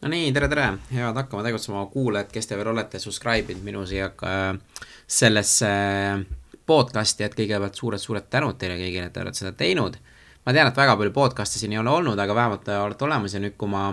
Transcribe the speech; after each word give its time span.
no 0.00 0.10
nii, 0.10 0.30
tere, 0.34 0.48
tere, 0.50 0.66
head 0.92 1.16
hakkama 1.18 1.44
tegutsema. 1.46 1.86
Kuulajad, 1.92 2.30
kes 2.32 2.46
te 2.46 2.58
veel 2.58 2.70
olete 2.72 3.00
subscribe 3.02 3.54
inud 3.54 3.64
minu 3.66 3.86
siia 3.88 4.10
äh, 4.26 4.84
sellesse 5.06 5.70
podcast'i, 6.68 7.24
et 7.26 7.34
kõigepealt 7.34 7.78
suured-suured 7.78 8.28
tänud 8.30 8.58
teile 8.60 8.76
kõigile, 8.78 9.08
et 9.08 9.16
te 9.16 9.24
olete 9.24 9.42
seda 9.42 9.54
teinud. 9.58 9.98
ma 10.46 10.54
tean, 10.54 10.70
et 10.70 10.78
väga 10.78 10.94
palju 10.96 11.12
podcast'e 11.12 11.58
siin 11.60 11.74
ei 11.74 11.80
ole 11.80 11.90
olnud, 11.90 12.18
aga 12.18 12.34
vähemalt 12.34 12.62
te 12.64 12.76
olete 12.78 13.04
olemas 13.04 13.34
ja 13.34 13.40
nüüd, 13.42 13.56
kui 13.58 13.68
ma, 13.68 13.90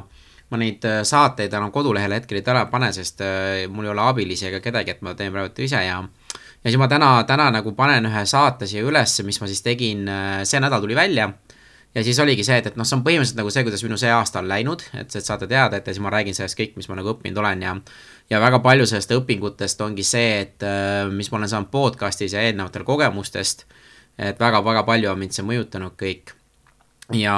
ma 0.52 0.60
neid 0.62 0.86
äh, 0.86 1.02
saateid 1.04 1.54
enam 1.54 1.72
kodulehele 1.74 2.22
hetkel 2.22 2.40
ei 2.40 2.46
täna 2.46 2.68
pane, 2.72 2.92
sest 2.94 3.26
äh, 3.26 3.66
mul 3.72 3.90
ei 3.90 3.96
ole 3.96 4.06
abilisi 4.06 4.50
ega 4.52 4.62
kedagi, 4.64 4.94
et 4.94 5.02
ma 5.02 5.16
teen 5.18 5.34
praegu 5.34 5.66
ise 5.66 5.82
ja 5.88 6.04
ja 6.66 6.72
siis 6.72 6.78
ma 6.82 6.88
täna, 6.90 7.10
täna 7.26 7.50
nagu 7.54 7.74
panen 7.78 8.06
ühe 8.10 8.26
saate 8.26 8.70
siia 8.70 8.86
ülesse, 8.86 9.24
mis 9.24 9.42
ma 9.42 9.50
siis 9.50 9.62
tegin, 9.62 10.08
see 10.44 10.62
nädal 10.62 10.82
tuli 10.82 10.96
välja 10.98 11.32
ja 11.96 12.04
siis 12.04 12.20
oligi 12.20 12.44
see, 12.44 12.58
et, 12.60 12.68
et 12.72 12.76
noh, 12.80 12.88
see 12.88 12.98
on 12.98 13.04
põhimõtteliselt 13.06 13.40
nagu 13.40 13.54
see, 13.54 13.64
kuidas 13.68 13.84
minu 13.86 13.98
see 14.00 14.12
aasta 14.12 14.42
on 14.42 14.50
läinud, 14.52 14.84
et, 14.94 15.16
et 15.16 15.26
saate 15.26 15.48
teada, 15.48 15.80
et 15.80 15.88
ja 15.88 15.96
siis 15.96 16.04
ma 16.04 16.12
räägin 16.14 16.36
sellest 16.38 16.60
kõik, 16.60 16.76
mis 16.80 16.90
ma 16.92 17.00
nagu 17.00 17.14
õppinud 17.16 17.40
olen 17.44 17.64
ja 17.66 17.76
ja 18.30 18.42
väga 18.42 18.60
palju 18.66 18.88
sellest 18.90 19.14
õpingutest 19.16 19.82
ongi 19.86 20.04
see, 20.04 20.40
et 20.42 20.66
äh, 20.66 21.06
mis 21.12 21.30
ma 21.32 21.40
olen 21.40 21.52
saanud 21.52 21.72
podcast'is 21.74 22.34
ja 22.34 22.44
eelnevatel 22.46 22.86
kogemustest, 22.88 23.66
et 24.18 24.40
väga-väga 24.42 24.84
palju 24.88 25.12
on 25.12 25.22
mind 25.22 25.36
see 25.36 25.46
mõjutanud 25.46 25.96
kõik. 26.00 26.34
ja 27.14 27.36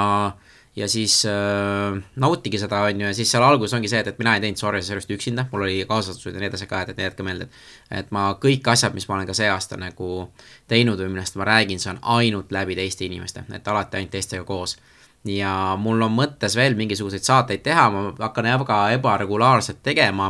ja 0.77 0.87
siis 0.87 1.25
äh, 1.25 2.03
nautige 2.15 2.59
seda, 2.61 2.83
on 2.85 3.01
ju, 3.01 3.07
ja 3.07 3.13
siis 3.17 3.31
seal 3.31 3.43
alguses 3.43 3.73
ongi 3.73 3.89
see, 3.89 4.01
et, 4.03 4.11
et 4.11 4.19
mina 4.21 4.35
ei 4.37 4.43
teinud 4.43 4.59
Sorry 4.61 4.81
Service'it 4.85 5.15
üksinda, 5.15 5.47
mul 5.51 5.65
oli 5.65 5.79
kaaslased 5.89 6.27
ja 6.29 6.37
nii 6.37 6.49
edasi 6.51 6.67
ka, 6.69 6.83
et, 6.85 6.91
et 6.93 7.01
jätke 7.07 7.25
meelde, 7.25 7.47
et 7.89 8.03
et 8.03 8.11
ma 8.13 8.27
kõik 8.41 8.69
asjad, 8.69 8.93
mis 8.93 9.07
ma 9.09 9.15
olen 9.17 9.29
ka 9.29 9.33
see 9.37 9.49
aasta 9.49 9.79
nagu 9.81 10.27
teinud 10.69 11.01
või 11.01 11.15
millest 11.15 11.39
ma 11.39 11.47
räägin, 11.49 11.81
see 11.81 11.95
on 11.95 12.01
ainult 12.17 12.53
läbi 12.53 12.77
teiste 12.77 13.07
inimeste, 13.07 13.47
et 13.57 13.67
alati 13.73 13.97
ainult 13.97 14.13
teistega 14.13 14.45
koos. 14.45 14.77
ja 15.25 15.75
mul 15.81 16.01
on 16.05 16.13
mõttes 16.13 16.55
veel 16.55 16.77
mingisuguseid 16.77 17.25
saateid 17.25 17.65
teha, 17.65 17.89
ma 17.91 18.13
hakkan 18.19 18.45
väga 18.61 18.77
ebaregulaarselt 18.99 19.81
tegema, 19.83 20.29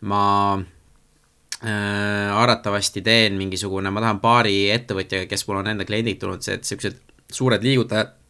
ma 0.00 0.22
äh, 1.66 2.38
arvatavasti 2.38 3.02
teen 3.02 3.34
mingisugune, 3.34 3.90
ma 3.90 4.00
tahan 4.00 4.22
paari 4.22 4.70
ettevõtjaga, 4.70 5.26
kes 5.26 5.48
mul 5.48 5.64
on 5.64 5.74
enda 5.74 5.84
kliendid 5.84 6.22
tulnud, 6.22 6.46
see, 6.46 6.54
et 6.54 6.70
siuksed 6.70 7.02
suured 7.32 7.64
liigutajad 7.66 8.21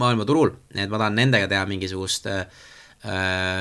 maailmaturul, 0.00 0.52
et 0.74 0.90
ma 0.90 1.00
tahan 1.00 1.16
nendega 1.16 1.48
teha 1.50 1.64
mingisugust 1.68 2.28
äh, 2.30 2.44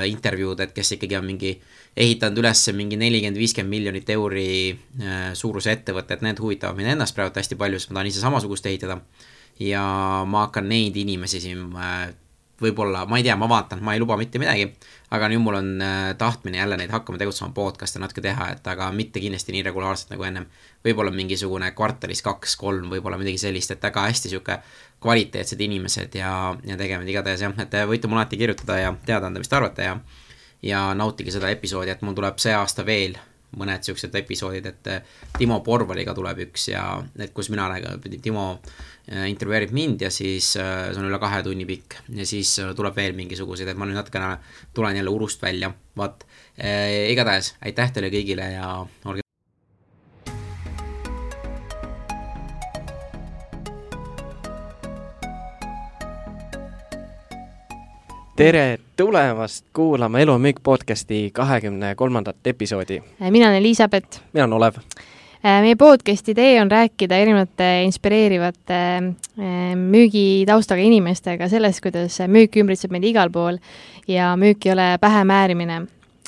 intervjuud, 0.09 0.59
et 0.65 0.73
kes 0.75 0.95
ikkagi 0.97 1.17
on 1.19 1.27
mingi 1.27 1.53
ehitanud 1.95 2.41
üles 2.43 2.65
mingi 2.75 2.99
nelikümmend, 2.99 3.39
viiskümmend 3.39 3.71
miljonit 3.71 4.11
euri 4.15 4.49
äh, 4.73 5.31
suuruse 5.37 5.71
ettevõtte, 5.75 6.17
et 6.17 6.25
need 6.25 6.41
huvitavad 6.43 6.77
mind 6.79 6.95
ennast 6.95 7.15
praegu 7.15 7.39
hästi 7.39 7.59
palju, 7.59 7.79
sest 7.79 7.93
ma 7.93 8.01
tahan 8.01 8.11
ise 8.11 8.23
samasugust 8.23 8.67
ehitada. 8.71 8.99
ja 9.59 9.81
ma 10.27 10.47
hakkan 10.47 10.65
neid 10.67 10.97
inimesi 10.99 11.39
siin 11.39 11.69
äh, 11.79 12.09
võib-olla, 12.61 13.03
ma 13.09 13.19
ei 13.19 13.25
tea, 13.25 13.35
ma 13.35 13.47
vaatan, 13.51 13.81
ma 13.83 13.93
ei 13.95 13.99
luba 13.99 14.15
mitte 14.19 14.39
midagi, 14.39 14.69
aga 15.15 15.27
nüüd 15.31 15.43
mul 15.43 15.57
on 15.59 15.69
äh, 15.83 16.13
tahtmine 16.19 16.57
jälle 16.57 16.77
neid 16.79 16.93
hakkama 16.93 17.19
tegutsema 17.19 17.51
podcast'e 17.55 17.99
natuke 17.99 18.23
teha, 18.23 18.49
et 18.55 18.67
aga 18.71 18.87
mitte 18.95 19.19
kindlasti 19.23 19.55
nii 19.55 19.65
regulaarselt 19.67 20.15
nagu 20.15 20.23
ennem. 20.27 20.47
võib-olla 20.85 21.11
mingisugune 21.11 21.71
kvartalis 21.75 22.21
kaks-kolm, 22.23 22.89
võib-olla 22.93 23.19
midagi 23.19 23.41
sellist, 23.41 23.75
et 23.75 23.83
väga 23.83 24.07
hästi 24.07 24.31
sihuke 24.31 24.59
kvaliteetsed 25.03 25.61
inimesed 25.61 26.15
ja, 26.15 26.55
ja 26.63 26.77
tegemised 26.77 27.11
igatahes 27.11 27.41
jah, 27.43 27.55
et 27.59 27.79
võite 27.89 28.07
mulle 28.07 28.23
alati 28.23 28.39
kirjutada 28.39 28.79
ja 28.79 28.95
teada 29.05 29.27
anda, 29.27 29.43
mis 29.43 29.51
te 29.51 29.59
arvate 29.59 29.89
ja 29.91 29.99
ja 30.65 30.81
nautige 30.97 31.29
seda 31.29 31.49
episoodi, 31.53 31.91
et 31.91 32.01
mul 32.01 32.15
tuleb 32.17 32.39
see 32.41 32.53
aasta 32.55 32.85
veel 32.85 33.17
mõned 33.55 33.85
siuksed 33.85 34.15
episoodid, 34.17 34.65
et 34.65 34.87
Timo 35.37 35.59
Porvaliga 35.63 36.15
tuleb 36.15 36.39
üks 36.47 36.69
ja 36.71 36.81
et 37.19 37.31
kus 37.35 37.51
mina 37.53 37.67
räägin, 37.69 38.01
Timo 38.21 38.47
Äh, 38.57 38.94
intervjueerib 39.05 39.73
mind 39.75 40.01
ja 40.01 40.09
siis 40.11 40.55
äh, 40.57 40.87
see 40.89 41.01
on 41.01 41.09
üle 41.09 41.19
kahe 41.21 41.43
tunni 41.45 41.67
pikk 41.69 41.99
ja 42.17 42.25
siis 42.25 42.57
äh, 42.61 42.73
tuleb 42.77 42.95
veel 42.97 43.13
mingisuguseid, 43.17 43.69
et 43.69 43.77
ma 43.77 43.85
nüüd 43.85 43.99
natukene 43.99 44.37
tulen 44.73 44.97
jälle 44.97 45.13
urust 45.13 45.41
välja, 45.45 45.73
vaat. 45.97 46.25
igatahes 47.11 47.53
aitäh 47.61 47.91
teile 47.91 48.09
kõigile 48.09 48.45
ja 48.53 48.69
olge 49.05 49.21
tere 58.35 58.79
tulemast 58.97 59.67
kuulama 59.75 60.19
Elu 60.23 60.33
on 60.33 60.41
müük 60.41 60.63
podcasti 60.63 61.29
kahekümne 61.33 61.95
kolmandat 61.95 62.47
episoodi. 62.47 63.03
mina 63.29 63.47
olen 63.47 63.59
Elizabeth. 63.61 64.23
mina 64.33 64.43
olen 64.45 64.53
Olev 64.53 64.81
Äh, 64.81 65.14
meie 65.45 65.75
podcast'i 65.77 66.33
idee 66.33 66.55
on 66.61 66.71
rääkida 66.71 67.17
erinevate 67.21 67.67
inspireerivate 67.85 68.77
äh, 68.97 69.75
müügitaustaga 69.77 70.81
inimestega 70.81 71.49
sellest, 71.51 71.83
kuidas 71.85 72.17
müük 72.31 72.57
ümbritseb 72.57 72.93
meid 72.95 73.05
igal 73.11 73.29
pool 73.33 73.59
ja 74.09 74.31
müük 74.41 74.65
ei 74.65 74.73
ole 74.73 74.87
pähemäärimine. 75.01 75.85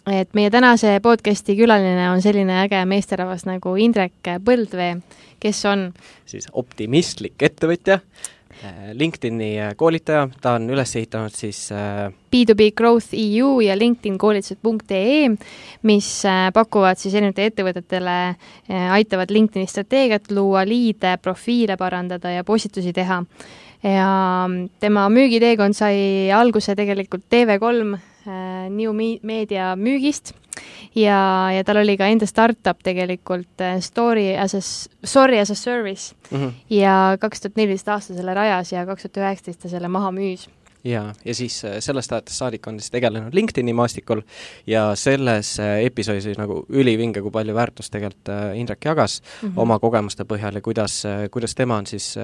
et 0.08 0.30
meie 0.34 0.50
tänase 0.50 1.00
podcast'i 1.04 1.58
külaline 1.58 2.10
on 2.12 2.22
selline 2.22 2.62
äge 2.62 2.86
meesterahvas 2.86 3.46
nagu 3.46 3.76
Indrek 3.76 4.30
Põldvee, 4.46 5.02
kes 5.40 5.66
on 5.66 5.92
siis 6.26 6.48
optimistlik 6.54 7.42
ettevõtja 7.42 8.00
Äh, 8.00 8.37
LinkedIni 8.94 9.60
äh, 9.62 9.74
koolitaja, 9.78 10.28
ta 10.42 10.56
on 10.58 10.70
üles 10.74 10.96
ehitanud 10.98 11.34
siis 11.36 11.68
B2B 12.34 12.70
äh, 12.70 12.74
Growth 12.76 13.14
EU 13.14 13.60
ja 13.62 13.76
LinkedIn 13.78 14.18
koolitused.ee, 14.18 15.30
mis 15.88 16.10
pakuvad 16.54 17.00
siis 17.00 17.14
erinevatele 17.14 17.52
ettevõtetele, 17.52 18.18
aitavad 18.96 19.32
LinkedIni 19.34 19.70
strateegiat 19.70 20.32
luua, 20.32 20.66
liide, 20.68 21.18
profiile 21.22 21.78
parandada 21.78 22.32
ja 22.34 22.44
postitusi 22.48 22.94
teha. 22.94 23.24
ja 23.84 24.10
tema 24.80 25.06
müügiteekond 25.10 25.78
sai 25.78 26.32
alguse 26.34 26.76
tegelikult 26.76 27.28
TV3 27.30 27.98
New 28.74 28.94
Media 29.24 29.76
müügist 29.76 30.34
ja, 30.96 31.52
ja 31.56 31.64
tal 31.64 31.82
oli 31.84 31.98
ka 31.98 32.10
enda 32.12 32.28
startup 32.30 32.84
tegelikult 32.84 33.64
äh, 33.64 33.80
Story 33.84 34.32
as 34.38 34.56
a, 34.56 34.62
Sorry 35.06 35.40
as 35.40 35.52
a 35.52 35.56
service 35.56 36.16
mm. 36.32 36.38
-hmm. 36.38 36.54
ja 36.70 37.18
kaks 37.20 37.42
tuhat 37.42 37.56
neliteist 37.56 37.88
aasta 37.88 38.14
selle 38.14 38.34
rajas 38.34 38.72
ja 38.72 38.86
kaks 38.86 39.04
tuhat 39.08 39.18
üheksateist 39.18 39.62
ta 39.62 39.70
selle 39.70 39.88
maha 39.88 40.12
müüs 40.12 40.48
ja, 40.84 41.14
ja 41.26 41.36
siis 41.36 41.66
äh, 41.66 41.78
sellest 41.80 42.12
ajast 42.12 42.34
saadik 42.34 42.68
on 42.68 42.80
siis 42.80 42.92
tegelenud 42.92 43.34
LinkedIni 43.34 43.74
maastikul 43.74 44.22
ja 44.68 44.96
selles 44.96 45.60
äh, 45.60 45.84
episoodis 45.86 46.26
oli 46.26 46.40
nagu 46.40 46.66
ülivinge, 46.70 47.22
kui 47.22 47.32
palju 47.32 47.56
väärtust 47.56 47.92
tegelikult 47.94 48.30
Indrek 48.56 48.86
jagas 48.86 49.22
mm 49.22 49.50
-hmm. 49.50 49.54
oma 49.62 49.80
kogemuste 49.80 50.24
põhjal 50.24 50.56
ja 50.56 50.62
kuidas, 50.62 51.04
kuidas 51.32 51.56
tema 51.56 51.78
on 51.78 51.88
siis 51.88 52.16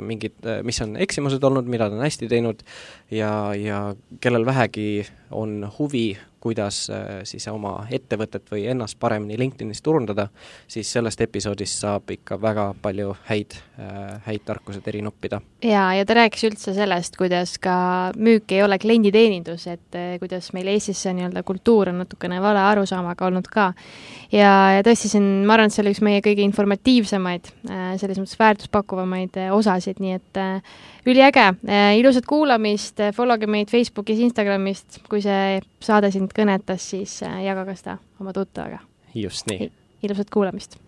mingid, 0.00 0.34
mis 0.62 0.80
on 0.80 0.96
eksimused 0.96 1.44
olnud, 1.44 1.64
mida 1.64 1.90
ta 1.90 1.96
on 1.96 2.02
hästi 2.02 2.28
teinud 2.28 2.62
ja, 3.10 3.54
ja 3.54 3.94
kellel 4.20 4.46
vähegi 4.46 5.06
on 5.30 5.72
huvi 5.78 6.18
kuidas 6.44 6.90
äh, 6.92 7.22
siis 7.24 7.46
oma 7.48 7.86
ettevõtet 7.92 8.50
või 8.52 8.66
ennast 8.68 8.98
paremini 9.00 9.38
LinkedInis 9.40 9.80
turundada, 9.84 10.26
siis 10.68 10.90
sellest 10.92 11.22
episoodist 11.24 11.80
saab 11.80 12.12
ikka 12.12 12.36
väga 12.40 12.66
palju 12.84 13.14
häid, 13.30 13.56
äh, 13.80 14.18
häid 14.26 14.44
tarkuseid 14.44 14.90
eri 14.92 15.00
noppida. 15.06 15.40
jaa, 15.64 15.86
ja 15.96 16.04
ta 16.04 16.18
rääkis 16.20 16.44
üldse 16.50 16.74
sellest, 16.76 17.16
kuidas 17.16 17.56
ka 17.64 17.76
müük 18.20 18.52
ei 18.52 18.60
ole 18.62 18.78
klienditeenindus, 18.78 19.66
et 19.72 19.96
äh, 19.96 20.18
kuidas 20.20 20.50
meil 20.52 20.68
Eestis 20.74 21.00
see 21.06 21.16
nii-öelda 21.16 21.44
kultuur 21.48 21.94
on 21.94 22.02
natukene 22.04 22.42
vale 22.44 22.60
arusaamaga 22.60 23.30
olnud 23.30 23.48
ka. 23.48 23.70
ja, 24.32 24.52
ja 24.76 24.84
tõesti, 24.84 25.08
see 25.14 25.22
on, 25.22 25.30
ma 25.48 25.56
arvan, 25.56 25.72
et 25.72 25.78
see 25.78 25.84
oli 25.86 25.96
üks 25.96 26.04
meie 26.04 26.20
kõige 26.24 26.44
informatiivsemaid, 26.44 27.52
selles 28.00 28.20
mõttes 28.20 28.36
väärtuspakkuvamaid 28.40 29.40
osasid, 29.56 30.02
nii 30.04 30.18
et 30.20 30.44
üliäge, 31.06 31.52
ilusat 31.98 32.26
kuulamist, 32.26 33.00
follow 33.16 33.38
ge 33.40 33.48
meid 33.50 33.68
Facebookis, 33.72 34.22
Instagramist, 34.24 35.02
kui 35.10 35.20
see 35.24 35.60
saade 35.84 36.10
sind 36.14 36.32
kõnetas, 36.36 36.86
siis 36.94 37.18
äh, 37.26 37.42
jagage 37.44 37.76
seda 37.80 37.98
oma 38.20 38.32
tuttavaga. 38.36 38.80
just 39.14 39.46
nii. 39.50 39.70
ilusat 40.02 40.32
kuulamist. 40.32 40.78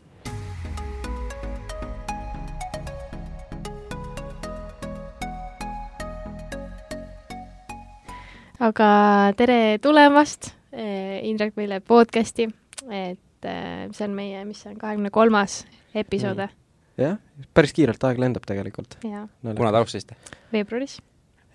aga 8.56 8.90
tere 9.36 9.78
tulemast, 9.84 10.54
Indrek, 10.76 11.54
meile 11.56 11.80
podcasti, 11.80 12.48
et 12.88 13.48
see 13.92 14.04
on 14.08 14.16
meie, 14.16 14.44
mis 14.48 14.64
see 14.64 14.72
on, 14.72 14.78
kahekümne 14.80 15.12
kolmas 15.12 15.64
episood 15.94 16.40
mm.? 16.40 16.65
Jah, 17.00 17.18
päris 17.54 17.74
kiirelt 17.76 18.04
aeg 18.08 18.20
lendab 18.22 18.46
tegelikult. 18.48 18.98
kuna 19.02 19.72
te 19.72 19.82
alustasite? 19.82 20.16
veebruaris. 20.52 21.00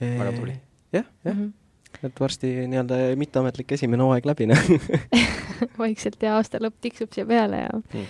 väga 0.01 0.31
tubli. 0.35 0.59
jah, 0.93 1.07
jah 1.25 1.33
mm. 1.33 1.41
-hmm 1.41 1.57
et 2.03 2.19
varsti 2.19 2.47
nii-öelda 2.71 2.97
mitteametlik 3.19 3.71
esimene 3.75 4.03
hooaeg 4.03 4.25
läbi, 4.25 4.47
noh 4.47 4.61
vaikselt 5.83 6.23
ja 6.23 6.37
aasta 6.37 6.61
lõpp 6.63 6.77
tiksub 6.81 7.11
siia 7.13 7.25
peale 7.27 7.59
ja 7.65 7.73
mm. 7.75 8.05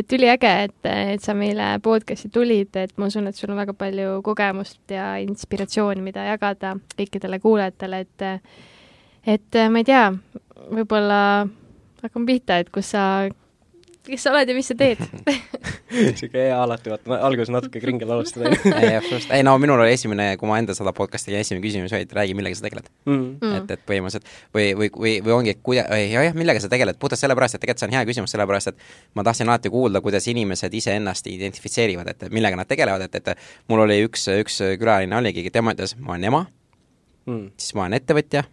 et 0.00 0.14
üliäge, 0.16 0.52
et, 0.68 0.88
et 0.90 1.24
sa 1.24 1.34
meile 1.34 1.74
podcast'i 1.82 2.30
tulid, 2.32 2.76
et 2.76 2.94
ma 2.96 3.10
usun, 3.10 3.26
et 3.26 3.36
sul 3.36 3.50
on 3.50 3.58
väga 3.58 3.74
palju 3.74 4.20
kogemust 4.24 4.94
ja 4.94 5.16
inspiratsiooni, 5.24 6.04
mida 6.04 6.24
jagada 6.30 6.76
kõikidele 6.94 7.40
kuulajatele, 7.42 8.04
et 8.06 8.26
et 9.34 9.60
ma 9.72 9.80
ei 9.80 9.88
tea, 9.88 10.06
võib-olla 10.70 11.20
hakkame 12.04 12.28
pihta, 12.28 12.60
et 12.60 12.70
kus 12.72 12.92
sa 12.94 13.04
kes 14.04 14.24
sa 14.26 14.32
oled 14.34 14.50
ja 14.50 14.54
mis 14.56 14.68
sa 14.68 14.76
teed? 14.78 15.00
Sihuke 16.18 16.46
hea 16.48 16.54
alati, 16.56 16.90
vaata, 16.92 17.08
ma 17.10 17.18
alguses 17.26 17.52
natuke 17.52 17.80
kringel 17.82 18.10
alustada. 18.16 18.50
Ei, 18.80 18.96
absoluutselt, 18.98 19.32
ei 19.36 19.44
no 19.46 19.54
minul 19.62 19.80
oli 19.80 19.94
esimene, 19.94 20.26
kui 20.40 20.48
ma 20.50 20.58
enda 20.60 20.74
seda 20.76 20.92
podcast'i 20.96 21.30
tegin, 21.30 21.44
esimene 21.44 21.62
küsimus 21.64 21.94
oli, 21.94 22.06
et 22.06 22.14
räägi, 22.18 22.34
millega 22.36 22.58
sa 22.58 22.66
tegeled. 22.66 22.88
Mm. 23.06 23.20
-hmm. 23.40 23.56
et, 23.60 23.70
et 23.76 23.84
põhimõtteliselt 23.88 24.28
või, 24.56 24.66
või, 24.80 24.90
või, 24.96 25.14
või 25.26 25.36
ongi, 25.38 25.54
et 25.54 25.62
kuida-, 25.68 25.86
jah, 26.00 26.26
jah, 26.28 26.36
millega 26.38 26.62
sa 26.62 26.70
tegeled, 26.72 26.98
puhtalt 27.00 27.22
sellepärast, 27.22 27.58
et 27.58 27.64
tegelikult 27.64 27.84
see 27.84 27.90
on 27.90 27.96
hea 27.98 28.04
küsimus, 28.10 28.34
sellepärast 28.34 28.72
et 28.72 28.88
ma 29.14 29.26
tahtsin 29.26 29.48
alati 29.48 29.72
kuulda, 29.72 30.02
kuidas 30.04 30.28
inimesed 30.32 30.74
iseennast 30.74 31.30
identifitseerivad, 31.30 32.10
et 32.10 32.26
millega 32.34 32.58
nad 32.60 32.70
tegelevad, 32.70 33.06
et, 33.06 33.14
et 33.22 33.46
mul 33.68 33.86
oli 33.86 34.02
üks, 34.08 34.28
üks 34.40 34.60
külaline 34.80 35.16
oligi, 35.20 35.46
tema 35.54 35.76
ütles, 35.76 35.96
ma 35.98 36.16
olen 36.16 36.30
ema. 36.32 36.44
Mm., 37.24 37.54
siis 37.56 37.72
ma 37.78 37.86
olen 37.86 38.00
ettevõtja 38.02 38.44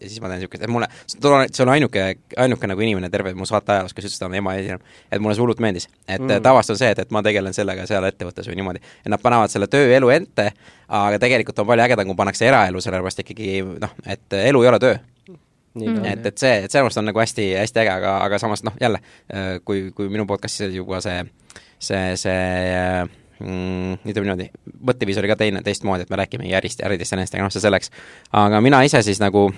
ja 0.00 0.08
siis 0.08 0.20
ma 0.20 0.30
teen 0.30 0.40
niisugust, 0.40 0.64
et 0.64 0.70
mulle, 0.72 0.88
see 1.06 1.64
on 1.64 1.72
ainuke, 1.74 2.04
ainuke 2.40 2.70
nagu 2.70 2.84
inimene 2.84 3.10
terve 3.12 3.32
mu 3.36 3.46
saate 3.48 3.74
ajaloos, 3.74 3.94
kes 3.94 4.08
ütles, 4.08 4.16
et 4.16 4.24
ta 4.24 4.28
on 4.30 4.36
ema 4.38 4.54
esinem-, 4.58 4.82
et 5.12 5.22
mulle 5.22 5.36
see 5.36 5.44
hullult 5.44 5.60
meeldis. 5.62 5.88
et 6.06 6.22
mm. 6.22 6.42
tavaliselt 6.44 6.76
on 6.76 6.80
see, 6.80 6.90
et, 6.94 7.02
et 7.04 7.14
ma 7.14 7.22
tegelen 7.26 7.56
sellega 7.56 7.86
seal 7.90 8.06
ettevõttes 8.08 8.48
või 8.48 8.58
niimoodi, 8.60 8.82
et 9.04 9.12
nad 9.12 9.22
panevad 9.22 9.52
selle 9.52 9.68
tööelu 9.70 10.10
ette, 10.14 10.50
aga 10.88 11.20
tegelikult 11.22 11.62
on 11.62 11.70
palju 11.70 11.86
ägedam, 11.86 12.10
kui 12.10 12.20
pannakse 12.22 12.48
eraelu, 12.48 12.82
sellepärast 12.84 13.24
ikkagi 13.24 13.62
noh, 13.84 13.96
et 14.06 14.40
elu 14.40 14.64
ei 14.64 14.72
ole 14.72 14.82
töö. 14.82 14.98
Mm. 15.70 16.02
et, 16.02 16.24
et 16.26 16.38
see, 16.42 16.56
et 16.64 16.72
sellepärast 16.72 16.98
on 16.98 17.06
nagu 17.06 17.20
hästi, 17.22 17.52
hästi 17.60 17.84
äge, 17.84 17.94
aga, 18.00 18.16
aga 18.24 18.40
samas 18.42 18.64
noh, 18.66 18.74
jälle, 18.80 18.98
kui, 19.64 19.90
kui 19.94 20.10
minu 20.10 20.26
podcast'is 20.26 20.74
juba 20.74 20.98
see, 21.04 21.20
see, 21.78 22.16
see 22.18 22.38
mm, 23.40 24.00
ütleme 24.04 24.26
niimoodi, 24.26 24.48
mõtteviis 24.86 25.20
oli 25.20 25.30
ka 25.30 25.36
teine, 25.40 25.62
teistmoodi, 25.66 26.06
et 26.06 26.12
me 26.12 26.18
räägimegi 26.20 26.56
ärist 26.58 26.82
ja 26.82 26.88
äridest 26.88 27.14
ja 27.14 27.20
nendest, 27.20 27.36
aga 27.36 27.46
noh, 27.46 27.54
see 27.54 27.64
selleks. 27.64 27.92
aga 28.36 28.60
mina 28.64 28.82
ise 28.86 29.02
siis 29.06 29.20
nagu 29.22 29.48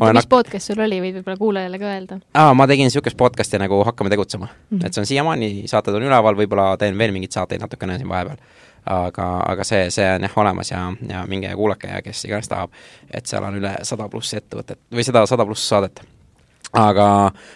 oota, 0.00 0.14
mis 0.16 0.28
podcast 0.30 0.70
sul 0.70 0.80
oli, 0.82 0.98
võid 1.02 1.18
võib-olla 1.18 1.38
kuulajale 1.40 1.80
ka 1.80 1.90
öelda? 1.90 2.18
aa, 2.38 2.54
ma 2.56 2.66
tegin 2.70 2.88
niisugust 2.88 3.18
podcast'i 3.18 3.60
nagu 3.60 3.82
Hakkame 3.86 4.10
tegutsema 4.12 4.46
mm. 4.46 4.78
-hmm. 4.78 4.86
et 4.86 4.94
see 4.94 5.02
on 5.02 5.06
siiamaani, 5.06 5.50
saated 5.70 5.96
on 5.98 6.06
üleval, 6.08 6.38
võib-olla 6.38 6.76
teen 6.78 6.98
veel 6.98 7.14
mingeid 7.14 7.34
saateid 7.34 7.60
natukene 7.60 7.98
siin 7.98 8.08
vahepeal. 8.08 8.40
aga, 8.86 9.28
aga 9.48 9.64
see, 9.64 9.90
see 9.90 10.08
on 10.14 10.26
jah 10.26 10.38
olemas 10.44 10.70
ja, 10.70 10.82
ja 11.08 11.24
minge 11.28 11.46
ja 11.46 11.56
kuulake 11.56 11.88
ja 11.88 12.02
kes 12.02 12.24
iganes 12.24 12.48
tahab, 12.48 12.72
et 13.10 13.26
seal 13.26 13.44
on 13.44 13.60
üle 13.60 13.76
sada 13.82 14.08
pluss 14.08 14.34
ettevõtet 14.34 14.78
või 14.92 15.04
seda 15.06 15.26
sada 15.26 15.46
pluss 15.46 15.68
saadet. 15.68 16.02
aga 16.72 17.06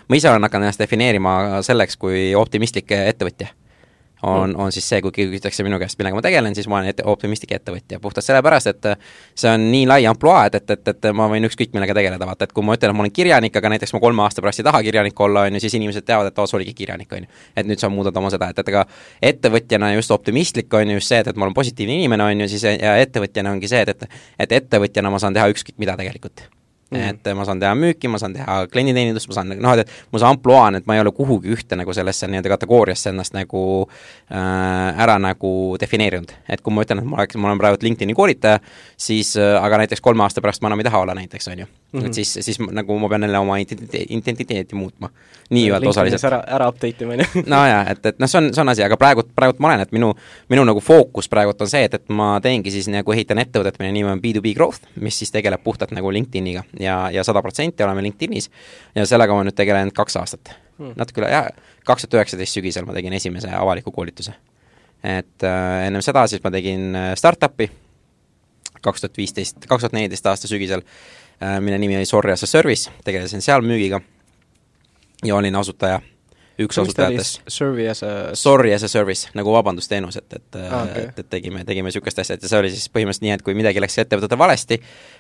ma 0.09 0.17
ise 0.17 0.31
olen 0.31 0.43
hakanud 0.43 0.69
ennast 0.69 0.81
defineerima 0.81 1.63
selleks 1.63 1.97
kui 1.97 2.35
optimistlik 2.35 2.93
ettevõtja 2.93 3.49
on, 4.23 4.57
on 4.57 4.73
siis 4.73 4.89
see, 4.89 5.01
kui 5.05 5.13
küsitakse 5.13 5.65
minu 5.67 5.79
käest, 5.81 5.99
millega 6.01 6.17
ma 6.17 6.23
tegelen, 6.25 6.55
siis 6.57 6.69
ma 6.71 6.79
olen 6.79 6.91
ette, 6.93 7.05
optimistlik 7.07 7.53
ettevõtja, 7.59 8.01
puhtalt 8.01 8.25
sellepärast, 8.25 8.71
et 8.73 8.89
see 9.37 9.51
on 9.53 9.67
nii 9.73 9.85
lai 9.89 10.07
ampluaa, 10.09 10.47
et, 10.49 10.57
et, 10.63 10.89
et, 10.93 11.09
ma 11.17 11.29
võin 11.33 11.49
ükskõik 11.49 11.75
millega 11.77 11.95
tegeleda, 11.97 12.29
vaata, 12.29 12.49
et 12.49 12.55
kui 12.57 12.65
ma 12.65 12.77
ütlen, 12.79 12.95
et 12.95 12.99
ma 12.99 13.05
olen 13.05 13.15
kirjanik, 13.15 13.57
aga 13.61 13.73
näiteks 13.75 13.95
ma 13.97 14.03
kolme 14.03 14.25
aasta 14.25 14.45
pärast 14.45 14.63
ei 14.63 14.69
taha 14.69 14.83
kirjanik 14.87 15.21
olla, 15.29 15.47
on 15.47 15.59
ju, 15.59 15.63
siis 15.67 15.77
inimesed 15.79 16.09
teavad, 16.09 16.33
et 16.33 16.41
aa, 16.41 16.49
sa 16.49 16.59
olidki 16.59 16.75
kirjanik, 16.83 17.13
on 17.13 17.27
ju. 17.27 17.33
et 17.57 17.69
nüüd 17.69 17.83
sa 17.83 17.93
muudad 17.93 18.17
oma 18.17 18.33
seda, 18.33 18.51
et, 18.53 18.65
et 18.65 18.73
aga 18.75 18.87
ettevõtjana 19.33 19.93
just 19.99 20.15
optimistlik 20.17 20.73
on 20.75 20.95
ju 20.95 21.01
just 21.01 21.13
see, 21.13 21.21
et, 21.21 21.33
et 21.33 21.37
ma 21.37 21.49
olen 21.49 21.57
positiivne 21.57 22.01
inimene, 22.01 22.31
on 22.33 22.47
ju, 22.47 22.53
siis 22.57 22.67
ja 22.73 22.97
ettevõtjana 23.03 23.53
ongi 23.53 23.71
see, 23.71 23.85
et, 23.85 23.97
et 23.97 24.47
et 24.47 24.61
ettevõtjana 24.63 25.13
ma 25.13 25.21
saan 25.23 25.37
teha 25.37 25.51
ükskõik 25.53 25.77
mida 25.83 25.97
tegelikult 25.99 26.49
Mm. 26.91 27.03
et 27.03 27.29
ma 27.35 27.43
saan 27.43 27.59
teha 27.59 27.73
müüki, 27.75 28.07
ma 28.07 28.19
saan 28.23 28.37
teha 28.37 28.61
klienditeenindust, 28.71 29.27
ma 29.27 29.35
saan 29.35 29.49
noh, 29.59 29.73
et 29.75 29.91
mu 30.13 30.21
see 30.23 30.29
ampluaa 30.29 30.69
on, 30.69 30.77
et 30.79 30.85
ma 30.87 30.95
ei 30.95 31.03
ole 31.03 31.11
kuhugi 31.17 31.51
ühte 31.51 31.75
nagu 31.79 31.91
sellesse 31.97 32.29
nii-öelda 32.31 32.53
kategooriasse 32.53 33.11
ennast 33.11 33.35
nagu 33.35 33.63
äh, 33.83 35.03
ära 35.03 35.17
nagu 35.19 35.51
defineerinud. 35.83 36.31
et 36.47 36.63
kui 36.63 36.75
ma 36.75 36.87
ütlen, 36.87 37.03
et 37.03 37.09
ma 37.11 37.19
oleks, 37.19 37.41
ma 37.43 37.51
olen 37.51 37.59
praegu 37.59 37.83
LinkedIni 37.83 38.15
koolitaja, 38.15 38.61
siis 38.97 39.35
äh, 39.35 39.57
aga 39.59 39.83
näiteks 39.83 40.05
kolme 40.05 40.23
aasta 40.23 40.45
pärast 40.45 40.63
ma 40.63 40.71
enam 40.71 40.85
ei 40.85 40.87
taha 40.87 41.03
olla 41.03 41.19
näiteks, 41.19 41.51
on 41.51 41.65
ju 41.65 41.69
mm. 41.97 42.03
-hmm. 42.03 42.07
et 42.07 42.15
siis, 42.15 42.33
siis 42.41 42.59
nagu 42.59 42.99
ma 42.99 43.09
pean 43.09 43.23
jälle 43.23 43.39
oma 43.39 43.57
identiteeti 44.09 44.75
muutma. 44.75 45.11
nii-öelda 45.51 45.89
osaliselt. 45.89 46.25
ära, 46.25 46.43
ära 46.47 46.69
update 46.69 47.05
ima, 47.05 47.13
on 47.13 47.21
ju. 47.21 47.43
nojah, 47.47 47.91
et, 47.91 48.07
et 48.07 48.19
noh, 48.19 48.29
see 48.29 48.39
on, 48.39 48.49
see 48.55 48.61
on 48.61 48.69
asi, 48.69 48.83
aga 48.83 48.97
praegu, 48.97 49.23
praegult 49.35 49.59
ma 49.63 49.69
olen, 49.69 49.85
et 49.87 49.93
minu, 49.93 50.13
minu 50.49 50.65
nagu 50.67 50.81
fookus 50.81 51.29
praegult 51.29 51.63
on 51.63 51.71
see, 51.71 51.85
et, 51.87 51.95
et 51.95 52.09
ma 52.09 52.41
teengi 52.43 52.71
siis 52.75 52.89
nagu 52.91 53.13
ehitan 53.13 53.39
ettevõtet, 53.39 53.79
mille 53.79 53.93
nimi 53.95 54.11
on 54.11 54.23
B2B 54.23 54.55
Growth, 54.59 54.91
mis 55.01 55.19
siis 55.19 55.31
tegeleb 55.31 55.63
puhtalt 55.63 55.95
nagu 55.95 56.11
LinkedIniga 56.13 56.65
ja, 56.81 56.99
ja 57.15 57.25
sada 57.25 57.43
protsenti 57.43 57.87
oleme 57.87 58.03
LinkedInis 58.03 58.51
ja 58.95 59.07
sellega 59.07 59.35
ma 59.35 59.47
nüüd 59.47 59.57
tegelen 59.57 59.95
kaks 59.95 60.19
aastat 60.23 60.57
hmm.. 60.79 60.97
natuke 60.99 61.23
üle, 61.23 61.31
jah, 61.33 61.49
kaks 61.87 62.07
tuhat 62.07 62.21
üheksateist 62.21 62.59
sügisel 62.59 62.87
ma 62.87 62.95
tegin 62.97 63.15
esimese 63.17 63.51
avaliku 63.55 63.93
koolituse. 63.95 64.35
et 65.05 65.47
äh, 65.47 65.87
ennem 65.87 66.03
seda 66.03 66.27
siis 66.31 66.43
ma 66.45 66.51
tegin 66.51 66.95
äh, 66.97 67.13
startup'i, 67.19 67.69
kaks 68.83 69.05
tuhat 69.05 69.19
viisteist, 69.19 69.63
kaks 69.69 69.87
tuhat 69.87 69.97
neliteist 69.97 70.27
aasta 70.27 70.51
sügisel 70.51 70.83
mille 71.61 71.79
nimi 71.79 71.97
oli 71.97 72.07
Sorry 72.07 72.33
as 72.33 72.43
a 72.43 72.47
Service, 72.47 72.91
tegelesin 73.05 73.43
seal 73.43 73.63
müügiga 73.63 74.01
ja 75.25 75.37
olin 75.37 75.57
asutaja 75.57 76.01
üks 76.63 76.79
asutajatest. 76.81 77.43
Sorry 77.53 77.87
as 77.91 78.03
a 78.03 78.35
Sorry 78.37 78.73
as 78.73 78.83
a 78.83 78.89
service, 78.89 79.29
nagu 79.37 79.53
vabandusteenus, 79.53 80.17
et, 80.21 80.39
et 80.39 80.59
ah, 80.63 80.85
okay. 80.85 81.09
et, 81.11 81.19
et 81.21 81.29
tegime, 81.37 81.65
tegime 81.69 81.91
niisugust 81.91 82.21
asja, 82.23 82.39
et 82.39 82.47
see 82.47 82.59
oli 82.59 82.71
siis 82.73 82.89
põhimõtteliselt 82.93 83.27
nii, 83.27 83.35
et 83.37 83.45
kui 83.45 83.57
midagi 83.59 83.83
läks 83.83 83.99
ettevõtetel 84.03 84.41
valesti, 84.41 84.79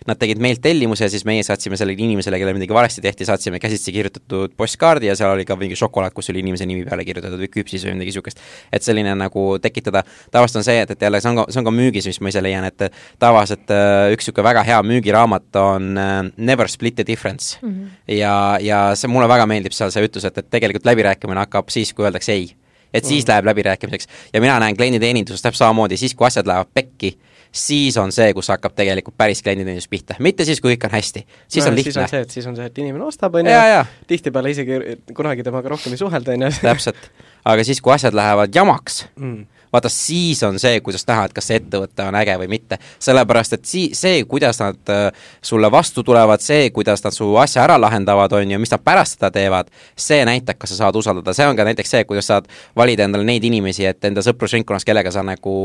nad 0.08 0.20
tegid 0.20 0.40
meilt 0.42 0.62
tellimuse 0.64 1.06
ja 1.06 1.12
siis 1.12 1.26
meie 1.28 1.44
saatsime 1.46 1.76
sellele 1.76 2.00
inimesele, 2.06 2.40
kellel 2.40 2.56
midagi 2.56 2.76
valesti 2.76 3.04
tehti, 3.04 3.28
saatsime 3.28 3.60
käsitsi 3.62 3.92
kirjutatud 3.92 4.56
postkaardi 4.56 5.10
ja 5.10 5.16
seal 5.18 5.34
oli 5.34 5.44
ka 5.48 5.58
mingi 5.60 5.76
šokolaad, 5.78 6.14
kus 6.16 6.32
oli 6.32 6.40
inimese 6.44 6.68
nimi 6.68 6.86
peale 6.88 7.04
kirjutatud 7.08 7.42
või 7.44 7.50
küpsis 7.52 7.84
või 7.86 7.98
midagi 7.98 8.14
niisugust. 8.14 8.40
et 8.72 8.86
selline 8.86 9.12
nagu 9.18 9.46
tekitada, 9.62 10.04
tavaliselt 10.32 10.62
on 10.62 10.66
see, 10.70 10.80
et, 10.86 10.96
et 10.96 11.06
jälle 11.08 11.20
see 11.20 11.32
on 11.32 11.42
ka, 11.42 11.46
see 11.52 11.60
on 11.60 11.68
ka 11.68 11.74
müügis, 11.76 12.08
mis 12.08 12.20
ma 12.24 12.32
ise 12.32 12.44
leian, 12.44 12.64
et 12.68 12.88
tavaliselt 13.22 13.70
äh, 13.74 14.14
üks 14.14 14.24
niisugune 14.24 14.48
väga 14.48 14.64
hea 14.66 14.80
müügiraamat 14.82 15.60
on 15.60 15.92
äh, 16.00 16.14
Never 16.36 16.68
split 16.68 16.96
the 16.96 17.04
difference 17.06 17.58
mm. 17.60 17.68
-hmm. 17.70 18.14
ja, 18.16 18.58
ja 18.60 18.80
see, 18.96 19.10
mulle 19.12 19.28
väga 19.28 19.46
meeldib 19.46 19.76
seal 19.76 19.92
see 19.92 20.08
ütlus, 20.08 20.24
et, 20.24 20.38
et 20.38 20.50
tegelikult 20.50 20.86
läbirääkimine 20.88 21.25
läbirääkimine 21.26 21.40
hakkab 21.40 21.68
siis, 21.68 21.92
kui 21.94 22.04
öeldakse 22.04 22.32
ei. 22.32 22.56
et 22.94 23.04
siis 23.04 23.24
mm. 23.24 23.30
läheb 23.30 23.44
läbirääkimiseks 23.44 24.06
ja 24.32 24.40
mina 24.40 24.58
näen 24.60 24.76
klienditeeninduses 24.76 25.42
täpselt 25.42 25.58
samamoodi, 25.58 25.96
siis 25.96 26.14
kui 26.14 26.26
asjad 26.26 26.46
lähevad 26.46 26.68
pekki, 26.74 27.18
siis 27.52 27.96
on 27.96 28.12
see, 28.12 28.32
kus 28.32 28.48
hakkab 28.48 28.72
tegelikult 28.74 29.16
päris 29.18 29.42
klienditeenindus 29.42 29.88
pihta, 29.88 30.14
mitte 30.18 30.44
siis, 30.44 30.60
kui 30.60 30.76
kõik 30.76 30.86
on 30.86 30.94
hästi. 30.94 31.26
siis 31.48 31.64
no, 31.64 31.70
on 31.70 31.76
lihtne. 31.76 31.92
siis 31.92 32.02
on 32.02 32.08
see, 32.08 32.20
et 32.20 32.30
siis 32.30 32.46
on 32.46 32.56
see, 32.56 32.66
et 32.66 32.78
inimene 32.78 33.04
ostab, 33.04 33.34
on 33.34 33.46
ju, 33.46 33.82
tihtipeale 34.06 34.54
isegi 34.54 34.80
kunagi 35.14 35.44
temaga 35.44 35.74
rohkem 35.74 35.92
ei 35.92 36.00
suhelda, 36.00 36.32
on 36.32 36.46
ju. 36.46 36.52
täpselt, 36.62 37.10
aga 37.44 37.66
siis, 37.66 37.82
kui 37.82 37.92
asjad 37.92 38.16
lähevad 38.16 38.54
jamaks 38.54 39.04
mm 39.16 39.44
vaata 39.76 39.92
siis 39.92 40.42
on 40.46 40.58
see, 40.58 40.80
kuidas 40.80 41.04
näha, 41.08 41.26
et 41.28 41.34
kas 41.36 41.50
see 41.50 41.58
ettevõte 41.60 42.04
on 42.08 42.16
äge 42.16 42.36
või 42.40 42.48
mitte. 42.48 42.78
sellepärast, 42.98 43.56
et 43.56 43.64
sii-, 43.64 43.94
see, 43.94 44.24
kuidas 44.28 44.60
nad 44.62 44.92
äh, 44.92 45.08
sulle 45.42 45.70
vastu 45.72 46.02
tulevad, 46.06 46.40
see, 46.40 46.70
kuidas 46.70 47.04
nad 47.04 47.14
su 47.14 47.28
asja 47.40 47.64
ära 47.64 47.76
lahendavad, 47.80 48.32
on 48.32 48.50
ju, 48.50 48.58
mis 48.62 48.72
nad 48.72 48.84
pärast 48.84 49.18
seda 49.18 49.30
teevad, 49.34 49.70
see 49.96 50.24
näitab, 50.24 50.58
kas 50.58 50.72
sa 50.72 50.84
saad 50.84 50.96
usaldada, 50.96 51.34
see 51.36 51.46
on 51.46 51.58
ka 51.58 51.66
näiteks 51.68 51.94
see, 51.96 52.04
kuidas 52.08 52.30
saad 52.32 52.48
valida 52.76 53.04
endale 53.04 53.26
neid 53.28 53.44
inimesi, 53.44 53.86
et 53.86 54.04
enda 54.08 54.24
sõprusringkonnas, 54.24 54.86
kellega 54.86 55.12
sa 55.12 55.24
nagu 55.26 55.56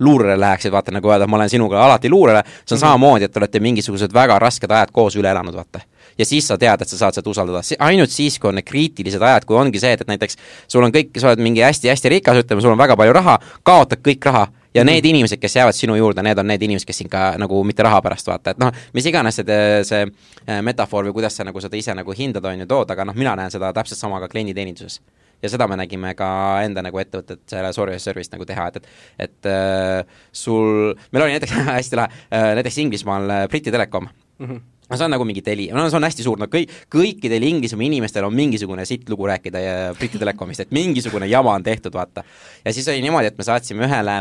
luurele 0.00 0.38
läheksid, 0.40 0.72
vaata 0.74 0.94
nagu 0.94 1.12
öelda, 1.12 1.30
ma 1.30 1.40
olen 1.40 1.52
sinuga 1.52 1.84
alati 1.84 2.10
luurele, 2.10 2.42
see 2.42 2.50
on 2.50 2.58
mm 2.58 2.76
-hmm. 2.76 2.80
samamoodi, 2.80 3.24
et 3.24 3.32
te 3.32 3.38
olete 3.38 3.60
mingisugused 3.60 4.14
väga 4.14 4.38
rasked 4.38 4.70
ajad 4.70 4.90
koos 4.92 5.16
üle 5.16 5.30
elanud, 5.30 5.54
vaata 5.54 5.80
ja 6.20 6.28
siis 6.28 6.48
sa 6.50 6.58
tead, 6.60 6.84
et 6.84 6.92
sa 6.92 6.98
saad 7.00 7.16
seda 7.16 7.30
usaldada, 7.32 7.62
ainult 7.86 8.12
siis, 8.12 8.38
kui 8.40 8.50
on 8.50 8.58
need 8.60 8.68
kriitilised 8.68 9.22
ajad, 9.24 9.46
kui 9.48 9.56
ongi 9.58 9.80
see, 9.80 9.94
et, 9.96 10.04
et 10.04 10.10
näiteks 10.10 10.38
sul 10.70 10.84
on 10.84 10.92
kõik, 10.94 11.14
sa 11.20 11.30
oled 11.30 11.42
mingi 11.44 11.64
hästi-hästi 11.64 12.12
rikas, 12.16 12.42
ütleme, 12.44 12.64
sul 12.64 12.74
on 12.74 12.80
väga 12.80 12.96
palju 13.00 13.14
raha, 13.16 13.38
kaotad 13.66 14.02
kõik 14.04 14.28
raha 14.28 14.48
ja 14.74 14.84
need 14.84 15.04
mm. 15.04 15.14
inimesed, 15.14 15.40
kes 15.42 15.56
jäävad 15.56 15.76
sinu 15.76 15.96
juurde, 15.98 16.22
need 16.22 16.38
on 16.38 16.46
need 16.50 16.62
inimesed, 16.66 16.88
kes 16.88 17.02
sind 17.02 17.12
ka 17.12 17.32
nagu 17.40 17.62
mitte 17.66 17.86
raha 17.86 18.02
pärast 18.04 18.28
vaata, 18.30 18.54
et 18.54 18.60
noh, 18.62 18.74
mis 18.96 19.08
iganes 19.10 19.40
see, 19.40 19.62
see 19.88 20.04
äh, 20.04 20.60
metafoor 20.66 21.08
või 21.08 21.16
kuidas 21.20 21.40
sa 21.40 21.46
nagu 21.48 21.62
seda 21.62 21.78
ise 21.80 21.96
nagu 21.96 22.14
hindad, 22.16 22.46
on 22.46 22.62
ju, 22.62 22.68
tood, 22.70 22.92
aga 22.94 23.08
noh, 23.08 23.16
mina 23.18 23.34
näen 23.38 23.52
seda 23.52 23.72
täpselt 23.76 24.00
sama 24.00 24.20
ka 24.22 24.30
klienditeeninduses. 24.30 25.00
Ja 25.40 25.48
seda 25.48 25.64
me 25.64 25.76
nägime 25.80 26.10
ka 26.12 26.26
enda 26.60 26.82
nagu 26.84 26.98
ettevõtet 27.00 27.46
selle 27.48 27.70
Sorry 27.72 27.94
Service'it 27.96 28.34
nagu 28.34 28.44
teha, 28.44 28.66
et, 28.68 28.76
et 28.76 29.30
et 29.30 29.48
äh, 29.48 30.18
sul, 30.36 30.92
meil 31.14 31.24
oli 31.24 31.38
näiteks 31.38 31.54
hästi 31.78 31.96
lahe 31.96 32.12
äh,, 32.28 32.50
näiteks 32.58 32.76
Inglismaal 32.84 33.32
äh, 33.32 33.46
Briti 33.48 33.72
Telekom. 33.72 34.10
Mm, 34.38 34.46
-hmm 34.50 34.79
no 34.90 34.98
see 34.98 35.06
on 35.06 35.14
nagu 35.14 35.26
mingi 35.26 35.42
Telia, 35.46 35.74
no 35.76 35.86
see 35.86 35.98
on 35.98 36.06
hästi 36.06 36.24
suur, 36.26 36.40
no 36.40 36.48
kõik, 36.50 36.72
kõikidel 36.90 37.44
Inglismaa 37.46 37.86
inimestel 37.86 38.26
on 38.26 38.34
mingisugune 38.34 38.84
sitt 38.88 39.08
lugu 39.10 39.28
rääkida 39.30 39.62
ja 39.62 39.74
Briti 39.96 40.18
Telekomist, 40.18 40.64
et 40.64 40.74
mingisugune 40.74 41.28
jama 41.30 41.54
on 41.54 41.66
tehtud, 41.66 41.94
vaata. 41.94 42.24
ja 42.64 42.74
siis 42.74 42.88
oli 42.90 43.02
niimoodi, 43.04 43.30
et 43.30 43.38
me 43.38 43.46
saatsime 43.46 43.86
ühele, 43.86 44.16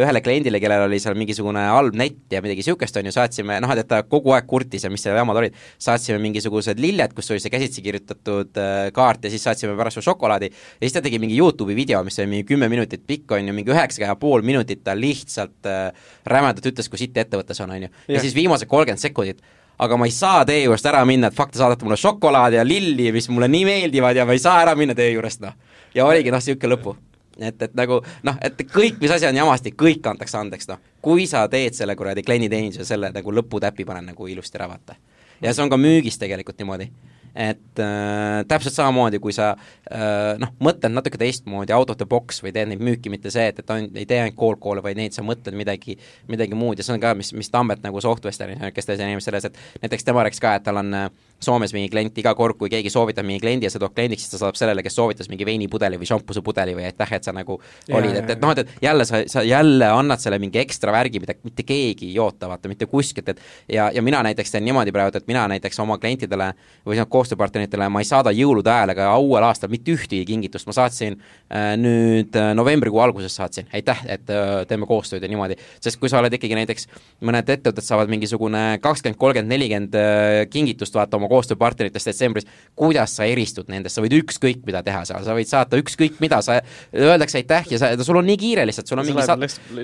ühele 0.00 0.22
kliendile, 0.24 0.60
kellel 0.62 0.86
oli 0.86 0.98
seal 1.02 1.16
mingisugune 1.18 1.66
halb 1.68 1.96
net 1.98 2.32
ja 2.32 2.40
midagi 2.44 2.64
niisugust, 2.64 2.96
on 2.96 3.10
ju, 3.10 3.14
saatsime, 3.14 3.58
noh, 3.62 3.74
et 3.76 3.88
ta 3.90 4.00
kogu 4.08 4.32
aeg 4.34 4.48
kurtis 4.48 4.86
ja 4.86 4.92
mis 4.92 5.04
seal 5.04 5.18
jamad 5.20 5.42
olid, 5.42 5.58
saatsime 5.82 6.16
mingisugused 6.24 6.80
lilled, 6.80 7.12
kus 7.16 7.28
oli 7.34 7.42
see 7.44 7.52
käsitsi 7.52 7.84
kirjutatud 7.84 8.60
äh, 8.60 8.86
kaart 8.96 9.28
ja 9.28 9.32
siis 9.34 9.44
saatsime 9.44 9.76
pärast 9.78 10.00
veel 10.00 10.08
šokolaadi. 10.08 10.48
Ja 10.50 10.86
siis 10.86 10.96
ta 10.96 11.04
tegi 11.04 11.20
mingi 11.22 11.36
Youtube'i 11.36 11.76
video, 11.76 12.00
mis 12.06 12.16
oli 12.22 12.32
mingi 12.32 12.48
kümme 12.48 12.70
minutit 12.72 13.04
pikk, 13.06 13.36
on 13.36 13.52
ju, 13.52 13.56
mingi 13.56 13.74
üheksa 13.74 14.06
ja 14.06 14.16
pool 14.18 14.42
minutit 14.46 14.80
ta 14.86 14.96
lihtsalt 14.96 15.68
äh, 15.68 16.08
rämedalt 16.26 16.72
ütles, 16.72 16.88
kui 16.88 17.04
sitt 17.04 17.20
ettevõttes 17.20 17.60
on, 17.62 17.76
on 17.76 17.86
ju. 17.86 17.92
ja 18.16 18.24
siis 18.24 18.34
viimased 18.36 18.70
kolmkümmend 18.70 19.04
sekundit 19.04 19.44
aga 19.78 19.96
ma 19.96 20.06
ei 20.06 20.14
saa 20.14 20.44
teie 20.44 20.64
juurest 20.64 20.86
ära 20.86 21.04
minna, 21.08 21.30
et 21.30 21.36
fuck, 21.36 21.52
te 21.52 21.58
saadate 21.58 21.86
mulle 21.86 21.98
šokolaadi 22.00 22.60
ja 22.60 22.66
lilli, 22.66 23.10
mis 23.12 23.28
mulle 23.32 23.48
nii 23.50 23.64
meeldivad 23.68 24.16
ja 24.16 24.26
ma 24.26 24.36
ei 24.36 24.42
saa 24.42 24.60
ära 24.62 24.76
minna 24.78 24.94
teie 24.94 25.14
juurest, 25.14 25.42
noh. 25.44 25.56
ja 25.94 26.06
oligi 26.06 26.32
noh, 26.34 26.42
niisugune 26.42 26.74
lõpu. 26.74 26.96
et, 27.40 27.62
et 27.62 27.74
nagu 27.74 28.00
noh, 28.22 28.38
et 28.42 28.62
kõik, 28.70 29.00
mis 29.00 29.10
asi 29.10 29.26
on 29.26 29.36
jamasti, 29.36 29.74
kõik 29.78 30.06
antakse 30.10 30.38
andeks, 30.38 30.70
noh. 30.70 30.82
kui 31.02 31.26
sa 31.26 31.46
teed 31.48 31.74
selle 31.74 31.96
kuradi 31.96 32.22
klienditeeninduse, 32.22 32.86
selle 32.86 33.10
nagu 33.14 33.34
lõputäpi 33.34 33.86
panen 33.86 34.12
nagu 34.12 34.28
ilusti 34.30 34.60
ära, 34.60 34.70
vaata. 34.70 34.96
ja 35.42 35.54
see 35.54 35.66
on 35.66 35.72
ka 35.72 35.80
müügis 35.80 36.20
tegelikult 36.22 36.62
niimoodi 36.62 36.90
et 37.34 37.82
äh, 37.82 38.44
täpselt 38.48 38.76
samamoodi, 38.76 39.18
kui 39.22 39.34
sa 39.34 39.50
äh, 39.54 40.34
noh, 40.38 40.52
mõtled 40.62 40.94
natuke 40.94 41.18
teistmoodi 41.18 41.74
out 41.74 41.90
of 41.90 41.98
the 41.98 42.06
box 42.08 42.38
või 42.44 42.54
teed 42.54 42.70
neid 42.70 42.82
müüki, 42.84 43.10
mitte 43.12 43.32
see, 43.34 43.48
et, 43.50 43.58
et 43.58 43.74
on, 43.74 43.88
ei 43.90 44.06
tee 44.06 44.20
ainult 44.22 44.38
cold 44.38 44.62
call'e, 44.62 44.84
vaid 44.84 45.00
neid 45.00 45.16
sa 45.16 45.26
mõtled 45.26 45.56
midagi, 45.58 45.98
midagi 46.30 46.58
muud. 46.58 46.78
Ja 46.78 46.86
see 46.86 46.94
on 46.94 47.02
ka, 47.02 47.14
mis, 47.18 47.32
mis 47.34 47.50
Tambet 47.50 47.82
nagu 47.84 48.02
Softwesteris, 48.02 48.62
kes 48.74 48.88
ta 48.88 48.98
inimene 48.98 49.24
selles, 49.24 49.50
et 49.50 49.58
näiteks 49.82 50.06
tema 50.06 50.22
rääkis 50.26 50.42
ka, 50.42 50.54
et 50.58 50.66
tal 50.66 50.78
on 50.80 50.94
äh, 50.94 51.10
Soomes 51.42 51.74
mingi 51.74 51.90
klient, 51.92 52.16
iga 52.18 52.32
kord, 52.38 52.56
kui 52.58 52.70
keegi 52.72 52.90
soovitab 52.92 53.26
mingi 53.26 53.42
kliendi 53.42 53.66
ja 53.66 53.70
see 53.72 53.80
toob 53.82 53.94
kliendiks, 53.96 54.24
siis 54.24 54.32
ta 54.32 54.40
saadab 54.40 54.58
sellele, 54.58 54.82
kes 54.84 54.94
soovitas 54.96 55.28
mingi 55.28 55.44
veinipudeli 55.44 55.98
või 56.00 56.08
šampusepudeli 56.08 56.76
või 56.78 56.86
aitäh, 56.88 57.10
et 57.18 57.26
sa 57.26 57.34
nagu 57.36 57.58
ja, 57.88 57.98
olid, 57.98 58.14
et, 58.20 58.30
et 58.36 58.40
noh, 58.40 58.54
et, 58.54 58.62
et 58.62 58.86
jälle 58.86 59.04
sa, 59.08 59.20
sa 59.28 59.42
jälle 59.44 59.90
annad 59.92 60.22
selle 60.22 60.38
mingi 60.40 60.60
ekstra 60.62 60.94
värgi, 60.94 61.20
mida 61.20 61.36
mitte 61.44 61.66
keegi 61.66 62.08
ei 62.12 62.18
oota, 62.22 62.48
vaata, 62.48 62.70
mitte 62.70 62.88
kuskilt, 62.90 63.28
et 63.34 63.42
ja, 63.76 63.90
ja 63.94 64.02
mina 64.02 64.22
näiteks 64.24 64.54
teen 64.54 64.64
niimoodi 64.64 64.94
praegu, 64.94 65.18
et 65.18 65.28
mina 65.28 65.44
näiteks 65.52 65.80
oma 65.84 65.98
klientidele 66.00 66.52
või 66.86 67.00
noh, 67.00 67.10
koostööpartneritele 67.12 67.90
ma 67.92 68.00
ei 68.00 68.08
saada 68.08 68.32
jõulude 68.34 68.72
ajal 68.72 68.94
ega 68.94 69.10
uuel 69.20 69.44
aastal 69.44 69.72
mitte 69.72 69.92
ühtegi 69.92 70.24
kingitust, 70.28 70.68
ma 70.70 70.76
saatsin 70.78 71.18
äh, 71.18 71.74
nüüd 71.80 72.36
äh, 72.40 72.54
novembrikuu 72.56 73.02
alguses 73.04 73.36
saatsin, 73.36 73.68
aitäh, 73.74 74.00
et 74.16 74.32
äh, 74.32 74.62
teeme 74.70 74.88
koostööd 74.88 75.22
ja 75.22 75.30
niimoodi, 75.30 75.58
sest 75.84 76.00
kui 76.00 76.12
sa 76.12 76.22
oled 76.22 76.38
ikkagi 76.38 76.56
näiteks, 76.62 76.88
mõned 77.24 77.52
ettevõtted 77.56 77.84
saavad 77.84 78.12
mingisugune 78.12 78.64
kakskümmend, 78.84 79.20
kolmkümmend, 79.20 79.52
nelikümmend 79.52 79.98
äh, 79.98 80.40
kingitust 80.50 80.96
vaata 80.96 81.18
oma 81.18 81.28
koostööpartneritest 81.34 82.10
detsembris, 82.10 82.46
kuidas 82.78 83.16
sa 83.18 83.26
eristud 83.28 83.70
nendest, 83.72 83.98
sa 83.98 84.04
võid 84.04 84.16
ükskõik 84.20 84.64
mida 84.68 84.82
teha 84.86 85.04
seal, 85.08 85.24
sa 85.26 85.36
võid 85.36 85.50
saata 85.50 85.80
ükskõik 85.80 86.20
mida, 86.24 86.40
sa, 86.44 86.60
öeldakse 86.94 87.40
aitäh 87.42 87.74
ja 87.74 87.80
sa, 87.82 87.92
sul 88.06 88.20
on 88.20 88.28
nii 88.30 88.40
kiire 88.40 88.66
lihtsalt, 88.68 88.90
sul 88.90 89.02
on 89.02 89.08
see 89.08 89.16
mingi 89.16 89.28
sa... 89.28 89.38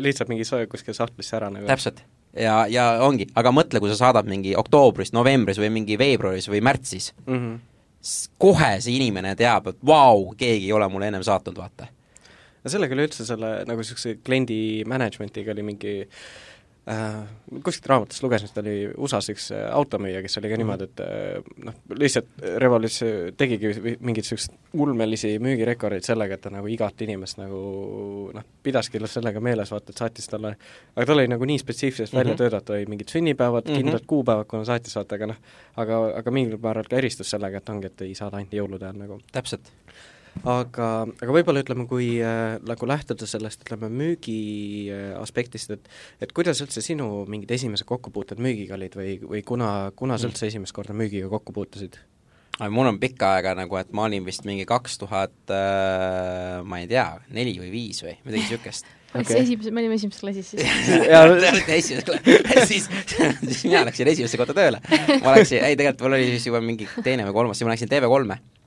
lihtsalt 0.09 0.33
mingi 0.33 0.49
kuskil 0.71 0.97
sahtlisse 0.97 1.39
ära 1.39 1.51
nagu. 1.53 1.69
täpselt. 1.71 2.03
ja, 2.37 2.63
ja 2.71 2.91
ongi, 3.07 3.29
aga 3.39 3.55
mõtle, 3.55 3.83
kui 3.83 3.93
sa 3.93 3.99
saadad 4.01 4.29
mingi 4.31 4.55
oktoobris, 4.59 5.15
novembris 5.17 5.61
või 5.63 5.73
mingi 5.81 5.99
veebruaris 6.01 6.51
või 6.53 6.63
märtsis 6.65 7.13
mm, 7.27 7.39
-hmm. 7.39 8.29
kohe 8.39 8.75
see 8.81 8.99
inimene 8.99 9.35
teab, 9.39 9.73
et 9.73 9.81
vau, 9.87 10.31
keegi 10.37 10.71
ei 10.71 10.77
ole 10.77 10.89
mulle 10.89 11.11
ennem 11.11 11.27
saatnud, 11.27 11.59
vaata 11.59 11.91
no 12.61 12.71
sellega 12.71 12.93
üleüldse 12.97 13.25
selle 13.25 13.61
nagu 13.65 13.81
niisuguse 13.81 14.19
kliendi 14.25 14.85
management'iga 14.89 15.55
oli 15.55 15.63
mingi 15.65 15.95
äh, 16.05 16.50
kuskilt 17.65 17.87
raamatust 17.87 18.23
lugesin, 18.23 18.49
et 18.49 18.59
oli 18.63 18.75
USA-s 18.97 19.31
üks 19.31 19.51
äh, 19.53 19.67
automüüja, 19.77 20.23
kes 20.25 20.39
oli 20.39 20.49
ka 20.49 20.55
-hmm. 20.55 20.63
niimoodi, 20.63 20.85
et 20.85 21.01
äh, 21.01 21.51
noh, 21.65 21.75
lihtsalt 21.95 22.29
revolutsioon, 22.65 23.35
tegigi 23.37 23.73
mingeid 24.01 24.25
niisuguseid 24.25 24.57
ulmelisi 24.73 25.35
müügirekordeid 25.39 26.07
sellega, 26.07 26.35
et 26.35 26.41
ta 26.41 26.51
nagu 26.51 26.67
igat 26.67 27.03
inimest 27.03 27.39
nagu 27.39 27.61
noh, 28.35 28.47
pidaski 28.63 29.01
sellega 29.07 29.41
meeles, 29.41 29.71
vaata, 29.71 29.91
et 29.91 30.03
saatis 30.03 30.29
talle, 30.29 30.57
aga 30.97 31.07
tal 31.07 31.19
oli 31.19 31.29
nagu 31.29 31.45
nii 31.45 31.59
spetsiifiliselt 31.59 32.13
mm 32.13 32.19
-hmm. 32.19 32.25
välja 32.25 32.37
töötatud, 32.37 32.75
olid 32.75 32.89
mingid 32.89 33.09
sünnipäevad 33.09 33.65
mm, 33.65 33.73
-hmm. 33.73 33.77
kindlad 33.77 34.07
kuupäevad, 34.07 34.47
kuna 34.47 34.65
saatis, 34.65 34.97
vaata, 34.97 35.15
aga 35.15 35.27
noh, 35.27 35.37
aga, 35.77 36.01
aga 36.17 36.31
mingil 36.31 36.59
määral 36.63 36.89
ka 36.91 36.97
eristus 36.97 37.31
sellega, 37.31 37.59
et 37.59 37.69
ongi, 37.69 37.87
et 37.87 38.01
ei 38.01 38.15
saada 38.15 38.37
ainult 38.37 38.53
jõulude 38.53 38.85
ajal 38.85 38.99
nagu. 38.99 39.21
täpselt 39.33 39.73
aga, 40.45 40.89
aga 41.11 41.35
võib-olla 41.35 41.63
ütleme, 41.65 41.87
kui 41.91 42.13
äh, 42.25 42.59
nagu 42.67 42.89
lähtuda 42.89 43.29
sellest, 43.29 43.65
ütleme, 43.67 43.91
müügi 43.93 44.39
äh, 44.93 45.11
aspektist, 45.21 45.75
et 45.75 45.91
et 46.23 46.33
kuidas 46.37 46.63
üldse 46.65 46.83
sinu 46.85 47.27
mingid 47.31 47.51
esimesed 47.57 47.89
kokkupuuted 47.89 48.41
müügiga 48.43 48.79
olid 48.79 48.97
või, 48.99 49.19
või 49.25 49.43
kuna, 49.47 49.91
kuna 49.97 50.19
sa 50.19 50.27
mm. 50.27 50.33
üldse 50.33 50.51
esimest 50.51 50.77
korda 50.77 50.97
müügiga 50.97 51.31
kokku 51.33 51.57
puutusid? 51.57 52.01
mul 52.69 52.91
on 52.91 52.99
pikka 53.01 53.37
aega 53.39 53.55
nagu, 53.57 53.77
et 53.81 53.93
ma 53.97 54.05
olin 54.05 54.25
vist 54.27 54.45
mingi 54.45 54.67
kaks 54.69 54.99
tuhat, 55.01 55.37
äh, 55.55 56.61
ma 56.67 56.83
ei 56.83 56.89
tea, 56.91 57.07
neli 57.33 57.57
või 57.61 57.71
viis 57.73 58.03
või 58.05 58.17
midagi 58.27 58.43
niisugust 58.43 58.91
okay.. 59.17 59.41
esimese, 59.41 59.73
me 59.73 59.83
olime 59.83 59.97
esimeses 59.97 60.21
klassis 60.21 60.53
siis 60.53 60.65
te 61.09 61.53
olite 61.55 61.77
esimeses 61.77 62.07
klassis, 62.07 62.69
siis, 62.69 62.89
siis 63.47 63.67
mina 63.69 63.85
läksin 63.89 64.13
esimesse 64.13 64.41
kohta 64.41 64.57
tööle. 64.57 64.83
ma 65.25 65.37
läksin, 65.39 65.65
ei 65.65 65.77
tegelikult 65.77 66.07
mul 66.07 66.19
oli 66.21 66.33
siis 66.35 66.49
juba 66.51 66.61
mingi 66.65 66.89
teine 67.05 67.29
või 67.29 67.39
kolmas, 67.41 67.61
siis 67.61 67.69
ma 67.69 67.75
läksin 67.75 67.93
TV3-e 67.93 68.60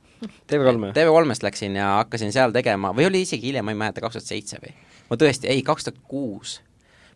TV3-e? 0.49 0.91
TV3-st 0.97 1.47
läksin 1.47 1.79
ja 1.79 1.93
hakkasin 2.01 2.33
seal 2.35 2.53
tegema, 2.55 2.93
või 2.95 3.07
oli 3.09 3.23
isegi 3.27 3.49
hiljem, 3.51 3.65
ma 3.67 3.75
ei 3.75 3.79
mäleta, 3.79 4.03
kaks 4.03 4.19
tuhat 4.19 4.29
seitse 4.29 4.61
või? 4.63 4.75
ma 5.09 5.19
tõesti, 5.19 5.49
ei, 5.51 5.63
kaks 5.65 5.89
tuhat 5.89 5.99
kuus 6.09 6.59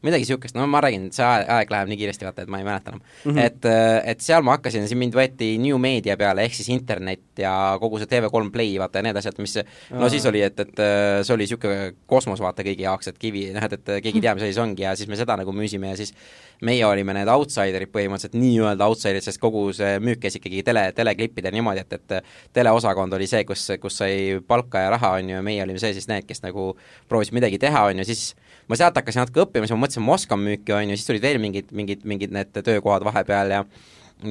midagi 0.07 0.25
niisugust, 0.25 0.55
no 0.57 0.65
ma 0.71 0.81
räägin, 0.83 1.09
see 1.15 1.25
aeg, 1.25 1.71
läheb 1.73 1.91
nii 1.91 1.99
kiiresti, 2.01 2.27
vaata, 2.27 2.45
et 2.45 2.51
ma 2.51 2.61
ei 2.61 2.67
mäleta 2.67 2.93
enam 2.93 3.01
mm. 3.01 3.31
-hmm. 3.31 3.45
et, 3.45 3.65
äh, 3.69 4.09
et 4.13 4.23
seal 4.23 4.45
ma 4.45 4.57
hakkasin, 4.57 4.87
siin 4.87 5.01
mind 5.01 5.15
võeti 5.17 5.53
New 5.61 5.79
Media 5.81 6.17
peale, 6.17 6.45
ehk 6.47 6.57
siis 6.57 6.69
internet 6.73 7.41
ja 7.43 7.53
kogu 7.81 7.99
see 8.01 8.09
TV3 8.11 8.51
Play, 8.51 8.77
vaata, 8.79 8.99
ja 8.99 9.07
need 9.09 9.21
asjad, 9.21 9.39
mis 9.43 9.57
no 9.91 10.09
siis 10.09 10.25
oli, 10.25 10.41
et, 10.41 10.59
et 10.59 10.83
äh, 10.83 11.21
see 11.21 11.35
oli 11.35 11.47
niisugune 11.47 11.93
kosmos, 12.05 12.41
vaata, 12.43 12.65
kõigi 12.65 12.87
jaoks, 12.87 13.11
et 13.11 13.17
kivi, 13.21 13.47
noh, 13.55 13.63
et, 13.63 13.73
et 13.73 13.93
keegi 14.03 14.17
ei 14.17 14.27
tea, 14.27 14.35
mis 14.35 14.47
asi 14.47 14.57
see 14.57 14.63
ongi 14.63 14.87
ja 14.87 14.95
siis 14.95 15.09
me 15.09 15.19
seda 15.19 15.37
nagu 15.39 15.53
müüsime 15.55 15.93
ja 15.93 15.99
siis 15.99 16.13
meie 16.61 16.85
olime 16.85 17.13
need 17.13 17.29
outsiderid 17.29 17.91
põhimõtteliselt, 17.93 18.37
nii-öelda 18.37 18.87
outsiderid, 18.89 19.25
sest 19.25 19.41
kogu 19.41 19.67
see 19.77 19.97
müük 20.03 20.21
käis 20.23 20.37
ikkagi 20.39 20.63
tele, 20.65 20.87
teleklippidel 20.97 21.53
niimoodi, 21.53 21.83
et, 21.85 21.93
et 21.99 22.33
teleosakond 22.57 23.13
oli 23.13 23.27
see, 23.29 23.43
kus, 23.47 23.67
kus 23.81 23.99
sai 24.01 24.39
palka 24.47 24.81
ja 24.85 24.93
raha, 24.95 25.17
on 25.19 25.29
ju, 25.31 25.37
ja 25.37 25.45
meie 25.45 25.63
olime 25.63 25.81
see 25.81 25.93
siis 25.97 26.09
need, 26.09 26.25
kes 26.27 26.41
nagu 26.45 26.71
proovisid 27.09 27.37
midagi 27.37 27.61
teha, 27.61 27.85
on 27.91 28.01
ju, 28.01 28.07
siis 28.09 28.31
ma 28.67 28.79
sealt 28.79 28.97
hakkasin 28.99 29.23
natuke 29.23 29.45
õppima, 29.45 29.67
siis 29.67 29.75
ma 29.75 29.83
mõtlesin, 29.83 30.05
ma 30.05 30.15
oskan 30.17 30.41
müüki, 30.43 30.73
on 30.75 30.91
ju, 30.91 30.97
siis 30.97 31.09
tulid 31.09 31.23
veel 31.23 31.39
mingid, 31.43 31.71
mingid, 31.75 32.03
mingid 32.07 32.33
need 32.35 32.51
töökohad 32.57 33.05
vahepeal 33.07 33.55
ja 33.57 33.63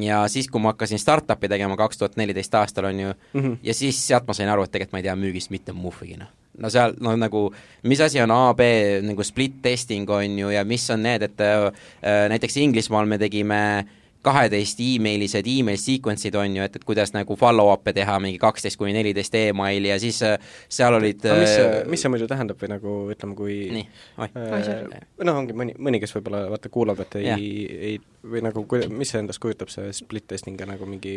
ja 0.02 0.24
siis, 0.28 0.48
kui 0.50 0.58
ma 0.58 0.72
hakkasin 0.72 0.98
startup'i 0.98 1.48
tegema 1.48 1.76
kaks 1.78 2.00
tuhat 2.00 2.16
neliteist 2.18 2.54
aastal, 2.58 2.88
on 2.88 3.00
ju 3.00 3.12
mm, 3.12 3.40
-hmm. 3.40 3.58
ja 3.62 3.74
siis 3.74 4.00
sealt 4.06 4.26
ma 4.26 4.34
sain 4.34 4.48
aru, 4.48 4.64
et 4.64 4.70
tegelikult 4.70 4.92
ma 4.92 4.98
ei 4.98 5.06
tea 5.06 5.16
müügist 5.16 5.50
mitte 5.50 5.72
muhvigi, 5.72 6.16
noh. 6.16 6.32
no 6.58 6.70
seal, 6.70 6.94
no 7.00 7.16
nagu, 7.16 7.52
mis 7.82 8.00
asi 8.00 8.20
on 8.20 8.30
A, 8.30 8.54
B 8.54 8.60
nagu 9.02 9.22
split 9.22 9.62
testing, 9.62 10.10
on 10.10 10.38
ju, 10.38 10.48
ja 10.50 10.64
mis 10.64 10.90
on 10.90 11.02
need, 11.02 11.22
et 11.22 11.40
äh, 11.40 11.70
näiteks 12.28 12.56
Inglismaal 12.56 13.06
me 13.06 13.18
tegime 13.18 13.78
äh, 13.78 13.86
kaheteist 14.26 14.80
emaililised 14.82 15.48
email 15.50 15.78
sequence'id 15.80 16.36
on 16.38 16.58
ju, 16.58 16.66
et, 16.66 16.78
et 16.78 16.86
kuidas 16.86 17.12
nagu 17.14 17.36
follow-up'e 17.38 17.94
teha, 17.96 18.18
mingi 18.22 18.40
kaksteist 18.42 18.80
kuni 18.80 18.94
neliteist 18.96 19.34
emaili 19.40 19.92
ja 19.92 19.98
siis 20.02 20.20
äh, 20.26 20.36
seal 20.68 20.96
olid 20.98 21.24
aga 21.26 21.40
mis 21.40 21.54
see, 21.54 21.66
äh, 21.70 21.80
mis 21.92 22.04
see 22.04 22.12
muidu 22.12 22.28
tähendab 22.30 22.60
või 22.62 22.72
nagu 22.74 22.96
ütleme, 23.14 23.38
kui 23.38 23.58
nii, 23.78 23.88
oi. 24.24 24.30
äh,. 24.34 25.02
noh, 25.24 25.42
ongi 25.42 25.56
mõni, 25.56 25.76
mõni, 25.78 26.02
kes 26.02 26.16
võib-olla 26.18 26.46
vaata 26.52 26.72
kuulab, 26.72 27.02
et 27.06 27.18
ei, 27.22 27.50
ei 27.90 27.98
või 28.26 28.42
nagu 28.46 28.66
kui, 28.68 28.86
mis 28.90 29.12
see 29.14 29.22
endast 29.22 29.42
kujutab, 29.42 29.72
see 29.72 29.92
split 29.96 30.28
testing 30.30 30.60
ja 30.60 30.68
nagu 30.68 30.88
mingi 30.88 31.16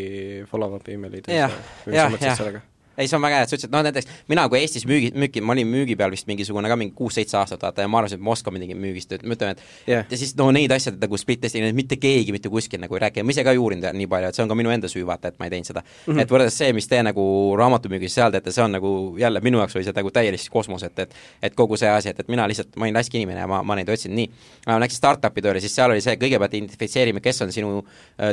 follow-up 0.51 0.89
emailid 0.93 1.31
ja, 1.33 1.49
ja, 1.87 2.09
ja, 2.09 2.35
ja 2.53 2.67
ei, 2.99 3.07
see 3.07 3.17
on 3.17 3.23
väga 3.25 3.39
hea, 3.39 3.47
et 3.47 3.53
sa 3.53 3.57
ütlesid, 3.57 3.73
noh 3.73 3.85
näiteks 3.87 4.09
mina, 4.31 4.45
kui 4.51 4.61
Eestis 4.61 4.85
müügi, 4.89 5.11
müüki, 5.15 5.43
ma 5.45 5.55
olin 5.55 5.69
müügi 5.69 5.97
peal 5.99 6.13
vist 6.13 6.27
mingisugune 6.29 6.71
ka 6.71 6.77
mingi 6.79 6.95
kuus-seitse 6.97 7.39
aastat, 7.39 7.63
vaata, 7.63 7.85
ja 7.85 7.91
ma 7.91 8.01
arvasin, 8.03 8.19
et 8.19 8.25
ma 8.27 8.35
oskan 8.35 8.55
midagi 8.55 8.77
müügist, 8.77 9.13
ütlen, 9.15 9.55
et 9.55 9.63
yeah. 9.87 10.05
ja 10.09 10.19
siis 10.19 10.35
no 10.39 10.49
neid 10.55 10.71
asju 10.75 10.95
nagu 10.99 11.19
split 11.19 11.41
testing, 11.45 11.67
mitte 11.75 11.99
keegi 12.01 12.35
mitte 12.35 12.51
kuskil 12.51 12.81
nagu 12.83 12.97
ei 12.97 13.03
räägi 13.05 13.23
ja 13.23 13.27
ma 13.27 13.35
ise 13.35 13.45
ka 13.47 13.55
ei 13.55 13.61
uurinud 13.61 13.87
nii 13.95 14.09
palju, 14.11 14.29
et 14.29 14.37
see 14.37 14.45
on 14.45 14.51
ka 14.51 14.57
minu 14.59 14.73
enda 14.73 14.91
süü, 14.91 15.05
vaata, 15.07 15.33
et 15.33 15.39
ma 15.39 15.47
ei 15.47 15.55
teinud 15.55 15.71
seda 15.71 15.83
mm. 15.83 16.13
-hmm. 16.13 16.21
et 16.21 16.33
võrreldes 16.33 16.59
see, 16.61 16.73
mis 16.75 16.87
te 16.87 17.01
nagu 17.03 17.25
raamatumüügis 17.59 18.19
seal 18.19 18.35
teete, 18.35 18.51
see 18.51 18.63
on 18.63 18.75
nagu 18.77 18.93
jälle 19.19 19.41
minu 19.43 19.61
jaoks 19.63 19.75
oli 19.79 19.87
see 19.87 19.95
nagu 19.95 20.11
täielik 20.11 20.49
kosmos, 20.51 20.83
et, 20.83 20.99
et 20.99 21.15
et 21.41 21.55
kogu 21.55 21.77
see 21.79 21.89
asi, 21.89 22.11
et, 22.11 22.19
et 22.19 22.31
mina 22.31 22.45
lihtsalt, 22.49 22.75
ma 22.79 22.87
olin 22.87 22.99
raske 22.99 23.17
inimene 23.17 23.43
ja 23.43 23.47
ma, 23.49 23.61
ma 23.65 23.77
neid 23.79 23.89
otsinud 23.91 24.17
nii. 24.17 24.29
ma 24.67 24.77
läksin 24.83 24.99
startup'i 24.99 25.43
tööle, 25.43 25.61
siis 25.63 25.75
seal 25.75 25.93
oli 25.93 26.03
see, 26.03 26.15
kõigepealt 26.21 26.55
identifitseerime, 26.59 27.23
kes 27.23 27.41
on 27.45 27.53
sinu, 27.55 27.83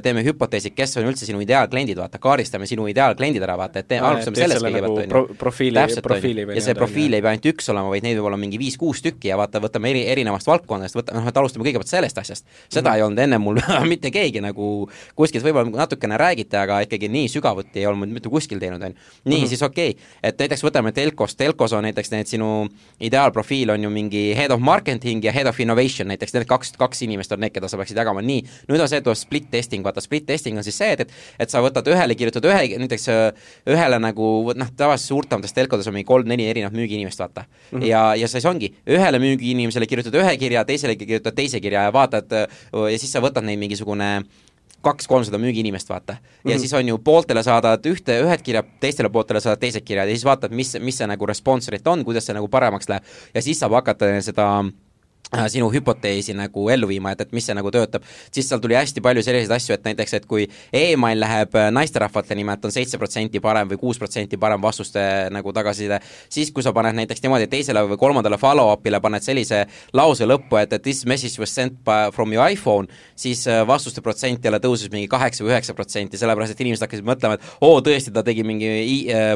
teeme 0.05 0.25
hüpoteesid, 0.27 0.75
kes 0.77 0.97
on 1.01 1.09
üldse 1.11 1.29
sinu 1.29 1.41
ideaalkliendid, 1.45 1.99
vaata, 2.01 2.21
kaardistame 2.23 2.69
sinu 2.71 2.89
ideaalkliendid 2.91 3.45
ära, 3.47 3.57
vaata, 3.61 3.83
et 3.83 3.91
teeme, 3.91 4.07
alustame 4.11 4.41
sellest 4.41 4.56
kõigepealt, 4.65 4.99
on 4.99 5.05
ju 5.31 5.37
profiili, 5.39 5.83
profiili 6.03 6.45
ja 6.49 6.63
see 6.65 6.75
profiil 6.77 7.17
ei 7.17 7.23
pea 7.25 7.33
ainult 7.35 7.49
üks 7.53 7.71
olema, 7.73 7.91
vaid 7.93 8.05
neid 8.07 8.19
võib 8.19 8.29
olla 8.31 8.39
mingi 8.41 8.59
viis-kuus 8.61 9.03
tükki 9.05 9.31
ja 9.31 9.39
vaata, 9.41 9.61
võtame 9.63 9.91
eri, 9.93 10.03
erinevast 10.13 10.49
valdkonnast, 10.51 10.97
võta, 10.99 11.15
noh, 11.17 11.27
et 11.29 11.41
alustame 11.41 11.67
kõigepealt 11.67 11.91
sellest 11.91 12.19
asjast. 12.19 12.47
seda 12.69 12.91
mm 12.91 12.93
-hmm. 12.93 12.97
ei 12.97 13.03
olnud 13.03 13.23
enne 13.25 13.39
mul 13.39 13.61
mitte 13.93 14.11
keegi 14.11 14.43
nagu 14.45 14.89
kuskilt, 15.15 15.45
võib-olla 15.45 15.83
natukene 15.85 16.19
räägite, 16.19 16.59
aga 16.59 16.81
ikkagi 16.87 17.09
nii 17.09 17.29
sügavuti 17.29 17.81
ei 17.81 17.87
olnud 17.87 18.13
mitte 18.13 18.29
kuskil 18.29 18.59
teinud, 18.59 18.83
on 18.83 18.91
ju. 18.91 18.97
nii 19.25 19.39
mm, 19.39 19.45
-hmm. 19.45 19.49
siis 19.49 19.63
okei 19.63 19.91
okay., 19.91 20.03
et 20.23 20.39
näiteks 20.39 20.65
võtame 20.65 20.93
Telkost, 20.93 21.37
Telkos 21.37 21.73
on 21.73 21.85
näiteks 21.85 22.11
need 22.11 22.27
sinu 22.27 22.69
ideaalprofiil 23.01 23.71
on 23.71 23.85
ju 23.85 23.91
mingi 23.91 24.35
head 24.37 24.51
of 24.51 24.61
marketing 24.61 25.25
ja 25.25 25.33
head 25.33 25.47
of 25.47 25.61
innovation 25.61 26.09
näiteks, 26.09 26.35
need 26.35 26.45
kaks, 26.45 26.73
kaks 26.79 27.03
inimest 27.03 27.33
on 27.33 27.41
need, 27.41 27.53
keda 27.53 27.69
sa 27.69 27.77
peaksid 27.77 27.97
jagama, 27.97 28.23
nii, 28.23 28.43
nüüd 28.69 28.81
on 28.81 28.89
see, 28.89 28.99
et 28.99 29.05
tuleb 29.05 29.17
split 29.17 29.51
testing, 29.51 29.85
vaata 29.85 30.01
split 30.01 30.27
testing 30.27 30.57
on 30.57 30.65
siis 30.65 30.79
see, 30.79 30.93
et, 30.93 31.01
et 31.39 31.47
et 31.47 31.53
sa 31.53 31.63
võtad 31.65 31.87
ühele, 31.91 32.17
kirjutad 32.19 32.47
ühe, 32.51 32.63
näiteks 32.83 33.07
ühele 33.71 34.01
nagu 34.03 34.31
noh, 34.55 34.71
tavaliselt 34.77 35.09
suurtemates 35.09 35.55
telkodes 35.57 35.89
on 35.89 35.97
mingi 35.97 36.09
kolm-neli 36.09 36.49
erinevat 36.51 36.77
müügiinimest, 36.77 37.19
vaata 37.19 37.45
mm. 37.47 37.79
-hmm. 37.79 37.87
ja, 37.87 38.15
ja 38.15 38.29
siis 38.29 38.47
ongi, 38.47 38.75
ühele 38.87 39.19
müügiinimesele 39.23 39.87
kirjutad 39.87 40.15
ühe 40.15 40.37
kirja, 40.37 40.65
teisele 40.65 40.97
kirjutad 40.97 41.35
teise 41.35 41.61
kirja 41.61 41.83
ja 41.89 41.93
vaatad 41.93 42.33
ja 42.73 42.99
siis 42.99 43.13
sa 43.13 43.21
võtad 43.21 43.45
neid 43.45 43.59
mingisugune 43.59 44.25
kaks-kolmsada 44.87 45.39
müügiinimest, 45.39 45.89
vaata 45.89 46.13
mm. 46.13 46.19
-hmm. 46.19 46.51
ja 46.51 46.55
mhm. 46.55 46.61
siis 46.61 46.73
on 46.73 46.89
ju 46.89 46.99
pooltele 46.99 47.43
saadad 47.43 47.87
ühte, 47.87 48.21
ühed 48.23 48.43
kirjad, 48.43 48.67
teistele 48.81 49.09
pooltele 49.09 49.41
saadad 49.41 49.61
teised 49.61 49.85
kirjad 49.85 50.09
ja 50.09 50.15
siis 50.15 50.25
vaatad, 50.25 50.51
mis, 50.51 50.77
mis 50.81 50.99
see 50.99 51.07
nagu 51.07 51.27
response 51.27 51.71
rate 51.71 51.91
on, 51.91 52.05
kuidas 52.05 52.27
see 52.27 52.35
nagu 52.35 52.49
paremaks 52.49 52.89
läheb 52.89 53.03
ja 53.35 53.43
siis 53.43 53.59
saab 53.59 53.73
hakata 53.73 54.21
seda 54.23 54.65
Äh, 54.65 54.86
sinu 55.51 55.69
hüpoteesi 55.73 56.35
nagu 56.37 56.69
ellu 56.71 56.89
viima, 56.91 57.13
et, 57.13 57.25
et 57.27 57.33
mis 57.35 57.45
see 57.47 57.55
nagu 57.57 57.71
töötab, 57.75 58.05
siis 58.31 58.47
seal 58.49 58.61
tuli 58.63 58.77
hästi 58.79 59.03
palju 59.03 59.25
selliseid 59.27 59.55
asju, 59.57 59.75
et 59.75 59.87
näiteks, 59.89 60.15
et 60.21 60.27
kui 60.31 60.47
email 60.75 61.19
läheb 61.21 61.57
äh, 61.59 61.69
naisterahvate 61.75 62.37
nimelt 62.39 62.65
on 62.65 62.75
seitse 62.75 62.99
protsenti 63.01 63.43
parem 63.43 63.69
või 63.73 63.81
kuus 63.81 63.99
protsenti 63.99 64.39
parem 64.41 64.63
vastuste 64.63 65.03
nagu 65.35 65.53
tagasiside, 65.57 65.99
siis 66.33 66.53
kui 66.55 66.63
sa 66.63 66.73
paned 66.77 66.95
näiteks 67.01 67.25
niimoodi 67.25 67.49
teisele 67.51 67.83
või 67.91 67.99
kolmandale 68.01 68.39
follow-up'ile 68.41 69.01
paned 69.03 69.27
sellise 69.27 69.65
lause 69.99 70.29
lõppu, 70.29 70.61
et, 70.63 70.77
et 70.79 70.85
this 70.87 71.05
message 71.07 71.43
was 71.43 71.53
sent 71.53 71.83
by, 71.85 72.13
from 72.15 72.33
your 72.35 72.47
iPhone, 72.47 72.87
siis 73.19 73.43
äh, 73.51 73.65
vastuste 73.67 74.05
protsent 74.07 74.47
jälle 74.47 74.63
tõusis 74.63 74.93
mingi 74.95 75.11
kaheksa 75.11 75.45
või 75.45 75.57
üheksa 75.57 75.75
protsenti, 75.75 76.21
sellepärast 76.21 76.55
et 76.55 76.65
inimesed 76.65 76.87
hakkasid 76.87 77.07
mõtlema, 77.09 77.41
et 77.41 77.51
oo, 77.67 77.83
tõesti, 77.85 78.15
ta 78.15 78.23
tegi 78.27 78.47
mingi 78.47 78.73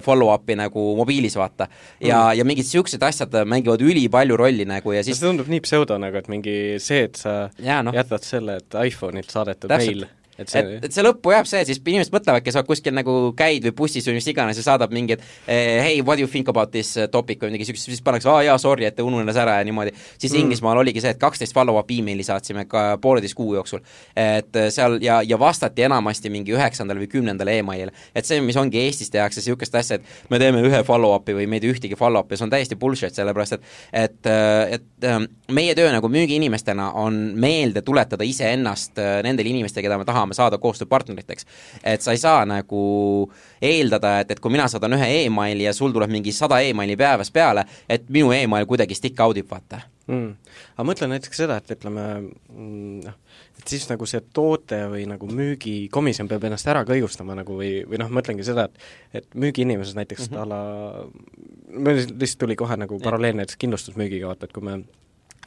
follow-up'i 0.07 0.55
nagu 0.59 0.87
mobiilis, 1.03 1.35
vaata. 1.41 1.67
ja 1.99 2.23
mm., 2.31 2.39
ja 2.39 2.47
mingid 2.47 2.67
niisugused 2.67 3.03
asjad 3.03 3.35
mängivad 3.49 3.83
ülipalju 3.83 4.37
rolli 4.39 4.65
nagu 4.69 4.93
ja 4.95 5.03
siis 5.05 5.19
see 5.19 5.27
tundub 5.27 5.49
nii 5.51 5.63
pseudo 5.65 5.80
nagu, 6.01 6.17
et 6.21 6.29
mingi 6.29 6.57
see, 6.79 7.05
et 7.09 7.17
sa 7.17 7.35
ja, 7.59 7.81
no. 7.83 7.95
jätad 7.97 8.27
selle, 8.27 8.57
et 8.61 8.79
iPhone'ilt 8.85 9.31
saadetud 9.31 9.71
Täpselt. 9.73 9.97
meil 9.97 10.09
et 10.41 10.53
see 10.53 10.65
et, 10.65 10.89
et 10.89 10.95
see 10.95 11.05
lõppu 11.05 11.35
jääb 11.35 11.49
see, 11.49 11.63
siis 11.69 11.81
inimesed 11.85 12.15
mõtlevadki, 12.15 12.53
sa 12.55 12.63
kuskil 12.67 12.95
nagu 12.97 13.17
käid 13.39 13.65
või 13.69 13.75
bussis 13.83 14.07
või 14.09 14.19
mis 14.19 14.29
iganes 14.31 14.61
ja 14.61 14.65
saadab 14.67 14.93
mingi, 14.95 15.17
et 15.17 15.25
eh, 15.47 15.81
hey, 15.85 16.01
what 16.03 16.19
do 16.19 16.25
you 16.25 16.31
think 16.31 16.49
about 16.49 16.73
this 16.75 16.97
uh, 16.97 17.09
topic 17.13 17.41
või 17.43 17.53
midagi 17.53 17.67
niisugust, 17.67 17.91
siis 17.91 18.05
pannakse, 18.05 18.29
aa 18.31 18.43
jaa, 18.47 18.57
sorry, 18.61 18.87
et 18.89 19.01
ununes 19.05 19.37
ära 19.37 19.59
ja 19.61 19.67
niimoodi. 19.67 19.93
siis 20.19 20.33
mm. 20.33 20.41
Inglismaal 20.45 20.81
oligi 20.81 21.03
see, 21.03 21.13
et 21.15 21.21
kaksteist 21.21 21.55
follow-up 21.57 21.91
emaili 21.91 22.25
saatsime 22.27 22.65
ka 22.71 22.99
pooleteist 23.03 23.37
kuu 23.39 23.55
jooksul. 23.55 23.83
et 24.17 24.57
eh, 24.57 24.71
seal 24.75 24.99
ja, 25.03 25.21
ja 25.27 25.39
vastati 25.39 25.85
enamasti 25.87 26.31
mingi 26.31 26.55
üheksandale 26.57 27.03
või 27.03 27.11
kümnendale 27.11 27.59
emailile. 27.59 27.93
et 28.15 28.27
see, 28.27 28.41
mis 28.45 28.57
ongi 28.61 28.81
Eestis 28.81 29.11
tehakse 29.11 29.41
niisugust 29.41 29.75
asja, 29.75 30.01
et 30.01 30.31
me 30.31 30.39
teeme 30.43 30.63
ühe 30.67 30.83
follow-up'i 30.87 31.37
või 31.37 31.49
me 31.51 31.61
ei 31.61 31.65
tee 31.65 31.75
ühtegi 31.75 31.99
follow-up'i, 31.99 32.39
see 32.39 32.47
on 32.47 32.55
täiesti 32.55 32.79
bullshit, 32.81 33.17
sellepärast 33.17 33.59
et 33.59 33.69
et, 33.93 34.27
eh, 34.27 34.79
et 34.79 35.53
meie 35.53 35.75
töö 35.75 35.91
nagu 35.93 36.09
müügiinimestena 36.09 36.93
on 37.01 37.21
meelde 37.41 37.83
tuletada 37.83 38.25
iseennast 38.25 38.99
nendele 39.25 39.53
inimestele, 39.53 39.85
keda 39.87 39.99
me 39.99 40.07
tahame 40.09 40.30
saada 40.37 40.59
koostööpartneriks, 40.59 41.01
partneriteks. 41.01 41.47
et 41.85 42.03
sa 42.03 42.13
ei 42.13 42.19
saa 42.19 42.45
nagu 42.47 43.31
eeldada, 43.63 44.21
et, 44.21 44.31
et 44.31 44.41
kui 44.41 44.53
mina 44.53 44.69
saadan 44.69 44.99
ühe 44.99 45.09
emaili 45.25 45.65
ja 45.65 45.75
sul 45.77 45.93
tuleb 45.93 46.11
mingi 46.11 46.33
sada 46.33 46.61
emaili 46.61 46.97
päevas 46.97 47.31
peale, 47.31 47.65
et 47.89 48.09
minu 48.09 48.33
email 48.33 48.67
kuidagi 48.67 48.95
stick 48.95 49.21
out 49.21 49.37
ib, 49.37 49.49
vaata 49.51 49.81
mm.. 50.11 50.55
aga 50.77 50.87
mõtle 50.87 51.09
näiteks 51.11 51.43
seda, 51.43 51.59
et 51.61 51.75
ütleme 51.77 52.07
mm, 52.21 53.01
noh, 53.07 53.19
et 53.61 53.73
siis 53.73 53.87
nagu 53.91 54.09
see 54.09 54.23
toote 54.35 54.81
või 54.93 55.05
nagu 55.11 55.29
müügikomisjon 55.31 56.31
peab 56.31 56.47
ennast 56.49 56.69
ära 56.71 56.85
ka 56.87 56.97
õigustama 56.97 57.37
nagu 57.39 57.59
või, 57.61 57.73
või 57.89 58.01
noh, 58.03 58.13
mõtlengi 58.21 58.47
seda, 58.47 58.69
et 58.71 59.21
et 59.21 59.35
müügiinimesed 59.35 59.99
näiteks 59.99 60.31
mm 60.31 60.37
-hmm. 60.37 60.43
a 60.43 60.49
la, 60.49 61.79
meil 61.79 62.03
lihtsalt 62.07 62.45
tuli 62.45 62.57
kohe 62.57 62.77
nagu 62.79 62.99
paralleel 63.03 63.39
näiteks 63.41 63.59
kindlustusmüügiga, 63.61 64.33
vaata, 64.33 64.47
et 64.47 64.57
kui 64.57 64.65
me 64.65 64.81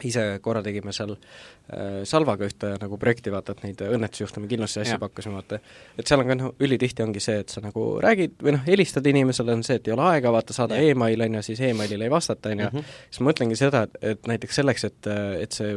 ise 0.02 0.24
korra 0.42 0.62
tegime 0.64 0.92
seal 0.92 1.12
äh, 1.14 2.02
Salvaga 2.08 2.48
ühte 2.48 2.72
nagu 2.80 2.98
projekti, 3.00 3.30
vaata, 3.34 3.54
et 3.54 3.62
neid 3.62 3.84
õnnetusjuhtumi 3.86 4.50
kindlustusi 4.50 4.82
asju 4.82 4.98
pakkasime, 5.02 5.38
vaata. 5.38 5.60
et 5.98 6.10
seal 6.10 6.24
on 6.24 6.30
ka 6.30 6.38
noh, 6.40 6.52
ülitihti 6.66 7.06
ongi 7.06 7.22
see, 7.22 7.38
et 7.44 7.54
sa 7.54 7.62
nagu 7.64 7.86
räägid 8.02 8.36
või 8.42 8.56
noh, 8.56 8.64
helistad 8.66 9.06
inimesele, 9.06 9.54
on 9.54 9.64
see, 9.66 9.78
et 9.78 9.88
ei 9.88 9.94
ole 9.94 10.06
aega, 10.10 10.34
vaata, 10.34 10.56
saada 10.56 10.80
email, 10.82 11.26
on 11.28 11.38
ju, 11.38 11.46
siis 11.50 11.62
emailile 11.70 12.08
ei 12.08 12.12
vastata, 12.12 12.50
on 12.50 12.64
ju, 12.66 12.70
mhm. 12.72 12.94
siis 13.08 13.22
ma 13.22 13.30
mõtlengi 13.30 13.58
seda, 13.60 13.84
et, 13.86 13.98
et 14.14 14.30
näiteks 14.34 14.62
selleks, 14.62 14.88
et, 14.90 15.12
et 15.46 15.60
see 15.62 15.76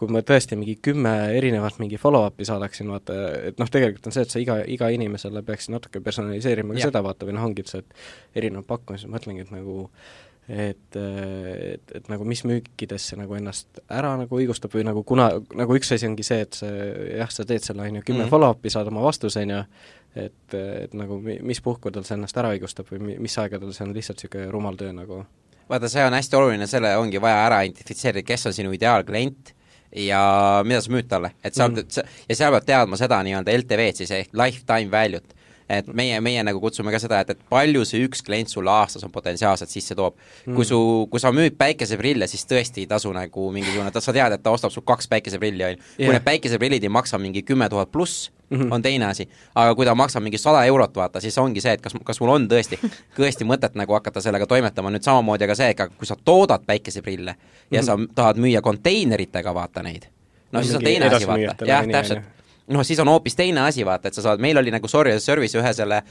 kui 0.00 0.08
ma 0.08 0.22
tõesti 0.24 0.56
mingi 0.56 0.78
kümme 0.80 1.12
erinevat 1.36 1.76
mingi 1.80 1.98
follow-up'i 2.00 2.46
saadaksin, 2.48 2.88
vaata, 2.88 3.16
et 3.50 3.60
noh, 3.60 3.68
tegelikult 3.68 4.08
on 4.08 4.16
see, 4.16 4.24
et 4.24 4.32
sa 4.32 4.40
iga, 4.40 4.56
iga 4.64 4.88
inimesele 4.94 5.42
peaksid 5.44 5.74
natuke 5.74 6.00
personaliseerima 6.04 6.72
ka 6.72 6.80
ja. 6.80 6.88
seda, 6.88 7.02
vaata, 7.04 7.28
või 7.28 7.36
noh, 7.36 7.44
ongi, 7.50 7.66
see, 7.68 7.84
et 7.84 8.40
erinevad 8.40 8.64
pakkumised, 8.70 9.12
mõtlengi, 9.12 9.44
et 9.44 9.52
nagu 9.52 9.90
et, 10.50 10.96
et, 10.96 11.92
et 11.94 12.08
nagu 12.10 12.24
mis 12.26 12.42
müükidesse 12.48 13.18
nagu 13.18 13.36
ennast 13.38 13.78
ära 13.86 14.16
nagu 14.18 14.38
õigustab 14.40 14.72
või 14.74 14.82
nagu 14.88 15.04
kuna, 15.06 15.28
nagu 15.56 15.76
üks 15.78 15.92
asi 15.94 16.08
ongi 16.08 16.26
see, 16.26 16.40
et 16.46 16.58
see 16.58 16.88
jah, 17.20 17.30
sa 17.30 17.46
teed 17.46 17.64
selle, 17.64 17.86
on 17.86 18.00
ju, 18.00 18.06
kümme 18.08 18.24
mm. 18.24 18.32
follow-up'i, 18.32 18.72
saad 18.72 18.90
oma 18.90 19.04
vastuse, 19.04 19.44
on 19.46 19.54
ju, 19.54 19.60
et, 20.24 20.56
et 20.56 20.96
nagu 20.98 21.20
mis 21.22 21.62
puhkudel 21.62 22.06
see 22.06 22.18
ennast 22.18 22.40
ära 22.42 22.50
õigustab 22.56 22.90
või 22.90 23.14
mis 23.22 23.38
aegadel 23.38 23.70
see 23.76 23.86
on 23.86 23.94
lihtsalt 23.94 24.18
niisugune 24.24 24.50
rumal 24.50 24.80
töö 24.80 24.90
nagu? 24.96 25.22
vaata, 25.70 25.86
see 25.92 26.02
on 26.02 26.18
hästi 26.18 26.38
oluline, 26.40 26.66
selle 26.66 26.96
ongi 26.98 27.22
vaja 27.22 27.44
ära 27.46 27.62
identifitseerida, 27.68 28.26
kes 28.26 28.50
on 28.50 28.56
sinu 28.56 28.74
ideaalklient 28.74 29.54
ja 30.02 30.22
mida 30.66 30.82
sa 30.82 30.90
müüd 30.90 31.06
talle, 31.10 31.30
et 31.46 31.54
sa 31.54 31.68
mm., 31.70 32.10
ja 32.26 32.38
seal 32.38 32.56
pead 32.56 32.66
teadma 32.72 32.98
seda 32.98 33.22
nii-öelda 33.26 33.54
LTV-d 33.62 34.02
siis 34.02 34.10
ehk 34.18 34.34
lifetime 34.34 34.90
value't 34.90 35.36
et 35.70 35.90
meie, 35.94 36.18
meie 36.24 36.42
nagu 36.46 36.60
kutsume 36.62 36.92
ka 36.92 36.98
seda, 37.02 37.20
et, 37.22 37.34
et 37.34 37.44
palju 37.52 37.84
see 37.88 38.02
üks 38.06 38.24
klient 38.26 38.50
sulle 38.50 38.72
aastas 38.72 39.04
on 39.06 39.12
potentsiaalselt 39.14 39.70
sisse 39.70 39.94
toob 39.98 40.16
mm.. 40.16 40.56
kui 40.56 40.66
su, 40.66 40.80
kui 41.12 41.22
sa 41.22 41.32
müüd 41.34 41.56
päikeseprille, 41.60 42.26
siis 42.30 42.46
tõesti 42.50 42.84
ei 42.84 42.90
tasu 42.90 43.12
nagu 43.14 43.46
mingisugune, 43.54 43.92
sa 43.94 44.14
tead, 44.16 44.34
et 44.36 44.42
ta 44.42 44.54
ostab 44.54 44.74
sul 44.74 44.86
kaks 44.86 45.08
päikeseprilli, 45.12 45.64
on 45.68 45.76
ju. 45.76 45.80
kui 46.02 46.12
need 46.12 46.26
päikeseprillid 46.26 46.86
ei 46.86 46.92
maksa 46.92 47.20
mingi 47.22 47.44
kümme 47.46 47.70
tuhat 47.70 47.92
pluss, 47.92 48.30
Mm 48.50 48.60
-hmm. 48.60 48.72
on 48.74 48.82
teine 48.82 49.06
asi. 49.06 49.28
aga 49.54 49.74
kui 49.74 49.86
ta 49.86 49.94
maksab 49.94 50.22
mingi 50.22 50.38
sada 50.38 50.64
eurot, 50.64 50.96
vaata, 50.96 51.20
siis 51.20 51.38
ongi 51.38 51.60
see, 51.60 51.72
et 51.72 51.80
kas, 51.80 51.92
kas 52.04 52.20
mul 52.20 52.30
on 52.30 52.48
tõesti, 52.48 52.78
tõesti 53.18 53.46
mõtet 53.46 53.76
nagu 53.78 53.92
hakata 53.92 54.20
sellega 54.20 54.46
toimetama, 54.46 54.90
nüüd 54.90 55.06
samamoodi 55.06 55.44
aga 55.44 55.54
see, 55.54 55.68
et 55.70 55.78
kui 55.78 56.06
sa 56.06 56.16
toodad 56.24 56.66
päikeseprille 56.66 57.34
ja 57.70 57.82
mm 57.82 57.86
-hmm. 57.86 58.08
sa 58.08 58.14
tahad 58.14 58.36
müüa 58.36 58.60
konteineritega, 58.60 59.54
vaata 59.54 59.82
neid, 59.82 60.02
no 60.52 60.62
siis 60.62 60.74
on 60.74 60.82
teine 60.82 61.06
asi, 61.06 61.26
vaata, 61.26 61.64
jah, 61.66 61.86
täpselt 61.86 62.39
noh, 62.70 62.86
siis 62.86 63.00
on 63.02 63.10
hoopis 63.10 63.36
teine 63.38 63.64
asi, 63.66 63.84
vaata, 63.86 64.08
et 64.08 64.18
sa 64.18 64.24
saad, 64.24 64.42
meil 64.42 64.58
oli 64.60 64.72
nagu 64.74 64.88
sorry 64.88 65.14
as 65.16 65.26
service 65.26 65.58
ühe 65.58 65.74
selle 65.76 66.02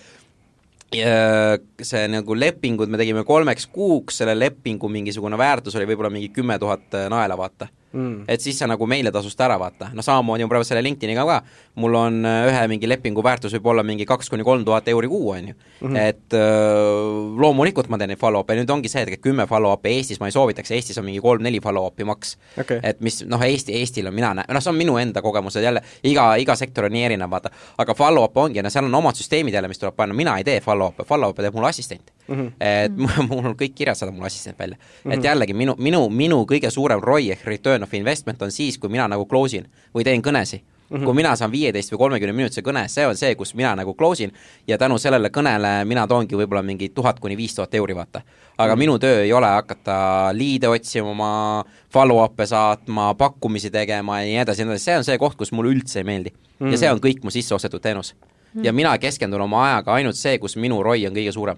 see 0.90 2.06
nagu 2.10 2.34
lepingud 2.34 2.90
me 2.90 2.98
tegime 2.98 3.22
kolmeks 3.26 3.68
kuuks, 3.70 4.24
selle 4.24 4.34
lepingu 4.34 4.90
mingisugune 4.90 5.38
väärtus 5.38 5.76
oli 5.78 5.86
võib-olla 5.92 6.10
mingi 6.10 6.32
kümme 6.34 6.58
tuhat 6.60 6.98
naela, 7.14 7.38
vaata 7.38 7.70
mm.. 7.92 8.24
et 8.28 8.42
siis 8.42 8.58
sa 8.60 8.68
nagu 8.70 8.88
meile 8.90 9.12
tasust 9.12 9.40
ära, 9.42 9.58
vaata, 9.60 9.90
noh 9.96 10.06
samamoodi 10.06 10.46
on 10.46 10.52
praegu 10.52 10.68
selle 10.68 10.84
LinkedIniga 10.86 11.26
ka, 11.28 11.40
mul 11.82 11.98
on 12.00 12.20
äh, 12.28 12.50
ühe 12.50 12.66
mingi 12.72 12.90
lepingu 12.90 13.24
väärtus 13.26 13.56
võib 13.58 13.70
olla 13.74 13.84
mingi 13.86 14.08
kaks 14.10 14.30
kuni 14.32 14.46
kolm 14.48 14.66
tuhat 14.68 14.88
euri 14.92 15.10
kuu, 15.12 15.32
on 15.36 15.52
ju. 15.52 15.56
Mhm. 15.82 15.96
et 15.96 16.34
öö, 16.34 16.44
äh, 16.44 17.40
loomulikult 17.42 17.90
ma 17.90 17.98
teen 17.98 18.14
neid 18.14 18.22
follow-up'e, 18.22 18.58
nüüd 18.60 18.74
ongi 18.74 18.92
see, 18.92 19.06
et 19.08 19.24
kümme 19.24 19.48
follow-up'i 19.50 19.96
Eestis 19.98 20.20
ma 20.20 20.30
ei 20.30 20.36
soovitaks, 20.36 20.72
Eestis 20.76 20.98
on 21.02 21.08
mingi 21.08 21.22
kolm-neli 21.24 21.62
follow-up'i 21.64 22.08
maks. 22.08 22.36
Okay.. 22.60 22.80
et 22.84 23.02
mis 23.06 23.22
noh, 23.26 23.42
Eesti, 23.42 23.76
Eestil 23.80 24.08
on, 24.10 24.16
mina 24.16 24.34
näen, 24.38 24.54
noh 24.54 24.64
see 24.64 24.74
on 24.74 24.80
minu 24.80 24.98
enda 25.02 25.24
kogemused 25.26 25.64
jälle, 25.64 25.84
iga, 26.04 26.32
iga 26.42 26.56
sektor 26.60 26.90
on 26.90 26.96
nii 26.96 27.08
erinev, 27.10 27.32
vaata, 27.32 27.52
aga 27.78 27.96
follow-up 27.96 28.38
ongi, 28.38 28.64
no 28.64 28.72
seal 28.74 28.90
on 28.90 29.02
omad 29.02 29.18
süsteemid 29.18 29.56
jälle, 29.56 29.72
mis 29.72 29.82
tuleb 29.82 29.96
panna, 29.96 30.16
mina 30.16 30.38
ei 30.38 30.48
tee 30.48 30.60
follow-up'e, 30.64 31.08
follow-up'e 31.08 31.48
teeb 31.48 31.56
mul 31.58 31.70
assistent 31.70 32.12
mm. 32.30 32.36
-hmm. 32.36 32.52
et 32.60 32.98
mul 33.30 33.46
on 33.46 33.56
kõik 33.56 33.76
kirjad 33.76 33.98
saadab 33.98 34.16
mul 34.16 34.26
assistent 34.26 34.60
välja 34.60 34.78
mm. 34.78 35.12
-hmm. 35.12 35.18
et 35.18 35.24
jällegi 35.24 35.54
minu, 35.54 35.76
minu, 35.78 36.10
minu 36.10 36.46
kõige 36.46 36.70
suurem 36.70 37.00
ROI 37.02 37.32
ehk 37.32 37.46
return 37.46 37.84
of 37.84 37.94
investment 37.94 38.42
on 38.42 38.52
siis, 38.52 38.78
kui 38.78 38.90
mina 38.90 39.08
nagu 39.08 39.26
close 39.26 39.58
in 39.58 39.68
või 39.96 40.04
teen 40.04 40.22
kõnesid 40.22 40.62
Mm 40.90 40.98
-hmm. 40.98 41.06
kui 41.06 41.14
mina 41.14 41.36
saan 41.36 41.52
viieteist 41.52 41.92
või 41.92 41.98
kolmekümne 41.98 42.34
minutise 42.34 42.62
kõne, 42.62 42.88
see 42.88 43.08
on 43.08 43.18
see, 43.18 43.36
kus 43.36 43.54
mina 43.56 43.76
nagu 43.76 43.94
close 43.94 44.24
in 44.24 44.32
ja 44.68 44.78
tänu 44.78 44.98
sellele 44.98 45.30
kõnele 45.30 45.86
mina 45.86 46.08
toongi 46.08 46.36
võib-olla 46.36 46.64
mingi 46.64 46.90
tuhat 46.90 47.20
kuni 47.20 47.38
viis 47.38 47.56
tuhat 47.56 47.74
euri, 47.74 47.96
vaata. 47.96 48.22
aga 48.58 48.76
mm 48.76 48.76
-hmm. 48.76 48.80
minu 48.80 49.00
töö 49.00 49.22
ei 49.24 49.34
ole 49.34 49.46
hakata 49.46 50.30
liide 50.34 50.68
otsima, 50.68 51.64
follow-up'e 51.94 52.46
saatma, 52.46 53.14
pakkumisi 53.14 53.70
tegema 53.72 54.22
ja 54.22 54.26
nii 54.26 54.38
edasi 54.38 54.66
nii 54.66 54.72
edasi, 54.72 54.86
see 54.86 54.98
on 54.98 55.04
see 55.04 55.18
koht, 55.18 55.36
kus 55.36 55.52
mulle 55.52 55.72
üldse 55.72 56.00
ei 56.00 56.04
meeldi 56.04 56.30
mm. 56.30 56.68
-hmm. 56.68 56.72
ja 56.72 56.78
see 56.78 56.92
on 56.92 57.00
kõik 57.00 57.24
mu 57.24 57.30
sisse 57.30 57.56
ostetud 57.56 57.82
teenus 57.82 58.16
mm. 58.16 58.62
-hmm. 58.62 58.66
ja 58.66 58.74
mina 58.74 58.98
keskendun 58.98 59.42
oma 59.42 59.66
ajaga 59.66 59.94
ainult 59.94 60.16
see, 60.16 60.38
kus 60.38 60.56
minu 60.56 60.84
ROI 60.84 61.08
on 61.08 61.14
kõige 61.14 61.32
suurem 61.32 61.58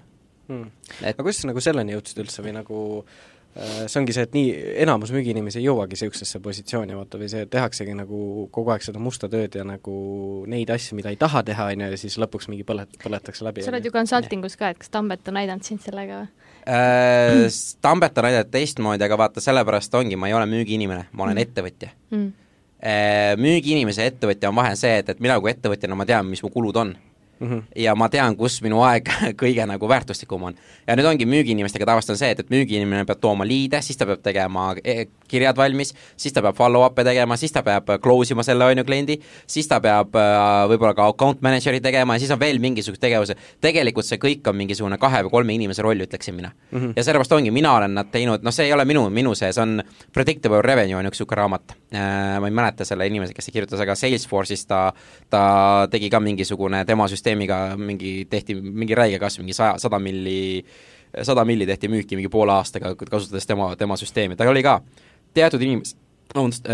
mm.. 0.51 0.87
et 1.01 1.13
aga 1.13 1.23
kuidas 1.25 1.43
sa 1.43 1.51
nagu 1.51 1.63
selleni 1.63 1.95
jõudsid 1.95 2.23
üldse 2.25 2.45
või 2.45 2.55
nagu 2.59 2.81
Äh, 3.51 3.87
see 3.91 3.99
ongi 3.99 4.13
see, 4.15 4.23
et 4.23 4.35
nii, 4.35 4.51
enamus 4.85 5.09
müügiinimesi 5.11 5.59
ei 5.59 5.65
jõuagi 5.65 5.97
niisugusesse 5.97 6.39
positsiooni, 6.43 6.95
vaata, 6.95 7.19
või 7.19 7.27
see, 7.33 7.43
tehaksegi 7.51 7.91
nagu 7.97 8.45
kogu 8.55 8.71
aeg 8.71 8.85
seda 8.85 9.01
musta 9.03 9.27
tööd 9.31 9.57
ja 9.59 9.65
nagu 9.67 9.95
neid 10.51 10.71
asju, 10.71 10.95
mida 10.95 11.11
ei 11.11 11.19
taha 11.19 11.41
teha, 11.49 11.65
on 11.73 11.83
ju, 11.83 11.89
ja 11.91 11.99
siis 11.99 12.15
lõpuks 12.21 12.47
mingi 12.47 12.63
põlet-, 12.67 12.95
põletakse 13.03 13.43
läbi. 13.43 13.65
sa 13.65 13.73
oled 13.73 13.89
ju 13.89 13.91
consulting 13.91 14.47
us 14.47 14.55
ka, 14.55 14.71
et 14.71 14.79
kas 14.79 14.93
Tambet 14.93 15.27
on 15.27 15.41
aidanud 15.43 15.67
sind 15.67 15.83
sellega 15.83 16.21
või 16.21 16.31
äh,? 16.63 17.59
Tambet 17.83 18.23
on 18.23 18.29
aidanud 18.31 18.55
teistmoodi, 18.55 19.07
aga 19.09 19.19
vaata, 19.19 19.43
sellepärast 19.43 19.99
ongi, 19.99 20.15
ma 20.15 20.31
ei 20.31 20.37
ole 20.39 20.47
müügiinimene, 20.53 21.09
ma 21.11 21.27
olen 21.27 21.35
mm. 21.35 21.49
ettevõtja 21.49 21.91
mm.. 22.15 22.31
Müügiinimese 23.37 24.07
ja 24.07 24.09
ettevõtja 24.09 24.49
on 24.49 24.55
vahe 24.57 24.71
see, 24.79 24.95
et, 25.03 25.11
et 25.11 25.19
mina 25.21 25.35
kui 25.43 25.51
ettevõtjana 25.51 25.99
ma 25.99 26.07
tean, 26.07 26.31
mis 26.31 26.39
mu 26.41 26.49
kulud 26.55 26.79
on 26.81 26.95
mm. 27.41 27.49
-hmm. 27.49 27.63
ja 27.75 27.95
ma 27.95 28.09
tean, 28.09 28.37
kus 28.37 28.61
minu 28.61 28.81
aeg 28.85 29.09
kõige 29.41 29.65
nagu 29.67 29.89
väärtuslikum 29.89 30.43
on. 30.43 30.55
ja 30.87 30.95
nüüd 30.95 31.09
ongi 31.09 31.25
müügiinimestega 31.25 31.85
tavaliselt 31.85 32.15
on 32.15 32.21
see, 32.21 32.31
et, 32.31 32.39
et 32.39 32.49
müügiinimene 32.49 33.05
peab 33.05 33.19
tooma 33.21 33.47
liide, 33.47 33.81
siis 33.81 33.97
ta 33.97 34.05
peab 34.05 34.21
tegema 34.23 34.75
e, 34.83 35.05
kirjad 35.27 35.57
valmis, 35.57 35.93
siis 36.17 36.33
ta 36.33 36.41
peab 36.41 36.55
follow-up'e 36.57 37.03
tegema, 37.07 37.37
siis 37.37 37.51
ta 37.51 37.63
peab 37.63 37.89
close 38.03 38.33
ima 38.33 38.43
selle, 38.43 38.65
on 38.65 38.77
ju, 38.77 38.85
kliendi, 38.85 39.17
siis 39.47 39.67
ta 39.67 39.79
peab 39.83 40.15
äh, 40.15 40.67
võib-olla 40.71 40.93
ka 40.97 41.07
account 41.07 41.41
manager'i 41.41 41.81
tegema 41.81 42.15
ja 42.15 42.23
siis 42.23 42.31
on 42.31 42.39
veel 42.39 42.59
mingisugused 42.59 43.01
tegevused. 43.01 43.37
tegelikult 43.61 44.05
see 44.05 44.19
kõik 44.21 44.47
on 44.49 44.55
mingisugune 44.55 44.97
kahe 44.97 45.23
või 45.25 45.35
kolme 45.37 45.53
inimese 45.53 45.81
roll, 45.81 46.05
ütleksin 46.07 46.35
mina 46.35 46.51
mm. 46.51 46.79
-hmm. 46.79 46.93
ja 46.95 47.03
sellepärast 47.03 47.31
ongi, 47.31 47.51
mina 47.51 47.75
olen 47.75 47.93
nad 47.93 48.11
teinud, 48.11 48.43
noh, 48.43 48.53
see 48.53 48.65
ei 48.65 48.73
ole 48.73 48.85
minu, 48.85 49.09
minu 49.09 49.35
see, 49.35 49.53
see 49.53 49.61
on 49.61 49.83
Predictable 50.13 50.61
Revenue 50.61 50.99
on 50.99 51.05
üks 51.05 51.21
niisugune 51.21 51.37
raamat 51.37 51.75
äh,, 51.93 52.39
ma 52.39 52.47
ei 52.47 52.51
mäleta 52.51 52.85
selle 52.85 53.07
inimese, 53.07 53.33
kes 53.33 53.45
see 53.45 53.53
kirjutas, 53.53 53.79
aga 53.79 53.95
Salesforce'is 53.95 54.65
ta, 54.67 54.93
ta 55.29 55.87
tegi 55.91 56.09
ka 56.09 56.19
mingisugune 56.19 56.83
tema 56.85 57.07
süsteem, 57.07 57.30
süsteemiga 57.31 57.77
mingi, 57.77 58.25
tehti 58.29 58.55
mingi 58.55 58.95
räige 58.95 59.19
kasv, 59.19 59.41
mingi 59.41 59.53
saja, 59.53 59.77
sada 59.79 59.99
milli, 59.99 60.63
sada 61.23 61.45
milli 61.45 61.65
tehti 61.65 61.87
müüki 61.87 62.15
mingi 62.15 62.29
poole 62.29 62.51
aastaga, 62.53 62.95
kasutades 62.95 63.47
tema, 63.47 63.75
tema 63.75 63.97
süsteemi, 63.97 64.35
tal 64.35 64.51
oli 64.51 64.63
ka 64.63 64.81
teatud 65.33 65.61
inimes-, 65.61 65.95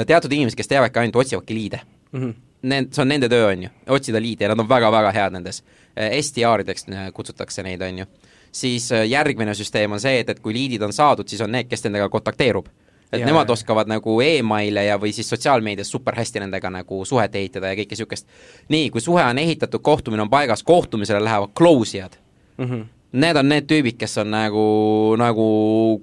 teatud 0.07 0.31
inimesed, 0.31 0.57
kes 0.57 0.67
teevadki 0.67 0.99
ainult, 0.99 1.15
otsivadki 1.15 1.53
liide 1.53 1.81
mm. 2.11 2.21
-hmm. 2.21 2.35
Need, 2.61 2.87
see 2.91 3.01
on 3.01 3.07
nende 3.07 3.29
töö, 3.29 3.51
on 3.51 3.63
ju, 3.63 3.69
otsida 3.93 4.19
liide 4.21 4.43
ja 4.43 4.49
nad 4.49 4.59
on 4.59 4.69
väga-väga 4.69 5.11
head 5.13 5.31
nendes. 5.31 5.63
SDR-ideks 5.95 6.87
kutsutakse 7.13 7.63
neid, 7.63 7.81
on 7.81 7.99
ju. 7.99 8.05
siis 8.51 8.89
järgmine 9.07 9.53
süsteem 9.53 9.91
on 9.91 9.99
see, 9.99 10.19
et, 10.19 10.29
et 10.29 10.39
kui 10.39 10.53
liidid 10.53 10.81
on 10.81 10.93
saadud, 10.93 11.27
siis 11.27 11.41
on 11.41 11.51
need, 11.51 11.67
kes 11.69 11.83
nendega 11.83 12.09
kontakteerub 12.09 12.65
et 13.11 13.21
ja, 13.21 13.25
nemad 13.25 13.49
oskavad 13.49 13.87
nagu 13.89 14.17
emaile 14.21 14.83
ja, 14.87 14.97
või 14.99 15.13
siis 15.15 15.29
sotsiaalmeedias 15.29 15.91
super 15.91 16.15
hästi 16.17 16.43
nendega 16.43 16.71
nagu 16.73 17.03
suhet 17.07 17.35
ehitada 17.39 17.71
ja 17.71 17.79
kõike 17.79 17.95
niisugust. 17.95 18.27
nii, 18.73 18.89
kui 18.91 19.01
suhe 19.01 19.23
on 19.23 19.39
ehitatud, 19.39 19.81
kohtumine 19.81 20.25
on 20.25 20.29
paigas, 20.29 20.63
kohtumisele 20.63 21.23
lähevad 21.23 21.55
close 21.57 21.97
ijad 21.97 22.19
mm. 22.57 22.65
-hmm 22.65 22.85
need 23.11 23.37
on 23.39 23.47
need 23.49 23.63
tüübid, 23.69 23.95
kes 23.97 24.17
on 24.17 24.31
nagu, 24.31 25.15
nagu 25.17 25.45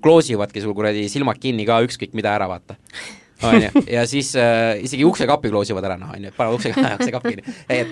close 0.02 0.32
ivadki 0.32 0.62
sul 0.64 0.74
kuradi 0.74 1.04
silmad 1.12 1.38
kinni 1.38 1.66
ka 1.68 1.82
ükskõik 1.84 2.14
mida 2.16 2.32
ära, 2.32 2.48
vaata. 2.48 2.76
on 3.42 3.62
ju, 3.62 3.82
ja 3.92 4.06
siis 4.06 4.32
äh, 4.36 4.80
isegi 4.82 5.04
uksekapi 5.04 5.48
close 5.52 5.72
ivad 5.72 5.84
ära, 5.84 5.98
noh, 6.00 6.14
on 6.16 6.24
ju, 6.24 6.32
panevad 6.36 6.54
ukse, 6.54 6.72
uksekapi 6.98 7.34
kinni, 7.34 7.54
et 7.68 7.88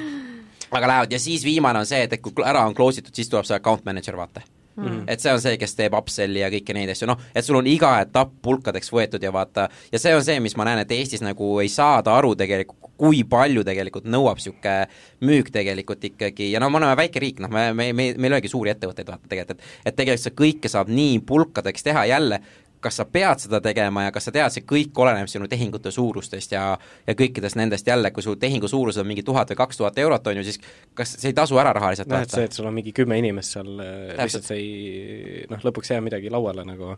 aga 0.70 0.86
lähevad. 0.86 1.12
Ja 1.12 1.18
siis 1.18 1.44
viimane 1.44 1.78
on 1.78 1.86
see, 1.86 2.02
et, 2.06 2.12
et 2.12 2.24
kui 2.24 2.32
ära 2.44 2.64
on 2.66 2.74
close 2.74 3.02
itud, 3.02 3.14
siis 3.14 3.28
tuleb 3.28 3.44
see 3.44 3.56
account 3.56 3.84
manager, 3.84 4.16
vaata 4.16 4.40
Mm 4.76 4.84
-hmm. 4.84 5.04
et 5.06 5.20
see 5.20 5.32
on 5.32 5.40
see, 5.40 5.56
kes 5.60 5.74
teeb 5.76 5.94
upsell'i 5.94 6.40
ja 6.40 6.48
kõiki 6.50 6.72
neid 6.74 6.90
asju, 6.90 7.06
noh, 7.06 7.18
et 7.34 7.44
sul 7.44 7.56
on 7.56 7.66
iga 7.66 7.90
etapp 8.00 8.32
pulkadeks 8.42 8.92
võetud 8.92 9.22
ja 9.22 9.32
vaata, 9.32 9.68
ja 9.92 9.98
see 9.98 10.14
on 10.16 10.24
see, 10.24 10.40
mis 10.40 10.56
ma 10.56 10.64
näen, 10.64 10.78
et 10.78 10.92
Eestis 10.92 11.20
nagu 11.20 11.58
ei 11.60 11.68
saada 11.68 12.14
aru 12.16 12.34
tegelikult, 12.34 12.78
kui 12.96 13.24
palju 13.24 13.64
tegelikult 13.64 14.04
nõuab 14.04 14.38
niisugune 14.38 14.88
müük 15.20 15.50
tegelikult 15.50 16.04
ikkagi 16.04 16.52
ja 16.52 16.60
no 16.60 16.70
me 16.70 16.78
oleme 16.78 16.96
väike 16.96 17.20
riik, 17.20 17.40
noh, 17.40 17.50
me, 17.50 17.72
me, 17.72 17.92
me, 17.92 18.14
meil 18.16 18.32
ei 18.32 18.36
olegi 18.36 18.48
suuri 18.48 18.70
ettevõtteid 18.70 19.08
vaata 19.08 19.28
tegelikult, 19.28 19.60
et 19.60 19.92
et 19.92 19.96
tegelikult 19.96 20.24
seda 20.24 20.36
kõike 20.40 20.68
saab 20.68 20.88
nii 20.88 21.18
pulkadeks 21.26 21.82
teha 21.82 22.06
jälle, 22.06 22.40
kas 22.82 22.98
sa 23.00 23.06
pead 23.08 23.44
seda 23.44 23.60
tegema 23.64 24.06
ja 24.06 24.12
kas 24.14 24.28
sa 24.28 24.34
tead, 24.34 24.52
see 24.54 24.66
kõik 24.68 24.98
oleneb 25.04 25.30
sinu 25.30 25.48
tehingute 25.50 25.92
suurustest 25.94 26.54
ja 26.56 26.64
ja 27.06 27.16
kõikidest 27.18 27.58
nendest 27.58 27.86
jälle, 27.86 28.10
kui 28.10 28.24
su 28.24 28.36
tehingu 28.36 28.68
suurus 28.68 28.98
on 29.00 29.08
mingi 29.08 29.24
tuhat 29.26 29.50
või 29.52 29.60
kaks 29.62 29.80
tuhat 29.80 29.98
eurot, 30.02 30.26
on 30.26 30.40
ju, 30.40 30.46
siis 30.50 30.60
kas 30.98 31.16
see 31.16 31.32
ei 31.32 31.38
tasu 31.38 31.58
ära 31.62 31.74
rahaliselt 31.76 32.10
noh, 32.12 32.22
et 32.22 32.34
see, 32.34 32.46
et 32.48 32.56
sul 32.56 32.68
on 32.68 32.74
mingi 32.76 32.94
kümme 32.96 33.18
inimest 33.22 33.58
seal, 33.58 33.74
lihtsalt 34.18 34.48
see 34.50 34.62
ei 34.62 35.44
noh, 35.50 35.62
lõpuks 35.68 35.92
ei 35.92 35.98
jää 35.98 36.08
midagi 36.10 36.32
lauale 36.32 36.66
nagu. 36.68 36.96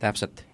täpselt 0.00 0.44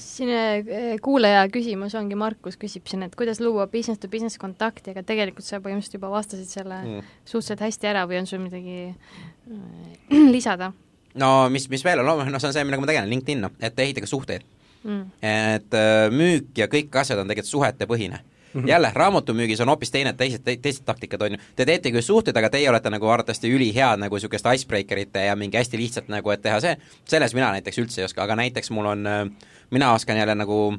siin 0.00 0.30
eh, 0.32 0.96
kuulaja 1.02 1.44
küsimus 1.52 1.94
ongi, 1.98 2.16
Markus 2.18 2.56
küsib 2.60 2.88
siin, 2.88 3.04
et 3.06 3.16
kuidas 3.18 3.40
luua 3.42 3.66
business 3.70 4.00
to 4.00 4.08
business 4.08 4.40
kontakti, 4.40 4.94
aga 4.94 5.04
tegelikult 5.06 5.46
sa 5.46 5.60
põhimõtteliselt 5.64 5.98
juba 5.98 6.12
vastasid 6.14 6.48
selle 6.48 6.80
mm. 6.80 7.12
suhteliselt 7.24 7.64
hästi 7.66 7.90
ära 7.92 8.06
või 8.08 8.22
on 8.22 8.30
sul 8.30 8.42
midagi 8.44 8.78
eh, 8.88 10.24
lisada? 10.36 10.72
No 11.20 11.30
mis, 11.50 11.68
mis 11.70 11.84
veel 11.84 12.02
on, 12.02 12.26
noh 12.28 12.42
see 12.42 12.50
on 12.50 12.56
see, 12.56 12.66
millega 12.66 12.84
ma 12.84 12.90
tegelen, 12.90 13.10
LinkedIn, 13.12 13.48
et 13.64 13.82
ehitage 13.86 14.10
suhteid. 14.10 14.46
Mm.. 14.84 15.04
et 15.24 15.74
äh, 15.80 16.10
müük 16.12 16.58
ja 16.60 16.66
kõik 16.68 16.92
asjad 17.00 17.22
on 17.22 17.30
tegelikult 17.30 17.48
suhetepõhine. 17.48 18.18
Mm. 18.20 18.60
-hmm. 18.60 18.68
jälle, 18.68 18.90
raamatumüügis 18.94 19.60
on 19.60 19.68
hoopis 19.68 19.90
teine, 19.90 20.12
teised 20.12 20.44
te,, 20.44 20.56
teised 20.56 20.84
taktikad, 20.84 21.22
on 21.22 21.32
ju, 21.32 21.38
te 21.56 21.64
teete 21.66 21.90
küll 21.90 22.04
suhteid, 22.04 22.36
aga 22.36 22.50
teie 22.50 22.68
olete 22.70 22.90
nagu 22.90 23.08
arvatavasti 23.08 23.50
ülihead 23.50 23.98
nagu 23.98 24.14
niisugust 24.14 24.46
icebreakerite 24.54 25.24
ja 25.24 25.36
mingi 25.36 25.56
hästi 25.56 25.80
lihtsalt 25.80 26.12
nagu, 26.12 26.30
et 26.30 26.42
teha 26.42 26.60
see, 26.60 26.76
selles 27.08 27.34
mina 27.34 27.50
näiteks 27.56 27.80
üldse 27.80 28.02
ei 28.02 28.04
oska, 28.04 28.22
aga 28.22 28.36
näiteks 28.36 28.70
mul 28.70 28.86
on, 28.92 29.06
äh, 29.06 29.24
mina 29.70 29.92
oskan 29.92 30.20
jälle 30.20 30.34
nagu 30.34 30.76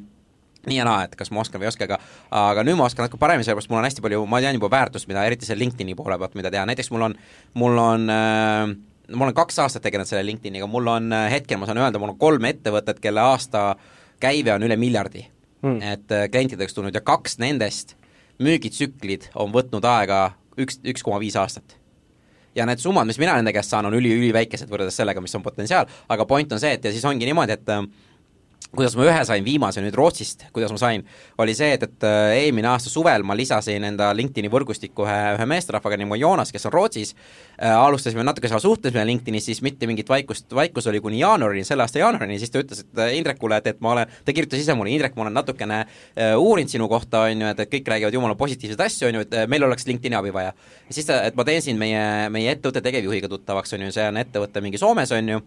nii 0.66 0.78
ja 0.78 0.84
naa, 0.84 1.04
et 1.04 1.16
kas 1.16 1.30
ma 1.30 1.42
oskan 1.42 1.60
või 1.60 1.68
ei 1.68 1.74
oska, 1.74 1.84
aga 1.84 1.98
aga 2.30 2.64
nüüd 2.66 2.78
ma 2.78 2.86
oskan 2.86 3.04
natuke 3.04 3.20
paremini, 3.20 3.44
sellepärast 3.44 3.70
mul 3.70 3.82
on 3.82 3.86
hästi 3.90 4.02
palju, 4.02 4.26
ma 4.26 4.40
tean 4.40 4.54
juba 4.54 4.70
väärtust, 4.70 5.08
mida 5.10 5.24
eriti 5.24 5.46
selle 5.46 5.64
LinkedIni 5.64 5.94
poole 5.98 6.18
pealt, 6.18 6.34
mida 6.38 6.50
teha, 6.50 6.64
näiteks 6.66 6.90
mul 6.94 7.10
on, 7.10 7.18
mul 7.54 7.78
on 7.82 8.10
äh, 8.10 8.76
ma 9.12 9.26
olen 9.26 9.36
kaks 9.36 9.58
aastat 9.62 9.84
tegelenud 9.86 10.08
selle 10.08 10.24
LinkedIniga, 10.26 10.66
mul 10.70 10.90
on 10.90 11.12
äh, 11.14 11.28
hetkel, 11.30 11.60
ma 11.60 11.68
saan 11.68 11.80
öelda, 11.82 12.00
mul 12.02 12.14
on 12.14 12.20
kolm 12.20 12.48
ettevõtet, 12.48 13.00
kelle 13.02 13.22
aasta 13.22 13.68
käive 14.22 14.54
on 14.54 14.66
üle 14.66 14.78
miljardi. 14.80 15.26
Mm.. 15.64 15.80
et 15.80 16.12
äh, 16.12 16.26
klientideks 16.30 16.76
tulnud 16.76 16.94
ja 16.94 17.00
kaks 17.00 17.38
nendest 17.40 17.94
müügitsüklid 18.44 19.30
on 19.40 19.54
võtnud 19.54 19.86
aega 19.88 20.34
üks, 20.60 20.76
üks 20.84 21.04
koma 21.04 21.16
viis 21.22 21.36
aastat. 21.40 21.78
Ja 22.56 22.66
need 22.68 22.80
summad, 22.80 23.08
mis 23.08 23.18
mina 23.20 23.34
nende 23.36 23.52
käest 23.56 23.72
saan, 23.72 23.88
on 23.88 23.96
üli-üliväikesed 23.96 24.68
võrreldes 24.68 24.96
sellega, 24.96 25.20
mis 25.24 25.34
on 25.36 25.44
potentsiaal, 25.44 25.88
aga 26.12 26.26
point 26.28 26.52
on 26.52 26.60
see, 26.60 26.74
et 26.76 26.84
ja 26.84 26.92
siis 26.92 27.04
ongi 27.08 27.28
niimoodi, 27.28 27.56
et 27.56 27.72
äh, 27.72 27.82
kuidas 28.78 28.96
ma 28.98 29.06
ühe 29.06 29.22
sain 29.28 29.44
viimase 29.44 29.82
nüüd 29.84 29.96
Rootsist, 29.96 30.46
kuidas 30.54 30.72
ma 30.74 30.78
sain, 30.80 31.04
oli 31.42 31.54
see, 31.56 31.72
et, 31.76 31.82
et 31.86 32.06
äh, 32.06 32.32
eelmine 32.42 32.68
aasta 32.70 32.90
suvel 32.92 33.24
ma 33.26 33.36
lisasin 33.38 33.84
enda 33.88 34.10
LinkedIni 34.16 34.50
võrgustikku 34.52 35.06
ühe, 35.06 35.16
ühe 35.36 35.46
meesterahvaga 35.50 35.98
nimetada 36.00 36.20
Joonas, 36.22 36.52
kes 36.54 36.68
on 36.68 36.74
Rootsis 36.74 37.12
äh,, 37.14 37.72
alustasime 37.72 38.24
natuke 38.26 38.50
seal 38.50 38.62
suhtlesime 38.62 39.04
LinkedInis, 39.10 39.48
siis 39.50 39.62
mitte 39.66 39.88
mingit 39.90 40.08
vaikust, 40.08 40.48
vaikus 40.54 40.88
oli 40.92 41.02
kuni 41.04 41.20
jaanuarini, 41.20 41.66
selle 41.66 41.86
aasta 41.86 42.02
jaanuarini, 42.02 42.38
siis 42.42 42.54
ta 42.54 42.62
ütles, 42.62 42.84
et 42.86 43.02
äh, 43.02 43.12
Indrekule, 43.18 43.60
et, 43.60 43.70
et 43.74 43.84
ma 43.84 43.94
olen, 43.96 44.16
ta 44.24 44.36
kirjutas 44.36 44.62
ise 44.62 44.78
mulle, 44.78 44.94
Indrek, 44.94 45.18
ma 45.18 45.26
olen 45.26 45.36
natukene 45.40 45.82
äh, 45.82 46.32
uurinud 46.38 46.72
sinu 46.72 46.88
kohta, 46.92 47.26
on 47.30 47.46
ju, 47.46 47.52
et, 47.52 47.62
et 47.66 47.74
kõik 47.76 47.92
räägivad 47.94 48.16
jumala 48.16 48.38
positiivseid 48.38 48.86
asju, 48.88 49.10
on 49.10 49.20
ju, 49.20 49.26
et 49.28 49.38
äh, 49.42 49.46
meil 49.50 49.66
oleks 49.68 49.88
LinkedIni 49.90 50.18
abi 50.18 50.34
vaja. 50.34 50.54
ja 50.88 50.98
siis 50.98 51.08
ta, 51.08 51.22
et 51.28 51.36
ma 51.38 51.46
teen 51.48 51.64
siin 51.64 51.80
meie, 51.80 52.02
meie 52.32 52.56
ettevõtte 52.56 52.84
tegevjuhiga 52.84 53.30
tuttavaks, 53.32 53.76
on 53.76 53.88
ju, 53.88 53.94
see 53.94 54.08
on 54.10 54.20
ettevõte 54.22 54.64
mingi 54.64 54.80
Soomes, 54.80 55.12
on 55.16 55.34
ju, 55.34 55.42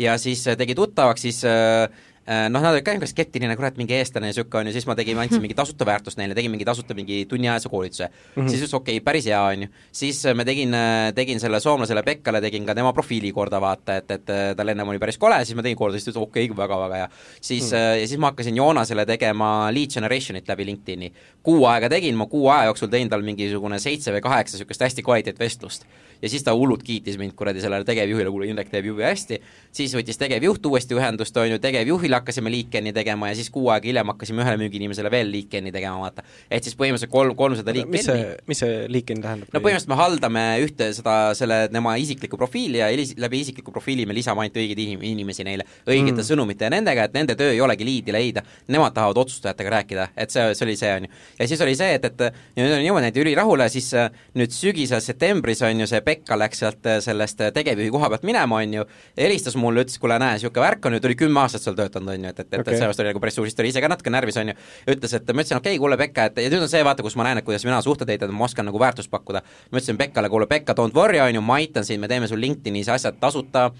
ja 0.00 0.18
siis 0.18 0.42
tegi 0.58 0.74
tuttavaks, 0.78 1.28
siis 1.28 1.44
Äh, 1.54 1.88
noh, 2.24 2.62
nad 2.62 2.72
olid 2.72 2.84
ka 2.84 2.94
niisugune 2.94 3.10
skeptiline, 3.10 3.56
kurat, 3.58 3.76
mingi 3.80 3.96
eestlane 3.98 4.30
ja 4.30 4.32
niisugune 4.32 4.60
on 4.60 4.70
ju, 4.70 4.74
siis 4.76 4.86
ma 4.88 4.96
tegin, 4.98 5.18
andsin 5.20 5.42
mingi 5.44 5.56
tasuta 5.58 5.86
väärtust 5.88 6.20
neile, 6.20 6.36
tegin 6.36 6.52
mingi 6.52 6.64
tasuta 6.64 6.96
mingi 6.96 7.24
tunniajase 7.28 7.68
koolituse 7.68 8.08
mm. 8.08 8.14
-hmm. 8.36 8.48
siis 8.48 8.62
ütles 8.62 8.74
okei 8.74 8.96
okay,, 8.96 9.04
päris 9.04 9.26
hea, 9.28 9.40
on 9.42 9.66
ju. 9.66 9.68
siis 9.92 10.24
äh, 10.26 10.34
ma 10.34 10.44
tegin, 10.44 10.74
äh, 10.74 11.12
tegin 11.14 11.40
selle 11.40 11.60
soomlasele 11.60 12.02
Pekkale, 12.02 12.40
tegin 12.40 12.66
ka 12.66 12.74
tema 12.74 12.92
profiili 12.92 13.32
korda, 13.32 13.60
vaata, 13.60 13.96
et, 13.96 14.10
et 14.10 14.32
tal 14.56 14.68
ennem 14.68 14.88
oli 14.88 14.98
päris 14.98 15.18
kole, 15.18 15.44
siis 15.44 15.56
ma 15.56 15.62
tegin 15.62 15.76
korda, 15.76 15.98
siis 15.98 16.08
ta 16.08 16.14
ütles 16.14 16.22
okei 16.22 16.48
okay,, 16.48 16.56
väga-väga 16.56 17.02
hea. 17.02 17.08
siis 17.40 17.72
mm, 17.72 17.78
-hmm. 17.78 18.00
ja 18.00 18.08
siis 18.08 18.20
ma 18.20 18.32
hakkasin 18.32 18.56
Joonasele 18.56 19.06
tegema 19.06 19.50
lead 19.72 19.92
generation'it 19.98 20.48
läbi 20.48 20.66
LinkedIni. 20.66 21.12
kuu 21.42 21.66
aega 21.66 21.88
tegin, 21.88 22.16
ma 22.16 22.26
kuu 22.26 22.48
aja 22.48 22.64
jooksul 22.64 22.88
tõin 22.88 23.08
tal 23.08 23.22
mingisugune 23.22 23.78
seitse 23.78 24.12
või 24.12 24.20
kaheksa 24.20 24.56
niisugust 24.56 24.80
hästi 24.80 25.02
kvaliteetvestlust 25.02 25.84
ja 26.24 26.30
siis 26.32 26.44
ta 26.44 26.54
hullult 26.56 26.82
kiitis 26.84 27.18
mind 27.20 27.34
kuradi 27.36 27.60
sellele 27.60 27.84
tegevjuhile, 27.84 28.30
kuule 28.32 28.48
Indrek 28.48 28.70
teeb 28.72 28.88
jube 28.88 29.04
hästi, 29.04 29.38
siis 29.74 29.92
võttis 29.96 30.18
tegevjuht 30.20 30.64
uuesti 30.70 30.96
ühendust, 30.96 31.36
on 31.40 31.50
ju, 31.52 31.60
tegevjuhile 31.62 32.16
hakkasime 32.20 32.52
liikeni 32.52 32.94
tegema 32.96 33.28
ja 33.30 33.36
siis 33.38 33.50
kuu 33.52 33.68
aega 33.74 33.90
hiljem 33.90 34.12
hakkasime 34.14 34.44
ühele 34.44 34.60
müügiinimesele 34.62 35.10
veel 35.12 35.30
liikeni 35.34 35.72
tegema, 35.74 36.00
vaata. 36.06 36.24
et 36.48 36.64
siis 36.64 36.78
põhimõtteliselt 36.80 37.12
kolm, 37.12 37.36
kolmsada 37.36 37.74
liikeni. 37.76 37.92
mis 37.92 38.08
see, 38.08 38.30
mis 38.48 38.62
see 38.64 38.78
liiken 38.92 39.20
tähendab? 39.24 39.52
no 39.52 39.60
põhimõtteliselt 39.60 39.92
me 39.92 40.00
haldame 40.00 40.44
ühte 40.64 40.90
seda, 40.96 41.16
selle 41.36 41.60
tema 41.72 41.96
isiklikku 42.00 42.40
profiili 42.40 42.80
ja 42.80 42.88
läbi 43.26 43.42
isikliku 43.44 43.74
profiili 43.74 44.08
me 44.08 44.16
lisame 44.16 44.46
ainult 44.46 44.56
õigeid 44.62 44.80
inim-, 44.86 45.04
inimesi 45.12 45.44
neile, 45.46 45.68
õigete 45.84 46.20
mm. 46.22 46.28
sõnumite 46.30 46.68
ja 46.68 46.72
nendega, 46.72 47.08
et 47.08 47.18
nende 47.18 47.36
töö 47.38 47.52
ei 47.52 47.60
olegi 47.64 47.84
liidi 47.86 48.14
leida, 48.16 48.44
nemad 48.72 48.96
tahavad 48.96 49.20
otsustajatega 49.24 49.76
rääkida, 49.78 50.08
et 50.16 50.32
see, 50.32 50.46
see 50.56 50.68
oli 50.68 50.78
see, 50.80 50.96
on 50.96 51.08
ju. 51.08 51.14
ja 51.42 51.50
siis 51.52 51.64
oli 51.66 51.76
see, 51.78 51.98
et, 51.98 52.08
et 52.08 52.24
ja 52.24 52.64
nüüd 52.64 52.76
on 52.78 52.84
niimoodi, 52.86 53.10
et 53.12 53.20
ülirahule, 53.20 53.68
siis 53.72 53.90
äh, 53.98 54.10
nüüd 54.38 54.54
sügisel 54.54 55.02
septembris 55.04 55.62
on 55.66 55.84
ju 55.84 55.88
see 55.90 56.00
Pekka 56.14 56.38
läks 56.38 56.62
sealt 56.62 56.86
äh, 56.88 56.98
sellest 57.04 57.40
äh, 57.42 57.52
tegevjuhi 57.54 57.90
koha 57.94 58.10
pealt 58.12 58.26
minema, 58.26 58.60
on 58.62 58.74
ju, 58.78 58.86
helistas 59.18 59.56
mulle, 59.60 59.84
ütles, 59.84 59.98
kuule 60.02 60.18
näe, 60.22 60.38
niisugune 60.38 60.64
värk 60.64 60.86
on 60.86 60.96
ju, 60.96 61.02
ta 61.02 61.10
oli 61.10 61.18
kümme 61.18 61.42
aastat 61.42 61.64
seal 61.64 61.78
töötanud, 61.78 62.12
on 62.14 62.28
ju, 62.28 62.32
et, 62.34 62.42
et, 62.44 62.50
et 62.52 62.60
okay. 62.60 62.76
sellepärast 62.76 63.02
oli 63.02 63.10
nagu 63.10 63.22
päris 63.24 63.38
suur, 63.38 63.48
siis 63.48 63.58
ta 63.58 63.64
oli 63.64 63.72
ise 63.74 63.82
ka 63.82 63.90
natuke 63.90 64.12
närvis, 64.14 64.38
on 64.42 64.52
ju, 64.52 64.56
ütles, 64.94 65.16
et 65.18 65.32
ma 65.32 65.42
ütlesin, 65.42 65.58
okei 65.58 65.74
okay,, 65.74 65.82
kuule 65.82 65.98
Pekka, 66.00 66.28
et 66.30 66.40
ja 66.44 66.52
nüüd 66.52 66.66
on 66.66 66.70
see, 66.70 66.84
vaata, 66.86 67.06
kus 67.06 67.18
ma 67.18 67.26
näen, 67.28 67.42
et 67.42 67.48
kuidas 67.48 67.66
mina 67.66 67.80
suhteid 67.84 68.14
ehitan, 68.14 68.34
ma 68.36 68.46
oskan 68.48 68.68
nagu 68.70 68.80
väärtust 68.80 69.10
pakkuda. 69.12 69.42
ma 69.42 69.80
ütlesin 69.80 69.98
Pekkale, 70.00 70.30
kuule 70.32 70.48
Pekka, 70.50 70.76
don't 70.78 70.96
worry, 70.96 71.20
on 71.24 71.34
ju, 71.34 71.44
ma 71.44 71.58
aitan 71.62 71.86
sind, 71.86 72.02
me 72.04 72.10
teeme 72.10 72.30
sul 72.30 72.42
LinkedInis 72.44 72.92
asjad 72.94 73.18
tasuta, 73.20 73.70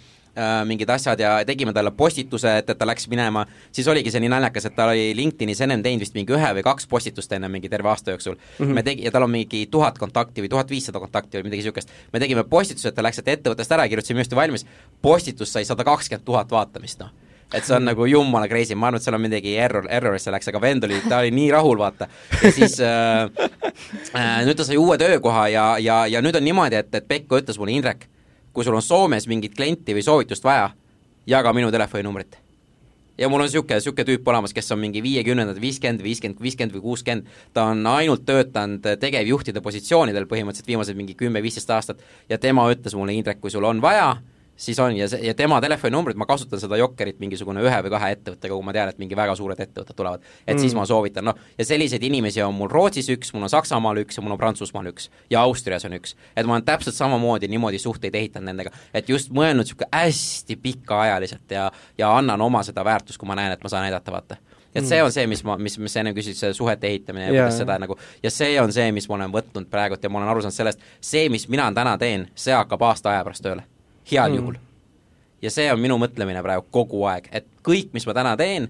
mingid 0.67 0.91
asjad 0.91 1.21
ja 1.21 1.33
tegime 1.47 1.73
talle 1.73 1.93
postituse, 1.95 2.57
et, 2.59 2.71
et 2.71 2.79
ta 2.79 2.87
läks 2.87 3.07
minema, 3.11 3.45
siis 3.73 3.89
oligi 3.89 4.11
see 4.11 4.23
nii 4.25 4.33
naljakas, 4.33 4.69
et 4.69 4.77
ta 4.77 4.89
oli 4.91 5.13
LinkedInis 5.17 5.61
ennem 5.67 5.83
teinud 5.85 6.03
vist 6.03 6.17
mingi 6.17 6.35
ühe 6.35 6.53
või 6.59 6.65
kaks 6.67 6.89
postitust 6.91 7.33
enne 7.37 7.51
mingi 7.53 7.71
terve 7.73 7.93
aasta 7.93 8.15
jooksul 8.15 8.35
mm. 8.35 8.65
-hmm. 8.65 8.75
me 8.75 8.83
tegi-, 8.87 9.05
ja 9.07 9.13
tal 9.15 9.29
on 9.29 9.31
mingi 9.35 9.67
tuhat 9.71 9.99
kontakti 9.99 10.45
või 10.45 10.51
tuhat 10.51 10.71
viissada 10.71 11.01
kontakti 11.01 11.39
või 11.39 11.51
midagi 11.51 11.63
niisugust. 11.63 11.93
me 12.13 12.21
tegime 12.21 12.45
postituse, 12.45 12.89
et 12.89 12.95
ta 12.95 13.03
läks 13.03 13.21
sealt 13.21 13.29
ettevõttest 13.29 13.73
ära, 13.73 13.89
kirjutasime 13.89 14.21
ilusti 14.21 14.37
valmis, 14.37 14.67
postitus 15.03 15.53
sai 15.53 15.65
sada 15.65 15.85
kakskümmend 15.85 16.25
tuhat 16.25 16.51
vaatamist, 16.51 17.01
noh 17.01 17.25
et 17.55 17.67
see 17.67 17.77
on 17.77 17.85
nagu 17.87 18.07
jumala 18.09 18.49
crazy, 18.51 18.75
ma 18.75 18.89
arvan, 18.89 19.01
et 19.01 19.07
seal 19.07 19.17
on 19.17 19.23
midagi 19.23 19.55
error, 19.61 19.87
error'isse 19.91 20.33
läks, 20.35 20.49
aga 20.51 20.61
vend 20.63 20.87
oli, 20.89 20.99
ta 21.09 21.21
oli 21.23 21.31
nii 21.35 21.51
rahul, 21.55 21.79
vaata. 21.79 22.09
ja 22.43 22.53
siis 22.55 22.79
äh, 22.83 23.29
äh, 24.15 24.41
nüüd 24.47 24.59
ta 24.59 24.67
sai 24.67 24.79
uue 24.81 24.99
töökoha 25.01 25.47
ja, 25.53 25.67
ja, 25.83 26.05
ja 26.11 26.23
nüüd 26.25 26.39
on 26.39 26.47
niimoodi, 26.47 26.81
et, 26.81 26.91
et 26.95 27.09
Pekko 27.09 27.39
ütles 27.43 27.61
mulle, 27.61 27.77
Indrek, 27.77 28.09
kui 28.55 28.65
sul 28.65 28.77
on 28.79 28.83
Soomes 28.83 29.27
mingit 29.29 29.55
klienti 29.57 29.95
või 29.97 30.05
soovitust 30.07 30.45
vaja, 30.47 30.71
jaga 31.27 31.53
minu 31.53 31.71
telefoninumbrit. 31.75 32.39
ja 33.19 33.29
mul 33.29 33.45
on 33.45 33.47
niisugune, 33.47 33.79
niisugune 33.79 34.05
tüüp 34.09 34.29
olemas, 34.29 34.53
kes 34.55 34.73
on 34.75 34.81
mingi 34.83 35.03
viiekümnendad, 35.03 35.61
viiskümmend, 35.61 36.03
viiskümmend, 36.03 36.41
viiskümmend 36.43 36.75
või 36.75 36.83
kuuskümmend, 36.83 37.27
ta 37.55 37.69
on 37.71 37.87
ainult 37.87 38.25
töötanud 38.27 38.87
tegevjuhtide 39.01 39.61
positsioonidel 39.63 40.27
põhimõtteliselt 40.31 40.71
viimased 40.73 40.99
mingi 40.99 41.15
kümme-viisteist 41.15 41.71
aastat 41.71 42.03
ja 42.29 42.39
tema 42.39 42.67
ütles 42.73 42.97
mulle, 42.99 43.15
Indrek, 43.15 43.39
kui 43.41 43.55
sul 43.55 43.65
on 43.65 43.83
vaja, 43.83 44.17
siis 44.57 44.79
on 44.79 44.97
ja 44.97 45.09
see, 45.09 45.21
ja 45.27 45.35
tema 45.35 45.61
telefoninumbrit, 45.61 46.17
ma 46.17 46.27
kasutan 46.27 46.61
seda 46.61 46.77
Jokkerit 46.79 47.19
mingisugune 47.23 47.63
ühe 47.65 47.81
või 47.87 47.93
kahe 47.95 48.11
ettevõttega, 48.15 48.55
kui 48.55 48.67
ma 48.67 48.75
tean, 48.77 48.93
et 48.93 49.01
mingi 49.03 49.17
väga 49.19 49.35
suured 49.39 49.61
ettevõtted 49.61 49.97
tulevad. 49.97 50.23
et 50.47 50.55
mm. 50.57 50.61
siis 50.63 50.75
ma 50.75 50.87
soovitan, 50.87 51.25
noh, 51.31 51.39
ja 51.59 51.67
selliseid 51.67 52.03
inimesi 52.03 52.43
on 52.43 52.55
mul 52.55 52.71
Rootsis 52.71 53.11
üks, 53.15 53.33
mul 53.35 53.49
on 53.49 53.53
Saksamaal 53.53 54.03
üks 54.05 54.19
ja 54.19 54.25
mul 54.25 54.37
on 54.37 54.41
Prantsusmaal 54.41 54.91
üks. 54.93 55.11
ja 55.31 55.43
Austrias 55.43 55.85
on 55.85 55.99
üks. 55.99 56.17
et 56.37 56.47
ma 56.47 56.57
olen 56.59 56.65
täpselt 56.65 56.95
samamoodi 56.95 57.49
niimoodi 57.49 57.79
suhteid 57.79 58.15
ehitanud 58.15 58.53
nendega, 58.53 58.71
et 58.95 59.09
just 59.09 59.33
mõelnud 59.35 59.65
niisugune 59.65 59.91
hästi 59.93 60.57
pikaajaliselt 60.57 61.51
ja 61.51 61.71
ja 61.99 62.17
annan 62.17 62.41
oma 62.41 62.63
seda 62.63 62.85
väärtust, 62.85 63.19
kui 63.19 63.29
ma 63.29 63.39
näen, 63.39 63.53
et 63.53 63.63
ma 63.63 63.69
saan 63.69 63.87
näidata, 63.89 64.13
vaata 64.13 64.37
et 64.75 64.87
see 64.87 65.03
on 65.03 65.13
see, 65.15 65.27
mis 65.31 65.45
ma, 65.47 65.57
mis, 65.61 65.77
mis 65.79 65.95
sa 65.95 66.03
enne 66.03 66.13
küsisid, 66.17 66.39
see 66.39 66.57
suhete 66.57 66.89
ehitamine 66.91 67.29
ja 67.29 67.35
kuidas 67.35 67.61
seda 67.63 67.77
nagu, 67.83 67.97
ja 68.23 68.33
see 68.35 68.57
on 68.61 68.75
see, 68.75 68.91
mis 68.95 69.07
ma 69.11 69.19
olen 69.21 69.35
võtnud 69.35 69.69
praegult 69.71 70.03
ja 70.03 70.11
ma 70.11 70.21
olen 70.21 70.33
aru 70.33 70.43
saanud 70.45 70.57
sellest, 70.57 70.83
see, 70.99 71.29
mis 71.33 71.47
mina 71.53 71.69
täna 71.77 71.95
teen, 72.01 72.27
see 72.35 72.55
hakkab 72.57 72.83
aasta 72.91 73.13
aja 73.13 73.23
pärast 73.27 73.45
tööle, 73.47 73.67
heal 74.11 74.31
mm. 74.31 74.37
juhul. 74.37 74.61
ja 75.43 75.51
see 75.51 75.67
on 75.73 75.81
minu 75.81 75.99
mõtlemine 76.01 76.43
praegu 76.43 76.67
kogu 76.71 77.05
aeg, 77.11 77.29
et 77.33 77.47
kõik, 77.67 77.93
mis 77.93 78.07
ma 78.09 78.15
täna 78.17 78.37
teen, 78.41 78.69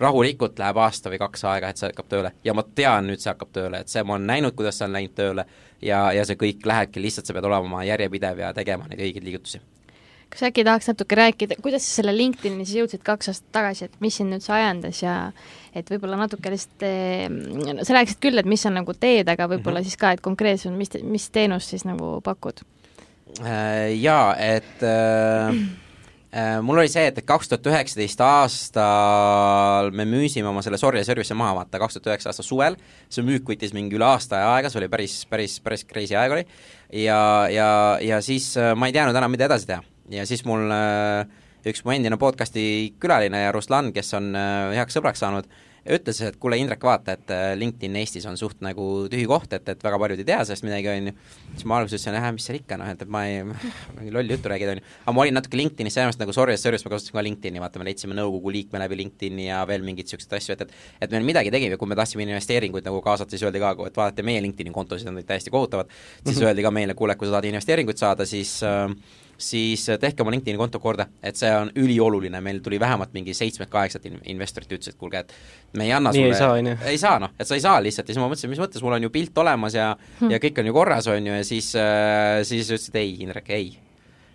rahulikult 0.00 0.58
läheb 0.58 0.78
aasta 0.80 1.10
või 1.12 1.18
kaks 1.20 1.44
aega, 1.44 1.68
et 1.68 1.80
see 1.80 1.90
hakkab 1.90 2.08
tööle 2.08 2.32
ja 2.44 2.54
ma 2.56 2.64
tean, 2.64 3.10
nüüd 3.10 3.20
see 3.20 3.32
hakkab 3.32 3.50
tööle, 3.52 3.82
et 3.82 3.92
see, 3.92 4.04
ma 4.04 4.16
olen 4.16 4.30
näinud, 4.32 4.56
kuidas 4.56 4.80
see 4.80 4.88
on 4.88 4.96
läinud 4.96 5.16
tööle 5.18 5.44
ja, 5.82 6.06
ja 6.16 6.24
see 6.24 6.40
kõik 6.40 6.64
lähebki, 6.66 7.02
lihtsalt 7.04 7.28
sa 7.28 7.36
pead 7.36 7.48
olema 7.50 7.84
järjepidev 7.84 8.40
ja 8.46 8.54
tegema 8.56 8.88
neid 8.88 9.04
õigeid 9.04 9.28
liigutusi 9.28 9.60
kas 10.30 10.44
äkki 10.46 10.64
tahaks 10.64 10.86
natuke 10.86 11.16
rääkida, 11.18 11.56
kuidas 11.62 11.84
sa 11.86 12.00
selle 12.00 12.12
LinkedIni 12.14 12.64
siis 12.64 12.78
jõudsid 12.78 13.02
kaks 13.06 13.32
aastat 13.32 13.50
tagasi, 13.56 13.88
et 13.88 13.96
mis 14.04 14.14
sind 14.20 14.36
üldse 14.36 14.52
ajendas 14.54 15.02
ja 15.02 15.14
et 15.76 15.90
võib-olla 15.90 16.20
natuke 16.20 16.52
lihtsalt 16.54 16.84
eh,, 16.86 17.26
sa 17.82 17.96
rääkisid 17.96 18.20
küll, 18.22 18.38
et 18.38 18.48
mis 18.48 18.62
sa 18.62 18.70
nagu 18.72 18.94
teed, 18.94 19.28
aga 19.28 19.48
võib-olla 19.50 19.80
mm 19.80 19.88
-hmm. 19.88 19.90
siis 19.90 20.00
ka, 20.00 20.12
et 20.14 20.22
konkreetselt, 20.22 20.76
mis, 20.78 20.94
mis 21.02 21.30
teenust 21.34 21.74
siis 21.74 21.84
nagu 21.88 22.20
pakud? 22.22 22.62
Jaa, 23.38 24.34
et 24.36 24.82
äh, 24.82 25.60
äh, 26.34 26.56
mul 26.62 26.80
oli 26.82 26.90
see, 26.90 27.06
et 27.08 27.20
kaks 27.26 27.48
tuhat 27.50 27.68
üheksateist 27.70 28.20
aastal 28.24 29.90
me 29.96 30.06
müüsime 30.08 30.50
oma 30.50 30.64
selle 30.66 30.80
Sorja 30.80 31.04
service'i 31.06 31.36
maha, 31.38 31.54
vaata, 31.60 31.80
kaks 31.80 31.96
tuhat 31.96 32.10
üheksa 32.12 32.32
aasta 32.32 32.44
suvel, 32.46 32.76
see 33.12 33.24
müük 33.26 33.48
võttis 33.48 33.74
mingi 33.76 33.96
üle 33.98 34.08
aasta 34.08 34.42
aega, 34.54 34.72
see 34.72 34.82
oli 34.82 34.90
päris, 34.92 35.20
päris, 35.30 35.56
päris 35.64 35.86
crazy 35.88 36.18
aeg 36.18 36.36
oli, 36.36 36.44
ja, 37.04 37.20
ja, 37.52 37.70
ja 38.04 38.20
siis 38.24 38.52
äh, 38.60 38.74
ma 38.76 38.90
ei 38.90 38.96
teadnud 38.96 39.16
enam, 39.16 39.32
mida 39.32 39.48
edasi 39.48 39.70
teha. 39.70 39.86
Ja 40.10 40.26
siis 40.26 40.42
mul 40.48 40.66
äh, 40.74 41.24
üks 41.70 41.84
mu 41.86 41.94
endine 41.94 42.18
podcasti 42.18 42.64
külaline 43.00 43.46
Ruslan, 43.54 43.92
kes 43.94 44.14
on 44.18 44.32
äh, 44.34 44.74
heaks 44.80 44.98
sõbraks 44.98 45.22
saanud, 45.22 45.46
ütles, 45.98 46.20
et 46.26 46.38
kuule, 46.40 46.58
Indrek, 46.60 46.82
vaata, 46.84 47.16
et 47.18 47.32
äh, 47.34 47.52
LinkedIn 47.58 47.96
Eestis 48.00 48.26
on 48.30 48.38
suht 48.40 48.60
nagu 48.64 48.86
tühi 49.10 49.26
koht, 49.30 49.52
et, 49.56 49.68
et 49.68 49.84
väga 49.84 50.00
paljud 50.02 50.22
ei 50.22 50.28
tea 50.28 50.40
sellest 50.44 50.66
midagi, 50.66 50.90
on 50.92 51.10
ju. 51.10 51.14
siis 51.54 51.66
ma 51.68 51.78
alguses 51.78 52.00
ütlesin, 52.00 52.18
jah, 52.18 52.28
mis 52.36 52.48
seal 52.48 52.60
ikka, 52.60 52.80
noh, 52.80 52.90
et, 52.92 53.04
et 53.04 53.12
ma 53.12 53.24
ei, 53.28 53.44
mingi 53.98 54.14
lolli 54.14 54.36
juttu 54.36 54.52
räägid, 54.52 54.74
on 54.74 54.82
ju. 54.82 54.86
aga 55.04 55.16
ma 55.16 55.24
olin 55.26 55.38
natuke 55.38 55.60
LinkedInis 55.60 55.98
sellepärast 55.98 56.24
nagu 56.24 56.36
sorry, 56.36 56.56
service, 56.60 56.86
ma 56.86 56.94
kasutasin 56.94 57.18
ka 57.18 57.26
LinkedIni, 57.28 57.62
vaata, 57.62 57.82
me 57.82 57.88
leidsime 57.90 58.18
nõukogu 58.18 58.54
liikme 58.56 58.82
läbi 58.82 59.00
LinkedIni 59.04 59.48
ja 59.50 59.62
veel 59.68 59.86
mingeid 59.86 60.08
niisuguseid 60.10 60.38
asju, 60.40 60.56
et, 60.56 60.66
et 60.66 61.10
et 61.10 61.18
me 61.18 61.26
midagi 61.26 61.50
tegime, 61.50 61.78
kui 61.78 61.90
me 61.90 61.98
tahtsime 61.98 62.24
investeeringuid 62.28 62.86
nagu 62.86 63.00
kaasata, 63.02 63.34
siis 63.34 63.42
öeldi 63.46 63.62
ka, 63.62 63.72
et 63.88 63.98
vaadake 63.98 64.24
meie 64.26 64.42
LinkedIni 64.44 64.72
kontosid, 64.74 65.10
on 65.10 65.18
täiesti 65.26 65.50
kohutavad, 65.50 65.90
siis 66.24 66.38
-hmm. 66.38 66.46
öeldi 66.46 66.62
ka 66.62 66.70
meile, 66.70 66.94
kuule, 66.94 67.16
kui 67.16 67.26
sa 67.26 67.36
tahad 67.36 67.50
investeeringuid 67.50 67.98
saada, 67.98 68.26
siis 68.26 68.62
äh, 68.62 68.94
siis 69.40 69.86
äh, 69.90 69.98
tehke 70.00 70.24
oma 70.24 70.34
LinkedIni 70.34 70.60
konto 70.60 70.80
korda, 70.82 71.06
et 71.22 71.38
see 71.40 71.50
on 71.56 71.72
ülioluline, 71.80 72.40
meil 72.44 72.60
tuli 72.64 72.80
vähemalt 72.80 73.14
mingi 73.16 73.34
seitsmet-kaheksat 73.36 74.08
investorit, 74.32 74.72
ütles, 74.78 74.92
et 74.92 75.00
kuulge, 75.00 75.24
et 75.24 75.78
me 75.78 75.88
ei 75.88 75.94
anna 75.96 76.12
nii 76.14 76.24
sulle 76.24 76.32
ei 76.92 77.00
saa, 77.00 77.18
noh, 77.22 77.34
et 77.38 77.48
sa 77.48 77.58
ei 77.58 77.64
saa 77.64 77.82
lihtsalt. 77.82 78.08
Ja 78.08 78.14
siis 78.14 78.22
ma 78.22 78.30
mõtlesin, 78.30 78.52
mis 78.52 78.62
mõttes, 78.62 78.84
mul 78.84 78.98
on 78.98 79.08
ju 79.08 79.12
pilt 79.14 79.44
olemas 79.44 79.76
ja 79.76 79.92
hmm. 79.96 80.32
ja 80.32 80.40
kõik 80.42 80.62
on 80.62 80.70
ju 80.70 80.76
korras, 80.76 81.10
on 81.10 81.30
ju, 81.30 81.38
ja 81.40 81.46
siis 81.46 81.74
äh,, 81.78 82.40
siis 82.48 82.70
ütlesid 82.70 83.00
ei, 83.00 83.16
Indrek, 83.24 83.54
ei 83.56 83.72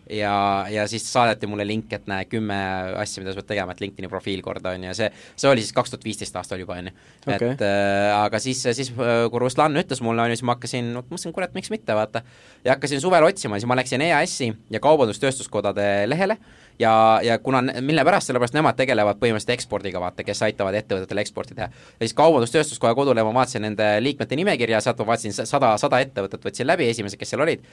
ja, 0.09 0.65
ja 0.69 0.87
siis 0.87 1.05
saadeti 1.13 1.47
mulle 1.49 1.65
link, 1.67 1.93
et 1.93 2.07
näe, 2.09 2.25
kümme 2.29 2.57
asja, 3.01 3.23
mida 3.23 3.33
sa 3.33 3.41
pead 3.41 3.49
tegema, 3.53 3.75
et 3.75 3.81
LinkedIni 3.83 4.09
profiil 4.11 4.43
korda, 4.45 4.75
on 4.75 4.85
ju, 4.85 4.91
ja 4.91 4.97
see, 4.97 5.09
see 5.35 5.49
oli 5.49 5.63
siis 5.65 5.75
kaks 5.75 5.93
tuhat 5.93 6.05
viisteist 6.05 6.35
aastal 6.39 6.61
juba, 6.61 6.77
on 6.81 6.91
ju. 6.91 6.95
et 7.35 7.65
äh, 7.65 8.09
aga 8.17 8.41
siis, 8.43 8.61
siis 8.77 8.91
äh, 8.93 9.25
kui 9.31 9.41
Ruslan 9.41 9.77
ütles 9.81 10.03
mulle, 10.05 10.25
on 10.25 10.33
ju, 10.33 10.39
siis 10.39 10.47
ma 10.47 10.57
hakkasin, 10.57 10.91
mõtlesin, 10.99 11.35
kurat, 11.35 11.55
miks 11.57 11.73
mitte, 11.73 11.97
vaata. 11.97 12.21
ja 12.65 12.75
hakkasin 12.75 13.01
suvel 13.03 13.25
otsima, 13.27 13.59
siis 13.59 13.69
ma 13.69 13.79
läksin 13.79 14.05
EAS-i 14.05 14.51
ja 14.73 14.83
Kaubandus-Tööstuskodade 14.83 15.87
lehele 16.09 16.37
ja, 16.79 17.19
ja 17.23 17.39
kuna, 17.39 17.61
mille 17.81 18.03
pärast, 18.05 18.29
sellepärast 18.29 18.55
nemad 18.55 18.77
tegelevad 18.77 19.19
põhimõtteliselt 19.21 19.55
ekspordiga, 19.55 20.01
vaata, 20.03 20.25
kes 20.27 20.41
aitavad 20.47 20.75
ettevõtetel 20.79 21.21
eksporti 21.23 21.57
teha. 21.57 21.69
ja 21.69 22.07
siis 22.07 22.15
Kaubandus-Tööstuskoja 22.17 22.95
kodulehel 22.97 23.27
ma 23.29 23.39
vaatasin 23.41 23.65
nende 23.67 23.87
liikmete 24.03 24.37
nimekirja, 24.39 24.81
sealt 24.83 24.99
ma 25.01 25.09
vaatasin 25.13 25.35
sada, 25.37 25.75
sada 25.81 26.01
ettevõtet 26.03 26.45
võtsin 26.45 26.67
läbi, 26.67 26.89
esimesed, 26.91 27.19
kes 27.19 27.33
seal 27.33 27.45
olid, 27.45 27.63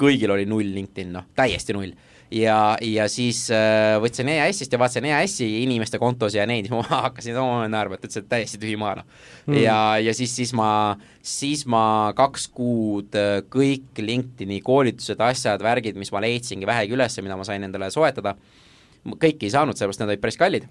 kõigil 0.00 0.32
oli 0.34 0.46
null 0.48 0.72
LinkedIn, 0.76 1.12
noh, 1.14 1.28
täiesti 1.36 1.76
null. 1.76 1.92
ja, 2.30 2.76
ja 2.84 3.06
siis 3.10 3.42
äh, 3.54 3.96
võtsin 4.02 4.28
EAS-ist 4.30 4.72
ja 4.72 4.78
vaatasin 4.78 5.08
EAS-i 5.10 5.48
inimeste 5.64 5.98
kontosi 5.98 6.38
ja 6.38 6.46
neid, 6.46 6.70
ma 6.74 6.82
hakkasin 7.06 7.38
oma 7.40 7.66
naerma, 7.70 7.98
et 7.98 8.06
ütlesin, 8.06 8.26
et 8.26 8.30
täiesti 8.30 8.60
tühi 8.62 8.76
maa, 8.80 9.00
noh. 9.00 9.08
Mm.. 9.46 9.60
ja, 9.64 9.78
ja 10.02 10.14
siis, 10.16 10.34
siis 10.38 10.54
ma, 10.56 10.70
siis 11.22 11.66
ma 11.70 11.84
kaks 12.16 12.48
kuud 12.54 13.18
äh, 13.18 13.40
kõik 13.52 14.00
LinkedIni 14.00 14.60
koolitused, 14.66 15.20
asjad, 15.30 15.62
värgid, 15.64 15.98
mis 16.00 16.12
ma 16.14 16.22
leidsingi 16.24 16.68
vähegi 16.68 16.96
üles, 16.96 17.18
mida 17.24 17.38
ma 17.38 17.48
sain 17.48 17.66
endale 17.66 17.90
soetada, 17.94 18.36
kõiki 19.10 19.48
ei 19.48 19.56
saanud, 19.56 19.78
sellepärast 19.78 20.04
need 20.04 20.14
olid 20.14 20.22
päris 20.22 20.40
kallid. 20.40 20.70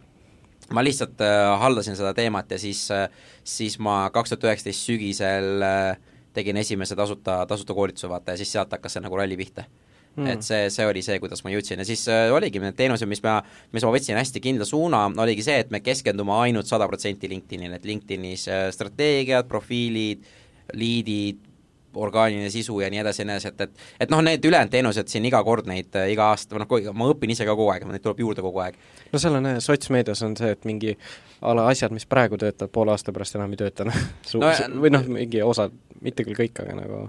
Ma 0.76 0.84
lihtsalt 0.86 1.22
äh, 1.26 1.48
haldasin 1.60 1.98
seda 1.98 2.14
teemat 2.14 2.52
ja 2.54 2.60
siis 2.62 2.84
äh,, 2.94 3.08
siis 3.48 3.80
ma 3.82 4.04
kaks 4.14 4.36
tuhat 4.36 4.52
üheksateist 4.52 4.86
sügisel 4.86 5.66
äh, 5.66 6.09
tegin 6.34 6.58
esimese 6.62 6.96
tasuta, 6.96 7.44
tasuta 7.50 7.76
koolituse, 7.78 8.10
vaata, 8.10 8.34
ja 8.34 8.42
siis 8.42 8.52
sealt 8.52 8.72
hakkas 8.76 8.98
see 8.98 9.06
nagu 9.06 9.18
ralli 9.20 9.38
pihta. 9.40 9.68
Mm.. 10.16 10.26
et 10.28 10.42
see, 10.44 10.70
see 10.74 10.86
oli 10.90 11.04
see, 11.06 11.20
kuidas 11.22 11.44
ma 11.46 11.52
jõudsin. 11.54 11.80
Ja 11.80 11.86
siis 11.88 12.02
äh, 12.12 12.28
oligi 12.34 12.60
need 12.60 12.76
teenused, 12.76 13.08
mis 13.08 13.22
ma, 13.24 13.38
mis 13.72 13.86
ma 13.86 13.92
võtsin 13.94 14.18
hästi 14.18 14.42
kindla 14.44 14.66
suuna, 14.68 15.04
oligi 15.22 15.46
see, 15.46 15.60
et 15.62 15.70
me 15.72 15.84
keskendume 15.86 16.34
ainult 16.42 16.68
sada 16.68 16.88
protsenti 16.90 17.30
LinkedInile, 17.30 17.78
et 17.78 17.86
LinkedInis 17.88 18.48
äh, 18.50 18.66
strateegiad, 18.74 19.48
profiilid, 19.48 20.26
liidid, 20.74 21.46
orgaaniline 21.94 22.50
sisu 22.54 22.80
ja 22.82 22.90
nii 22.92 23.02
edasi 23.02 23.22
ja 23.22 23.28
nii 23.30 23.38
edasi, 23.38 23.54
et, 23.54 23.62
et 23.62 24.06
et 24.06 24.12
noh, 24.14 24.22
need 24.26 24.46
ülejäänud 24.46 24.74
teenused 24.74 25.10
siin 25.10 25.26
iga 25.30 25.42
kord 25.46 25.70
neid 25.70 25.96
äh, 25.98 26.12
iga 26.14 26.30
aasta, 26.34 26.58
noh, 26.60 26.94
ma 26.94 27.10
õpin 27.14 27.34
ise 27.34 27.48
ka 27.48 27.56
kogu 27.58 27.72
aeg, 27.74 27.88
neid 27.90 28.04
tuleb 28.06 28.22
juurde 28.26 28.46
kogu 28.46 28.62
aeg. 28.66 28.78
no 29.14 29.22
seal 29.22 29.40
on 29.40 29.50
jah, 29.50 29.62
sotsmeedias 29.64 30.22
on 30.26 30.38
see, 30.38 30.52
et 30.58 30.68
mingi 30.70 30.96
a 31.42 31.56
la 31.56 31.68
asjad, 31.72 31.94
mis 31.96 32.06
praegu 32.10 32.38
töötavad, 32.38 32.72
poole 32.72 32.92
aasta 32.92 33.14
pärast 33.16 33.36
enam 33.36 33.54
ei 33.56 33.62
tööta, 33.62 33.88
noh, 33.88 34.02
no, 34.40 34.52
või 34.82 34.94
noh, 34.94 35.06
mingi 35.20 35.44
osad 35.46 35.76
mitte 36.00 36.24
küll 36.24 36.38
kõik, 36.38 36.60
aga 36.64 36.76
nagu 36.78 37.00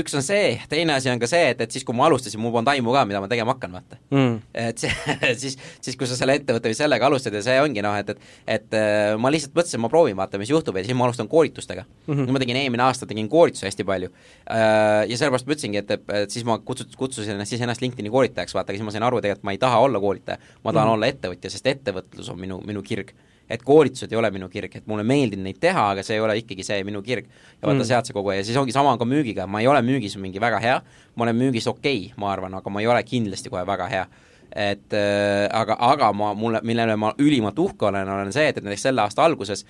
üks 0.00 0.14
on 0.18 0.24
see, 0.26 0.56
teine 0.70 0.96
asi 0.96 1.10
on 1.10 1.20
ka 1.22 1.28
see, 1.30 1.52
et, 1.52 1.60
et 1.62 1.70
siis, 1.70 1.84
kui 1.86 1.94
ma 1.94 2.08
alustasin, 2.08 2.40
mul 2.42 2.50
polnud 2.54 2.72
aimu 2.72 2.94
ka, 2.94 3.04
mida 3.06 3.20
ma 3.22 3.28
tegema 3.30 3.54
hakkan, 3.54 3.76
vaata 3.78 3.98
mm.. 4.10 4.40
et 4.58 4.82
see, 4.82 4.90
siis, 5.42 5.58
siis 5.82 5.98
kui 5.98 6.10
sa 6.10 6.18
selle 6.18 6.34
ettevõtte 6.40 6.72
või 6.72 6.78
sellega 6.78 7.06
alustad 7.06 7.34
ja 7.38 7.44
see 7.46 7.60
ongi 7.62 7.84
noh, 7.84 7.94
et, 8.00 8.10
et 8.50 8.70
et 8.70 8.76
äh, 8.76 9.16
ma 9.20 9.30
lihtsalt 9.32 9.54
mõtlesin, 9.56 9.82
ma 9.82 9.90
proovin, 9.90 10.16
vaata, 10.18 10.38
mis 10.40 10.50
juhtub 10.50 10.76
ja 10.78 10.84
siis 10.86 10.96
ma 10.96 11.06
alustan 11.06 11.28
koolitustega 11.30 11.84
mm. 11.84 12.14
-hmm. 12.14 12.34
ma 12.34 12.42
tegin 12.42 12.58
eelmine 12.60 12.84
aasta, 12.84 13.06
tegin 13.06 13.28
koolitusi 13.28 13.66
hästi 13.66 13.86
palju. 13.86 14.10
Äh, 14.50 15.08
ja 15.10 15.18
sellepärast 15.18 15.48
ma 15.48 15.56
ütlesingi, 15.56 15.82
et, 15.82 15.90
et 16.22 16.30
siis 16.30 16.46
ma 16.46 16.58
kutsus, 16.58 16.94
kutsusin 16.96 17.34
ennast 17.34 17.50
siis 17.50 17.64
ennast 17.64 17.82
LinkedIni 17.82 18.10
koolitajaks, 18.10 18.54
vaata, 18.54 18.76
siis 18.76 18.84
ma 18.86 18.94
sain 18.94 19.06
aru, 19.06 19.20
tegelikult 19.20 19.48
ma 19.48 19.56
ei 19.56 19.62
taha 19.62 19.82
olla 19.86 20.00
koolitaja, 20.00 20.38
ma 20.64 20.72
tahan 20.72 20.86
mm 20.86 20.90
-hmm. 20.90 20.94
olla 20.94 21.06
ettevõtja, 21.06 21.50
sest 21.50 21.66
ettevõtlus 21.66 22.30
on 22.30 22.40
minu, 22.40 22.60
minu 22.66 22.82
kirg 22.82 23.14
et 23.50 23.62
koolitused 23.66 24.12
ei 24.12 24.18
ole 24.18 24.30
minu 24.30 24.48
kirg, 24.48 24.76
et 24.78 24.86
mulle 24.86 25.04
meeldib 25.06 25.42
neid 25.42 25.58
teha, 25.60 25.90
aga 25.94 26.04
see 26.06 26.16
ei 26.18 26.24
ole 26.24 26.36
ikkagi 26.38 26.64
see 26.66 26.80
minu 26.86 27.02
kirg. 27.02 27.26
ja 27.26 27.66
vaata 27.66 27.80
mm., 27.80 27.88
sealt 27.88 28.10
see 28.10 28.16
kogu 28.16 28.32
aeg 28.32 28.42
ja 28.44 28.48
siis 28.48 28.58
ongi 28.60 28.74
sama 28.74 28.96
ka 28.98 29.08
müügiga, 29.08 29.46
ma 29.50 29.60
ei 29.60 29.68
ole 29.70 29.82
müügis 29.82 30.16
mingi 30.22 30.40
väga 30.42 30.62
hea, 30.62 30.80
ma 31.16 31.26
olen 31.26 31.38
müügis 31.38 31.68
okei 31.70 32.04
okay,, 32.06 32.18
ma 32.20 32.32
arvan, 32.32 32.54
aga 32.60 32.70
ma 32.70 32.82
ei 32.82 32.90
ole 32.90 33.02
kindlasti 33.06 33.52
kohe 33.52 33.66
väga 33.66 33.88
hea 33.90 34.08
et 34.50 34.94
äh, 34.98 35.46
aga, 35.54 35.76
aga 35.78 36.10
ma, 36.12 36.32
mulle, 36.34 36.60
millele 36.66 36.96
ma 36.98 37.12
ülimalt 37.22 37.58
uhke 37.58 37.86
olen, 37.86 38.08
olen 38.08 38.32
see, 38.34 38.48
et, 38.50 38.58
et 38.58 38.66
näiteks 38.66 38.88
selle 38.88 39.04
aasta 39.04 39.22
alguses 39.24 39.64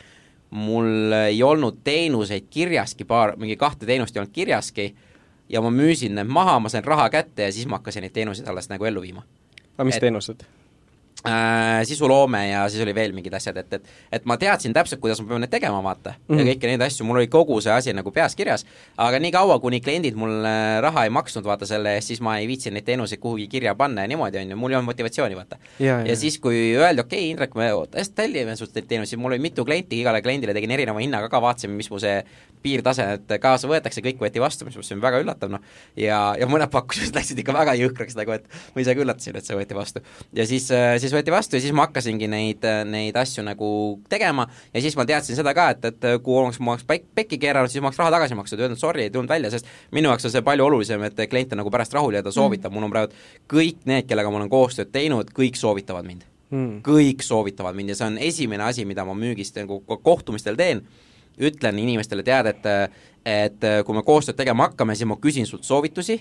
mul 0.51 1.13
ei 1.29 1.43
olnud 1.43 1.83
teenuseid 1.85 2.49
kirjaski, 2.51 3.05
paar, 3.05 3.37
mingi 3.39 3.57
kahte 3.61 3.87
teenust 3.87 4.17
ei 4.17 4.23
olnud 4.23 4.35
kirjaski 4.35 4.89
ja 5.51 5.63
ma 5.63 5.71
müüsin 5.75 6.17
need 6.19 6.31
maha, 6.31 6.59
ma 6.63 6.73
sain 6.73 6.87
raha 6.87 7.09
kätte 7.13 7.49
ja 7.49 7.53
siis 7.53 7.69
ma 7.71 7.79
hakkasin 7.79 8.07
neid 8.07 8.17
teenuseid 8.17 8.49
alles 8.49 8.71
nagu 8.71 8.89
ellu 8.89 9.03
viima. 9.05 9.23
aga 9.77 9.87
mis 9.87 10.01
et, 10.01 10.07
teenused? 10.07 10.47
Äh, 11.27 11.81
sisuloome 11.85 12.49
ja 12.49 12.69
siis 12.69 12.83
oli 12.85 12.95
veel 12.95 13.13
mingid 13.17 13.35
asjad, 13.37 13.57
et, 13.61 13.73
et 13.73 13.89
et 14.13 14.27
ma 14.29 14.37
teadsin 14.41 14.75
täpselt, 14.77 15.01
kuidas 15.03 15.21
ma 15.23 15.29
pean 15.29 15.45
neid 15.45 15.53
tegema, 15.53 15.83
vaata 15.85 16.15
mm, 16.15 16.21
-hmm. 16.23 16.39
ja 16.39 16.45
mhm. 16.45 16.51
kõiki 16.53 16.71
neid 16.71 16.85
asju, 16.87 17.07
mul 17.09 17.21
oli 17.21 17.29
kogu 17.33 17.61
see 17.61 17.73
asi 17.73 17.93
nagu 17.97 18.11
peas 18.11 18.37
kirjas, 18.37 18.67
aga 18.97 19.19
niikaua, 19.19 19.59
kuni 19.61 19.81
kliendid 19.81 20.17
mulle 20.17 20.81
raha 20.81 21.05
ei 21.05 21.11
maksnud, 21.11 21.45
vaata 21.45 21.67
selle 21.67 21.95
eest, 21.95 22.13
siis 22.13 22.21
ma 22.21 22.39
ei 22.39 22.49
viitsinud 22.49 22.79
neid 22.79 22.89
teenuseid 22.89 23.21
kuhugi 23.21 23.49
kirja 23.49 23.75
panna 23.75 24.03
ja 24.07 24.09
niimoodi, 24.09 24.39
on 24.39 24.51
ju, 24.51 24.57
mul 24.57 24.71
ei 24.71 24.77
olnud 24.77 24.93
motivatsiooni, 24.93 25.37
vaata. 25.37 25.59
ja, 25.79 26.01
ja 26.07 26.17
siis, 26.17 26.39
kui 26.39 26.77
öeldi, 26.77 27.01
okei 27.01 27.19
okay,, 27.19 27.31
Indrek, 27.31 27.55
me 27.55 27.71
hästi 27.97 28.15
tellime 28.15 28.57
sinult 28.57 28.75
neid 28.75 28.89
teenuseid, 28.89 29.21
mul 29.21 29.33
oli 29.33 29.43
mitu 29.43 29.65
klienti, 29.65 30.01
igale 30.01 30.23
kliendile 30.23 30.55
tegin 30.55 30.71
erineva 30.71 30.99
hinnaga 30.99 31.29
ka, 31.29 31.43
vaatasime, 31.43 31.77
mis 31.77 31.91
mu 31.91 31.99
see 31.99 32.23
piirtase, 32.63 33.07
et 33.17 33.35
kaasa 33.41 33.69
võetakse, 33.71 34.03
kõik 34.05 34.21
võeti 34.21 34.43
vastu, 34.43 34.67
mis 34.67 34.77
see 34.77 34.97
on 34.97 35.03
väga 35.03 35.21
üllatav, 35.23 35.53
noh, 35.53 35.63
ja, 35.99 36.19
ja 36.39 36.49
mõned 36.51 36.71
pakkused 36.73 37.17
läksid 37.17 37.41
ikka 37.41 37.55
väga 37.57 37.77
jõhkraks 37.79 38.19
nagu, 38.19 38.37
et 38.37 38.49
ma 38.75 38.85
ise 38.85 38.95
ka 38.97 39.05
üllatasin, 39.05 39.39
et 39.41 39.49
see 39.49 39.57
võeti 39.57 39.77
vastu. 39.77 40.03
ja 40.37 40.47
siis, 40.49 40.69
siis 40.69 41.10
võeti 41.15 41.33
vastu 41.33 41.57
ja 41.57 41.63
siis 41.65 41.75
ma 41.77 41.87
hakkasingi 41.87 42.29
neid, 42.31 42.65
neid 42.89 43.17
asju 43.17 43.45
nagu 43.47 43.69
tegema 44.11 44.47
ja 44.75 44.83
siis 44.83 44.97
ma 44.99 45.07
teadsin 45.09 45.39
seda 45.39 45.55
ka, 45.57 45.69
et, 45.75 45.85
et 45.91 46.07
kui 46.25 46.39
oleks, 46.39 46.61
ma 46.63 46.75
oleks 46.75 46.87
pek-, 46.89 47.09
pekki 47.17 47.39
keeranud, 47.43 47.73
siis 47.73 47.83
ma 47.83 47.91
oleks 47.91 48.01
raha 48.01 48.15
tagasi 48.17 48.39
maksnud, 48.39 48.63
öelnud 48.65 48.81
sorry, 48.81 49.07
ei 49.07 49.15
tulnud 49.15 49.31
välja, 49.31 49.53
sest 49.53 49.69
minu 49.97 50.11
jaoks 50.11 50.29
on 50.29 50.35
see 50.35 50.45
palju 50.47 50.67
olulisem, 50.67 51.05
et 51.09 51.23
klient 51.31 51.55
on 51.55 51.63
nagu 51.63 51.73
pärast 51.75 51.95
rahul 51.97 52.19
ja 52.19 52.25
ta 52.27 52.33
soovitab. 52.35 52.73
Mm., 52.73 52.79
mul 52.79 52.89
on 52.89 52.95
praegu 52.95 53.23
kõik 53.51 53.87
need, 53.91 54.09
kellega 54.11 54.33
ma 54.33 54.41
olen 54.41 54.53
koostööd 54.53 54.91
teinud, 54.95 55.31
kõik 55.37 55.61
soovitavad 55.61 56.09
mind. 56.09 56.27
Mm.. 56.51 56.81
kõik 56.83 57.23
soovitavad 57.23 57.77
mind 57.79 57.93
ja 57.93 57.95
see 57.95 58.09
on 58.09 58.19
esimene 58.27 58.65
asi, 58.67 58.83
mida 58.83 59.05
ma 59.07 59.15
müügist 59.15 59.55
nagu 59.61 59.79
kohtumistel 59.87 60.59
teen, 60.59 60.83
ütlen 61.39 61.79
inimestele, 61.79 62.27
tead, 62.27 62.51
et 62.51 62.69
et 63.29 63.67
kui 63.87 63.95
me 63.95 64.03
koostööd 64.03 64.39
tegema 64.39 64.67
hakkame, 64.67 64.97
siis 64.97 65.07
ma 65.07 65.19
küsin 65.21 65.47
sult 65.47 65.67
soovitusi 65.69 66.17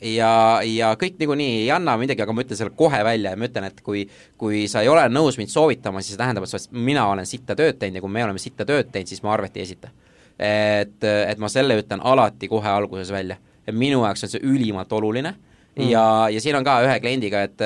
ja, 0.00 0.60
ja 0.66 0.90
kõik 1.00 1.16
niikuinii 1.20 1.62
ei 1.62 1.70
anna 1.72 1.96
midagi, 2.00 2.22
aga 2.24 2.34
ma 2.36 2.44
ütlen 2.44 2.58
selle 2.58 2.74
kohe 2.76 3.00
välja 3.06 3.32
ja 3.32 3.40
ma 3.40 3.48
ütlen, 3.48 3.68
et 3.70 3.80
kui 3.84 4.04
kui 4.38 4.66
sa 4.68 4.82
ei 4.84 4.90
ole 4.92 5.06
nõus 5.12 5.38
mind 5.40 5.52
soovitama, 5.52 6.02
siis 6.02 6.16
see 6.16 6.20
tähendab, 6.20 6.44
et 6.48 6.76
mina 6.76 7.06
olen 7.12 7.28
sitta 7.28 7.56
tööd 7.56 7.80
teinud 7.80 8.00
ja 8.00 8.04
kui 8.04 8.12
me 8.12 8.24
oleme 8.24 8.42
sitta 8.42 8.66
tööd 8.68 8.92
teinud, 8.92 9.10
siis 9.10 9.24
ma 9.24 9.32
arvet 9.36 9.56
ei 9.56 9.64
esita. 9.64 9.90
et, 10.38 11.04
et 11.04 11.38
ma 11.40 11.48
selle 11.48 11.78
ütlen 11.80 12.02
alati 12.04 12.48
kohe 12.48 12.68
alguses 12.68 13.10
välja. 13.12 13.36
et 13.66 13.74
minu 13.74 14.04
jaoks 14.04 14.24
on 14.24 14.30
see 14.30 14.42
ülimalt 14.44 14.92
oluline 14.92 15.32
mm. 15.32 15.88
ja, 15.88 16.28
ja 16.30 16.40
siin 16.40 16.56
on 16.56 16.64
ka 16.64 16.82
ühe 16.84 17.00
kliendiga, 17.00 17.42
et 17.42 17.60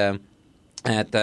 et 0.89 1.17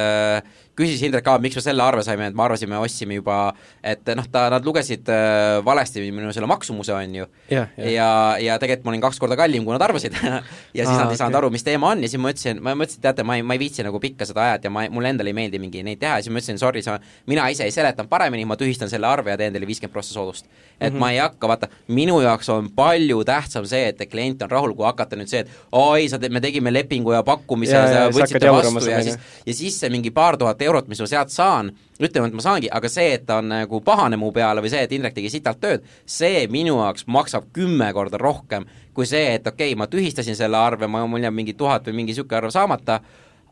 küsis 0.77 1.01
Indrek 1.05 1.25
ka, 1.25 1.37
miks 1.41 1.57
me 1.57 1.63
selle 1.63 1.83
arve 1.83 2.03
saime, 2.05 2.29
et 2.29 2.35
me 2.37 2.43
arvasime, 2.45 2.77
ostsime 2.77 3.17
juba, 3.17 3.37
et 3.85 4.05
noh, 4.17 4.27
ta, 4.31 4.45
nad 4.53 4.65
lugesid 4.65 5.09
äh, 5.09 5.57
valesti 5.65 6.03
minu 6.13 6.29
selle 6.35 6.49
maksumuse, 6.49 6.93
on 6.93 7.15
ju. 7.17 7.27
ja, 7.51 7.65
ja, 7.81 8.09
ja 8.41 8.57
tegelikult 8.61 8.85
ma 8.85 8.93
olin 8.93 9.03
kaks 9.07 9.21
korda 9.21 9.37
kallim, 9.39 9.65
kui 9.65 9.73
nad 9.73 9.85
arvasid 9.87 10.15
ja 10.21 10.41
siis 10.83 10.93
Aa, 10.93 11.03
nad 11.03 11.13
ei 11.13 11.19
saanud 11.19 11.33
okay. 11.33 11.41
aru, 11.41 11.51
mis 11.53 11.65
teema 11.65 11.91
on 11.93 12.03
ja 12.05 12.11
siis 12.11 12.21
ma 12.21 12.33
ütlesin, 12.33 12.61
ma 12.63 12.75
mõtlesin, 12.77 13.01
teate, 13.03 13.25
ma 13.27 13.39
ei, 13.39 13.45
ma 13.47 13.57
ei 13.57 13.61
viitsi 13.61 13.85
nagu 13.87 14.01
pikka 14.03 14.27
seda 14.29 14.45
ajat 14.45 14.67
ja 14.67 14.73
ma, 14.73 14.85
mulle 14.93 15.13
endale 15.15 15.33
ei 15.33 15.37
meeldi 15.37 15.61
mingi 15.61 15.81
neid 15.87 16.01
teha 16.01 16.19
ja 16.19 16.25
siis 16.25 16.33
ma 16.33 16.41
ütlesin, 16.43 16.61
sorry, 16.61 16.83
sa, 16.85 16.99
mina 17.29 17.47
ise 17.53 17.65
ei 17.65 17.73
seletanud 17.73 18.11
paremini, 18.11 18.45
ma 18.49 18.59
tühistan 18.59 18.91
selle 18.91 19.09
arve 19.09 19.33
ja 19.33 19.39
teen 19.39 19.55
teile 19.55 19.69
viiskümmend 19.69 19.95
prossa 19.95 20.13
soodust. 20.13 20.45
et 20.79 20.93
mm 20.93 20.95
-hmm. 20.95 20.99
ma 20.99 21.11
ei 21.11 21.17
hakka, 21.17 21.47
vaata, 21.47 21.67
minu 21.87 22.21
jaoks 22.21 22.49
on 22.53 22.69
palju 22.75 23.23
tähtsam 23.25 23.65
see, 23.65 23.87
et 23.87 24.05
klient 24.09 24.41
on 24.41 24.51
rahul, 24.51 24.75
kui 24.75 24.85
hakata 24.85 25.15
nüüd 25.15 25.27
see, 25.27 25.39
et 25.39 25.49
oi, 25.71 26.09
sa 26.09 26.19
te-, 26.19 26.29
me 26.29 26.41
tegime 26.41 26.73
lepingu 26.73 27.13
ja 27.13 27.23
pakkumise 27.23 27.73
ja, 27.73 27.85
ja, 27.89 28.03
ja 28.03 28.09
võtsite 28.09 28.51
vastu 28.51 28.89
ja 28.89 29.01
siis, 29.03 29.17
ja 29.45 29.53
siis 29.53 29.79
see 29.79 29.89
mingi 29.89 30.11
paar 30.11 30.37
tuhat 30.37 30.61
eurot, 30.67 30.89
mis 30.91 31.01
ma 31.01 31.07
sealt 31.09 31.33
saan, 31.33 31.71
ütleme, 31.97 32.29
et 32.29 32.35
ma 32.37 32.43
saangi, 32.45 32.69
aga 32.71 32.91
see, 32.91 33.13
et 33.17 33.25
ta 33.27 33.39
on 33.41 33.49
nagu 33.51 33.81
pahane 33.85 34.19
mu 34.19 34.31
peale 34.35 34.61
või 34.63 34.71
see, 34.73 34.83
et 34.85 34.93
Indrek 34.93 35.15
tegi 35.17 35.31
sitalt 35.33 35.61
tööd, 35.63 35.87
see 36.05 36.45
minu 36.53 36.77
jaoks 36.81 37.07
maksab 37.09 37.49
kümme 37.55 37.89
korda 37.95 38.19
rohkem 38.21 38.67
kui 38.97 39.05
see, 39.05 39.35
et 39.37 39.45
okei 39.45 39.71
okay,, 39.71 39.77
ma 39.77 39.85
tühistasin 39.85 40.35
selle 40.37 40.57
arve, 40.57 40.89
ma, 40.89 41.03
mul 41.05 41.21
jääb 41.21 41.35
mingi 41.37 41.53
tuhat 41.57 41.85
või 41.85 41.99
mingi 41.99 42.15
niisugune 42.15 42.39
arv 42.39 42.53
saamata, 42.53 42.95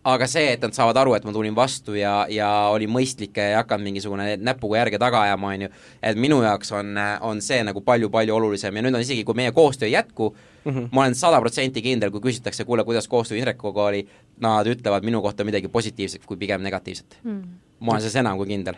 aga 0.05 0.27
see, 0.29 0.53
et 0.53 0.61
nad 0.61 0.75
saavad 0.75 0.97
aru, 1.01 1.15
et 1.17 1.25
ma 1.25 1.33
tulin 1.33 1.55
vastu 1.57 1.95
ja, 1.97 2.13
ja 2.29 2.49
olin 2.73 2.91
mõistlik 2.93 3.37
ja 3.39 3.49
ei 3.49 3.57
hakanud 3.57 3.87
mingisugune 3.89 4.35
näpuga 4.37 4.83
järge 4.83 4.99
taga 5.01 5.23
ajama, 5.25 5.53
on 5.55 5.65
ju, 5.65 5.69
et 6.03 6.19
minu 6.21 6.41
jaoks 6.45 6.71
on, 6.77 6.93
on 7.25 7.41
see 7.41 7.63
nagu 7.65 7.81
palju-palju 7.81 8.35
olulisem 8.35 8.75
ja 8.75 8.85
nüüd 8.85 8.95
on 8.95 9.05
isegi, 9.05 9.25
kui 9.25 9.37
meie 9.41 9.51
koostöö 9.51 9.89
ei 9.89 9.97
jätku 9.97 10.31
mm, 10.35 10.71
-hmm. 10.71 10.87
ma 10.91 11.01
olen 11.01 11.15
sada 11.15 11.41
protsenti 11.41 11.81
kindel, 11.81 12.11
kui 12.11 12.21
küsitakse, 12.29 12.65
kuule, 12.65 12.83
kuidas 12.83 13.07
koostöö 13.07 13.37
Indrekuga 13.37 13.89
oli, 13.89 14.07
nad 14.39 14.67
ütlevad 14.67 15.03
minu 15.03 15.21
kohta 15.21 15.43
midagi 15.43 15.67
positiivset 15.67 16.25
kui 16.25 16.37
pigem 16.37 16.61
negatiivset 16.61 17.19
mm. 17.23 17.41
-hmm 17.41 17.65
ma 17.79 17.95
olen 17.95 18.01
selles 18.01 18.19
enam 18.21 18.37
kui 18.39 18.49
kindel. 18.49 18.77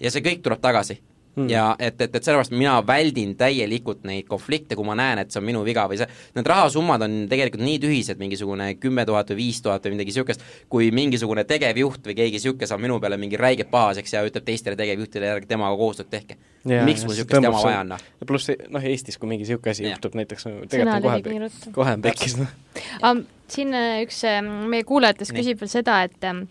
ja 0.00 0.12
see 0.12 0.24
kõik 0.24 0.42
tuleb 0.44 0.60
tagasi 0.60 0.98
mm.. 1.36 1.48
ja 1.50 1.66
et, 1.78 2.00
et, 2.00 2.14
et 2.14 2.24
sellepärast 2.24 2.54
mina 2.56 2.76
väldin 2.86 3.34
täielikult 3.38 4.04
neid 4.08 4.26
konflikte, 4.28 4.76
kui 4.76 4.86
ma 4.86 4.96
näen, 4.98 5.20
et 5.22 5.32
see 5.32 5.40
on 5.40 5.46
minu 5.46 5.62
viga 5.66 5.86
või 5.90 6.00
see, 6.00 6.08
need 6.36 6.50
rahasummad 6.50 7.04
on 7.06 7.16
tegelikult 7.30 7.64
nii 7.64 7.78
tühised, 7.82 8.20
mingisugune 8.20 8.72
kümme 8.80 9.06
tuhat 9.08 9.30
või 9.32 9.40
viis 9.44 9.60
tuhat 9.64 9.86
või 9.86 9.96
midagi 9.96 10.14
niisugust, 10.14 10.44
kui 10.72 10.90
mingisugune 10.96 11.46
tegevjuht 11.48 12.10
või 12.10 12.18
keegi 12.18 12.40
niisugune 12.40 12.70
saab 12.70 12.82
minu 12.84 12.98
peale 13.02 13.20
mingi 13.20 13.40
räiget 13.40 13.70
pahaseks 13.72 14.16
ja 14.16 14.24
ütleb 14.26 14.46
teistele 14.48 14.78
tegevjuhtidele, 14.80 15.32
ärge 15.36 15.50
temaga 15.52 15.78
koostööd 15.80 16.10
tehke. 16.12 16.38
miks 16.64 17.06
mul 17.06 17.14
niisugust 17.14 17.48
jama 17.48 17.62
vaja 17.62 17.80
on, 17.84 17.94
noh? 17.94 18.06
pluss 18.26 18.52
noh, 18.72 18.90
Eestis, 18.92 19.18
kui 19.20 19.30
mingi 19.30 19.46
niisugune 19.46 19.76
asi 19.76 19.88
juhtub 19.88 20.16
näiteks, 20.18 20.48
tegelikult 20.72 21.10
on 21.12 21.26
kohe, 21.26 21.72
kohe 21.80 21.96
on 21.98 22.04
pekkis, 22.04 22.38
noh. 22.40 23.24
siin 23.52 23.74
äh, 23.76 24.02
üks 24.06 24.22
äh, 24.26 24.40
meie 24.42 24.86
kuulajatest 24.88 25.36
küsib 25.36 25.60
veel 25.62 25.70
seda, 25.70 26.00
et 26.08 26.26
ähm, 26.26 26.46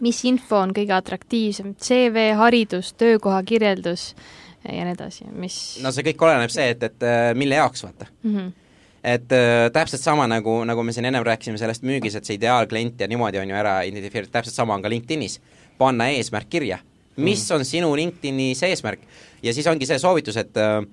mis 0.00 0.22
info 0.28 0.62
on 0.64 0.72
kõige 0.76 0.94
atraktiivsem, 0.96 1.74
CV, 1.80 2.30
haridus, 2.38 2.94
töökoha 2.98 3.42
kirjeldus 3.46 4.10
ja 4.64 4.84
nii 4.84 4.94
edasi, 4.94 5.28
mis 5.32 5.56
no 5.84 5.92
see 5.94 6.04
kõik 6.10 6.24
oleneb 6.26 6.52
see, 6.52 6.72
et, 6.74 6.82
et 6.90 7.06
äh, 7.06 7.30
mille 7.38 7.60
jaoks, 7.60 7.84
vaata 7.86 8.08
mm. 8.22 8.34
-hmm 8.36 8.58
et 9.04 9.32
äh, 9.32 9.70
täpselt 9.72 10.02
sama, 10.02 10.26
nagu, 10.28 10.58
nagu 10.68 10.82
me 10.84 10.92
siin 10.92 11.06
ennem 11.08 11.24
rääkisime 11.24 11.58
sellest 11.58 11.82
müügis, 11.88 12.18
et 12.18 12.24
see 12.28 12.36
ideaalklient 12.36 13.00
ja 13.00 13.08
niimoodi 13.08 13.38
on 13.40 13.48
ju 13.48 13.56
ära 13.56 13.78
identifitseeritud, 13.88 14.32
täpselt 14.32 14.54
sama 14.54 14.74
on 14.74 14.82
ka 14.82 14.90
LinkedInis. 14.92 15.40
panna 15.78 16.10
eesmärk 16.12 16.50
kirja, 16.50 16.78
mis 17.16 17.48
mm. 17.48 17.54
on 17.56 17.64
sinu 17.64 17.96
LinkedInis 17.96 18.62
eesmärk 18.62 19.00
ja 19.42 19.54
siis 19.54 19.66
ongi 19.66 19.86
see 19.86 19.98
soovitus, 19.98 20.36
et 20.36 20.56
äh, 20.56 20.84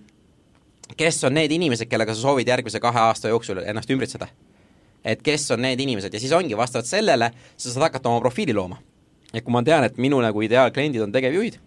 kes 0.98 1.24
on 1.24 1.34
need 1.34 1.52
inimesed, 1.52 1.90
kellega 1.92 2.16
sa 2.16 2.22
soovid 2.22 2.48
järgmise 2.48 2.80
kahe 2.80 3.00
aasta 3.00 3.28
jooksul 3.28 3.60
ennast 3.66 3.90
ümbritseda. 3.90 4.28
et 5.04 5.22
kes 5.22 5.52
on 5.52 5.62
need 5.62 5.80
inimesed 5.80 6.14
ja 6.14 6.20
siis 6.20 6.32
ongi 6.32 6.58
vastavalt 6.58 6.86
sellele, 6.86 7.32
sa 7.58 7.72
saad 7.72 7.84
hakata 7.84 8.10
oma 8.10 8.20
profiili 8.20 8.54
looma 8.54 8.78
et 9.34 9.44
kui 9.44 9.54
ma 9.54 9.64
tean, 9.64 9.84
et 9.84 9.98
minu 9.98 10.20
nagu 10.24 10.42
ideaalkliendid 10.42 11.04
on 11.04 11.12
tegevjuhid, 11.12 11.58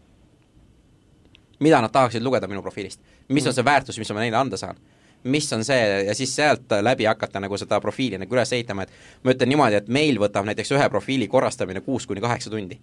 mida 1.60 1.80
nad 1.80 1.92
tahaksid 1.92 2.24
lugeda 2.24 2.48
minu 2.48 2.62
profiilist, 2.62 3.00
mis 3.28 3.46
on 3.46 3.56
see 3.56 3.64
väärtus, 3.64 3.98
mis 4.00 4.12
ma 4.12 4.24
neile 4.24 4.40
anda 4.40 4.60
saan? 4.60 4.80
Mis 5.24 5.50
on 5.52 5.64
see 5.64 5.80
ja 6.06 6.14
siis 6.16 6.32
sealt 6.36 6.72
läbi 6.80 7.04
hakata 7.04 7.42
nagu 7.44 7.56
seda 7.60 7.76
profiili 7.80 8.18
nagu 8.18 8.34
üles 8.34 8.52
ehitama, 8.56 8.86
et 8.86 9.24
ma 9.24 9.34
ütlen 9.34 9.52
niimoodi, 9.52 9.76
et 9.76 9.90
meil 9.92 10.16
võtab 10.22 10.48
näiteks 10.48 10.72
ühe 10.72 10.86
profiili 10.88 11.28
korrastamine 11.28 11.82
kuus 11.84 12.06
kuni 12.08 12.24
kaheksa 12.24 12.50
tundi. 12.50 12.80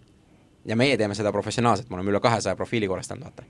ja 0.65 0.75
meie 0.75 0.97
teeme 0.97 1.15
seda 1.15 1.31
professionaalselt, 1.31 1.89
me 1.89 1.95
oleme 1.95 2.11
üle 2.11 2.19
kahesaja 2.19 2.55
profiili 2.55 2.87
korrastanud, 2.87 3.23
vaata 3.23 3.43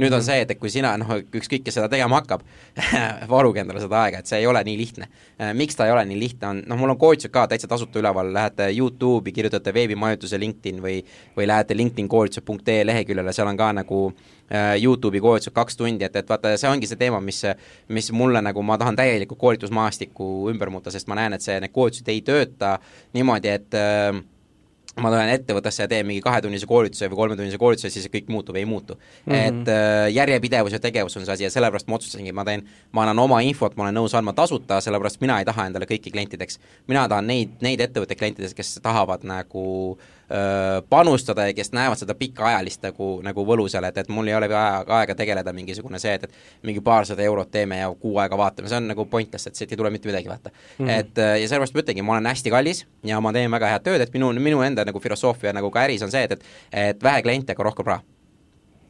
nüüd 0.00 0.12
on 0.12 0.18
mhm. 0.18 0.26
see, 0.26 0.44
et, 0.44 0.50
et 0.54 0.60
kui 0.60 0.72
sina 0.72 0.92
noh, 1.00 1.12
ükskõik, 1.20 1.64
kes 1.66 1.78
seda 1.78 1.88
tegema 1.92 2.20
hakkab 2.20 2.44
varuge 3.32 3.62
endale 3.62 3.82
seda 3.82 4.00
aega, 4.04 4.22
et 4.22 4.30
see 4.30 4.40
ei 4.42 4.48
ole 4.50 4.62
nii 4.66 4.76
lihtne. 4.80 5.08
Äh, 5.38 5.52
miks 5.56 5.78
ta 5.78 5.86
ei 5.88 5.94
ole 5.94 6.04
nii 6.08 6.18
lihtne, 6.20 6.50
on 6.50 6.62
noh, 6.66 6.80
mul 6.80 6.94
on 6.94 7.00
koolitused 7.00 7.32
ka 7.34 7.46
täitsa 7.50 7.70
tasuta 7.70 8.00
üleval, 8.00 8.32
lähete 8.34 8.70
YouTube'i, 8.72 9.34
kirjutate 9.36 9.74
veebimajutuse 9.76 10.40
LinkedIn 10.40 10.82
või 10.84 10.98
või 11.36 11.46
lähete 11.48 11.76
linkedinkoolitused.ee 11.76 12.84
leheküljele, 12.86 13.32
seal 13.36 13.50
on 13.50 13.60
ka 13.60 13.70
nagu 13.80 14.00
äh, 14.10 14.74
YouTube'i 14.82 15.22
koolitused 15.22 15.54
kaks 15.56 15.78
tundi, 15.78 16.04
et, 16.06 16.16
et 16.16 16.28
vaata, 16.28 16.56
see 16.60 16.70
ongi 16.70 16.90
see 16.90 17.00
teema, 17.00 17.20
mis 17.24 17.44
mis 17.88 18.10
mulle 18.12 18.42
nagu, 18.42 18.62
ma 18.62 18.78
tahan 18.78 18.96
täielikku 18.98 19.36
koolitusmaastikku 19.40 20.50
ümber 20.50 20.70
muuta, 20.70 20.90
sest 20.90 21.08
ma 21.10 21.18
näen, 21.18 21.36
et 21.36 21.44
see, 21.44 21.56
need 21.62 21.72
koolitused 21.74 22.08
ei 22.12 22.20
tööta 22.26 22.76
niimoodi, 23.16 23.54
et 23.54 23.78
äh, 23.78 24.20
ma 24.96 25.10
tulen 25.12 25.30
ettevõttesse 25.30 25.84
ja 25.84 25.88
teen 25.90 26.06
mingi 26.08 26.22
kahetunnise 26.24 26.66
koolituse 26.66 27.08
või 27.12 27.20
kolmetunnise 27.22 27.58
koolituse, 27.62 27.90
siis 27.94 28.08
kõik 28.10 28.30
muutub, 28.32 28.56
ei 28.58 28.66
muutu 28.66 28.96
mm. 28.96 29.32
-hmm. 29.32 29.62
et 29.62 29.68
äh, 29.70 30.10
järjepidevus 30.14 30.72
ja 30.74 30.80
tegevus 30.82 31.16
on 31.16 31.26
see 31.26 31.36
asi 31.36 31.46
ja 31.46 31.50
sellepärast 31.50 31.88
ma 31.88 31.98
otsustasingi, 32.00 32.32
ma 32.32 32.44
teen, 32.44 32.66
ma 32.92 33.06
annan 33.06 33.22
oma 33.22 33.40
infot, 33.46 33.76
ma 33.76 33.86
olen 33.86 34.00
nõus 34.00 34.16
andma 34.18 34.34
tasuta, 34.36 34.80
sellepärast 34.80 35.20
mina 35.20 35.38
ei 35.38 35.48
taha 35.48 35.66
endale 35.70 35.86
kõiki 35.90 36.10
klientideks. 36.10 36.58
mina 36.88 37.08
tahan 37.08 37.26
neid, 37.26 37.60
neid 37.60 37.80
ettevõtteid 37.80 38.18
klientidest, 38.18 38.56
kes 38.56 38.80
tahavad 38.82 39.24
nagu 39.24 39.66
äh, 39.98 40.19
panustada 40.88 41.48
ja 41.48 41.54
kes 41.54 41.72
näevad 41.74 41.98
seda 41.98 42.14
pikaajalist 42.14 42.84
nagu, 42.86 43.08
nagu 43.26 43.44
võlu 43.46 43.64
seal, 43.68 43.84
et, 43.88 43.96
et 43.98 44.12
mul 44.12 44.28
ei 44.30 44.36
ole 44.38 44.46
aega, 44.46 44.84
aega 45.00 45.16
tegeleda 45.18 45.52
mingisugune 45.56 45.98
see, 45.98 46.12
et, 46.14 46.28
et 46.28 46.66
mingi 46.68 46.82
paarsada 46.86 47.24
eurot 47.26 47.50
teeme 47.50 47.80
ja 47.80 47.88
kuu 47.90 48.18
aega 48.22 48.38
vaatame, 48.38 48.70
see 48.70 48.78
on 48.78 48.86
nagu 48.92 49.06
pointless, 49.10 49.50
et 49.50 49.58
siit 49.58 49.74
ei 49.74 49.80
tule 49.80 49.90
mitte 49.90 50.08
midagi, 50.08 50.30
vaata 50.30 50.52
mm. 50.52 50.86
-hmm. 50.86 50.90
et 50.98 51.22
ja 51.42 51.48
sellepärast 51.48 51.74
ma 51.74 51.84
ütlengi, 51.84 52.06
ma 52.06 52.16
olen 52.18 52.30
hästi 52.30 52.54
kallis 52.54 52.84
ja 53.04 53.20
ma 53.20 53.32
teen 53.32 53.50
väga 53.50 53.74
head 53.74 53.86
tööd, 53.88 54.06
et 54.06 54.14
minu, 54.14 54.32
minu 54.38 54.62
enda 54.62 54.84
nagu 54.86 55.00
filosoofia 55.00 55.52
nagu 55.52 55.70
ka 55.70 55.82
äris 55.88 56.06
on 56.06 56.14
see, 56.14 56.22
et, 56.22 56.32
et 56.32 56.90
et 56.90 57.02
vähe 57.02 57.22
kliente, 57.22 57.54
aga 57.56 57.70
rohkem 57.70 57.86
raha 57.86 58.19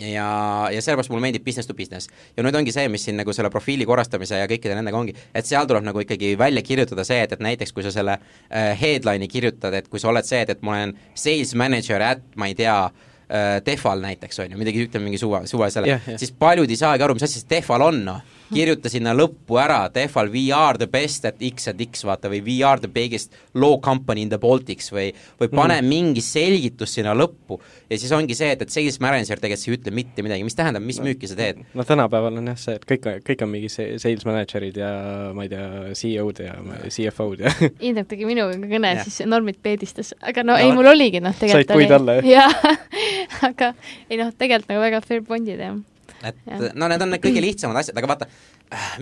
ja, 0.00 0.28
ja 0.72 0.82
sellepärast 0.82 1.12
mulle 1.12 1.24
meeldib 1.26 1.44
business 1.44 1.68
to 1.68 1.74
business. 1.76 2.08
ja 2.36 2.44
nüüd 2.44 2.56
ongi 2.56 2.72
see, 2.74 2.88
mis 2.92 3.04
siin 3.06 3.18
nagu 3.20 3.34
selle 3.36 3.50
profiili 3.52 3.86
korrastamise 3.88 4.40
ja 4.40 4.48
kõikide 4.50 4.76
nendega 4.78 4.98
ongi, 4.98 5.14
et 5.34 5.48
seal 5.48 5.68
tuleb 5.70 5.86
nagu 5.86 6.02
ikkagi 6.04 6.32
välja 6.40 6.64
kirjutada 6.66 7.04
see, 7.06 7.20
et, 7.26 7.36
et 7.36 7.44
näiteks 7.44 7.74
kui 7.76 7.86
sa 7.86 7.92
selle 7.94 8.16
äh, 8.16 8.72
headline'i 8.80 9.28
kirjutad, 9.30 9.76
et 9.76 9.88
kui 9.92 10.02
sa 10.02 10.10
oled 10.12 10.26
see, 10.26 10.42
et, 10.44 10.56
et 10.56 10.66
ma 10.66 10.78
olen 10.78 10.96
sales 11.14 11.54
manager 11.58 12.04
at 12.06 12.24
ma 12.40 12.50
ei 12.50 12.58
tea 12.58 12.76
äh,, 12.86 13.56
Tehval 13.64 14.04
näiteks 14.04 14.44
on 14.44 14.54
ju, 14.54 14.60
midagi, 14.60 14.86
ütleme 14.88 15.10
mingi 15.10 15.20
suva, 15.20 15.44
suva 15.50 15.70
selle 15.72 15.92
yeah,, 15.92 16.04
yeah. 16.08 16.20
siis 16.20 16.32
paljud 16.32 16.70
ei 16.70 16.80
saagi 16.80 17.06
aru, 17.06 17.18
mis 17.18 17.28
asi 17.28 17.42
see 17.42 17.50
Tehval 17.58 17.90
on, 17.90 18.04
noh 18.08 18.38
kirjuta 18.56 18.90
sinna 18.92 19.14
lõppu 19.16 19.58
ära, 19.60 19.82
Tehval 19.92 20.30
we 20.32 20.48
are 20.54 20.78
the 20.78 20.88
best 20.90 21.26
at 21.28 21.40
X 21.44 21.68
at 21.70 21.80
X, 21.80 22.04
vaata, 22.06 22.30
või 22.32 22.42
we 22.46 22.56
are 22.66 22.80
the 22.80 22.90
biggest 22.90 23.34
law 23.54 23.78
company 23.82 24.24
in 24.26 24.32
the 24.32 24.38
Baltics 24.40 24.90
või 24.94 25.10
või 25.40 25.50
pane 25.52 25.80
mm. 25.80 25.90
mingi 25.90 26.24
selgitus 26.24 26.94
sinna 26.96 27.14
lõppu. 27.16 27.60
ja 27.90 27.98
siis 27.98 28.12
ongi 28.16 28.36
see, 28.38 28.52
et, 28.54 28.62
et 28.62 28.72
sales 28.72 29.00
manager 29.02 29.40
tegelikult 29.40 29.68
ei 29.70 29.76
ütle 29.76 29.94
mitte 29.94 30.24
midagi, 30.26 30.46
mis 30.46 30.58
tähendab, 30.58 30.84
mis 30.86 31.00
no, 31.00 31.08
müüki 31.08 31.30
sa 31.30 31.38
teed? 31.38 31.62
no 31.74 31.86
tänapäeval 31.86 32.40
on 32.40 32.52
jah 32.52 32.60
see, 32.60 32.78
et 32.78 32.86
kõik, 32.88 33.08
kõik 33.26 33.44
on 33.46 33.52
mingi 33.52 33.70
sales 33.72 34.26
manager'id 34.28 34.80
ja 34.80 34.90
ma 35.36 35.46
ei 35.46 35.52
tea, 35.52 35.68
CEO-d 36.00 36.46
ja 36.46 36.56
CFO-d 36.88 37.46
ja 37.46 37.54
Indrek 37.90 38.10
tegi 38.10 38.28
minuga 38.28 38.56
kõne, 38.60 38.94
siis 39.04 39.22
Normit 39.30 39.60
peedistas, 39.62 40.14
aga 40.20 40.44
no, 40.46 40.54
no 40.54 40.60
ei, 40.62 40.74
mul 40.74 40.90
oligi 40.90 41.22
noh, 41.22 41.36
tegelikult 41.36 41.70
said 41.70 41.78
puid 41.78 41.94
alla, 41.94 42.18
jah? 42.20 42.30
jah, 42.34 43.46
aga 43.50 43.72
ei 44.08 44.20
noh, 44.20 44.34
tegelikult 44.34 44.74
nagu 44.74 44.84
väga 44.84 45.02
fair 45.06 45.24
bond'id, 45.26 45.62
jah 45.62 45.78
et 46.24 46.36
ja. 46.46 46.72
no 46.74 46.88
need 46.90 47.02
on 47.02 47.14
need 47.14 47.24
kõige 47.24 47.42
lihtsamad 47.44 47.80
asjad, 47.80 47.96
aga 47.96 48.10
vaata, 48.10 48.28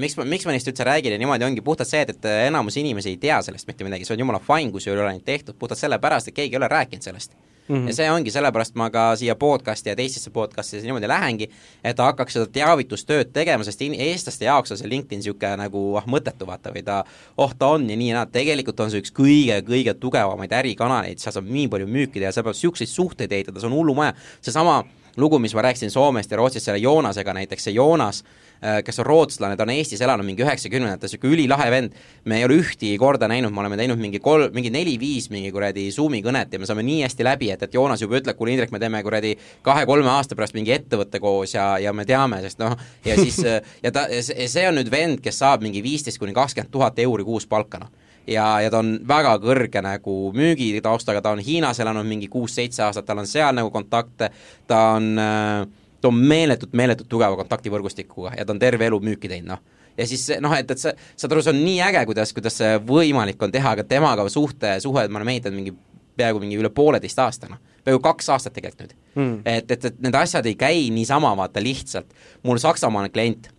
miks 0.01 0.17
ma, 0.19 0.27
miks 0.29 0.47
ma 0.47 0.55
neist 0.55 0.71
üldse 0.71 0.87
räägin 0.87 1.17
ja 1.17 1.21
niimoodi 1.21 1.47
ongi 1.49 1.65
puhtalt 1.65 1.91
see, 1.91 2.05
et, 2.07 2.15
et 2.15 2.31
enamus 2.47 2.79
inimesi 2.81 3.15
ei 3.15 3.21
tea 3.23 3.41
sellest 3.45 3.69
mitte 3.71 3.87
midagi, 3.87 4.07
see 4.07 4.17
on 4.17 4.25
jumala 4.25 4.43
fine, 4.45 4.73
kui 4.75 4.83
see 4.85 4.93
ei 4.93 4.99
ole 4.99 5.11
ainult 5.11 5.27
tehtud, 5.27 5.59
puhtalt 5.59 5.81
sellepärast, 5.81 6.31
et 6.31 6.39
keegi 6.39 6.57
ei 6.57 6.63
ole 6.63 6.71
rääkinud 6.71 7.11
sellest 7.11 7.35
mm. 7.69 7.77
-hmm. 7.77 7.89
ja 7.89 7.95
see 7.95 8.11
ongi, 8.11 8.31
sellepärast 8.31 8.75
ma 8.75 8.91
ka 8.91 9.17
siia 9.17 9.35
podcast'i 9.35 9.89
ja 9.89 9.97
teistesse 9.97 10.31
podcast'idesse 10.31 10.87
niimoodi 10.87 11.09
lähengi, 11.09 11.51
et 11.85 11.99
hakkaks 11.99 12.33
seda 12.33 12.47
teavitustööd 12.53 13.33
tegema, 13.33 13.65
sest 13.65 13.83
in-, 13.83 13.97
eestlaste 14.09 14.45
jaoks 14.45 14.73
on 14.73 14.81
see 14.81 14.89
LinkedIn 14.89 15.23
niisugune 15.23 15.57
nagu 15.63 15.83
ah, 15.99 16.07
mõttetu 16.07 16.47
vaata 16.47 16.73
või 16.75 16.85
ta, 16.85 17.03
oh 17.37 17.55
ta 17.59 17.73
on 17.77 17.91
ja 17.91 17.97
nii 17.97 18.13
ja 18.13 18.21
naa, 18.21 18.27
tegelikult 18.27 18.81
on 18.81 18.91
see 18.91 19.03
üks 19.03 19.13
kõige-kõige 19.15 19.95
tugevamaid 20.01 20.53
ärikanaleid, 20.53 21.19
seal 21.19 21.37
saab 21.37 21.51
nii 21.51 21.69
palju 21.69 21.87
müüki 21.87 22.23
teha, 22.23 22.33
seal 22.33 22.47
peab 22.47 22.57
niisuguseid 22.57 22.95
suhteid 22.95 23.33
ehitada, 23.33 23.61
see 23.61 23.71
on 23.71 23.77
hullumaja, 23.77 24.15
seesama 24.41 24.83
lugu, 25.19 25.39
mis 25.39 25.55
ma 25.55 25.63
rääkisin 25.67 25.91
Soomest 25.91 26.31
ja 26.31 26.37
Rootsist 26.41 26.69
selle 26.69 26.79
Joonasega 26.79 27.35
näiteks, 27.35 27.69
see 27.69 27.75
Joonas 27.75 28.23
Äh, 28.65 28.83
kes 28.83 28.99
on 28.99 29.07
rootslane, 29.07 29.55
ta 29.57 29.63
on 29.63 29.71
Eestis 29.71 30.01
elanud 30.03 30.27
mingi 30.27 30.43
üheksakümnendates, 30.43 31.13
niisugune 31.13 31.37
ülilahe 31.37 31.69
vend, 31.71 31.93
me 32.27 32.41
ei 32.41 32.47
ole 32.47 32.57
ühtegi 32.59 32.97
korda 32.99 33.29
näinud, 33.31 33.55
me 33.55 33.61
oleme 33.63 33.77
teinud 33.79 34.01
mingi 34.03 34.19
kolm, 34.19 34.51
mingi 34.51 34.73
neli-viis 34.75 35.29
mingi 35.31 35.53
kuradi 35.55 35.85
Zoomi 35.95 36.19
kõnet 36.25 36.51
ja 36.51 36.59
me 36.59 36.67
saame 36.67 36.83
nii 36.83 37.05
hästi 37.05 37.23
läbi, 37.23 37.53
et, 37.55 37.63
et 37.63 37.77
Joonas 37.79 38.03
juba 38.03 38.19
ütleb, 38.19 38.35
kuule 38.35 38.57
Indrek, 38.57 38.75
me 38.75 38.81
teeme 38.83 38.99
kuradi 39.07 39.37
kahe-kolme 39.63 40.11
aasta 40.11 40.35
pärast 40.35 40.59
mingi 40.59 40.75
ettevõtte 40.75 41.23
koos 41.23 41.55
ja, 41.55 41.69
ja 41.79 41.95
me 41.95 42.03
teame, 42.09 42.43
sest 42.43 42.59
noh, 42.59 42.75
ja 43.07 43.15
siis 43.21 43.39
ja 43.85 43.95
ta, 43.95 44.09
see 44.27 44.67
on 44.67 44.81
nüüd 44.81 44.91
vend, 44.91 45.23
kes 45.23 45.39
saab 45.39 45.63
mingi 45.63 45.85
viisteist 45.87 46.19
kuni 46.19 46.35
kakskümmend 46.35 46.75
tuhat 46.75 46.99
euri 47.07 47.31
kuus 47.31 47.47
palka, 47.47 47.85
noh 47.87 47.98
ja, 48.29 48.47
ja 48.65 48.71
ta 48.71 48.83
on 48.85 48.95
väga 49.09 49.35
kõrge 49.43 49.83
nagu 49.85 50.17
müügitaustaga, 50.37 51.23
ta 51.25 51.35
on 51.37 51.43
Hiinas 51.45 51.81
elanud 51.81 52.07
mingi 52.09 52.29
kuus-seitse 52.33 52.85
aastat, 52.87 53.09
tal 53.09 53.23
on 53.23 53.29
seal 53.29 53.57
nagu 53.57 53.73
kontakte, 53.75 54.31
ta 54.69 54.83
on 54.99 55.13
äh, 55.23 55.67
ta 56.01 56.09
on 56.09 56.15
meeletult, 56.15 56.73
meeletult 56.79 57.09
tugeva 57.11 57.37
kontaktivõrgustikuga 57.41 58.37
ja 58.39 58.47
ta 58.47 58.55
on 58.55 58.63
terve 58.63 58.87
elu 58.87 59.01
müüki 59.03 59.31
teinud, 59.31 59.51
noh. 59.57 59.89
ja 59.99 60.07
siis 60.07 60.29
noh, 60.43 60.55
et, 60.55 60.71
et 60.71 60.81
sa, 60.81 60.95
saad 61.19 61.35
aru, 61.35 61.45
see 61.45 61.55
on 61.55 61.61
nii 61.65 61.81
äge, 61.89 62.05
kuidas, 62.11 62.33
kuidas 62.37 62.59
see 62.61 62.77
võimalik 62.89 63.43
on 63.43 63.55
teha, 63.55 63.75
aga 63.77 63.87
temaga 63.89 64.29
suhte, 64.33 64.77
suhe 64.85 65.09
me 65.09 65.21
oleme 65.21 65.37
ehitanud 65.37 65.59
mingi 65.59 65.75
peaaegu 66.19 66.43
mingi 66.43 66.59
üle 66.59 66.71
pooleteist 66.75 67.19
aasta, 67.23 67.51
noh. 67.51 67.61
peaaegu 67.85 68.03
kaks 68.05 68.31
aastat 68.35 68.57
tegelikult 68.59 68.87
nüüd 68.87 68.97
mm.. 69.19 69.37
et, 69.45 69.71
et, 69.77 69.91
et 69.91 70.01
need 70.07 70.19
asjad 70.19 70.47
ei 70.51 70.59
käi 70.59 70.89
niisama, 70.95 71.35
vaata 71.39 71.63
lihtsalt. 71.63 72.15
mul 72.47 72.63
Saksamaal 72.63 73.09
on 73.09 73.15
klient, 73.15 73.51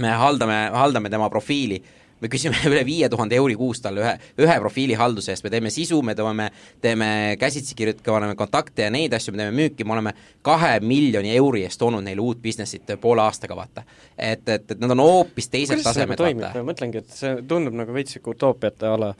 me 0.00 0.14
haldame, 0.18 0.60
haldame 0.74 1.10
tema 1.12 1.30
profiili 1.30 1.80
me 2.20 2.30
küsime 2.32 2.58
üle 2.70 2.82
viie 2.86 3.08
tuhande 3.12 3.38
euri 3.40 3.56
kuus 3.58 3.82
talle 3.84 4.04
ühe, 4.04 4.14
ühe 4.44 4.56
profiili 4.62 4.96
halduse 4.98 5.34
eest, 5.34 5.44
me 5.46 5.52
teeme 5.52 5.72
sisu, 5.74 6.00
me 6.06 6.14
toome, 6.18 6.50
teeme 6.84 7.10
käsitsi 7.40 7.76
kirjutame 7.78 8.34
kontakte 8.38 8.86
ja 8.86 8.94
neid 8.94 9.14
asju, 9.16 9.34
me 9.34 9.42
teeme 9.42 9.56
müüki, 9.56 9.86
me 9.86 9.96
oleme 9.96 10.14
kahe 10.46 10.78
miljoni 10.84 11.34
euri 11.36 11.64
eest 11.68 11.80
toonud 11.80 12.04
neile 12.06 12.24
uut 12.24 12.40
business'it 12.42 12.96
poole 13.00 13.24
aastaga, 13.24 13.58
vaata. 13.58 13.84
et, 14.16 14.48
et, 14.48 14.70
et 14.70 14.80
nad 14.80 14.96
on 14.96 15.04
hoopis 15.04 15.50
teised 15.52 15.84
tasemed, 15.84 16.20
vaata. 16.20 16.56
ma 16.58 16.72
mõtlengi, 16.72 17.04
et 17.04 17.20
see 17.22 17.36
tundub 17.48 17.76
nagu 17.82 17.94
veits 17.94 18.16
sihuke 18.16 18.34
utoopiate 18.34 18.90
ala, 18.90 19.14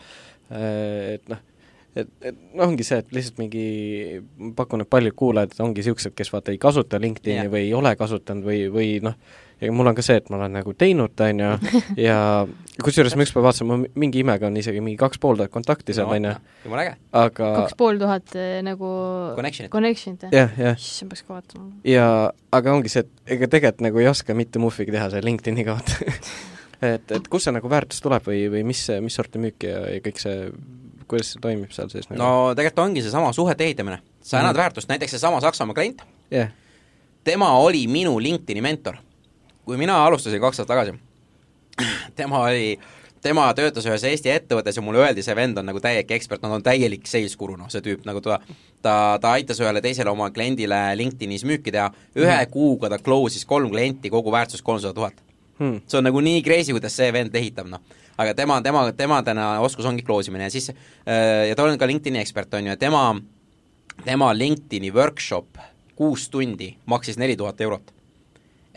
et 0.51 1.31
noh, 1.31 1.47
et, 1.97 2.11
et 2.23 2.41
noh, 2.55 2.65
ongi 2.69 2.87
see, 2.87 3.01
et 3.03 3.15
lihtsalt 3.15 3.39
mingi, 3.41 3.65
pakun, 4.57 4.85
et 4.85 4.91
paljud 4.91 5.17
kuulajad 5.17 5.57
ongi 5.65 5.83
niisugused, 5.83 6.15
kes 6.17 6.33
vaata 6.33 6.55
ei 6.55 6.61
kasuta 6.63 7.01
LinkedIni 7.03 7.39
yeah. 7.41 7.53
või 7.53 7.65
ei 7.67 7.73
ole 7.77 7.95
kasutanud 7.99 8.47
või, 8.47 8.65
või 8.73 8.91
noh, 9.05 9.17
ja 9.61 9.73
mul 9.73 9.91
on 9.91 9.97
ka 9.97 10.05
see, 10.05 10.19
et 10.21 10.31
ma 10.33 10.39
olen 10.39 10.55
nagu 10.59 10.75
teinud 10.79 11.15
ta, 11.17 11.29
on 11.31 11.43
ju, 11.43 11.73
ja 12.09 12.19
kusjuures 12.85 13.17
ma 13.19 13.27
ükspäev 13.27 13.45
vaatasin, 13.45 13.69
ma 13.69 13.79
mingi 14.01 14.23
imega 14.25 14.49
on 14.49 14.57
isegi 14.61 14.83
mingi 14.85 14.99
kaks 15.01 15.21
pool 15.23 15.39
tuhat 15.39 15.53
kontakti 15.53 15.97
seal, 15.97 16.09
on 16.11 16.29
ju. 16.31 16.35
jumala 16.65 16.87
äge. 16.87 16.95
aga 17.23 17.51
kaks 17.59 17.77
pool 17.81 18.01
tuhat 18.01 18.37
eh, 18.41 18.61
nagu 18.67 18.93
Connection'it, 19.37 19.73
connection'it, 19.73 20.29
jah? 20.29 20.37
jah, 20.37 20.63
jah. 20.69 20.79
issand, 20.81 21.13
peaks 21.13 21.27
ka 21.27 21.37
vaatama. 21.37 21.69
ja 21.89 22.07
aga 22.57 22.77
ongi 22.77 22.93
see, 22.93 23.05
et 23.05 23.37
ega 23.37 23.51
tegelikult 23.53 23.85
nagu 23.89 24.03
ei 24.03 24.09
oska 24.11 24.37
mitte 24.37 24.63
muhvigi 24.63 24.95
teha 24.97 25.11
seal 25.13 25.29
LinkedIni 25.29 25.67
kohta 25.69 25.99
et, 26.95 27.13
et 27.17 27.29
kust 27.33 27.49
see 27.49 27.57
nagu 27.57 27.71
väärtus 27.73 28.01
tuleb 28.05 28.25
või, 28.27 28.47
või 28.53 28.65
mis, 28.73 28.87
mis 29.05 29.19
sorti 29.21 29.43
müük 29.43 29.69
ja, 29.69 29.83
ja 29.97 30.01
kõik 30.05 30.23
see, 30.23 30.49
kuidas 31.11 31.35
see 31.35 31.45
toimib 31.45 31.77
seal 31.77 31.93
sees 31.93 32.09
nagu? 32.09 32.23
no 32.23 32.33
tegelikult 32.57 32.87
ongi 32.87 33.05
seesama 33.05 33.35
suhete 33.37 33.69
ehitamine, 33.69 34.01
sa 34.23 34.39
annad 34.39 34.55
mm 34.55 34.57
-hmm. 34.57 34.65
väärtust, 34.65 34.89
näiteks 34.93 35.19
seesama 35.19 35.41
Saksamaa 35.45 35.77
klient 35.77 36.03
yeah., 36.33 36.53
tema 37.25 37.53
oli 37.61 37.87
minu 37.87 38.19
LinkedIni 38.19 38.65
mentor 38.65 38.97
kui 39.65 39.79
mina 39.81 39.99
alustasin 40.05 40.41
kaks 40.41 40.61
aastat 40.61 40.71
tagasi, 40.71 40.97
tema 42.19 42.43
oli, 42.47 42.79
tema 43.23 43.47
töötas 43.55 43.87
ühes 43.89 44.05
Eesti 44.09 44.33
ettevõttes 44.33 44.77
ja 44.77 44.85
mulle 44.85 45.03
öeldi, 45.05 45.23
see 45.25 45.37
vend 45.37 45.59
on 45.61 45.69
nagu 45.69 45.81
täielik 45.83 46.11
ekspert, 46.17 46.43
no 46.43 46.53
ta 46.53 46.59
on 46.61 46.67
täielik 46.67 47.07
sales 47.09 47.37
guru, 47.41 47.57
noh 47.61 47.71
see 47.73 47.85
tüüp, 47.85 48.05
nagu 48.09 48.23
ta 48.25 48.41
ta, 48.83 48.95
ta 49.21 49.35
aitas 49.37 49.61
ühele 49.61 49.83
teisele 49.85 50.13
oma 50.13 50.31
kliendile 50.35 50.79
LinkedInis 50.97 51.45
müüki 51.49 51.73
teha, 51.75 51.91
ühe 52.17 52.37
mm. 52.37 52.53
kuuga 52.53 52.93
ta 52.93 53.01
close'is 53.01 53.47
kolm 53.49 53.71
klienti, 53.73 54.13
kogu 54.13 54.33
väärtus 54.33 54.65
kolmsada 54.65 54.97
tuhat 54.97 55.21
hmm.. 55.61 55.83
see 55.87 55.99
on 56.01 56.09
nagu 56.09 56.23
nii 56.25 56.43
crazy, 56.47 56.75
kuidas 56.77 56.97
see 56.97 57.11
vend 57.15 57.37
ehitab, 57.37 57.69
noh. 57.71 57.83
aga 58.21 58.35
tema, 58.37 58.61
tema, 58.65 58.87
tema 58.97 59.21
täna 59.27 59.53
oskus 59.65 59.89
ongi 59.89 60.05
close 60.07 60.33
imine 60.33 60.49
ja 60.49 60.55
siis 60.55 60.71
äh, 60.73 61.49
ja 61.51 61.57
ta 61.57 61.69
on 61.69 61.79
ka 61.79 61.89
LinkedIni 61.89 62.23
ekspert, 62.23 62.55
on 62.57 62.69
ju, 62.69 62.75
ja 62.75 62.81
tema, 62.81 63.05
tema 64.05 64.33
LinkedIni 64.37 64.93
workshop 64.97 65.61
kuus 66.01 66.29
tundi 66.33 66.73
maksis 66.89 67.21
neli 67.21 67.37
tuhat 67.37 67.61
eurot 67.61 67.93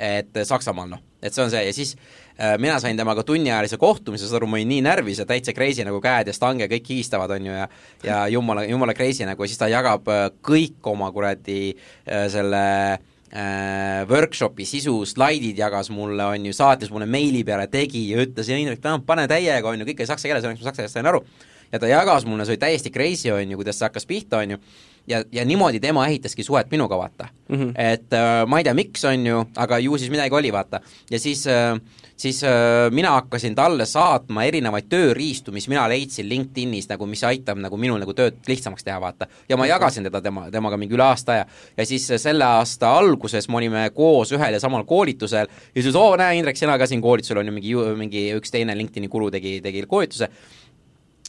et 0.04 0.38
eh, 0.38 0.45
Saksamaal 0.47 0.91
noh, 0.91 1.01
et 1.24 1.34
see 1.34 1.43
on 1.45 1.51
see 1.54 1.62
ja 1.64 1.74
siis 1.76 1.93
äh, 1.95 2.58
mina 2.62 2.76
sain 2.84 2.97
temaga 2.99 3.24
tunniajalise 3.28 3.80
kohtumise, 3.82 4.28
saad 4.28 4.41
aru, 4.41 4.49
ma 4.51 4.60
olin 4.60 4.72
nii 4.74 4.84
närvis 4.86 5.22
ja 5.24 5.28
täitsa 5.30 5.56
crazy 5.56 5.86
nagu 5.88 6.01
käed 6.04 6.30
ja 6.30 6.36
stange 6.36 6.68
kõik 6.72 6.91
higistavad, 6.91 7.32
on 7.38 7.47
ju, 7.49 7.56
ja 7.56 7.70
ja 8.04 8.20
jumala, 8.34 8.66
jumala 8.68 8.95
crazy 8.97 9.28
nagu 9.28 9.45
ja 9.45 9.51
siis 9.51 9.62
ta 9.62 9.72
jagab 9.72 10.10
äh, 10.12 10.28
kõik 10.43 10.91
oma 10.91 11.10
kuradi 11.16 11.60
äh, 11.72 12.28
selle 12.34 12.64
äh, 13.32 14.04
workshopi 14.10 14.68
sisu, 14.68 14.99
slaidid 15.10 15.60
jagas 15.64 15.91
mulle, 15.93 16.28
on 16.36 16.51
ju, 16.51 16.56
saatis 16.58 16.91
mulle 16.93 17.08
meili 17.10 17.45
peale, 17.47 17.70
tegi 17.72 18.10
ja 18.12 18.24
ütles, 18.26 18.51
Indrek, 18.51 18.84
pane 19.08 19.28
täiega, 19.32 19.70
on 19.70 19.80
ju, 19.80 19.89
kõik 19.89 20.04
oli 20.04 20.12
saksa 20.12 20.30
keeles, 20.30 20.47
õnneks 20.47 20.66
ma 20.66 20.72
saksa 20.72 20.84
keeles 20.84 20.97
sain 20.99 21.12
aru. 21.14 21.24
ja 21.72 21.80
ta 21.82 21.89
jagas 21.89 22.28
mulle, 22.30 22.45
see 22.45 22.58
oli 22.58 22.66
täiesti 22.66 22.91
crazy, 22.93 23.32
on 23.34 23.56
ju, 23.56 23.62
kuidas 23.62 23.80
see 23.80 23.88
hakkas 23.88 24.10
pihta, 24.10 24.43
on 24.43 24.58
ju 24.58 24.66
ja, 25.08 25.24
ja 25.32 25.45
niimoodi 25.45 25.80
tema 25.80 26.08
ehitaski 26.08 26.43
suhet 26.43 26.72
minuga, 26.72 26.97
vaata 26.97 27.28
mm. 27.49 27.56
-hmm. 27.56 27.72
et 27.76 28.14
äh, 28.14 28.47
ma 28.47 28.58
ei 28.58 28.64
tea, 28.64 28.74
miks, 28.74 29.06
on 29.06 29.28
ju, 29.28 29.45
aga 29.56 29.80
ju 29.80 29.97
siis 29.97 30.12
midagi 30.12 30.36
oli, 30.36 30.54
vaata. 30.54 30.80
ja 31.12 31.20
siis 31.20 31.47
äh, 31.47 31.80
siis 32.18 32.43
äh, 32.43 32.91
mina 32.91 33.12
hakkasin 33.12 33.56
talle 33.56 33.86
saatma 33.86 34.43
erinevaid 34.43 34.88
tööriistu, 34.89 35.51
mis 35.51 35.68
mina 35.68 35.86
leidsin 35.89 36.30
LinkedInis 36.30 36.88
nagu, 36.89 37.06
mis 37.10 37.24
aitab 37.28 37.60
nagu 37.62 37.78
minul 37.78 37.99
nagu 37.99 38.14
tööd 38.14 38.39
lihtsamaks 38.47 38.84
teha, 38.84 38.99
vaata. 39.01 39.28
ja 39.49 39.58
ma 39.58 39.68
jagasin 39.68 40.08
teda 40.08 40.22
tema, 40.22 40.47
temaga 40.51 40.78
mingi 40.78 40.95
üle 40.95 41.04
aasta 41.04 41.38
aja. 41.38 41.45
ja 41.78 41.86
siis 41.86 42.10
äh, 42.12 42.22
selle 42.22 42.45
aasta 42.45 42.95
alguses 42.97 43.49
me 43.49 43.58
olime 43.62 43.89
koos 43.95 44.32
ühel 44.32 44.54
ja 44.54 44.60
samal 44.60 44.84
koolitusel 44.84 45.47
ja 45.76 45.82
siis 45.82 45.95
oo, 45.95 46.16
näe, 46.20 46.38
Indrek, 46.38 46.58
sina 46.58 46.78
ka 46.78 46.88
siin 46.88 47.01
koolitusel 47.01 47.43
on 47.43 47.51
ju 47.51 47.56
mingi, 47.60 47.76
mingi 47.97 48.28
üks 48.38 48.51
teine 48.51 48.78
LinkedIni 48.78 49.08
guru 49.12 49.32
tegi, 49.32 49.60
tegi 49.62 49.86
koolituse 49.88 50.30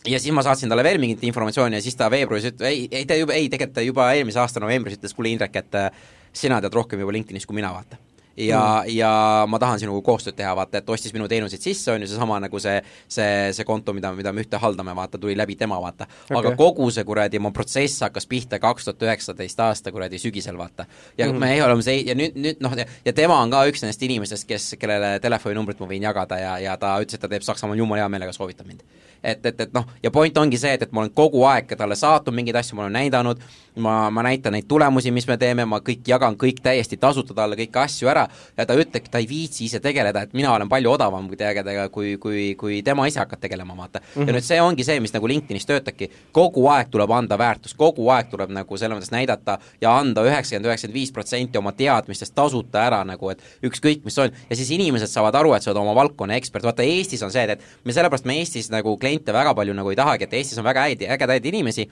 ja 0.07 0.21
siis 0.21 0.35
ma 0.37 0.45
saatsin 0.45 0.73
talle 0.73 0.85
veel 0.85 1.01
mingit 1.03 1.23
informatsiooni 1.25 1.79
ja 1.79 1.85
siis 1.85 1.97
ta 1.97 2.11
veebruaris 2.13 2.51
ütles, 2.53 2.69
ei, 2.69 2.89
ei 2.91 3.07
ta 3.09 3.19
juba, 3.19 3.37
ei 3.37 3.49
tegelikult 3.49 3.79
ta 3.79 3.85
juba 3.85 4.11
eelmise 4.17 4.43
aasta 4.43 4.63
novembris 4.63 4.99
ütles, 4.99 5.15
kuule 5.17 5.33
Indrek, 5.33 5.63
et 5.63 5.79
äh, 5.81 6.03
sina 6.35 6.61
tead 6.61 6.75
rohkem 6.77 7.01
juba 7.01 7.15
LinkedInis 7.15 7.47
kui 7.49 7.57
mina, 7.57 7.73
vaata 7.75 8.01
ja 8.37 8.83
mm., 8.85 8.91
ja 8.95 9.11
ma 9.49 9.59
tahan 9.59 9.79
sinuga 9.81 10.03
koostööd 10.05 10.37
teha, 10.39 10.55
vaata, 10.57 10.81
et 10.81 10.91
ostis 10.91 11.13
minu 11.15 11.29
teenuseid 11.31 11.63
sisse, 11.63 11.93
on 11.93 12.03
ju, 12.03 12.09
seesama 12.11 12.41
nagu 12.43 12.59
see, 12.63 12.81
see, 13.09 13.53
see 13.55 13.67
konto, 13.67 13.95
mida, 13.95 14.11
mida 14.17 14.33
me 14.35 14.43
ühte 14.43 14.59
haldame, 14.61 14.95
vaata, 14.97 15.21
tuli 15.23 15.37
läbi 15.39 15.57
tema, 15.61 15.79
vaata 15.83 16.09
okay.. 16.09 16.39
aga 16.41 16.55
kogu 16.59 16.89
see 16.95 17.07
kuradi 17.07 17.39
mu 17.43 17.53
protsess 17.55 18.03
hakkas 18.07 18.27
pihta 18.31 18.59
kaks 18.63 18.89
tuhat 18.89 19.07
üheksateist 19.07 19.63
aasta 19.67 19.95
kuradi 19.95 20.19
sügisel, 20.23 20.59
vaata. 20.59 20.89
ja 21.19 21.31
mm. 21.31 21.41
me 21.41 21.55
oleme 21.65 21.87
see, 21.87 22.03
ja 22.09 22.19
nüüd, 22.19 22.35
nüüd 22.35 22.63
noh, 22.65 22.75
ja 22.77 23.15
tema 23.15 23.39
on 23.39 23.55
ka 23.55 23.65
üks 23.71 23.87
nendest 23.87 24.03
inimestest, 24.03 24.49
kes, 24.51 24.71
kellele 24.81 25.17
telefoninumbrit 25.23 25.83
ma 25.83 25.91
võin 25.91 26.11
jagada 26.11 26.41
ja, 26.43 26.59
ja 26.63 26.77
ta 26.81 26.97
ütles, 27.03 27.19
et 27.19 27.23
ta 27.23 27.31
teeb 27.31 27.47
Saksamaal 27.47 27.79
jumala 27.79 28.03
hea 28.03 28.11
meelega, 28.11 28.35
soovitab 28.35 28.67
mind. 28.67 28.83
Et, 29.25 29.47
et, 29.47 29.61
et 29.61 29.75
noh, 29.75 29.87
ja 30.03 30.11
point 30.15 30.37
ongi 30.39 30.59
see, 30.61 30.75
et, 30.77 30.83
et 30.85 30.93
ma 30.93 31.05
olen 31.05 31.13
kogu 31.17 31.45
aeg 31.49 31.73
talle 31.79 31.97
saatnud 31.97 32.37
mingeid 32.37 32.59
asju, 32.61 32.77
ma 32.77 32.85
olen 32.85 32.99
näidanud, 32.99 33.41
ma, 33.83 33.95
ma 34.11 34.23
näitan 34.27 34.55
neid 34.55 34.69
tulemusi, 34.69 35.11
mis 35.15 35.27
me 35.29 35.37
teeme, 35.41 35.65
ma 35.69 35.81
kõik 35.85 36.05
jagan 36.09 36.37
kõik 36.39 36.61
täiesti 36.63 36.99
tasuta 37.01 37.35
talle 37.35 37.57
kõiki 37.59 37.81
asju 37.81 38.11
ära 38.11 38.27
ja 38.57 38.67
ta 38.69 38.77
ütleb, 38.79 39.09
ta 39.11 39.23
ei 39.23 39.29
viitsi 39.29 39.65
ise 39.67 39.81
tegeleda, 39.83 40.25
et 40.25 40.37
mina 40.37 40.53
olen 40.55 40.69
palju 40.71 40.93
odavam 40.95 41.27
kui 41.31 41.39
tegeleda, 41.41 41.89
kui, 41.95 42.15
kui, 42.23 42.45
kui 42.61 42.81
tema 42.87 43.07
ise 43.11 43.23
hakkab 43.23 43.43
tegelema, 43.43 43.77
vaata 43.77 44.01
mm. 44.01 44.07
-hmm. 44.15 44.29
ja 44.29 44.37
nüüd 44.37 44.47
see 44.47 44.61
ongi 44.63 44.85
see, 44.85 45.01
mis 45.01 45.15
nagu 45.15 45.29
LinkedInis 45.29 45.67
töötabki, 45.67 46.11
kogu 46.33 46.67
aeg 46.71 46.93
tuleb 46.93 47.11
anda 47.11 47.39
väärtust, 47.39 47.77
kogu 47.77 48.09
aeg 48.15 48.31
tuleb 48.31 48.53
nagu 48.55 48.77
selles 48.77 48.99
mõttes 48.99 49.15
näidata 49.15 49.59
ja 49.81 49.97
anda 49.99 50.23
üheksakümmend, 50.23 50.71
üheksakümmend 50.71 51.01
viis 51.01 51.13
protsenti 51.13 51.59
oma 51.59 51.73
teadmistest 51.73 52.35
tasuta 52.35 52.85
ära 52.87 53.05
nagu, 53.05 53.31
et 53.31 53.43
ükskõik, 53.63 54.05
mis 54.05 54.19
on, 54.19 54.31
ja 54.51 54.57
siis 54.57 54.71
inimesed 54.71 55.11
saavad 55.11 55.35
aru, 55.35 55.55
et 55.55 55.63
sa 55.63 55.71
oled 55.71 55.83
oma 55.83 55.95
valdkonna 55.95 56.35
ekspert, 56.35 56.65
vaata 56.65 56.83
Eestis 56.83 57.23
on 57.23 57.33
see, 57.33 57.43
et 57.43 57.61
me 57.85 57.93
sellepärast 57.93 58.25
me 58.25 58.39
Eestis 58.39 58.71
nagu 58.71 58.97
kliente 59.15 59.33
väga 59.33 59.55
palju 59.55 59.75
nagu 59.75 59.91
ei 59.91 59.97
tahagi, 59.97 60.25
et 60.25 60.35
Eestis 60.35 60.59
on 60.59 60.65
väga 60.65 60.89
häid, 60.89 61.03
ägedaid 61.17 61.47
inimesi, 61.47 61.87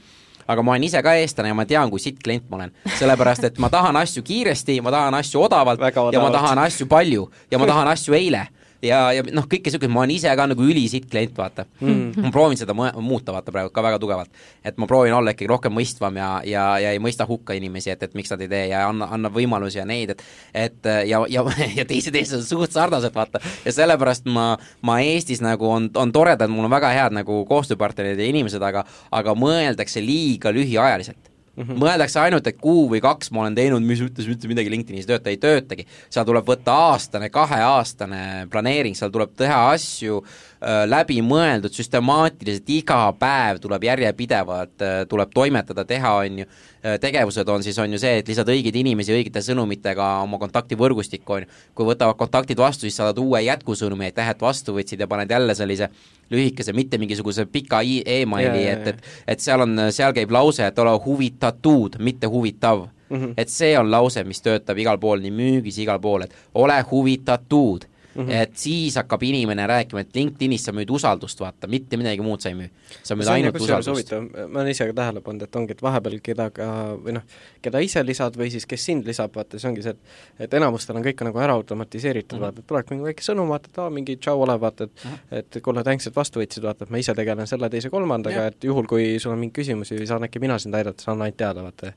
aga 0.49 0.62
ma 0.62 0.75
olen 0.75 0.85
ise 0.85 1.03
ka 1.03 1.14
eestlane 1.14 1.53
ja 1.53 1.55
ma 1.55 1.66
tean, 1.66 1.91
kui 1.91 2.01
sitt 2.01 2.18
klient 2.23 2.49
ma 2.51 2.57
olen. 2.57 2.73
sellepärast, 2.99 3.45
et 3.45 3.59
ma 3.59 3.70
tahan 3.70 3.97
asju 3.97 4.23
kiiresti, 4.23 4.81
ma 4.83 4.91
tahan 4.91 5.14
asju 5.14 5.43
odavalt 5.43 5.81
odavalt. 5.81 6.14
ja 6.14 6.23
ma 6.23 6.31
tahan 6.31 6.59
asju 6.59 6.87
palju 6.87 7.31
ja 7.51 7.59
ma 7.59 7.66
tahan 7.66 7.89
asju 7.95 8.14
eile 8.14 8.47
ja, 8.83 8.99
ja 9.14 9.24
noh, 9.30 9.47
kõike 9.51 9.70
niisugust, 9.70 9.93
ma 9.93 10.03
olen 10.03 10.14
ise 10.16 10.33
ka 10.39 10.47
nagu 10.51 10.66
ülisitt 10.66 11.09
klient, 11.11 11.35
vaata 11.39 11.64
mm.. 11.80 12.24
ma 12.24 12.33
proovin 12.35 12.61
seda 12.61 12.74
muuta, 12.74 13.35
vaata 13.35 13.55
praegu 13.55 13.72
ka 13.74 13.85
väga 13.85 14.01
tugevalt. 14.03 14.43
et 14.64 14.78
ma 14.80 14.89
proovin 14.91 15.14
olla 15.16 15.35
ikkagi 15.35 15.51
rohkem 15.51 15.74
mõistvam 15.76 16.18
ja, 16.18 16.30
ja, 16.49 16.66
ja 16.83 16.93
ei 16.95 17.01
mõista 17.03 17.26
hukka 17.28 17.57
inimesi, 17.59 17.93
et, 17.95 18.03
et 18.03 18.14
miks 18.18 18.33
nad 18.33 18.43
ei 18.45 18.51
tee 18.53 18.64
ja 18.72 18.85
anna, 18.89 19.09
annab 19.14 19.37
võimalusi 19.37 19.80
ja 19.80 19.87
neid, 19.89 20.14
et 20.16 20.24
et 20.53 20.91
ja, 21.09 21.22
ja, 21.30 21.45
ja 21.78 21.87
teised 21.89 22.16
eestlased 22.18 22.49
suht 22.49 22.74
sarnased, 22.74 23.14
vaata. 23.14 23.43
ja 23.64 23.74
sellepärast 23.74 24.28
ma, 24.30 24.53
ma 24.83 25.01
Eestis 25.03 25.43
nagu 25.45 25.68
on, 25.68 25.91
on 25.99 26.12
toredad, 26.14 26.51
mul 26.51 26.68
on 26.68 26.74
väga 26.74 26.93
head 26.95 27.18
nagu 27.22 27.43
koostööpartnerid 27.49 28.20
ja 28.20 28.30
inimesed, 28.30 28.62
aga 28.62 28.85
aga 29.12 29.37
mõeldakse 29.39 30.03
liiga 30.05 30.53
lühiajaliselt 30.55 31.32
Mm 31.53 31.66
-hmm. 31.66 31.80
mõeldakse 31.82 32.20
ainult, 32.20 32.46
et 32.46 32.57
kuu 32.57 32.86
või 32.88 33.03
kaks 33.05 33.30
ma 33.30 33.42
olen 33.42 33.55
teinud, 33.55 33.82
mis 33.84 34.00
ütles 34.00 34.28
üldse 34.28 34.48
midagi 34.48 34.70
LinkedInis 34.72 35.07
tööta, 35.07 35.30
ei 35.30 35.36
töötagi. 35.36 35.86
seal 36.09 36.24
tuleb 36.24 36.46
võtta 36.48 36.72
aastane, 36.72 37.28
kaheaastane 37.30 38.46
planeering, 38.50 38.96
seal 38.96 39.11
tuleb 39.11 39.36
teha 39.36 39.59
asju 39.74 40.22
äh, 40.24 40.51
läbimõeldud, 40.86 41.72
süstemaatiliselt, 41.74 42.68
iga 42.70 42.98
päev 43.18 43.58
tuleb 43.62 43.86
järjepidevalt 43.88 44.84
äh,, 44.84 45.00
tuleb 45.10 45.32
toimetada, 45.34 45.84
teha, 45.88 46.12
on 46.22 46.38
ju 46.42 46.46
äh,, 46.46 46.98
tegevused 47.02 47.48
on 47.48 47.64
siis, 47.66 47.78
on 47.82 47.92
ju 47.92 47.98
see, 47.98 48.20
et 48.20 48.30
lisad 48.30 48.48
õigeid 48.52 48.78
inimesi 48.78 49.14
õigete 49.14 49.42
sõnumitega 49.42 50.08
oma 50.22 50.38
kontaktivõrgustikku, 50.42 51.36
on 51.38 51.46
ju, 51.46 51.60
kui 51.74 51.88
võtavad 51.88 52.18
kontaktid 52.20 52.62
vastu, 52.62 52.86
siis 52.86 53.00
saadad 53.00 53.18
uue 53.22 53.42
jätkusõnumi, 53.42 54.10
aitäh, 54.10 54.30
et 54.34 54.42
vastu 54.42 54.76
võtsid 54.76 55.02
ja 55.02 55.10
paned 55.10 55.30
jälle 55.30 55.56
sellise 55.58 55.90
lühikese, 56.30 56.72
mitte 56.72 56.98
mingisuguse 56.98 57.46
pika 57.50 57.82
emaili, 57.82 58.66
et, 58.70 58.86
et 58.94 59.06
et 59.34 59.40
seal 59.40 59.66
on, 59.66 59.88
seal 59.90 60.14
käib 60.14 60.30
lause, 60.30 60.64
et 60.66 60.78
ole 60.78 60.94
huvitatud, 61.04 61.98
mitte 61.98 62.26
huvitav 62.30 62.86
mm. 63.12 63.16
-hmm. 63.16 63.34
et 63.36 63.48
see 63.48 63.78
on 63.78 63.90
lause, 63.90 64.24
mis 64.24 64.42
töötab 64.42 64.78
igal 64.78 64.98
pool, 64.98 65.20
nii 65.20 65.30
müügis, 65.30 65.78
igal 65.82 66.00
pool, 66.00 66.22
et 66.22 66.34
ole 66.54 66.84
huvitatud 66.90 67.90
Mm 68.14 68.26
-hmm. 68.26 68.42
et 68.42 68.56
siis 68.56 68.96
hakkab 68.96 69.22
inimene 69.22 69.66
rääkima, 69.66 70.00
et 70.00 70.16
LinkedInis 70.16 70.64
sa 70.64 70.72
müüd 70.72 70.90
usaldust, 70.90 71.40
vaata, 71.40 71.66
mitte 71.66 71.96
midagi 71.96 72.20
muud 72.20 72.40
sa 72.40 72.48
ei 72.48 72.54
müü. 72.54 72.68
sa 73.02 73.14
müüd 73.14 73.28
ainult 73.28 73.60
usaldust. 73.60 74.12
ma 74.48 74.60
olen 74.60 74.70
ise 74.70 74.86
ka 74.86 74.92
tähele 74.92 75.20
pannud, 75.20 75.42
et 75.42 75.56
ongi, 75.56 75.72
et 75.72 75.82
vahepeal 75.82 76.18
keda 76.22 76.50
ka, 76.50 76.66
või 77.04 77.16
noh, 77.16 77.22
keda 77.62 77.78
ise 77.78 78.04
lisad 78.06 78.36
või 78.36 78.50
siis 78.50 78.66
kes 78.66 78.84
sind 78.84 79.06
lisab, 79.06 79.34
vaata, 79.36 79.58
see 79.58 79.70
ongi 79.70 79.82
see, 79.82 79.90
et 79.90 80.44
et 80.44 80.54
enamustel 80.54 80.96
on 80.96 81.04
kõik 81.04 81.24
nagu 81.24 81.38
ära 81.38 81.52
automatiseeritud 81.52 82.38
mm, 82.38 82.42
-hmm. 82.42 82.46
vaata, 82.46 82.60
et 82.60 82.66
tuleb 82.66 82.90
mingi 82.90 83.04
väike 83.04 83.22
sõnum, 83.22 83.48
vaata, 83.48 83.72
et 83.72 83.78
aa, 83.78 83.90
mingi 83.90 84.16
tšau 84.16 84.42
ole, 84.42 84.60
vaata, 84.60 84.84
et 84.84 85.04
mm 85.04 85.10
-hmm. 85.10 85.38
et 85.38 85.62
kuule, 85.62 85.82
thanks, 85.82 86.06
et 86.06 86.16
vastu 86.16 86.40
võtsid, 86.40 86.62
vaata, 86.62 86.84
et 86.84 86.90
ma 86.90 86.98
ise 86.98 87.14
tegelen 87.14 87.46
selle, 87.46 87.70
teise, 87.70 87.90
kolmandaga, 87.90 88.46
et 88.46 88.64
juhul, 88.64 88.86
kui 88.86 89.18
sul 89.18 89.32
on 89.32 89.38
mingeid 89.38 89.64
küsimusi 89.64 89.96
või 89.96 90.06
saan 90.06 90.24
äkki 90.24 90.40
mina 90.40 90.58
sind 90.58 90.74
aidata, 90.74 91.02
saan 91.02 91.22
ainult 91.22 91.36
teada, 91.36 91.62
vaata. 91.62 91.92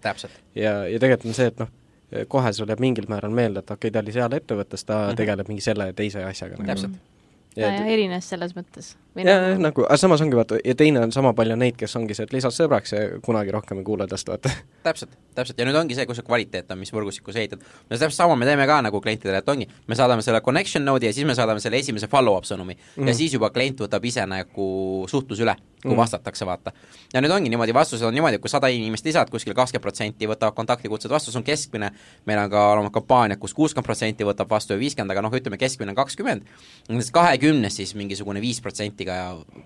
ja, 0.56 0.88
ja 0.88 1.00
tegelikult 1.00 1.26
on 1.26 1.34
see, 1.34 1.48
et 1.48 1.60
noh, 1.60 1.68
kohe 2.28 2.54
sul 2.54 2.70
jääb 2.72 2.84
mingil 2.84 3.10
määral 3.10 3.34
meelde, 3.36 3.60
et 3.60 3.72
okei 3.72 3.90
okay,, 3.90 3.96
ta 3.96 4.04
oli 4.04 4.16
seal 4.16 4.38
ettevõttes, 4.38 4.86
ta 4.86 4.94
mm 4.94 5.10
-hmm. 5.10 5.20
tegeleb 5.22 5.52
mingi 5.52 5.62
selle 5.66 5.92
ja 5.92 5.94
teise 5.94 6.24
asjaga 6.24 6.58
nagu.. 6.58 6.68
täpselt 6.68 6.96
ja, 7.56 7.72
ja 7.72 7.86
erines 7.86 8.30
selles 8.30 8.56
mõttes. 8.56 8.96
Ja, 9.16 9.36
ja 9.50 9.58
nagu, 9.60 9.84
aga 9.86 9.98
samas 10.00 10.22
ongi 10.24 10.38
vaata, 10.38 10.58
ja 10.66 10.76
teine 10.78 11.02
on 11.06 11.14
sama 11.16 11.32
palju 11.38 11.56
neid, 11.60 11.78
kes 11.80 11.96
ongi 12.00 12.16
see, 12.18 12.28
et 12.28 12.34
lisad 12.36 12.54
sõbraks 12.56 12.94
ja 12.96 13.04
kunagi 13.26 13.54
rohkem 13.54 13.80
ei 13.80 13.88
kuule 13.88 14.08
tast, 14.12 14.28
vaata. 14.32 14.52
täpselt, 14.86 15.16
täpselt, 15.38 15.60
ja 15.60 15.68
nüüd 15.68 15.78
ongi 15.80 15.98
see, 15.98 16.08
kus 16.10 16.20
see 16.20 16.28
kvaliteet 16.28 16.72
on, 16.74 16.82
mis 16.82 16.92
võrgustikus 16.96 17.38
ehitad. 17.40 17.64
no 17.64 17.96
täpselt 17.96 18.18
sama 18.18 18.36
me 18.40 18.48
teeme 18.48 18.68
ka 18.68 18.82
nagu 18.86 19.02
klientidele, 19.02 19.40
et 19.44 19.52
ongi, 19.52 19.68
me 19.88 19.98
saadame 19.98 20.26
selle 20.26 20.42
connection 20.46 20.86
node'i 20.86 21.12
ja 21.12 21.16
siis 21.16 21.28
me 21.28 21.36
saadame 21.38 21.64
selle 21.64 21.80
esimese 21.80 22.10
follow-up 22.12 22.48
sõnumi 22.48 22.76
mm. 22.76 22.82
-hmm. 22.96 23.08
ja 23.08 23.16
siis 23.16 23.34
juba 23.34 23.50
klient 23.56 23.86
võtab 23.86 24.06
ise 24.06 24.26
nagu 24.28 24.68
suhtluse 25.10 25.44
üle, 25.48 25.56
kui 25.56 25.90
mm 25.90 25.94
-hmm. 25.94 26.02
vastatakse, 26.02 26.46
vaata. 26.46 26.72
ja 27.14 27.22
nüüd 27.22 27.32
ongi 27.32 27.50
niimoodi, 27.50 27.74
vastused 27.74 28.08
on 28.08 28.14
niimoodi, 28.14 28.36
et 28.36 28.42
kui 28.42 28.50
sada 28.50 28.68
inimest 28.68 29.06
lisad, 29.06 29.30
kuskil 29.30 29.54
kakskümmend 29.54 29.82
protsenti 29.82 30.28
võtavad 30.28 30.54
kontaktikutsed 30.54 31.12
vastu, 31.12 31.32
see 31.32 31.40
on 31.40 31.44
keskmine, 31.44 31.92
meil 32.26 32.40
on 32.40 32.50
ka 32.50 32.72
olemas 32.72 32.92
kampaaniad, 32.92 33.40
kus 33.40 33.54
kuuskümmend 33.54 33.86
protsenti 33.86 34.24
võtab 34.24 34.50
vastu 34.50 34.74
ja 34.74 34.80
viiskümmend, 34.80 35.12
aga 35.12 35.22
noh, 35.22 35.32
ütleme 35.32 35.58
keskmine 35.58 35.92
on 35.92 35.96
kakskümmend, 35.96 36.44
nendest 36.90 37.12
kahekümnest 37.12 37.76
siis 37.76 37.96
mingisugune 37.96 38.26
mingisugune 38.26 38.42
viis 38.42 38.62
protsenti 38.62 39.05
ka 39.08 39.16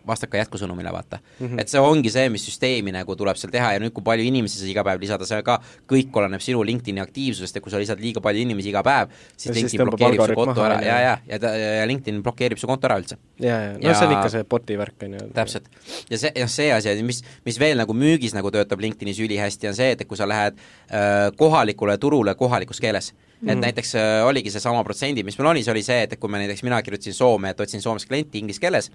vastab 0.08 0.32
ka 0.34 0.40
jätkusõnumile, 0.42 0.92
vaata 0.94 1.20
mm. 1.20 1.48
-hmm. 1.48 1.62
et 1.62 1.72
see 1.72 1.82
ongi 1.82 2.12
see, 2.14 2.30
mis 2.34 2.46
süsteemi 2.48 2.94
nagu 2.96 3.16
tuleb 3.16 3.38
seal 3.40 3.54
teha 3.54 3.74
ja 3.76 3.84
nüüd, 3.84 3.94
kui 3.96 4.06
palju 4.06 4.26
inimesi 4.26 4.60
sa 4.62 4.68
iga 4.70 4.84
päev 4.88 5.02
lisada, 5.04 5.28
see 5.30 5.42
ka 5.46 5.60
kõik 5.90 6.20
oleneb 6.22 6.44
sinu 6.44 6.64
LinkedIni 6.66 7.04
aktiivsusest 7.04 7.56
ja 7.56 7.62
kui 7.62 7.72
sa 7.72 7.82
lisad 7.82 8.02
liiga 8.02 8.22
palju 8.22 8.44
inimesi 8.46 8.74
iga 8.74 8.84
päev, 8.86 9.14
siis 9.36 9.52
ja 9.52 9.58
LinkedIn 9.62 9.92
blokeerib 9.92 10.26
su 10.26 10.36
konto 10.42 10.66
ära 10.66 10.82
ja, 10.86 11.00
ja, 11.06 11.16
ja 11.28 11.40
ta, 11.40 11.54
ja 11.56 11.88
LinkedIn 11.90 12.24
blokeerib 12.24 12.62
su 12.62 12.68
konto 12.68 12.90
ära 12.90 13.00
üldse. 13.00 13.18
ja, 13.40 13.62
ja, 13.62 13.72
no 13.78 13.90
ja, 13.90 13.96
see 13.96 14.10
on 14.10 14.18
ikka 14.18 14.34
see 14.36 14.50
bot'i 14.56 14.78
värk, 14.80 15.08
on 15.08 15.18
ju. 15.20 15.30
täpselt. 15.34 15.72
ja 16.10 16.18
see, 16.18 16.34
jah, 16.36 16.52
see 16.52 16.70
asi, 16.74 16.98
mis, 17.04 17.24
mis 17.46 17.60
veel 17.60 17.80
nagu 17.80 17.96
müügis 17.96 18.36
nagu 18.38 18.52
töötab 18.52 18.80
LinkedInis 18.80 19.20
ülihästi, 19.20 19.72
on 19.72 19.76
see, 19.76 19.96
et 19.96 20.06
kui 20.08 20.20
sa 20.20 20.28
lähed 20.30 20.60
äh, 20.60 21.32
kohalikule 21.40 21.98
turule 21.98 22.36
kohalikus 22.36 22.80
keeles 22.80 23.14
et 23.48 23.56
mm. 23.56 23.62
näiteks 23.64 23.96
äh, 23.96 24.26
oligi 24.28 24.52
seesama 24.52 24.84
protsendi, 24.84 25.24
mis 25.24 25.38
meil 25.40 25.54
oli, 25.54 25.64
see 25.64 25.72
oli 25.72 25.84
see, 25.86 26.04
et 26.04 26.18
kui 26.20 26.32
me 26.32 26.42
näiteks, 26.42 26.64
mina 26.68 26.82
kirjutasin 26.84 27.16
Soome, 27.16 27.54
et 27.54 27.62
otsin 27.64 27.82
Soomes 27.82 28.06
klienti 28.10 28.42
inglise 28.42 28.60
keeles, 28.60 28.92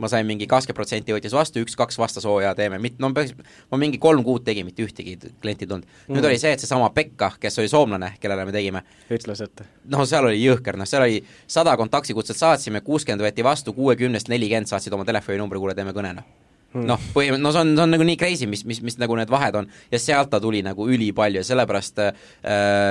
ma 0.00 0.10
sain 0.10 0.26
mingi 0.26 0.46
kakskümmend 0.50 0.78
protsenti 0.78 1.14
võttis 1.14 1.34
vastu, 1.34 1.62
üks-kaks 1.64 1.98
vastas, 2.00 2.26
oo 2.28 2.38
jaa, 2.42 2.54
teeme, 2.58 2.78
mit-, 2.82 2.98
no 3.02 3.10
peaks, 3.14 3.34
ma 3.70 3.80
mingi 3.80 4.00
kolm 4.02 4.24
kuud 4.26 4.44
tegin, 4.46 4.66
mitte 4.68 4.84
ühtegi 4.86 5.16
klienti 5.42 5.68
tulnud. 5.70 5.86
Mm.. 5.86 6.16
nüüd 6.16 6.28
oli 6.30 6.38
see, 6.40 6.54
et 6.56 6.64
seesama 6.64 6.90
Pekka, 6.94 7.32
kes 7.40 7.60
oli 7.62 7.70
soomlane, 7.70 8.14
kellele 8.22 8.46
me 8.48 8.54
tegime, 8.54 8.84
ütles, 9.14 9.44
et 9.44 9.64
noh, 9.90 10.06
seal 10.08 10.30
oli 10.30 10.40
jõhker, 10.42 10.78
noh, 10.80 10.88
seal 10.88 11.06
oli 11.06 11.20
sada 11.46 11.76
kontaktikutset 11.80 12.40
saatsime, 12.40 12.82
kuuskümmend 12.86 13.24
võeti 13.26 13.46
vastu, 13.46 13.76
kuuekümnest 13.76 14.32
nelikümmend 14.32 14.70
saatsid 14.70 14.94
oma 14.96 15.06
telefoninumbri, 15.08 15.62
kuule, 15.62 15.78
teeme 15.78 15.94
kõne, 15.96 16.16
noh. 16.20 16.43
Noh, 16.74 17.00
põhim-, 17.14 17.38
no 17.40 17.52
see 17.54 17.62
on, 17.62 17.72
see 17.76 17.84
on 17.84 17.92
nagu 17.94 18.06
nii 18.06 18.18
crazy, 18.20 18.48
mis, 18.50 18.64
mis, 18.68 18.80
mis 18.84 18.98
nagu 19.00 19.16
need 19.18 19.30
vahed 19.30 19.58
on. 19.60 19.68
Ja 19.92 20.00
sealt 20.02 20.30
ta 20.32 20.40
tuli 20.42 20.62
nagu 20.66 20.88
ülipalju. 20.90 21.40
Ja 21.42 21.46
sellepärast 21.46 22.02
äh,, 22.02 22.12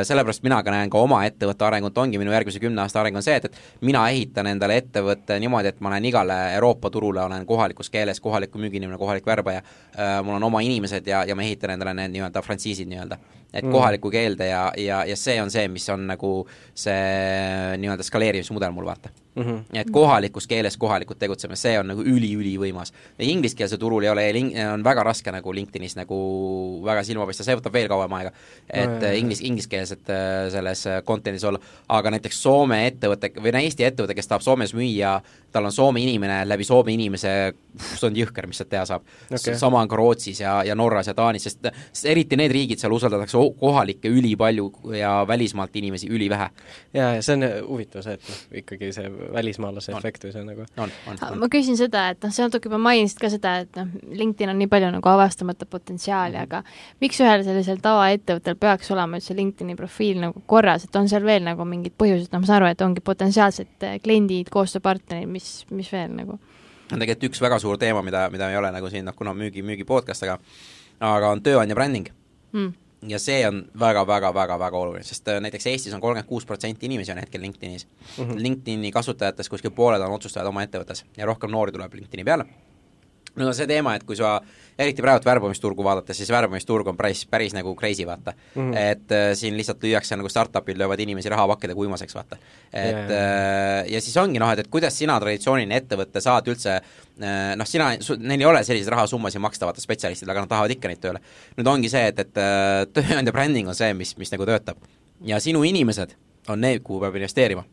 sellepärast 0.08 0.46
mina 0.46 0.62
ka 0.64 0.74
näen 0.74 0.92
ka 0.94 1.02
oma 1.04 1.24
ettevõtte 1.28 1.68
arengut, 1.68 1.98
ongi 2.00 2.22
minu 2.22 2.34
järgmise 2.36 2.62
kümne 2.64 2.84
aasta 2.86 3.02
areng 3.04 3.20
on 3.20 3.26
see, 3.26 3.36
et, 3.40 3.50
et 3.50 3.86
mina 3.86 4.06
ehitan 4.12 4.50
endale 4.54 4.80
ettevõtte 4.82 5.40
niimoodi, 5.44 5.74
et 5.74 5.84
ma 5.84 5.94
lähen 5.94 6.10
igale 6.12 6.40
Euroopa 6.58 6.92
turule, 6.94 7.24
olen 7.26 7.46
kohalikus 7.50 7.92
keeles 7.94 8.24
kohaliku 8.24 8.62
müügiinimene, 8.62 9.00
kohalik 9.02 9.28
värbaja 9.28 9.64
äh,, 9.64 10.20
mul 10.24 10.40
on 10.40 10.50
oma 10.50 10.64
inimesed 10.66 11.08
ja, 11.08 11.26
ja 11.28 11.36
ma 11.36 11.46
ehitan 11.46 11.76
endale 11.76 11.96
need 11.98 12.16
nii-öelda 12.18 12.44
frantsiisid 12.46 12.90
nii-öelda. 12.92 13.20
Et 13.54 13.66
mm. 13.66 13.72
kohalikku 13.72 14.12
keelde 14.12 14.48
ja, 14.50 14.64
ja, 14.78 15.04
ja 15.06 15.18
see 15.20 15.42
on 15.42 15.52
see, 15.54 15.68
mis 15.72 15.90
on 15.94 16.08
nagu 16.10 16.36
see 16.74 17.78
nii-öelda 17.78 18.06
skaleerimismudel 18.08 18.74
mul, 18.74 18.90
vaata 18.90 19.14
mm. 19.36 19.44
-hmm. 19.44 19.80
et 19.80 19.90
kohalikus 19.90 20.48
keeles 20.48 20.78
kohalikult 20.78 21.20
tegutseme, 21.20 21.56
see 21.56 21.80
on 21.80 21.88
nagu 21.88 22.02
üli-ülivõimas. 22.02 22.94
ja 23.20 23.26
ingliskeelsel 23.26 23.78
turul 23.78 24.04
ei 24.04 24.10
ole, 24.10 24.26
on 24.74 24.84
väga 24.84 25.04
raske 25.04 25.32
nagu 25.32 25.54
LinkedInis 25.54 25.96
nagu 25.96 26.18
väga 26.86 27.04
silma 27.04 27.26
paista, 27.26 27.44
see 27.44 27.58
võtab 27.58 27.74
veel 27.74 27.88
kauem 27.88 28.14
aega. 28.14 28.32
et 28.70 29.02
no, 29.02 29.12
inglis, 29.12 29.42
ingliskeelset 29.42 30.10
äh, 30.10 30.50
selles 30.52 30.86
äh, 30.88 31.02
content'is 31.04 31.44
olla, 31.44 31.60
aga 31.90 32.12
näiteks 32.12 32.42
Soome 32.44 32.88
ettevõte 32.88 33.32
või 33.40 33.54
no 33.54 33.60
Eesti 33.60 33.84
ettevõte, 33.84 34.16
kes 34.16 34.28
tahab 34.28 34.42
Soomes 34.42 34.74
müüa, 34.74 35.22
tal 35.52 35.66
on 35.66 35.72
Soome 35.72 36.02
inimene, 36.02 36.44
läbi 36.46 36.64
Soome 36.64 36.94
inimese, 36.94 37.54
see 37.96 38.08
on 38.08 38.16
jõhker, 38.16 38.48
mis 38.48 38.58
sealt 38.62 38.70
teha 38.70 38.86
saab 38.86 39.06
okay.. 39.32 39.56
sama 39.58 39.82
on 39.82 39.88
ka 39.88 39.96
Rootsis 39.96 40.44
ja, 40.44 40.62
ja 40.64 40.76
Norras 40.76 41.08
ja 41.08 41.14
Taanis, 41.14 41.44
sest 41.44 42.06
eriti 42.06 42.38
need 42.40 42.52
riigid, 42.52 42.80
seal 42.80 42.94
usaldatakse 42.94 43.38
kohalikke 43.60 44.10
ülipalju 44.10 44.72
ja 44.98 45.26
välismaalt 45.28 45.76
inimesi 45.76 46.08
ülivähe. 46.10 46.50
jaa, 46.94 47.14
ja 47.16 47.22
see 47.22 47.36
on 47.38 47.46
huvitav 47.68 48.04
see, 48.06 48.14
et 48.14 48.30
noh, 48.30 48.42
ikkagi 48.62 48.92
see 48.96 49.12
välismaalase 49.34 49.94
on. 49.94 50.00
efekt 50.00 50.26
või 50.28 50.34
see 50.36 50.44
nagu 50.48 50.66
on, 50.78 50.94
on, 51.08 51.20
on. 51.30 51.40
ma 51.42 51.50
küsin 51.52 51.78
seda, 51.80 52.08
et 52.14 52.24
noh, 52.24 52.34
sa 52.34 52.48
natuke 52.48 52.70
juba 52.70 52.80
mainisid 52.82 53.22
ka 53.22 53.32
seda, 53.34 53.56
et 53.66 53.80
noh, 53.80 53.92
LinkedIn 54.22 54.54
on 54.54 54.60
nii 54.62 54.70
palju 54.72 54.92
nagu 54.98 55.12
avastamata 55.14 55.66
potentsiaali 55.66 56.38
mm, 56.38 56.40
-hmm. 56.40 56.44
aga 56.44 57.02
miks 57.02 57.22
ühel 57.24 57.46
sellisel 57.48 57.82
tavaettevõttel 57.84 58.60
peaks 58.60 58.92
olema 58.92 59.20
üldse 59.20 59.36
LinkedIni 59.38 59.76
profiil 59.80 60.22
nagu 60.22 60.44
korras, 60.46 60.88
et 60.88 60.96
on 60.96 61.10
seal 61.10 61.26
veel 61.26 61.44
nagu 61.44 61.66
mingid 61.66 61.98
põhjused, 61.98 62.32
noh, 62.32 62.44
ma 62.44 62.50
saan 62.50 62.62
aru, 62.62 62.72
et 62.72 62.82
ongi 62.82 63.02
potentsiaalsed 63.02 63.88
eh, 63.88 64.00
kliendid, 64.04 64.50
koostööpartnerid, 64.54 65.30
mis, 65.30 65.66
mis 65.72 65.92
veel 65.92 66.14
nagu? 66.16 66.40
on 66.94 67.00
tegelikult 67.00 67.32
üks 67.32 67.42
väga 67.42 67.58
suur 67.60 67.78
teema, 67.82 68.02
mida, 68.06 68.28
mida 68.30 68.52
ei 68.52 68.58
ole 68.58 68.70
nagu 68.72 68.90
siin 68.90 69.06
noh, 69.06 69.16
kuna 69.18 69.34
müügi, 69.34 69.64
müügi 69.66 69.86
podcast, 69.88 70.24
aga 70.24 70.38
aga 71.04 71.34
on 71.34 71.42
tööandja 71.44 71.76
bränding 71.76 72.12
mm 72.54 72.83
ja 73.08 73.20
see 73.20 73.48
on 73.48 73.64
väga-väga-väga-väga 73.80 74.78
oluline, 74.78 75.04
sest 75.04 75.28
äh, 75.28 75.40
näiteks 75.44 75.68
Eestis 75.68 75.94
on 75.94 76.02
kolmkümmend 76.02 76.30
kuus 76.30 76.46
protsenti 76.46 76.86
inimesi 76.86 77.12
on 77.12 77.18
hetkel 77.18 77.42
LinkedInis 77.42 77.88
mm. 77.88 78.24
-hmm. 78.24 78.44
LinkedIni 78.44 78.92
kasutajatest 78.92 79.50
kuskil 79.50 79.72
pooled 79.72 80.02
on 80.02 80.12
otsustajad 80.12 80.48
oma 80.48 80.64
ettevõttes 80.64 81.06
ja 81.18 81.26
rohkem 81.26 81.52
noori 81.52 81.72
tuleb 81.72 81.94
LinkedIni 81.94 82.24
peale 82.24 82.46
on 83.42 83.56
see 83.56 83.68
teema, 83.70 83.96
et 83.98 84.04
kui 84.06 84.18
sa 84.18 84.36
eriti 84.80 85.04
praegu 85.06 85.26
värbamisturgu 85.26 85.86
vaadates, 85.86 86.18
siis 86.18 86.30
värbamisturg 86.34 86.88
on 86.90 86.98
päris, 86.98 87.24
päris 87.30 87.54
nagu 87.54 87.76
crazy, 87.78 88.06
vaata 88.06 88.34
mm. 88.34 88.62
-hmm. 88.62 88.78
et 88.78 89.12
äh, 89.12 89.34
siin 89.38 89.58
lihtsalt 89.58 89.84
lüüakse 89.84 90.18
nagu 90.18 90.30
startup'id 90.30 90.78
löövad 90.78 91.00
inimesi 91.00 91.30
rahapakkidega 91.30 91.80
uimaseks, 91.80 92.16
vaata. 92.16 92.38
et 92.74 92.96
yeah. 92.96 93.10
äh, 93.10 93.92
ja 93.92 94.02
siis 94.02 94.18
ongi 94.18 94.40
noh, 94.40 94.52
et, 94.52 94.60
et 94.60 94.68
kuidas 94.68 94.98
sina, 94.98 95.20
traditsiooniline 95.20 95.78
ettevõte, 95.78 96.22
saad 96.22 96.48
üldse 96.48 96.76
äh, 96.76 97.56
noh, 97.56 97.66
sina, 97.66 97.92
neil 98.18 98.42
ei 98.42 98.46
ole 98.46 98.64
selliseid 98.64 98.92
rahasummasid 98.92 99.42
maksta, 99.42 99.66
vaata, 99.66 99.82
spetsialistid, 99.82 100.30
aga 100.30 100.46
nad 100.46 100.50
tahavad 100.50 100.72
ikka 100.72 100.88
neid 100.88 101.02
tööle. 101.02 101.22
nüüd 101.58 101.68
ongi 101.68 101.90
see, 101.90 102.08
et, 102.08 102.20
et 102.20 102.38
äh, 102.38 102.86
tööandja 102.94 103.34
bränding 103.34 103.68
on 103.68 103.76
see, 103.76 103.94
mis, 103.94 104.18
mis 104.18 104.32
nagu 104.32 104.46
töötab. 104.46 104.78
ja 105.22 105.40
sinu 105.40 105.64
inimesed 105.64 106.18
on 106.50 106.62
need, 106.62 106.84
kuhu 106.84 107.00
peab 107.00 107.16
investeerima 107.16 107.64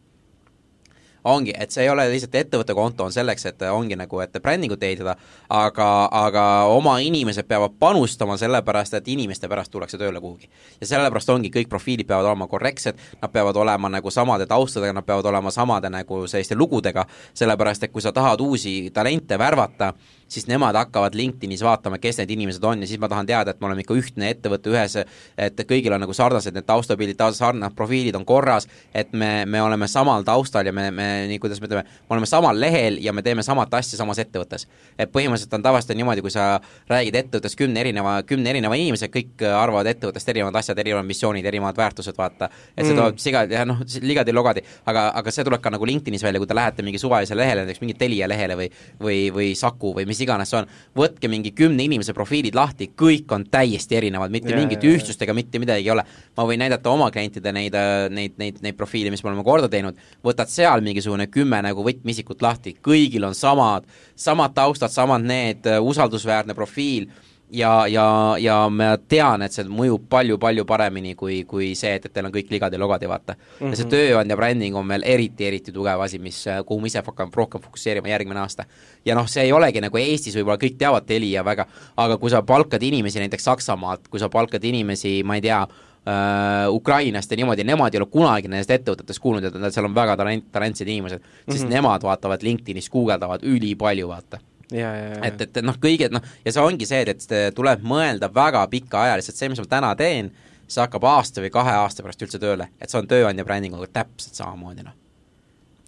ongi, 1.25 1.53
et 1.59 1.71
see 1.71 1.85
ei 1.85 1.91
ole 1.91 2.07
lihtsalt 2.11 2.35
ettevõtte 2.35 2.75
konto, 2.75 3.05
on 3.05 3.13
selleks, 3.13 3.47
et 3.51 3.63
ongi 3.71 3.97
nagu, 3.99 4.21
et 4.25 4.39
brändingut 4.43 4.83
ehitada, 4.83 5.17
aga, 5.49 5.89
aga 6.23 6.45
oma 6.73 6.99
inimesed 7.05 7.49
peavad 7.49 7.77
panustama, 7.79 8.37
sellepärast 8.41 8.97
et 8.99 9.09
inimeste 9.09 9.49
pärast 9.49 9.73
tullakse 9.73 9.99
tööle 9.99 10.21
kuhugi. 10.21 10.51
ja 10.81 10.87
sellepärast 10.87 11.31
ongi, 11.31 11.51
kõik 11.51 11.69
profiilid 11.69 12.07
peavad 12.07 12.31
olema 12.31 12.47
korrektsed, 12.47 12.99
nad 13.23 13.33
peavad 13.33 13.57
olema 13.57 13.89
nagu 13.89 14.11
samade 14.11 14.47
taustadega, 14.47 14.93
nad 14.93 15.07
peavad 15.07 15.27
olema 15.27 15.51
samade 15.51 15.91
nagu 15.91 16.27
selliste 16.27 16.55
lugudega, 16.55 17.07
sellepärast 17.35 17.85
et 17.85 17.93
kui 17.93 18.03
sa 18.03 18.13
tahad 18.13 18.41
uusi 18.41 18.91
talente 18.95 19.39
värvata, 19.39 19.93
siis 20.31 20.47
nemad 20.47 20.77
hakkavad 20.79 21.15
LinkedInis 21.19 21.63
vaatama, 21.65 21.99
kes 21.99 22.21
need 22.21 22.31
inimesed 22.37 22.65
on 22.65 22.83
ja 22.83 22.89
siis 22.89 23.01
ma 23.03 23.09
tahan 23.11 23.27
teada, 23.27 23.51
et 23.51 23.61
me 23.61 23.69
oleme 23.69 23.83
ikka 23.85 23.97
ühtne 23.99 24.31
ettevõte 24.31 24.71
ühes, 24.71 24.97
et 25.39 25.63
kõigil 25.69 25.95
on 25.95 26.03
nagu 26.05 26.15
sarnased 26.17 26.55
need 26.55 26.67
taustapildid, 26.69 27.21
sarnased 27.37 27.77
profiilid 27.77 28.17
on 28.19 28.27
korras, 28.29 28.69
et 28.95 29.13
me, 29.13 29.45
me 29.51 29.63
oleme 29.63 29.89
samal 29.91 30.25
taustal 30.27 30.71
ja 30.71 30.75
me, 30.77 30.89
me 30.95 31.09
nii 31.31 31.41
kuidas 31.43 31.61
me 31.61 31.69
ütleme, 31.71 31.85
me 31.85 32.17
oleme 32.17 32.31
samal 32.31 32.61
lehel 32.61 33.01
ja 33.03 33.15
me 33.17 33.25
teeme 33.27 33.43
samat 33.47 33.75
asja 33.81 33.99
samas 33.99 34.21
ettevõttes. 34.23 34.67
et 34.99 35.11
põhimõtteliselt 35.13 35.55
on 35.59 35.67
tavaliselt 35.67 35.97
niimoodi, 35.99 36.23
kui 36.23 36.35
sa 36.35 36.61
räägid 36.91 37.19
ettevõttest 37.23 37.59
kümne 37.59 37.81
erineva, 37.81 38.21
kümne 38.27 38.51
erineva 38.51 38.79
inimesega, 38.79 39.13
kõik 39.19 39.45
arvavad 39.49 39.91
ettevõttest 39.91 40.29
erinevad 40.29 40.61
asjad, 40.61 40.79
erinevad 40.79 41.09
missioonid, 41.09 41.47
erinevad 41.47 41.77
väärtused, 41.77 42.17
vaata. 42.19 42.51
et 42.77 42.85
see 42.85 42.93
mm. 42.93 43.01
tuleb 43.01 43.19
sigadi, 43.19 43.59
jah 43.59 43.67
noh, 43.67 43.83
ligadi-logadi, 44.03 44.63
aga, 44.87 45.09
aga 45.19 45.35
see 45.35 45.47
tuleb 45.47 45.63
ka 45.63 45.75
nagu 45.75 45.87
LinkedInis 45.89 46.23
välja, 46.23 46.43
kui 46.43 46.51
te 46.51 46.59
lähete 46.59 46.87
mingi 46.87 47.01
suvalisele 47.03 47.43
lehele, 47.43 47.65
näiteks 47.65 47.83
mingi 47.83 47.99
Telia 48.01 48.29
lehele 48.31 48.57
või 48.57 48.71
või, 49.01 49.19
või 49.35 49.55
Saku 49.57 49.95
või 49.97 50.07
mis 50.09 50.20
iganes 50.25 50.51
see 50.51 50.59
on, 50.61 50.69
võtke 50.97 51.31
mingi 51.31 51.53
kümne 51.57 51.85
inimese 51.87 52.15
profiilid 52.17 52.57
lahti, 52.57 52.91
kõik 52.99 53.31
on 53.35 53.47
täiesti 53.51 53.99
erinevad, 53.99 54.33
mitte 54.35 54.53
yeah, 54.53 54.61
mingit 54.61 54.85
yeah, 54.85 54.99
ühtsust 54.99 55.23
ega 55.25 55.35
mitte 55.37 55.63
midagi 55.63 55.87
ei 55.87 55.95
ole. 55.95 56.05
ma 56.37 56.47
võin 56.49 56.63
näidata 56.63 56.91
oma 56.91 57.11
klientide 57.15 57.53
neid, 57.57 57.77
neid, 58.11 58.37
neid, 58.41 58.61
neid 58.65 58.79
profiile, 58.79 59.13
mis 59.15 59.25
me 59.25 59.33
oleme 59.33 59.47
korda 59.47 59.71
teinud, 59.73 59.99
võtad 60.25 60.51
seal 60.53 60.85
mingisugune 60.85 61.31
kümme 61.33 61.63
nagu 61.65 61.85
võtmeisikut 61.87 62.43
lahti, 62.43 62.77
kõigil 62.83 63.27
on 63.29 63.35
samad, 63.35 63.89
samad 64.15 64.55
taustad, 64.57 64.93
samad 64.95 65.27
need, 65.27 65.67
usaldusväärne 65.81 66.57
profiil 66.59 67.11
ja, 67.53 67.87
ja, 67.87 68.37
ja 68.39 68.57
ma 68.71 68.95
tean, 69.09 69.43
et 69.43 69.55
see 69.55 69.67
mõjub 69.69 70.07
palju-palju 70.11 70.65
paremini 70.69 71.15
kui, 71.19 71.43
kui 71.49 71.73
see, 71.79 71.93
et, 71.99 72.07
et 72.07 72.15
teil 72.15 72.29
on 72.29 72.35
kõik 72.35 72.53
ligad-logad 72.53 73.03
ja 73.03 73.11
vaata 73.11 73.35
mm. 73.35 73.43
-hmm. 73.59 73.71
ja 73.71 73.77
see 73.77 73.85
mhm. 73.85 73.93
tööandja 73.95 74.37
bränding 74.37 74.77
on 74.77 74.87
meil 74.87 75.05
eriti, 75.05 75.47
eriti 75.47 75.73
tugev 75.73 76.01
asi, 76.01 76.19
mis, 76.19 76.45
kuhu 76.67 76.81
ma 76.81 76.87
ise 76.87 77.03
hakkan 77.07 77.31
rohkem 77.35 77.61
fokusseerima 77.61 78.09
järgmine 78.09 78.41
aasta. 78.41 78.65
ja 79.05 79.15
noh, 79.15 79.29
see 79.29 79.43
ei 79.43 79.53
olegi 79.53 79.81
nagu 79.81 79.97
Eestis 79.97 80.37
võib-olla 80.37 80.59
kõik 80.59 80.79
teavad 80.79 81.07
Telia 81.07 81.45
väga, 81.45 81.67
aga 81.97 82.19
kui 82.19 82.31
sa 82.31 82.43
palkad 82.43 82.83
inimesi 82.83 83.19
näiteks 83.19 83.45
Saksamaalt, 83.45 84.09
kui 84.09 84.21
sa 84.21 84.29
palkad 84.29 84.65
inimesi, 84.65 85.23
ma 85.25 85.35
ei 85.35 85.41
tea, 85.41 85.67
Uh, 86.01 86.75
Ukrainast 86.75 87.31
ja 87.31 87.37
niimoodi, 87.37 87.65
nemad 87.65 87.95
ei 87.95 88.01
ole 88.01 88.07
kunagi 88.09 88.49
nendest 88.49 88.71
ettevõtetest 88.73 89.21
kuulnud, 89.21 89.45
et 89.45 89.75
seal 89.75 89.85
on 89.85 89.93
väga 89.95 90.15
talent, 90.17 90.47
talentsed 90.51 90.89
inimesed, 90.89 91.21
sest 91.21 91.59
mm 91.59 91.67
-hmm. 91.67 91.75
nemad 91.75 92.03
vaatavad 92.03 92.43
LinkedInis, 92.43 92.89
guugeldavad 92.89 93.45
ülipalju, 93.45 94.09
vaata 94.09 94.41
et, 94.73 95.43
et 95.47 95.61
noh, 95.65 95.77
kõige 95.83 96.11
noh, 96.13 96.25
ja 96.45 96.55
see 96.55 96.63
ongi 96.63 96.89
see, 96.89 97.03
et 97.11 97.27
tuleb 97.57 97.85
mõelda 97.87 98.31
väga 98.35 98.67
pikaajaliselt, 98.71 99.39
see, 99.39 99.51
mis 99.53 99.63
ma 99.63 99.69
täna 99.71 99.93
teen, 99.99 100.31
see 100.71 100.83
hakkab 100.85 101.07
aasta 101.11 101.43
või 101.43 101.53
kahe 101.55 101.77
aasta 101.83 102.07
pärast 102.07 102.23
üldse 102.27 102.43
tööle, 102.43 102.71
et 102.79 102.91
see 102.93 103.01
on 103.03 103.11
tööandja 103.11 103.47
brändinguga 103.47 103.91
täpselt 104.01 104.39
samamoodi, 104.39 104.87
noh 104.87 105.00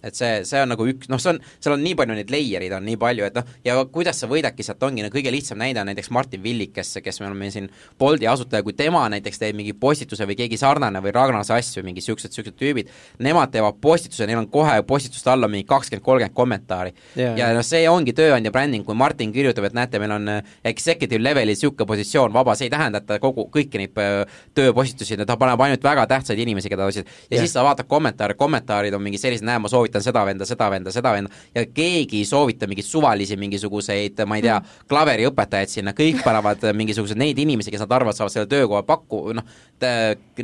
et 0.03 0.17
see, 0.17 0.43
see 0.47 0.61
on 0.61 0.71
nagu 0.73 0.87
üks, 0.89 1.09
noh, 1.11 1.21
see 1.21 1.33
on, 1.33 1.39
seal 1.63 1.75
on 1.77 1.83
nii 1.83 1.95
palju 1.99 2.17
neid 2.17 2.31
layer'id 2.33 2.75
on 2.75 2.83
nii 2.87 2.99
palju, 2.99 3.27
et 3.29 3.37
noh, 3.37 3.51
ja 3.65 3.77
kuidas 3.93 4.19
sa 4.19 4.29
võidadki 4.31 4.65
sealt, 4.65 4.83
ongi 4.83 5.05
no 5.05 5.11
kõige 5.13 5.31
lihtsam 5.33 5.61
näide 5.61 5.81
on 5.81 5.89
näiteks 5.91 6.11
Martin 6.13 6.43
Villik, 6.43 6.73
kes, 6.75 6.97
kes 7.03 7.21
me 7.21 7.29
oleme 7.29 7.49
siin 7.53 7.69
Bolti 7.99 8.27
asutaja, 8.27 8.63
kui 8.65 8.75
tema 8.77 9.05
näiteks 9.13 9.39
teeb 9.41 9.57
mingi 9.57 9.73
postituse 9.77 10.27
või 10.27 10.37
keegi 10.39 10.59
sarnane 10.59 11.01
või 11.03 11.13
Ragnar 11.15 11.45
Sass 11.47 11.77
või 11.79 11.89
mingi 11.89 12.03
niisugused, 12.03 12.33
niisugused 12.33 12.57
tüübid, 12.59 12.91
nemad 13.23 13.53
teevad 13.53 13.79
postituse, 13.81 14.27
neil 14.27 14.41
on 14.41 14.49
kohe 14.51 14.75
postituste 14.87 15.31
alla 15.31 15.47
mingi 15.51 15.67
kakskümmend, 15.69 16.03
kolmkümmend 16.03 16.35
kommentaari. 16.35 16.93
Yeah.. 17.15 17.37
ja 17.39 17.51
noh, 17.55 17.63
see 17.65 17.85
ongi 17.89 18.15
tööandja 18.17 18.51
bränding, 18.53 18.85
kui 18.85 18.97
Martin 18.97 19.33
kirjutab, 19.35 19.69
et 19.69 19.77
näete, 19.77 20.01
meil 20.01 20.15
on 20.17 20.31
äh, 20.35 20.53
executive 20.73 21.21
level'il 21.23 21.53
niisugune 21.53 21.87
positsioon 21.87 22.33
vaba, 22.33 22.55
see 22.57 22.67
ei 22.67 22.73
tähenda, 22.73 23.01
et 23.01 23.07
ta 23.09 23.19
kogu, 23.23 23.47
kõiki 23.53 23.81
neid 23.81 24.01
äh, 24.01 24.41
tööpostitusi, 24.57 25.17
ta 25.23 25.37
paneb 25.39 25.61
ainult 25.63 25.85
väga 25.85 26.05
tähtsaid 26.09 26.39
inimesi, 26.43 26.71
keda 26.71 26.83
ta 26.83 26.91
otsib, 26.91 27.07
ja 27.07 27.37
yeah. 27.37 27.43
siis 27.45 27.53
sa 27.55 27.65
vaatad 27.65 27.87
kommentaare, 27.89 28.37
kommentaarid 28.39 28.95
on 28.97 29.03
mingi 29.05 29.21
sellised, 29.21 29.45
näe, 29.45 29.61
ma 29.61 29.71
soovitan 29.71 29.92
soovitan 29.93 30.03
seda 30.03 30.25
venda, 30.25 30.45
seda 30.45 30.69
venda, 30.71 30.91
seda 30.91 31.11
venda 31.13 31.29
ja 31.53 31.65
keegi 31.65 32.21
ei 32.21 32.25
soovita 32.25 32.67
mingeid 32.67 32.87
suvalisi 32.87 33.37
mingisuguseid, 33.37 34.23
ma 34.25 34.37
ei 34.37 34.45
tea, 34.45 34.59
mm. 34.59 34.87
klaveriõpetajaid 34.89 35.69
sinna, 35.69 35.93
kõik 35.93 36.23
panevad 36.23 36.63
mingisugused 36.73 37.17
neid 37.17 37.39
inimesi, 37.39 37.71
kes 37.71 37.83
nad 37.83 37.93
arvavad, 37.93 38.17
saavad 38.17 38.33
selle 38.33 38.49
töökoha 38.49 38.83
pakku, 38.83 39.33
noh, 39.37 39.45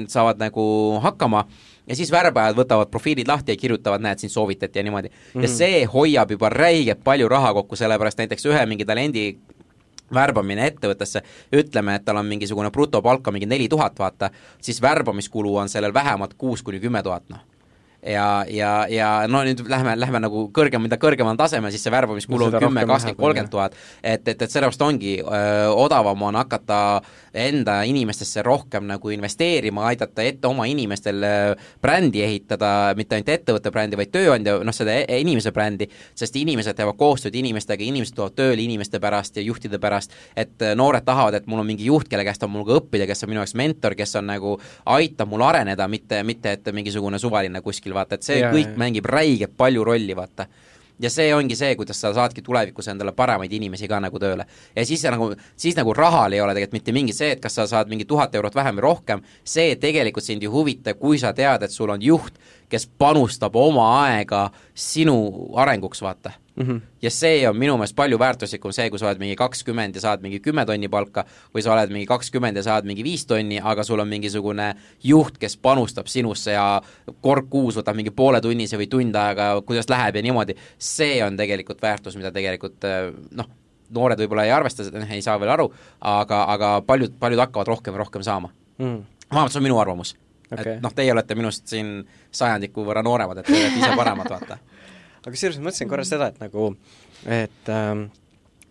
saavad 0.08 0.40
nagu 0.40 0.64
hakkama 1.04 1.46
ja 1.88 1.98
siis 1.98 2.12
värbajad 2.12 2.58
võtavad 2.58 2.90
profiilid 2.92 3.28
lahti 3.28 3.56
ja 3.56 3.60
kirjutavad, 3.60 4.04
näed, 4.04 4.22
sind 4.22 4.34
soovitati 4.34 4.80
ja 4.80 4.84
niimoodi 4.84 5.10
mm. 5.10 5.22
-hmm. 5.34 5.44
ja 5.44 5.48
see 5.48 5.86
hoiab 5.86 6.32
juba 6.32 6.50
räigelt 6.50 7.04
palju 7.04 7.30
raha 7.30 7.54
kokku, 7.54 7.76
sellepärast 7.76 8.18
näiteks 8.18 8.46
ühe 8.46 8.66
mingi 8.66 8.86
talendi 8.86 9.38
värbamine 10.14 10.66
ettevõttesse, 10.66 11.22
ütleme, 11.54 11.96
et 11.96 12.06
tal 12.06 12.18
on 12.18 12.26
mingisugune 12.26 12.72
brutopalk 12.72 13.28
on 13.28 13.34
mingi 13.34 13.46
neli 13.46 13.68
tuhat, 13.70 14.00
vaata, 14.00 14.32
siis 14.62 14.82
värbamiskulu 14.82 15.56
on 15.58 15.70
sellel 15.70 15.94
vähemalt 15.94 16.34
kuus 16.34 16.64
kuni 16.64 16.80
kümme 16.80 17.04
tuhat, 17.04 17.30
noh 17.30 17.59
ja, 18.04 18.46
ja, 18.48 18.72
ja 18.90 19.10
no 19.28 19.42
nüüd 19.48 19.64
lähme, 19.70 19.96
lähme 20.00 20.22
nagu 20.24 20.46
kõrgem, 20.56 20.84
mida 20.86 21.00
kõrgemal 21.02 21.38
tasemel, 21.40 21.74
siis 21.74 21.84
see 21.86 21.94
värbamiskulu 21.94 22.48
on 22.48 22.58
kümme, 22.60 22.86
kakskümmend, 22.88 23.20
kolmkümmend 23.20 23.52
tuhat. 23.54 23.76
et, 24.04 24.28
et, 24.28 24.42
et 24.42 24.52
sellepärast 24.52 24.82
ongi 24.86 25.18
öö, 25.20 25.70
odavam 25.86 26.22
on 26.30 26.40
hakata 26.40 27.02
enda 27.34 27.82
inimestesse 27.84 28.42
rohkem 28.46 28.88
nagu 28.90 29.10
investeerima, 29.14 29.86
aidata 29.92 30.24
ette 30.26 30.48
oma 30.48 30.66
inimestel 30.70 31.26
brändi 31.82 32.24
ehitada, 32.26 32.94
mitte 32.98 33.18
ainult 33.18 33.30
ettevõtte 33.34 33.72
brändi, 33.74 34.00
vaid 34.00 34.12
tööandja, 34.14 34.58
noh, 34.66 34.76
seda 34.76 34.96
e-, 35.02 35.20
inimese 35.22 35.54
brändi, 35.56 35.90
sest 36.18 36.36
inimesed 36.40 36.78
teevad 36.78 36.98
koostööd 37.00 37.36
inimestega, 37.40 37.86
inimesed 37.86 38.18
tulevad 38.18 38.38
tööle 38.38 38.64
inimeste 38.64 39.02
pärast 39.04 39.38
ja 39.38 39.46
juhtide 39.46 39.80
pärast, 39.82 40.16
et 40.40 40.66
noored 40.76 41.06
tahavad, 41.06 41.38
et 41.38 41.48
mul 41.50 41.64
on 41.64 41.70
mingi 41.70 41.90
juht, 41.90 42.10
kelle 42.10 42.26
käest 42.28 42.44
on 42.46 42.54
mul 42.54 42.66
ka 42.68 42.80
õppida, 42.80 43.08
kes 43.10 43.26
on 43.26 43.34
minu 43.34 43.44
jaoks 43.44 43.56
mentor, 43.60 43.96
kes 44.00 44.16
on 44.20 44.30
nagu, 44.32 44.56
aitab 44.98 45.30
mul 45.32 45.46
areneda, 45.46 45.88
mitte, 45.92 46.24
mitte 46.28 46.56
et 46.58 46.74
mingisugune 46.76 47.20
suvaline 47.22 47.62
kuskil 47.66 47.89
kuskil, 47.90 47.94
vaata, 47.94 48.16
et 48.16 48.24
see 48.24 48.40
ja, 48.40 48.52
kõik 48.54 48.74
ja. 48.74 48.78
mängib 48.78 49.06
räigelt 49.06 49.58
palju 49.58 49.84
rolli, 49.84 50.16
vaata 50.16 50.48
ja 51.00 51.10
see 51.10 51.34
ongi 51.34 51.56
see, 51.56 51.76
kuidas 51.80 52.00
sa 52.02 52.12
saadki 52.14 52.42
tulevikus 52.44 52.90
endale 52.92 53.14
paremaid 53.16 53.52
inimesi 53.52 53.88
ka 53.88 54.00
nagu 54.00 54.20
tööle. 54.20 54.46
ja 54.76 54.86
siis 54.86 55.04
nagu, 55.04 55.34
siis 55.56 55.76
nagu 55.76 55.94
rahal 55.94 56.34
ei 56.34 56.42
ole 56.42 56.54
tegelikult 56.54 56.74
mitte 56.74 56.92
mingi 56.92 57.14
see, 57.14 57.32
et 57.32 57.40
kas 57.40 57.56
sa 57.56 57.68
saad 57.68 57.88
mingi 57.88 58.06
tuhat 58.06 58.36
eurot 58.36 58.56
vähem 58.56 58.76
või 58.76 58.82
rohkem, 58.82 59.22
see 59.44 59.76
tegelikult 59.76 60.24
sind 60.24 60.44
ei 60.44 60.50
huvita, 60.50 60.94
kui 60.94 61.18
sa 61.18 61.34
tead, 61.34 61.64
et 61.64 61.72
sul 61.72 61.90
on 61.90 62.02
juht, 62.02 62.36
kes 62.70 62.88
panustab 62.98 63.56
oma 63.56 64.04
aega 64.04 64.50
sinu 64.76 65.56
arenguks, 65.56 66.02
vaata 66.02 66.36
mm. 66.60 66.66
-hmm. 66.66 66.82
ja 67.02 67.12
see 67.12 67.50
on 67.50 67.58
minu 67.58 67.78
meelest 67.78 67.96
palju 67.96 68.20
väärtuslikum 68.20 68.74
see, 68.76 68.90
kui 68.90 69.00
sa 69.00 69.08
oled 69.08 69.20
mingi 69.20 69.36
kakskümmend 69.36 69.96
ja 69.96 70.02
saad 70.02 70.22
mingi 70.22 70.40
kümme 70.40 70.66
tonni 70.66 70.90
palka 70.90 71.26
või 71.56 71.64
sa 71.64 71.74
oled 71.74 71.94
mingi 71.94 72.06
kakskümmend 72.06 72.58
ja 72.58 72.64
saad 72.64 72.86
mingi 72.86 73.04
viis 73.04 73.26
tonni, 73.26 73.60
aga 73.64 73.84
sul 73.84 74.00
on 74.00 74.08
mingisugune 74.08 74.74
juht, 75.04 75.38
kes 75.38 75.58
panustab 75.58 76.08
sinusse 76.08 76.52
ja 76.52 76.82
kord 77.22 77.50
kuus 77.50 77.80
võtab 77.80 77.96
mingi 77.96 78.12
pooletunnise 78.12 78.78
või 78.78 78.88
tund 78.88 79.16
aega, 79.16 79.62
kuidas 79.66 79.90
läheb 79.90 80.16
ja 80.16 80.22
niimoodi, 80.22 80.56
see 80.78 81.24
on 81.24 81.38
tegelikult 81.38 81.82
väärtus, 81.82 82.18
mida 82.18 82.32
tegelikult 82.32 82.88
noh, 83.32 83.50
noored 83.90 84.20
võib-olla 84.20 84.46
ei 84.46 84.52
arvesta, 84.52 84.84
ei 85.10 85.22
saa 85.22 85.40
veel 85.40 85.50
aru, 85.50 85.70
aga, 86.02 86.44
aga 86.54 86.82
paljud, 86.86 87.16
paljud 87.20 87.40
hakkavad 87.40 87.68
rohkem 87.68 87.94
ja 87.94 88.04
rohkem 88.04 88.24
saama 88.24 88.52
mm.. 88.78 89.00
vähemalt 89.32 89.52
see 89.52 89.60
on 89.60 89.64
minu 89.64 89.80
arvamus 89.80 90.16
okay.. 90.52 90.76
et 90.76 90.84
noh, 90.84 90.94
teie 90.96 91.12
olete 91.14 91.36
minust 91.36 91.68
siin 91.68 92.04
sajandiku 92.32 92.86
võrra 92.86 93.04
nooremad, 93.06 93.42
et 93.42 93.50
te 93.50 93.56
olete 93.56 93.82
ise 93.82 93.96
paremad, 93.98 94.30
vaata 94.30 94.60
aga 95.22 95.36
kusjuures 95.36 95.60
mõtlesin 95.62 95.92
korra 95.92 96.08
seda, 96.08 96.32
et 96.32 96.42
nagu, 96.44 96.72
et 97.28 97.72
ähm, 97.74 98.08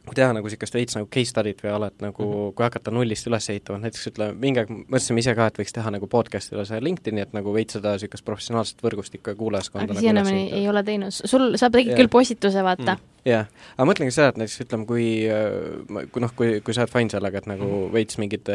kui 0.08 0.16
teha 0.16 0.32
nagu 0.32 0.48
niisugust 0.48 0.76
veits 0.76 0.96
nagu 0.96 1.08
case 1.12 1.32
study't 1.32 1.60
või 1.64 1.72
alet 1.74 2.00
nagu 2.04 2.24
mm, 2.24 2.32
-hmm. 2.32 2.54
kui 2.56 2.64
hakata 2.64 2.94
nullist 2.94 3.28
üles 3.28 3.50
ehitama, 3.52 3.82
näiteks 3.84 4.10
ütleme, 4.12 4.36
mingi 4.40 4.62
aeg 4.62 4.72
mõtlesime 4.78 5.24
ise 5.24 5.34
ka, 5.36 5.50
et 5.50 5.60
võiks 5.60 5.76
teha 5.76 5.92
nagu 5.94 6.08
podcast'ile 6.10 6.64
see 6.68 6.80
LinkedIn'i, 6.84 7.26
et 7.26 7.36
nagu 7.36 7.52
veits 7.54 7.76
seda 7.76 7.94
niisugust 7.96 8.24
professionaalset 8.24 8.82
võrgustikku 8.84 9.34
ja 9.34 9.38
kuulajaskonda 9.42 9.92
aga 9.92 9.98
nagu 9.98 10.06
siiamaani 10.06 10.62
ei 10.62 10.68
ole 10.68 10.84
teinud, 10.84 11.14
sul, 11.14 11.50
sa 11.60 11.70
tegid 11.70 11.96
küll 11.98 12.12
postituse, 12.12 12.64
vaata. 12.64 12.94
Mm 12.94 13.17
jah, 13.28 13.46
aga 13.76 13.86
mõtlengi 13.88 14.14
seda, 14.14 14.32
et 14.32 14.38
näiteks 14.40 14.62
ütleme, 14.64 14.86
kui, 14.88 15.06
äh, 15.30 16.06
kui 16.12 16.22
noh, 16.22 16.32
kui, 16.36 16.58
kui 16.64 16.76
sa 16.76 16.84
oled 16.84 16.92
fine 16.92 17.12
sellega, 17.12 17.42
et 17.42 17.48
nagu 17.50 17.64
mm 17.64 17.74
-hmm. 17.74 17.92
veits 17.94 18.18
mingeid 18.20 18.50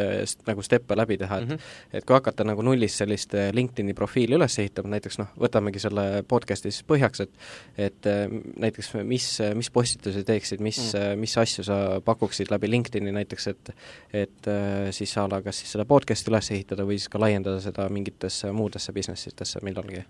nagu 0.46 0.62
steppe 0.62 0.96
läbi 0.96 1.18
teha, 1.18 1.38
et 1.38 1.48
mm 1.48 1.54
-hmm. 1.54 1.98
et 1.98 2.04
kui 2.04 2.14
hakata 2.14 2.44
nagu 2.44 2.62
nullist 2.62 2.96
sellist 2.96 3.34
äh, 3.34 3.52
LinkedIni 3.52 3.94
profiili 3.94 4.34
üles 4.34 4.58
ehitama, 4.58 4.88
näiteks 4.88 5.18
noh, 5.18 5.28
võtamegi 5.38 5.78
selle 5.78 6.24
podcast'i 6.28 6.70
siis 6.70 6.84
põhjaks, 6.84 7.20
et 7.20 7.30
et 7.78 8.06
äh, 8.06 8.28
näiteks 8.56 8.94
mis, 9.04 9.38
mis 9.54 9.70
postitusi 9.70 10.24
teeksid, 10.24 10.60
mis 10.60 10.78
mm, 10.78 11.00
-hmm. 11.00 11.16
mis 11.16 11.38
asju 11.38 11.64
sa 11.64 12.00
pakuksid 12.04 12.50
läbi 12.50 12.70
LinkedIni 12.70 13.12
näiteks, 13.12 13.46
et 13.46 13.70
et 14.12 14.46
siis 14.90 15.18
a 15.18 15.28
la 15.30 15.42
kas 15.42 15.58
siis 15.58 15.72
seda 15.72 15.84
podcast'i 15.84 16.30
üles 16.30 16.50
ehitada 16.50 16.82
või 16.82 16.98
siis 16.98 17.08
ka 17.08 17.20
laiendada 17.20 17.60
seda 17.60 17.88
mingitesse 17.88 18.52
muudesse 18.52 18.92
business 18.92 19.26
itesse 19.26 19.58
millalgi 19.62 20.04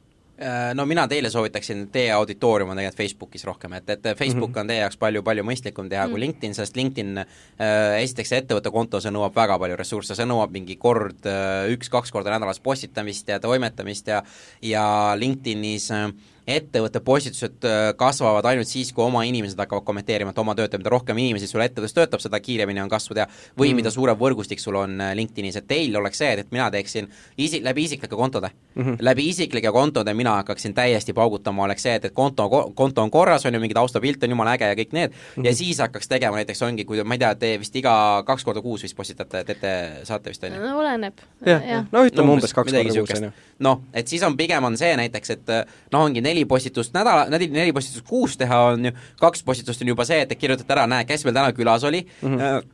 no 0.74 0.87
mina 0.87 1.05
teile 1.09 1.30
soovitaksin, 1.30 1.85
teie 1.95 2.11
auditoorium 2.12 2.72
on 2.72 2.76
tegelikult 2.80 2.99
Facebookis 2.99 3.45
rohkem, 3.47 3.76
et, 3.78 3.91
et 3.91 4.03
Facebook 4.18 4.51
mm 4.51 4.55
-hmm. 4.55 4.61
on 4.61 4.66
teie 4.66 4.80
jaoks 4.80 4.97
palju-palju 4.97 5.45
mõistlikum 5.47 5.89
teha 5.89 6.03
mm 6.03 6.09
-hmm. 6.09 6.11
kui. 6.11 6.20
LinkedIn, 6.20 6.55
sest 6.55 6.76
LinkedIn 6.76 7.18
äh, 7.18 8.03
esiteks 8.03 8.28
see 8.28 8.39
ettevõtte 8.39 8.70
konto, 8.70 9.01
see 9.01 9.12
nõuab 9.12 9.37
väga 9.37 9.59
palju 9.59 9.76
ressursse, 9.76 10.14
see 10.14 10.26
nõuab 10.26 10.51
mingi 10.51 10.76
kord 10.76 11.26
äh,, 11.26 11.70
üks-kaks 11.70 12.11
korda 12.11 12.30
nädalas 12.30 12.61
postitamist 12.61 13.28
ja 13.28 13.41
toimetamist 13.41 14.07
ja 14.07 14.22
ja 14.62 15.14
LinkedInis 15.16 15.91
äh, 15.91 16.11
ettevõtte 16.47 17.01
postitused 17.01 17.64
äh, 17.64 17.90
kasvavad 17.97 18.45
ainult 18.51 18.68
siis, 18.68 18.92
kui 18.92 19.05
oma 19.05 19.22
inimesed 19.24 19.59
hakkavad 19.59 19.84
kommenteerima, 19.86 20.34
et 20.34 20.40
oma 20.42 20.55
töötaja, 20.55 20.80
mida 20.80 20.92
rohkem 20.92 21.18
inimesi 21.18 21.49
sul 21.49 21.62
ettevõttes 21.64 21.97
töötab, 21.97 22.20
seda 22.20 22.40
kiiremini 22.40 22.82
on 22.82 22.90
kasvu 22.92 23.16
teha. 23.16 23.26
või 23.59 23.70
mm. 23.70 23.80
mida 23.80 23.92
suurem 23.95 24.18
võrgustik 24.20 24.61
sul 24.61 24.76
on 24.76 25.01
äh, 25.01 25.14
LinkedInis, 25.16 25.57
et 25.57 25.68
teil 25.68 25.97
oleks 25.97 26.20
see, 26.20 26.32
et 26.45 26.51
mina 26.53 26.68
teeksin 26.70 27.09
isi-, 27.38 27.62
läbi 27.64 27.86
isiklike 27.88 28.16
kontode 28.16 28.51
mm. 28.74 28.82
-hmm. 28.82 28.97
läbi 29.01 29.28
isiklike 29.28 29.72
kontode 29.72 30.14
mina 30.14 30.36
hakkaksin 30.42 30.74
täiesti 30.74 31.12
paugutama, 31.12 31.64
oleks 31.64 31.82
see, 31.82 31.95
et, 31.95 32.05
et 32.05 32.14
konto, 32.14 32.49
konto 32.74 33.03
on 33.03 33.11
korras, 33.11 33.47
on 33.47 33.55
ju, 33.55 33.61
mingi 33.61 33.74
taustapilt 33.74 34.22
on 34.22 34.30
jumala 34.30 34.53
äge 34.59 34.68
ja 34.68 34.74
kõik 34.74 34.92
need 34.92 35.11
mm, 35.11 35.16
-hmm. 35.16 35.47
ja 35.47 35.51
mhm. 35.51 35.57
siis 35.57 35.78
hakkaks 35.78 36.09
tegema 36.09 36.36
näiteks 36.36 36.62
ongi, 36.62 36.84
kui 36.84 37.05
ma 37.05 37.14
ei 37.14 37.18
tea, 37.18 37.34
te 37.34 37.59
vist 37.61 37.76
iga 37.76 38.22
kaks 38.26 38.45
korda 38.45 38.61
kuus 38.62 38.82
vist 38.82 38.97
postitate, 38.97 39.45
teete, 39.45 39.72
saate 40.03 40.30
vist, 40.30 40.45
on 40.45 40.53
ju? 40.53 40.61
no 40.61 40.78
oleneb. 40.78 41.24
jah 41.47 41.68
ja., 41.68 41.84
no 41.92 42.05
ütleme 42.05 42.26
no, 42.26 42.32
umbes 42.32 42.53
kaks 42.53 42.72
korda 42.72 42.84
kuus, 42.84 43.16
on 43.16 43.24
ju. 43.24 43.32
noh, 43.59 43.80
et 43.95 44.09
siis 44.09 44.22
on, 44.22 44.36
pigem 44.36 44.64
on 44.64 44.76
see 44.76 44.97
näiteks, 44.97 45.30
et 45.30 45.47
noh, 45.92 46.05
ongi 46.05 46.20
neli 46.20 46.34
postitust 46.51 46.95
nädala, 46.97 47.28
neli, 47.30 47.47
neli 47.55 47.72
postitust 47.72 48.07
kuus 48.09 48.35
teha 48.41 48.61
on 48.72 48.91
ju, 48.91 48.95
kaks 49.22 49.47
postitust 49.47 49.85
on 49.85 49.95
juba 49.95 50.07
see, 50.09 50.18
et 50.24 50.32
te 50.32 50.39
kirjutate 50.39 50.74
ära, 50.74 50.89
näe, 50.91 51.07
kes 51.09 51.22
meil 51.24 51.39
täna 51.39 51.55
külas 51.55 51.87
oli. 51.87 52.03
Mm, 52.22 52.41
-hmm 52.41 52.72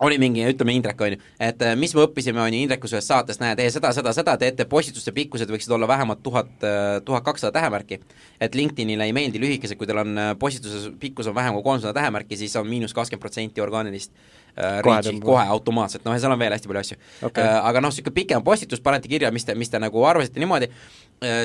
oli 0.00 0.16
mingi, 0.18 0.44
ütleme 0.48 0.72
Indrek, 0.72 1.00
on 1.04 1.14
ju, 1.14 1.18
et 1.44 1.62
äh, 1.64 1.74
mis 1.76 1.92
me 1.96 2.04
õppisime, 2.06 2.40
on 2.40 2.54
ju, 2.54 2.62
Indreku 2.64 2.88
sellest 2.88 3.10
saatest, 3.10 3.42
näe, 3.42 3.56
tee 3.58 3.68
seda, 3.72 3.90
seda, 3.96 4.14
seda, 4.16 4.36
teete 4.40 4.64
postituste 4.70 5.12
pikkused 5.16 5.50
võiksid 5.52 5.74
olla 5.76 5.88
vähemalt 5.90 6.22
tuhat, 6.24 6.52
äh, 6.64 7.00
tuhat 7.04 7.24
kakssada 7.26 7.52
tähemärki. 7.58 8.00
et 8.40 8.54
LinkedInile 8.54 9.04
ei 9.04 9.12
meeldi 9.12 9.40
lühikesed, 9.40 9.76
kui 9.76 9.86
teil 9.86 10.00
on 10.00 10.16
postituse 10.38 10.94
pikkus 11.00 11.26
on 11.26 11.34
vähem 11.34 11.52
kui 11.54 11.62
kolmsada 11.62 11.92
tähemärki, 11.92 12.36
siis 12.36 12.56
on 12.56 12.68
miinus 12.68 12.94
kakskümmend 12.94 13.20
protsenti 13.20 13.60
orgaanilist 13.60 14.12
äh, 14.56 14.80
reach'i 14.86 15.20
kohe 15.20 15.44
automaatselt, 15.44 16.04
noh 16.04 16.16
ja 16.16 16.24
seal 16.24 16.32
on 16.32 16.40
veel 16.40 16.56
hästi 16.56 16.72
palju 16.72 16.80
asju. 16.80 16.98
Okay.. 17.28 17.44
Äh, 17.44 17.60
aga 17.68 17.84
noh, 17.84 17.92
niisugune 17.92 18.16
pikem 18.16 18.44
postitus, 18.44 18.80
panete 18.80 19.08
kirja, 19.08 19.30
mis 19.30 19.44
te, 19.44 19.54
mis 19.54 19.68
te 19.68 19.82
nagu 19.82 20.04
arvasite 20.08 20.40
niimoodi 20.40 20.70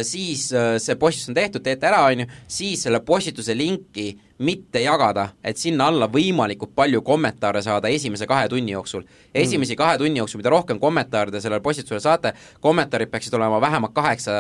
siis 0.03 0.53
äh, 0.55 0.75
see 0.79 0.95
postitus 0.95 1.29
on 1.31 1.35
tehtud, 1.35 1.63
teete 1.63 1.89
ära, 1.89 2.05
on 2.07 2.23
ju, 2.23 2.29
siis 2.47 2.85
selle 2.85 3.01
postituse 3.03 3.55
linki 3.57 4.13
mitte 4.45 4.81
jagada, 4.83 5.29
et 5.43 5.59
sinna 5.59 5.87
alla 5.91 6.07
võimalikult 6.11 6.73
palju 6.75 6.99
kommentaare 7.07 7.61
saada 7.63 7.91
esimese 7.91 8.27
kahe 8.27 8.49
tunni 8.51 8.73
jooksul. 8.73 9.05
esimesi 9.33 9.73
mm. 9.73 9.79
kahe 9.79 9.97
tunni 9.99 10.19
jooksul, 10.19 10.39
mida 10.39 10.51
rohkem 10.51 10.79
kommentaare 10.79 11.31
te 11.31 11.39
sellele 11.43 11.63
postitusele 11.63 12.01
saate, 12.03 12.33
kommentaarid 12.63 13.11
peaksid 13.11 13.35
olema 13.35 13.61
vähemalt 13.63 13.93
kaheksa 13.95 14.33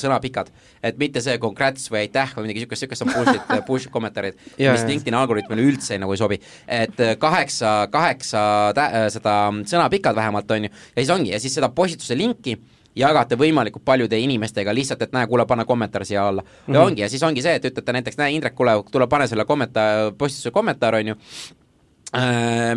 sõna 0.00 0.20
pikad. 0.20 0.52
et 0.82 0.96
mitte 0.98 1.20
see 1.20 1.38
congrats 1.38 1.90
või 1.90 2.04
aitäh 2.04 2.32
või 2.36 2.48
midagi 2.48 2.64
niisugust, 2.64 2.86
niisugust 2.86 3.04
on 3.04 3.12
bullshit, 3.12 3.52
bullshit 3.68 3.92
kommentaarid 3.92 4.40
mis 4.56 4.86
LinkedIni 4.88 5.16
algoritmile 5.16 5.68
üldse 5.68 6.00
nagu 6.00 6.12
ei 6.12 6.20
sobi. 6.20 6.40
et 6.68 7.04
kaheksa, 7.18 7.74
kaheksa 7.92 8.46
tä-, 8.76 9.08
seda 9.12 9.36
sõna 9.64 9.90
pikad 9.92 10.16
vähemalt, 10.16 10.50
on 10.50 10.68
ju, 10.68 10.72
ja 10.72 11.02
siis 11.02 11.12
ongi, 11.16 11.36
ja 11.36 11.40
siis 11.40 11.60
seda 11.60 11.68
postituse 11.68 12.16
linki 12.16 12.56
jagate 12.96 13.36
võimalikult 13.38 13.84
paljude 13.84 14.18
inimestega 14.18 14.74
lihtsalt, 14.74 15.02
et 15.02 15.12
näe, 15.12 15.26
kuule, 15.26 15.46
pane 15.46 15.64
kommentaar 15.64 16.04
siia 16.04 16.28
alla 16.28 16.42
mm. 16.42 16.48
-hmm. 16.48 16.74
ja 16.74 16.82
ongi, 16.82 17.02
ja 17.02 17.08
siis 17.08 17.22
ongi 17.22 17.42
see, 17.42 17.54
et 17.54 17.64
ütlete 17.64 17.92
näiteks, 17.92 18.16
näe, 18.16 18.32
Indrek, 18.32 18.54
kuule, 18.54 18.82
tule 18.92 19.06
pane 19.06 19.26
selle 19.26 19.44
kommentaar, 19.44 20.12
postituse 20.18 20.50
kommentaar, 20.50 20.94
on 20.94 21.08
ju, 21.08 21.16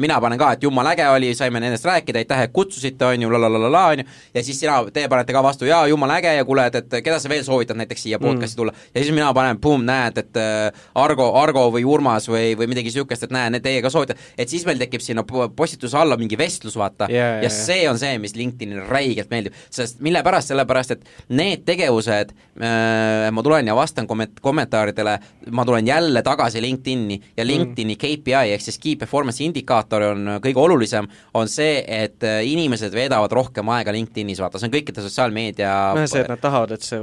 mina 0.02 0.18
panen 0.22 0.40
ka, 0.40 0.54
et 0.56 0.64
jumala 0.64 0.96
äge 0.96 1.06
oli, 1.14 1.30
saime 1.38 1.60
nendest 1.62 1.86
rääkida, 1.86 2.20
aitäh, 2.24 2.42
et 2.48 2.54
kutsusite, 2.54 3.06
on 3.06 3.22
ju, 3.22 3.30
la-la-la-la, 3.30 3.84
on 3.94 4.02
ju, 4.02 4.06
ja 4.34 4.44
siis 4.44 4.60
sina, 4.60 4.80
teie 4.94 5.08
panete 5.12 5.36
ka 5.36 5.44
vastu, 5.46 5.68
jaa, 5.70 5.86
jumala 5.88 6.18
äge 6.18 6.34
ja 6.34 6.46
kuule, 6.46 6.66
et, 6.68 6.80
et 6.82 6.96
keda 7.06 7.20
sa 7.22 7.30
veel 7.30 7.44
soovitad 7.46 7.78
näiteks 7.78 8.04
siia 8.08 8.20
podcast'i 8.20 8.56
mm. 8.56 8.58
tulla. 8.58 8.74
ja 8.94 9.04
siis 9.04 9.14
mina 9.14 9.30
panen, 9.38 9.60
pumm, 9.62 9.86
näed, 9.86 10.18
et 10.18 10.40
äh, 10.42 10.82
Argo, 10.98 11.30
Argo 11.40 11.68
või 11.76 11.86
Urmas 11.88 12.26
või, 12.30 12.56
või 12.58 12.72
midagi 12.72 12.90
niisugust, 12.90 13.28
et 13.28 13.36
näe, 13.36 13.62
teie 13.64 13.84
ka 13.86 13.92
soovitate, 13.94 14.20
et 14.38 14.50
siis 14.50 14.66
meil 14.68 14.82
tekib 14.82 15.06
sinna 15.06 15.24
postituse 15.24 15.98
alla 15.98 16.18
mingi 16.18 16.38
vestlus, 16.40 16.78
vaata 16.80 17.08
yeah,, 17.12 17.38
yeah, 17.38 17.46
ja 17.46 17.54
see 17.54 17.86
on 17.90 18.02
see, 18.02 18.18
mis 18.22 18.36
LinkedInile 18.36 18.88
räigelt 18.90 19.30
meeldib. 19.30 19.56
sest 19.70 20.02
mille 20.02 20.24
pärast, 20.26 20.52
sellepärast 20.52 20.98
et 20.98 21.06
need 21.30 21.64
tegevused 21.70 22.34
äh,, 22.34 23.30
ma 23.32 23.46
tulen 23.46 23.70
ja 23.70 23.78
vastan 23.78 24.10
komment-, 24.10 24.42
kommentaaridele, 24.42 25.18
ma 25.54 25.66
tulen 25.70 25.88
jälle 25.88 26.26
tagasi 26.26 26.62
LinkedIn'i 26.66 27.22
ja 27.38 27.46
mm. 27.46 27.50
LinkedIn'i 27.54 27.96
mm. 27.96 28.04
KPI 28.04 28.58
ehk 28.58 28.66
siis 28.66 28.82
key 28.82 28.98
performance 28.98 29.19
performance'i 29.20 29.48
indikaator 29.50 30.06
on 30.14 30.34
kõige 30.44 30.62
olulisem, 30.62 31.08
on 31.38 31.50
see, 31.52 31.80
et 31.84 32.24
äh, 32.28 32.42
inimesed 32.48 32.94
veedavad 32.96 33.32
rohkem 33.36 33.70
aega 33.76 33.94
LinkedInis, 33.96 34.40
vaata, 34.42 34.60
see 34.62 34.70
on 34.70 34.74
kõikide 34.74 35.04
sotsiaalmeedia 35.06 35.72
no 35.98 36.06
see, 36.08 36.24
et 36.24 36.32
nad 36.32 36.42
tahavad, 36.42 36.76
et 36.78 36.86
su 36.86 37.00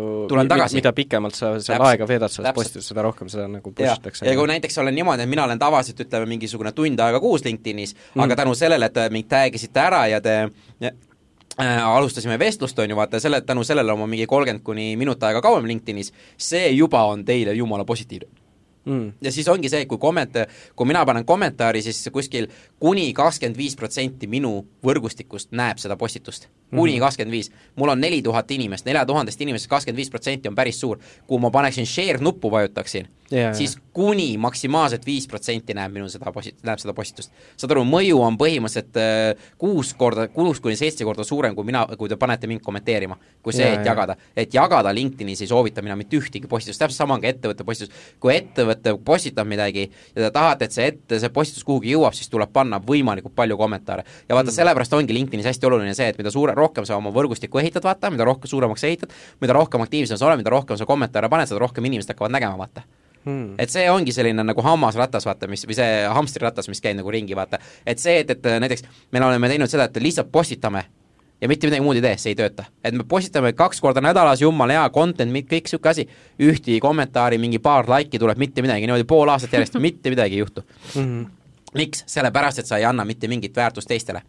mida 0.76 0.92
pikemalt 0.96 1.36
sa 1.36 1.54
seal 1.56 1.76
Täpselt. 1.76 1.88
aega 1.90 2.08
veedad 2.08 2.32
selles 2.32 2.56
postitus, 2.56 2.90
seda 2.92 3.04
rohkem 3.06 3.30
seda 3.32 3.48
nagu 3.50 3.72
push 3.72 4.00
itakse. 4.00 4.26
ja 4.26 4.36
kui 4.38 4.48
näiteks 4.50 4.78
olen 4.82 4.96
niimoodi, 4.96 5.26
et 5.26 5.32
mina 5.32 5.44
olen 5.44 5.60
tavaliselt 5.60 6.00
ütleme, 6.06 6.30
mingisugune 6.36 6.72
tund 6.76 7.02
aega 7.02 7.20
kuus 7.22 7.44
LinkedInis 7.46 7.96
mm., 7.96 8.24
aga 8.26 8.40
tänu 8.42 8.56
sellele, 8.58 8.88
et 8.90 9.12
mind 9.12 9.28
tag 9.30 9.60
isite 9.60 9.82
ära 9.82 10.06
ja 10.10 10.22
te 10.24 10.38
äh, 10.84 10.96
alustasime 11.84 12.38
vestlust, 12.40 12.78
on 12.78 12.90
ju, 12.90 12.96
vaata, 12.98 13.20
selle, 13.22 13.42
tänu 13.46 13.64
sellele 13.66 13.92
oma 13.92 14.08
mingi 14.10 14.28
kolmkümmend 14.30 14.64
kuni 14.64 14.94
minut 14.96 15.22
aega 15.28 15.44
kauem 15.44 15.68
LinkedInis, 15.68 16.12
see 16.36 16.72
juba 16.76 17.04
on 17.12 17.24
teile 17.28 17.56
jumala 17.56 17.84
positiivne 17.88 18.45
mm.. 18.86 19.12
ja 19.22 19.32
siis 19.32 19.48
ongi 19.52 19.70
see, 19.72 19.84
kui 19.90 20.00
kommenta-, 20.02 20.46
kui 20.76 20.88
mina 20.88 21.04
panen 21.06 21.26
kommentaari, 21.28 21.82
siis 21.82 22.08
kuskil 22.12 22.48
kuni 22.80 23.12
kakskümmend 23.16 23.56
viis 23.56 23.76
protsenti 23.76 24.28
minu 24.28 24.58
võrgustikust 24.84 25.52
näeb 25.56 25.80
seda 25.80 25.96
postitust. 25.96 26.48
kuni 26.70 26.96
mhm. 26.96 27.00
kakskümmend 27.00 27.32
viis. 27.32 27.50
mul 27.76 27.88
on 27.88 28.00
neli 28.00 28.22
tuhat 28.22 28.50
inimest, 28.50 28.84
nelja 28.86 29.06
tuhandest 29.06 29.40
inimesest 29.40 29.70
kakskümmend 29.70 29.96
viis 29.96 30.10
protsenti 30.10 30.48
on 30.48 30.54
päris 30.54 30.80
suur. 30.80 30.98
kui 31.26 31.40
ma 31.40 31.50
paneksin 31.50 31.86
share 31.86 32.18
nuppu 32.20 32.50
vajutaksin 32.50 33.08
yeah,, 33.32 33.54
siis 33.54 33.78
kuni 33.92 34.36
maksimaalselt 34.38 35.06
viis 35.06 35.26
protsenti 35.28 35.74
näeb 35.74 35.94
minu 35.94 36.08
seda 36.12 36.30
posi-, 36.32 36.54
näeb 36.66 36.80
seda 36.80 36.94
postitust. 36.96 37.32
saad 37.56 37.72
aru, 37.74 37.84
mõju 37.88 38.20
on 38.22 38.38
põhimõtteliselt 38.40 39.00
äh, 39.00 39.48
kuus 39.58 39.92
korda, 39.98 40.28
kuus 40.32 40.60
kuni 40.60 40.76
seitse 40.76 41.04
korda 41.04 41.24
suurem, 41.24 41.54
kui 41.56 41.66
mina, 41.66 41.86
kui 41.98 42.10
te 42.12 42.18
panete 42.20 42.50
mind 42.50 42.62
kommenteerima, 42.64 43.16
kui 43.42 43.56
see, 43.56 43.68
et 43.78 43.86
jagada. 43.86 44.16
et 44.36 44.54
jagada 44.54 44.92
LinkedInis 44.94 45.42
ei 45.44 45.50
soovita 45.50 45.84
mina 45.84 45.96
mitte 45.96 46.18
ühtegi 46.18 46.48
postitust, 46.50 46.80
täpselt 46.82 46.98
sama 46.98 47.16
on 47.16 47.24
ka 47.24 47.32
ettevõtte 47.32 47.66
postitus. 47.66 48.04
kui 48.20 48.34
ettevõte 48.36 48.96
postitab 49.04 49.48
midagi 49.48 49.88
ja 49.88 50.26
te 50.26 50.30
tahate, 50.38 50.68
et 50.68 50.76
see 50.76 50.90
ette, 50.92 51.20
see 51.20 51.32
postitus 51.32 51.64
kuhugi 51.66 51.94
jõuab, 51.94 52.16
siis 52.16 52.30
tuleb 52.32 52.52
panna 52.52 52.75
võimalikult 52.82 53.34
palju 53.36 53.56
kommentaare. 53.56 54.04
ja 54.28 54.34
vaata 54.34 54.50
mm., 54.50 54.56
sellepärast 54.58 54.92
ongi 54.98 55.16
LinkedInis 55.16 55.46
hästi 55.46 55.66
oluline 55.66 55.94
see, 55.94 56.10
et 56.12 56.18
mida 56.18 56.30
suure, 56.30 56.54
rohkem 56.56 56.86
sa 56.88 56.96
oma 56.96 57.12
võrgustikku 57.14 57.60
ehitad, 57.62 57.84
vaata, 57.84 58.10
mida 58.10 58.24
rohkem, 58.24 58.50
suuremaks 58.50 58.84
ehitad, 58.84 59.16
mida 59.40 59.56
rohkem 59.56 59.84
aktiivsem 59.84 60.20
sa 60.20 60.28
oled, 60.28 60.42
mida 60.42 60.52
rohkem 60.54 60.78
sa 60.78 60.86
kommentaare 60.88 61.30
paned, 61.32 61.50
seda 61.50 61.62
rohkem 61.62 61.84
inimesed 61.84 62.14
hakkavad 62.14 62.34
nägema, 62.34 62.58
vaata 62.60 62.84
hmm.. 63.26 63.56
et 63.58 63.72
see 63.72 63.86
ongi 63.90 64.14
selline 64.14 64.44
nagu 64.46 64.66
hammasratas, 64.66 65.26
vaata, 65.28 65.48
mis, 65.50 65.66
või 65.68 65.78
see 65.78 66.04
hamstriratas, 66.18 66.70
mis 66.72 66.82
käib 66.82 66.98
nagu 67.00 67.12
ringi, 67.12 67.36
vaata. 67.38 67.60
et 67.86 68.02
see, 68.02 68.20
et, 68.22 68.30
et 68.36 68.52
näiteks 68.62 68.86
me 69.12 69.24
oleme 69.24 69.50
teinud 69.52 69.72
seda, 69.72 69.90
et 69.90 70.00
lihtsalt 70.02 70.32
postitame 70.32 70.86
ja 71.40 71.48
mitte 71.50 71.68
midagi 71.68 71.84
muud 71.84 71.98
ei 71.98 72.04
tee, 72.04 72.16
see 72.20 72.32
ei 72.32 72.38
tööta. 72.38 72.66
et 72.84 72.94
me 72.96 73.04
postitame 73.08 73.52
kaks 73.56 73.80
korda 73.84 74.02
nädalas, 74.04 74.40
jumala 74.40 74.78
hea 74.78 74.84
content, 74.94 75.32
kõik 75.50 75.68
niisugune 75.68 75.92
asi, 75.92 76.06
ühtegi 76.40 76.78
kommentaari, 76.82 77.38
mingi 77.42 77.60
paar 77.62 77.88
laiki 77.90 78.20
tuleb, 78.22 78.40
mitte 78.40 78.64
midagi, 78.64 78.86
niimoodi 78.88 79.08
pool 79.08 79.32
aastat 79.32 79.58
järjest 79.58 79.76
mitte 79.82 80.12
midagi 80.12 80.38
ei 80.38 80.44
juhtu 80.44 80.62
mm. 80.62 81.02
-hmm. 81.02 81.26
Miks? 81.76 82.04
sellepärast, 82.06 82.58
et 82.58 82.66
sa 82.66 82.76
ei 82.76 82.84
anna 82.84 83.04
mitte 83.04 83.28
mingit 83.28 83.56
väärtust 83.56 83.88
teistele. 83.88 84.22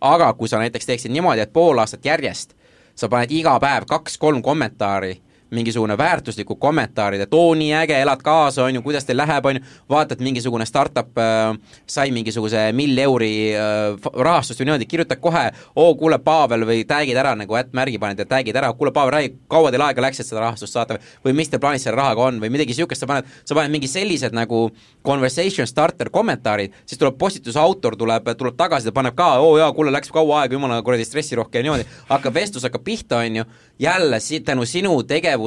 aga 0.00 0.32
kui 0.32 0.48
sa 0.48 0.58
näiteks 0.58 0.86
teeksid 0.86 1.12
niimoodi, 1.12 1.40
et 1.40 1.52
pool 1.52 1.78
aastat 1.78 2.04
järjest 2.04 2.54
sa 2.94 3.08
paned 3.08 3.30
iga 3.30 3.58
päev 3.60 3.86
kaks-kolm 3.88 4.42
kommentaari 4.42 5.20
mingisugune 5.54 5.96
väärtuslikud 5.98 6.58
kommentaarid, 6.60 7.24
et 7.24 7.34
oo, 7.34 7.54
nii 7.58 7.72
äge, 7.78 7.98
elad 8.02 8.22
kaasa, 8.24 8.64
on 8.64 8.78
ju, 8.78 8.82
kuidas 8.84 9.06
teil 9.06 9.18
läheb, 9.18 9.46
on 9.46 9.58
ju, 9.58 9.62
vaatad, 9.90 10.22
mingisugune 10.24 10.66
startup 10.66 11.18
äh, 11.18 11.54
sai 11.86 12.10
mingisuguse 12.14 12.66
mill 12.76 12.98
euri 13.04 13.32
äh, 13.56 14.10
rahastust 14.14 14.60
või 14.60 14.70
niimoodi, 14.70 14.88
kirjutad 14.90 15.22
kohe, 15.22 15.46
oo, 15.76 15.94
kuule, 16.00 16.18
Pavel, 16.24 16.66
või 16.68 16.84
tag'id 16.88 17.18
ära 17.20 17.34
nagu 17.38 17.58
ättmärgi 17.58 18.00
paned 18.02 18.22
ja 18.22 18.28
tag'id 18.28 18.56
ära, 18.56 18.72
kuule, 18.78 18.92
Pavel, 18.94 19.14
räägi, 19.14 19.32
kaua 19.50 19.72
teil 19.74 19.86
aega 19.86 20.04
läks, 20.04 20.20
et 20.20 20.28
seda 20.28 20.44
rahastust 20.44 20.74
saata 20.74 20.98
või 21.24 21.36
mis 21.38 21.52
teil 21.52 21.62
plaanis 21.62 21.86
selle 21.86 21.98
rahaga 22.00 22.28
on 22.28 22.40
või 22.42 22.52
midagi 22.54 22.74
niisugust, 22.74 23.04
sa 23.04 23.10
paned, 23.10 23.28
sa 23.44 23.56
paned 23.56 23.72
mingi 23.74 23.90
sellised 23.90 24.34
nagu 24.36 24.66
conversation 25.06 25.68
starter 25.68 26.10
kommentaarid, 26.14 26.74
siis 26.86 27.00
tuleb 27.00 27.18
postituse 27.20 27.60
autor, 27.60 27.96
tuleb, 28.00 28.30
tuleb 28.38 28.56
tagasi, 28.58 28.88
ta 28.88 28.96
paneb 28.96 29.16
ka, 29.18 29.30
oo 29.44 29.56
jaa, 29.60 29.70
kuule, 29.76 29.92
läks 29.94 30.12
kaua 30.14 30.42
aega, 30.42 30.56
jumala 30.56 30.80
kuradi 30.84 31.06
stressirohke 31.06 31.60
ja 31.60 31.66
niimoodi, 31.66 31.86
hakkab 32.08 32.34
vestlus 32.34 32.64
hakkab 32.66 32.84
pihta, 32.86 33.20
on 33.22 33.42
ju, 33.42 33.44
jälle 33.78 34.20
si-, 34.20 34.40
tänu 34.40 34.64
sinu 34.64 34.96
tegevusele 35.02 35.43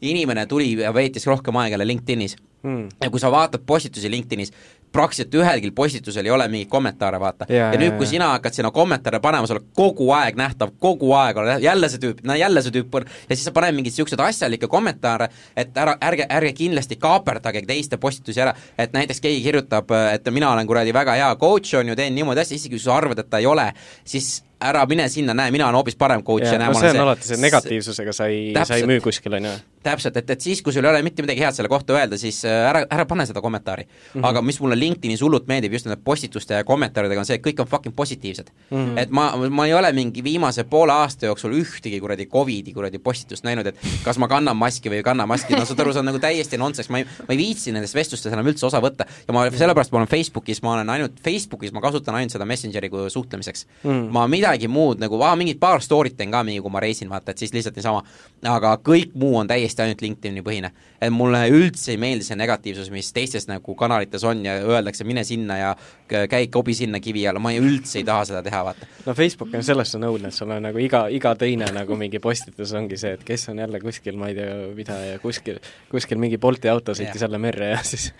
inimene 0.00 0.46
tuli 0.46 0.72
ja 0.80 0.94
veetis 0.94 1.26
rohkem 1.26 1.56
aega 1.56 1.78
LinkedInis. 1.84 2.36
Hmm.. 2.58 2.88
ja 2.98 3.06
kui 3.06 3.20
sa 3.22 3.28
vaatad 3.30 3.62
postitusi 3.62 4.10
LinkedInis, 4.10 4.50
praktiliselt 4.92 5.34
ühelgi 5.38 5.70
postitusel 5.70 6.26
ei 6.26 6.32
ole 6.34 6.48
mingeid 6.50 6.70
kommentaare, 6.72 7.20
vaata. 7.20 7.46
Ja 7.52 7.78
nüüd, 7.78 7.94
kui 8.00 8.08
sina 8.10 8.32
hakkad 8.32 8.56
sinna 8.56 8.72
kommentaare 8.74 9.20
panema, 9.22 9.46
sa 9.46 9.54
oled 9.54 9.68
kogu 9.78 10.08
aeg 10.16 10.34
nähtav, 10.38 10.72
kogu 10.82 11.12
aeg 11.14 11.38
oled, 11.38 11.62
jälle 11.62 11.90
see 11.92 12.02
tüüp, 12.02 12.24
no 12.26 12.34
jälle 12.34 12.62
see 12.64 12.74
tüüp, 12.74 12.98
ja 13.04 13.36
siis 13.36 13.44
sa 13.46 13.54
paned 13.54 13.76
mingeid 13.76 13.92
niisuguseid 13.92 14.24
asjalikke 14.26 14.66
kommentaare, 14.72 15.30
et 15.54 15.78
ära, 15.78 15.94
ärge, 16.10 16.26
ärge 16.40 16.52
kindlasti 16.58 16.98
kaaperdage 16.98 17.62
teiste 17.68 18.00
postitusi 18.02 18.42
ära, 18.42 18.56
et 18.78 18.96
näiteks 18.96 19.22
keegi 19.22 19.44
kirjutab, 19.44 19.94
et 20.10 20.26
mina 20.34 20.50
olen 20.50 20.66
kuradi 20.66 20.96
väga 20.96 21.14
hea 21.20 21.30
coach, 21.38 21.78
on 21.78 21.92
ju, 21.92 21.98
teen 21.98 22.18
niimoodi 22.18 22.42
asju, 22.42 22.58
isegi 22.58 22.74
kui 22.74 22.82
sa 22.82 22.98
arvad, 22.98 23.22
et 23.22 23.30
ta 23.30 23.38
ei 23.38 23.46
ole, 23.46 23.70
siis 24.02 24.40
ära 24.60 24.84
mine 24.90 25.06
sinna, 25.08 25.34
näe, 25.36 25.52
mina 25.54 25.68
olen 25.68 25.78
hoopis 25.78 25.96
parem 25.98 26.22
coach 26.26 26.46
ja, 26.46 26.52
ja 26.56 26.58
näe, 26.58 26.72
no 26.72 26.78
see 26.80 26.90
on 26.90 26.96
see, 26.96 27.02
alati 27.04 27.28
see 27.28 27.40
negatiivsusega 27.42 28.14
sa 28.14 28.26
ei, 28.26 28.50
sa 28.66 28.78
ei 28.78 28.86
müü 28.90 29.00
kuskil, 29.04 29.36
on 29.38 29.46
ju. 29.46 29.52
täpselt, 29.86 30.16
et, 30.18 30.30
et 30.34 30.42
siis, 30.42 30.62
kui 30.64 30.74
sul 30.74 30.86
ei 30.86 30.90
ole 30.90 31.02
mitte 31.06 31.22
midagi 31.22 31.44
head 31.44 31.54
selle 31.54 31.70
kohta 31.70 31.94
öelda, 31.94 32.18
siis 32.18 32.40
äh, 32.48 32.66
ära, 32.66 32.82
ära 32.90 33.06
pane 33.08 33.26
seda 33.28 33.42
kommentaari 33.44 33.84
mm. 33.86 33.92
-hmm. 34.14 34.26
aga 34.26 34.42
mis 34.42 34.58
mulle 34.60 34.78
LinkedInis 34.78 35.22
hullult 35.22 35.46
meeldib 35.46 35.76
just 35.76 35.86
nende 35.86 36.00
postituste 36.04 36.58
ja 36.58 36.64
kommentaaridega, 36.66 37.22
on 37.22 37.28
see, 37.28 37.38
et 37.38 37.44
kõik 37.44 37.62
on 37.62 37.70
fucking 37.70 37.94
positiivsed 37.96 38.50
mm. 38.50 38.76
-hmm. 38.76 38.98
et 39.02 39.14
ma, 39.14 39.28
ma 39.50 39.66
ei 39.66 39.74
ole 39.74 39.92
mingi 39.92 40.24
viimase 40.24 40.64
poole 40.64 40.92
aasta 40.92 41.30
jooksul 41.30 41.54
ühtegi 41.54 42.00
kuradi 42.00 42.26
Covidi 42.26 42.72
kuradi 42.72 42.98
postitust 42.98 43.44
näinud, 43.44 43.66
et 43.66 43.76
kas 44.04 44.18
ma 44.18 44.28
kannan 44.28 44.56
maski 44.56 44.90
või 44.90 45.00
ei 45.02 45.06
kanna 45.06 45.26
maski, 45.26 45.54
no 45.54 45.64
saad 45.64 45.80
aru, 45.80 45.92
see 45.92 46.02
on 46.02 46.10
nagu 46.10 46.18
täiesti 46.18 46.58
nonsense, 46.58 46.90
ma 46.92 46.98
ei, 46.98 47.06
ma 47.28 47.34
ei 47.34 47.38
viitsi 47.38 47.72
nendest 47.72 47.94
vestlustest 47.94 48.34
enam 48.34 48.46
üldse 48.50 48.66
osa 48.66 48.82
võtta 48.82 49.06
ja 49.06 49.34
ma 49.34 49.46
sellepärast 49.50 49.92
ma 49.92 50.02
olen 50.02 50.10
Facebookis, 50.10 50.62
ma 50.62 50.74
olen 50.74 50.90
ainult 50.90 51.22
Facebookis, 51.24 51.72
ma 51.72 51.80
kasutan 51.80 52.18
ainult 52.18 52.34
seda 52.34 52.44
Messengeri 52.44 52.90
kui 52.90 53.10
suhtlemiseks 53.10 53.66
mm. 53.66 53.90
-hmm. 53.90 54.10
ma 54.10 54.26
midagi 54.48 54.68
muud 54.68 55.00
nagu 55.02 55.18
aa, 55.22 55.36
mingid 55.36 55.58
paar 55.60 55.82
story't 55.84 56.16
teen 56.16 56.32
ka 56.32 56.42
mingi, 56.46 56.62
kui 56.64 56.72
ma 56.72 56.80
reisin, 56.80 57.08
vaata, 57.10 57.32
et 57.32 57.42
siis 57.42 57.52
lihtsalt 57.52 57.76
niisama. 57.76 58.02
aga 58.48 58.76
kõik 58.84 59.14
muu 59.18 59.36
on 59.36 59.48
täiesti 59.48 59.82
ainult 59.82 60.00
LinkedIni 60.02 60.42
põhine. 60.42 60.70
et 61.00 61.12
mulle 61.12 61.44
üldse 61.50 61.92
ei 61.92 61.96
meeldi 61.96 62.24
see 62.24 62.36
negatiivsus, 62.36 62.90
mis 62.90 63.12
teistes 63.12 63.46
nagu 63.48 63.74
kanalites 63.74 64.24
on 64.24 64.44
ja 64.44 64.58
öeldakse, 64.58 65.04
mine 65.04 65.24
sinna 65.24 65.58
ja 65.58 65.76
käi 66.08 66.46
kobi 66.52 66.74
sinna 66.74 67.00
kivi 67.00 67.26
alla, 67.28 67.42
ma 67.42 67.52
ei, 67.52 67.62
üldse 67.64 67.98
ei 68.00 68.04
taha 68.08 68.24
seda 68.28 68.42
teha, 68.46 68.62
vaata. 68.64 68.88
no 69.06 69.14
Facebook 69.18 69.54
on 69.54 69.66
selles 69.66 69.94
on 69.98 70.08
õudne, 70.10 70.32
et 70.32 70.38
sul 70.38 70.50
on 70.54 70.62
nagu 70.68 70.82
iga, 70.82 71.06
iga 71.14 71.34
teine 71.38 71.70
nagu 71.74 71.96
mingi 71.98 72.20
postitus 72.22 72.72
ongi 72.78 72.96
see, 73.00 73.16
et 73.18 73.24
kes 73.26 73.48
on 73.52 73.58
jälle 73.58 73.80
kuskil, 73.82 74.16
ma 74.20 74.30
ei 74.30 74.38
tea, 74.38 74.54
mida 74.76 74.98
ja 75.04 75.18
kuskil, 75.22 75.58
kuskil 75.90 76.20
mingi 76.20 76.38
Bolti 76.38 76.70
auto 76.70 76.94
sõitis 76.94 77.22
jälle 77.24 77.38
merre 77.42 77.72
ja 77.74 77.82
siis 77.82 78.12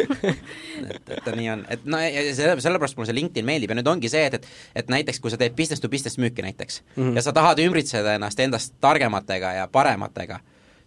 et, 0.90 1.14
et 1.16 1.32
nii 1.36 1.50
on, 1.56 1.64
et 1.70 1.88
no 1.88 2.00
ja 2.04 2.26
selle, 2.34 2.60
sellepärast 2.60 2.98
mulle 2.98 3.10
see 3.10 3.18
LinkedIn 3.20 3.48
meeldib 3.48 3.72
ja 3.72 3.80
nüüd 3.80 3.90
ongi 3.94 4.12
see, 4.12 4.26
et, 4.28 4.40
et 4.74 4.80
et 4.80 4.90
näiteks 4.92 5.20
kui 5.22 5.32
sa 5.32 5.38
teed 5.40 5.56
business 5.56 5.82
to 5.82 5.88
business 5.92 6.18
müüki 6.18 6.42
näiteks 6.42 6.82
mm 6.82 7.02
-hmm. 7.02 7.16
ja 7.16 7.22
sa 7.22 7.32
tahad 7.32 7.58
ümbritseda 7.58 8.14
ennast 8.14 8.40
endast 8.40 8.74
targematega 8.80 9.52
ja 9.52 9.68
parematega 9.68 10.40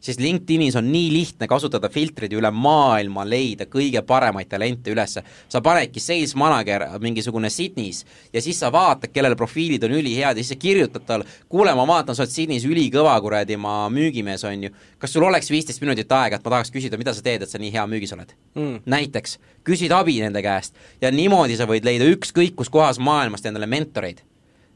siis 0.04 0.20
LinkedInis 0.20 0.76
on 0.76 0.92
nii 0.92 1.12
lihtne 1.14 1.48
kasutada 1.48 1.90
filtreid 1.90 2.34
üle 2.36 2.52
maailma 2.52 3.24
leida 3.28 3.68
kõige 3.72 4.02
paremaid 4.08 4.50
talente 4.52 4.92
ülesse. 4.92 5.24
sa 5.50 5.62
panedki 5.62 6.00
sales 6.00 6.36
manager 6.36 6.86
mingisugune 7.00 7.50
Sydneys 7.50 8.06
ja 8.34 8.42
siis 8.42 8.60
sa 8.60 8.72
vaatad, 8.72 9.12
kellel 9.14 9.36
profiilid 9.36 9.84
on 9.84 9.96
ülihead 10.00 10.38
ja 10.38 10.44
siis 10.44 10.54
sa 10.54 10.56
kirjutad 10.56 11.06
talle, 11.08 11.26
kuule, 11.50 11.76
ma 11.76 11.88
vaatan, 11.88 12.16
sa 12.16 12.24
oled 12.24 12.32
Sydneys 12.36 12.66
ülikõva 12.66 13.16
kuradi, 13.22 13.58
ma 13.58 13.88
müügimees, 13.90 14.44
on 14.44 14.68
ju, 14.68 14.74
kas 15.00 15.14
sul 15.14 15.24
oleks 15.24 15.52
viisteist 15.52 15.82
minutit 15.82 16.12
aega, 16.12 16.38
et 16.38 16.46
ma 16.46 16.58
tahaks 16.58 16.72
küsida, 16.74 17.00
mida 17.00 17.14
sa 17.14 17.24
teed, 17.24 17.44
et 17.44 17.50
sa 17.50 17.62
nii 17.62 17.72
hea 17.74 17.88
müügis 17.88 18.14
oled 18.16 18.36
mm.? 18.56 18.84
näiteks, 18.86 19.40
küsid 19.64 19.96
abi 19.96 20.20
nende 20.22 20.44
käest 20.44 20.76
ja 21.02 21.12
niimoodi 21.12 21.58
sa 21.58 21.70
võid 21.70 21.88
leida 21.88 22.08
ükskõik 22.12 22.58
kus 22.60 22.72
kohas 22.74 23.00
maailmast 23.00 23.46
endale 23.48 23.70
mentoreid 23.70 24.24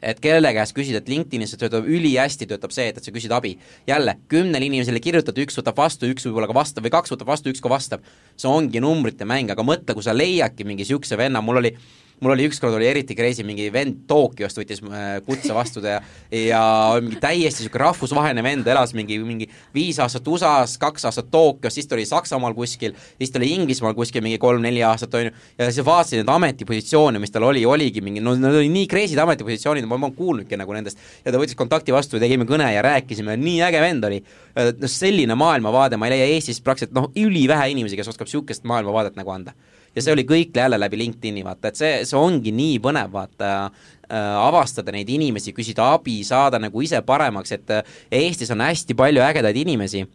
et 0.01 0.19
kelle 0.21 0.51
käest 0.53 0.75
küsida, 0.77 1.01
et 1.01 1.09
LinkedInis 1.09 1.55
töötab 1.57 1.87
ülihästi, 1.89 2.47
töötab 2.49 2.73
see, 2.75 2.89
et, 2.91 2.97
et 2.97 3.07
sa 3.07 3.13
küsid 3.13 3.33
abi. 3.33 3.57
jälle, 3.87 4.17
kümnele 4.29 4.65
inimesele 4.69 5.01
kirjutad, 5.03 5.37
üks 5.41 5.57
võtab 5.57 5.77
vastu, 5.77 6.09
üks 6.11 6.27
võib-olla 6.27 6.49
ka 6.49 6.57
vastab 6.57 6.85
või 6.85 6.93
kaks 6.93 7.13
võtab 7.15 7.31
vastu, 7.33 7.53
üks 7.53 7.63
ka 7.63 7.69
vastab. 7.69 8.03
see 8.37 8.49
ongi 8.49 8.81
numbrite 8.83 9.25
mäng, 9.25 9.51
aga 9.51 9.63
mõtle, 9.63 9.93
kui 9.93 10.05
sa 10.05 10.13
leiadki 10.13 10.67
mingi 10.67 10.85
niisuguse 10.85 11.17
venna, 11.17 11.41
mul 11.41 11.63
oli 11.63 11.73
mul 12.19 12.33
oli 12.33 12.47
ükskord 12.49 12.73
oli 12.73 12.87
eriti 12.89 13.15
crazy, 13.15 13.43
mingi 13.45 13.67
vend 13.73 14.05
Tokyost 14.09 14.57
võttis 14.57 14.79
äh, 14.81 15.19
kutse 15.25 15.53
vastu 15.53 15.83
ja 15.85 15.99
ja 16.33 16.61
mingi 17.01 17.19
täiesti 17.21 17.63
niisugune 17.63 17.83
rahvusvaheline 17.83 18.43
vend, 18.45 18.67
elas 18.71 18.93
mingi, 18.97 19.19
mingi 19.21 19.47
viis 19.75 19.99
aastat 20.01 20.27
USA-s, 20.27 20.79
kaks 20.81 21.05
aastat 21.09 21.29
Tokyos, 21.33 21.75
siis 21.77 21.87
ta 21.89 21.97
oli 21.97 22.07
Saksamaal 22.09 22.55
kuskil, 22.57 22.95
siis 23.19 23.33
ta 23.33 23.41
oli 23.41 23.51
Inglismaal 23.53 23.93
kuskil 23.97 24.25
mingi 24.25 24.39
kolm-neli 24.41 24.81
aastat, 24.87 25.13
on 25.19 25.29
ju, 25.29 25.35
ja 25.59 25.69
siis 25.69 25.85
vaatasin 25.85 26.23
neid 26.23 26.33
ametipositsioone, 26.33 27.21
mis 27.21 27.33
tal 27.33 27.45
oli, 27.49 27.65
oligi 27.69 28.01
mingi, 28.05 28.23
no 28.23 28.33
need 28.37 28.61
olid 28.63 28.73
nii 28.73 28.89
crazy'd 28.89 29.21
ametipositsioonid, 29.21 29.85
ma 29.85 29.97
polnud 29.99 30.17
kuulnudki 30.17 30.57
nagu 30.59 30.73
nendest, 30.73 31.01
ja 31.25 31.33
ta 31.33 31.41
võttis 31.41 31.59
kontakti 31.59 31.95
vastu 31.95 32.17
ja 32.17 32.25
tegime 32.25 32.49
kõne 32.49 32.71
ja 32.73 32.85
rääkisime, 32.85 33.37
nii 33.41 33.61
äge 33.69 33.83
vend 33.83 34.09
oli. 34.09 34.21
noh, 34.57 34.89
selline 34.89 35.37
maailmavaade, 35.37 36.01
ma 36.01 36.09
ei 36.09 36.17
leia 36.17 36.29
Eestis 36.33 36.63
praktiliselt 36.65 36.97
noh, 36.97 37.11
ülivähe 37.17 37.69
inimesi, 37.75 37.99
kes 37.99 38.09
oskab 38.09 38.29
niisugust 38.29 38.65
maailmavaadet 38.65 39.19
nagu 39.19 39.33
anda 39.33 39.53
ja 39.97 40.03
see 40.05 40.13
oli 40.13 40.27
kõik 40.29 40.55
jälle 40.55 40.77
läbi 40.79 40.99
LinkedIni, 41.01 41.43
vaata, 41.45 41.71
et 41.71 41.79
see, 41.79 41.93
see 42.05 42.19
ongi 42.19 42.53
nii 42.53 42.77
põnev, 42.83 43.09
vaata 43.13 43.49
äh,, 43.65 44.35
avastada 44.43 44.93
neid 44.93 45.09
inimesi, 45.09 45.55
küsida 45.57 45.89
abi, 45.97 46.19
saada 46.27 46.61
nagu 46.61 46.85
ise 46.85 47.01
paremaks, 47.05 47.55
et 47.57 47.73
äh, 47.73 47.97
Eestis 48.21 48.53
on 48.53 48.61
hästi 48.61 48.97
palju 48.97 49.25
ägedaid 49.25 49.57
inimesi 49.65 50.05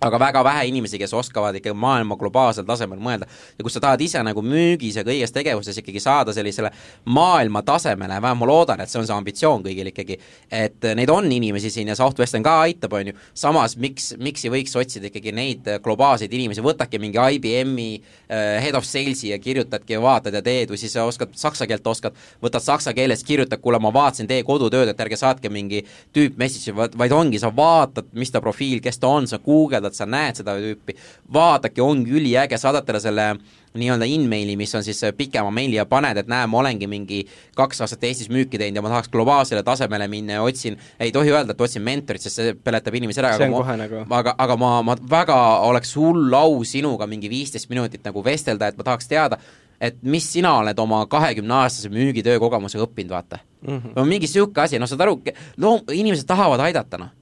aga 0.00 0.18
väga 0.18 0.44
vähe 0.44 0.66
inimesi, 0.70 0.98
kes 0.98 1.12
oskavad 1.14 1.56
ikka 1.58 1.74
maailma 1.76 2.16
globaalsel 2.16 2.64
tasemel 2.68 3.00
mõelda. 3.02 3.26
ja 3.58 3.64
kui 3.64 3.70
sa 3.70 3.80
tahad 3.80 4.00
ise 4.00 4.22
nagu 4.24 4.42
müügis 4.42 4.96
ja 4.96 5.04
kõiges 5.04 5.32
tegevuses 5.32 5.76
ikkagi 5.78 6.00
saada 6.00 6.32
sellisele 6.32 6.70
maailma 7.04 7.62
tasemele, 7.62 8.20
vähemalt 8.22 8.40
ma 8.40 8.46
loodan, 8.46 8.80
et 8.80 8.88
see 8.88 9.00
on 9.00 9.06
see 9.06 9.16
ambitsioon 9.16 9.64
kõigil 9.66 9.90
ikkagi, 9.90 10.16
et 10.50 10.88
neid 10.96 11.10
on 11.12 11.28
inimesi 11.32 11.70
siin 11.70 11.90
ja 11.92 11.96
Southwestern 11.98 12.44
ka 12.46 12.60
aitab, 12.64 12.94
on 12.96 13.10
ju, 13.10 13.16
samas 13.34 13.76
miks, 13.76 14.14
miks 14.18 14.44
ei 14.46 14.54
võiks 14.54 14.76
otsida 14.80 15.10
ikkagi 15.10 15.34
neid 15.36 15.68
globaalseid 15.84 16.32
inimesi, 16.32 16.64
võtadki 16.64 17.00
mingi 17.02 17.20
IBM-i 17.36 17.88
uh, 17.98 18.56
head 18.62 18.78
of 18.78 18.88
sales'i 18.88 19.34
ja 19.34 19.38
kirjutadki 19.42 19.98
ja 19.98 20.00
vaatad 20.00 20.38
ja 20.38 20.42
teed 20.44 20.72
või 20.72 20.80
siis 20.80 20.96
sa 20.96 21.04
oskad, 21.08 21.34
saksa 21.36 21.68
keelt 21.68 21.86
oskad, 21.86 22.16
võtad 22.40 22.64
saksa 22.64 22.94
keeles, 22.96 23.24
kirjutad, 23.26 23.60
kuule, 23.60 23.82
ma 23.82 23.92
vaatasin 23.92 24.30
teie 24.30 24.46
kodutööd, 24.48 24.88
et 24.88 25.04
ärge 25.04 25.20
saatke 25.20 25.52
mingi 25.52 25.84
tüüp 26.16 26.40
message'i, 26.40 26.72
vaid 26.72 27.12
ongi, 27.12 27.40
sa 27.42 27.52
vaatad, 27.54 28.08
mis 28.16 28.32
ta 28.32 28.40
profiil, 28.40 28.80
kes 28.84 29.00
ta 29.02 29.12
on, 29.12 29.28
sa 29.28 29.40
guugeldad, 29.42 29.79
et 29.88 29.96
sa 29.96 30.06
näed 30.06 30.40
seda 30.40 30.56
tüüpi, 30.60 30.96
vaadake, 31.32 31.82
ongi 31.82 32.12
üliäge, 32.20 32.58
saadad 32.60 32.86
talle 32.86 33.00
selle 33.00 33.32
nii-öelda 33.74 34.04
in-maili, 34.04 34.56
mis 34.56 34.74
on 34.74 34.84
siis 34.84 35.00
pikema 35.16 35.50
meili 35.54 35.76
ja 35.76 35.86
paned, 35.86 36.18
et 36.18 36.28
näe, 36.30 36.46
ma 36.50 36.58
olengi 36.58 36.88
mingi 36.90 37.20
kaks 37.56 37.84
aastat 37.84 38.04
Eestis 38.08 38.30
müüki 38.32 38.58
teinud 38.58 38.80
ja 38.80 38.82
ma 38.82 38.90
tahaks 38.90 39.12
globaalsele 39.12 39.62
tasemele 39.62 40.08
minna 40.10 40.40
ja 40.40 40.42
otsin, 40.42 40.78
ei 41.00 41.12
tohi 41.14 41.30
öelda, 41.30 41.54
et 41.54 41.60
otsin 41.60 41.84
mentorit, 41.86 42.22
sest 42.24 42.40
see 42.40 42.56
peletab 42.64 42.98
inimesi 42.98 43.22
ära, 43.22 43.36
aga 43.38 43.50
ma, 43.52 43.76
nagu... 43.78 44.02
aga, 44.18 44.34
aga 44.42 44.56
ma, 44.58 44.72
ma 44.86 44.96
väga 45.10 45.38
oleks 45.68 45.94
hull 46.00 46.34
au 46.34 46.64
sinuga 46.66 47.06
mingi 47.10 47.30
viisteist 47.30 47.70
minutit 47.70 48.02
nagu 48.06 48.24
vestelda, 48.26 48.72
et 48.72 48.80
ma 48.80 48.88
tahaks 48.90 49.10
teada, 49.10 49.38
et 49.80 50.02
mis 50.02 50.26
sina 50.32 50.56
oled 50.64 50.82
oma 50.82 51.04
kahekümneaastase 51.10 51.92
müügitöö 51.94 52.42
kogemusega 52.42 52.88
õppinud, 52.88 53.14
vaata 53.14 53.38
mm. 53.38 53.78
-hmm. 53.78 53.94
no 53.96 54.04
mingi 54.04 54.26
niisugune 54.26 54.66
asi, 54.66 54.82
noh, 54.82 54.90
saad 54.90 55.06
aru, 55.06 55.20
loom-, 55.62 55.86
inimesed 55.94 56.26
tahavad 56.26 56.66
aidata, 56.66 56.98
noh 56.98 57.14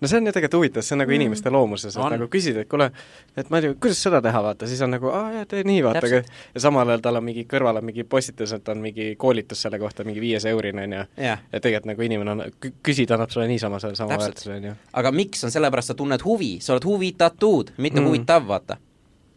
no 0.00 0.08
see 0.08 0.18
on 0.18 0.26
ju 0.26 0.34
tegelikult 0.34 0.58
huvitav, 0.58 0.86
see 0.86 0.94
on 0.96 1.02
nagu 1.02 1.10
mm. 1.10 1.18
inimeste 1.20 1.52
loomuses, 1.52 1.96
et 1.96 2.02
on. 2.02 2.14
nagu 2.16 2.28
küsida, 2.32 2.64
et 2.64 2.70
kuule, 2.70 2.88
et 3.36 3.50
ma 3.50 3.60
ei 3.60 3.66
tea, 3.66 3.78
kuidas 3.86 4.02
seda 4.06 4.22
teha, 4.24 4.42
vaata, 4.44 4.68
siis 4.70 4.82
on 4.84 4.94
nagu 4.94 5.10
aa 5.12 5.24
jaa, 5.38 5.48
tee 5.48 5.64
nii, 5.68 5.80
vaata, 5.86 6.04
aga 6.08 6.22
ja 6.22 6.64
samal 6.66 6.92
ajal 6.92 7.04
tal 7.06 7.20
on 7.20 7.26
mingi 7.26 7.46
kõrval 7.50 7.80
on 7.80 7.88
mingi 7.88 8.04
postitus, 8.04 8.54
et 8.56 8.70
on 8.72 8.84
mingi 8.84 9.12
koolitus 9.20 9.64
selle 9.66 9.80
kohta, 9.82 10.06
mingi 10.08 10.22
viies 10.22 10.46
eurine, 10.50 10.86
on 10.86 10.96
ju. 10.98 11.08
ja 11.24 11.36
tegelikult 11.58 11.90
nagu 11.92 12.08
inimene 12.08 12.36
on, 12.36 12.44
küsida 12.84 13.18
annab 13.18 13.34
sulle 13.34 13.48
niisama 13.50 13.82
selle 13.82 13.98
sama 13.98 14.18
väärtuse, 14.20 14.54
on 14.56 14.70
ju. 14.70 14.78
aga 15.02 15.14
miks, 15.16 15.44
on 15.46 15.54
sellepärast, 15.54 15.92
sa 15.92 15.98
tunned 15.98 16.24
huvi, 16.26 16.54
sa 16.62 16.76
oled 16.76 16.88
huvitatud, 16.88 17.76
mitte 17.78 18.00
mm. 18.00 18.10
huvitav, 18.10 18.48
vaata 18.48 18.78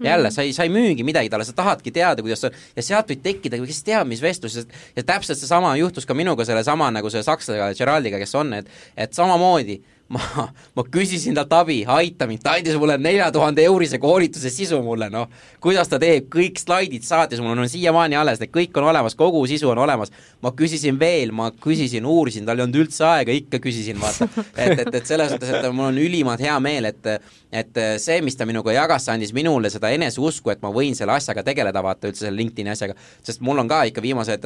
jälle, 0.04 0.32
sa 0.32 0.42
ei, 0.42 0.54
sa 0.54 0.64
ei 0.64 0.70
müügi 0.70 1.04
midagi 1.04 1.30
talle, 1.30 1.46
sa 1.46 1.54
tahadki 1.54 1.92
teada, 1.92 2.22
kuidas 2.22 2.42
see 2.44 2.52
on, 2.52 2.60
ja 2.76 2.84
sealt 2.84 3.12
võib 3.12 3.24
tekkida, 3.24 3.60
kes 3.64 3.84
teab, 3.88 4.08
mis 4.10 4.22
vestlused, 4.24 4.72
ja 4.96 5.04
täpselt 5.04 5.40
seesama 5.40 5.76
juhtus 5.80 6.08
ka 6.08 6.18
minuga 6.18 6.46
sellesama 6.46 6.90
nagu 6.92 7.10
selle 7.10 7.24
sakslasega, 7.28 7.72
Geraldiga, 7.78 8.20
kes 8.22 8.36
on, 8.36 8.54
et 8.60 8.72
et 8.98 9.14
samamoodi 9.14 9.80
ma, 10.14 10.48
ma 10.76 10.84
küsisin 10.92 11.36
talt 11.38 11.54
abi, 11.58 11.80
aita 11.90 12.28
mind, 12.30 12.44
ta 12.46 12.54
andis 12.60 12.78
mulle 12.80 12.98
nelja 13.02 13.32
tuhande 13.34 13.64
eurise 13.66 13.98
koolituse 14.02 14.52
sisu 14.54 14.82
mulle, 14.86 15.08
noh. 15.14 15.30
kuidas 15.64 15.90
ta 15.90 16.00
teeb, 16.02 16.28
kõik 16.34 16.62
slaidid 16.62 17.06
saatis 17.08 17.42
mulle, 17.42 17.66
on 17.66 17.72
siiamaani 17.72 18.20
alles, 18.20 18.42
need 18.42 18.54
kõik 18.54 18.78
on 18.78 18.90
olemas, 18.92 19.18
kogu 19.18 19.42
sisu 19.50 19.72
on 19.74 19.82
olemas. 19.82 20.14
ma 20.46 20.52
küsisin 20.54 21.00
veel, 21.00 21.32
ma 21.34 21.50
küsisin, 21.52 22.06
uurisin, 22.06 22.46
tal 22.46 22.60
ei 22.60 22.68
olnud 22.68 22.84
üldse 22.84 23.06
aega, 23.08 23.34
ikka 23.34 23.60
küsisin, 23.64 23.98
vaata. 24.02 24.30
et, 24.54 24.86
et, 24.86 24.94
et 24.94 25.06
selles 25.06 25.34
suhtes, 25.34 25.50
et 25.50 25.68
mul 25.72 25.90
on 25.90 25.98
ülimalt 26.02 26.44
hea 26.44 26.60
meel, 26.60 26.92
et 26.92 27.16
et 27.56 27.78
see, 28.04 28.18
mis 28.26 28.36
ta 28.36 28.44
minuga 28.44 28.74
jagas, 28.76 29.06
see 29.06 29.14
andis 29.14 29.32
minule 29.34 29.70
seda 29.72 29.88
eneseusku, 29.96 30.52
et 30.52 30.60
ma 30.60 30.74
võin 30.76 30.96
selle 30.98 31.14
asjaga 31.16 31.40
tegeleda, 31.46 31.80
vaata, 31.86 32.10
üldse 32.12 32.26
selle 32.26 32.36
LinkedIni 32.42 32.74
asjaga. 32.74 32.98
sest 33.24 33.40
mul 33.46 33.62
on 33.64 33.70
ka 33.72 33.86
ikka 33.88 34.04
viimased 34.04 34.44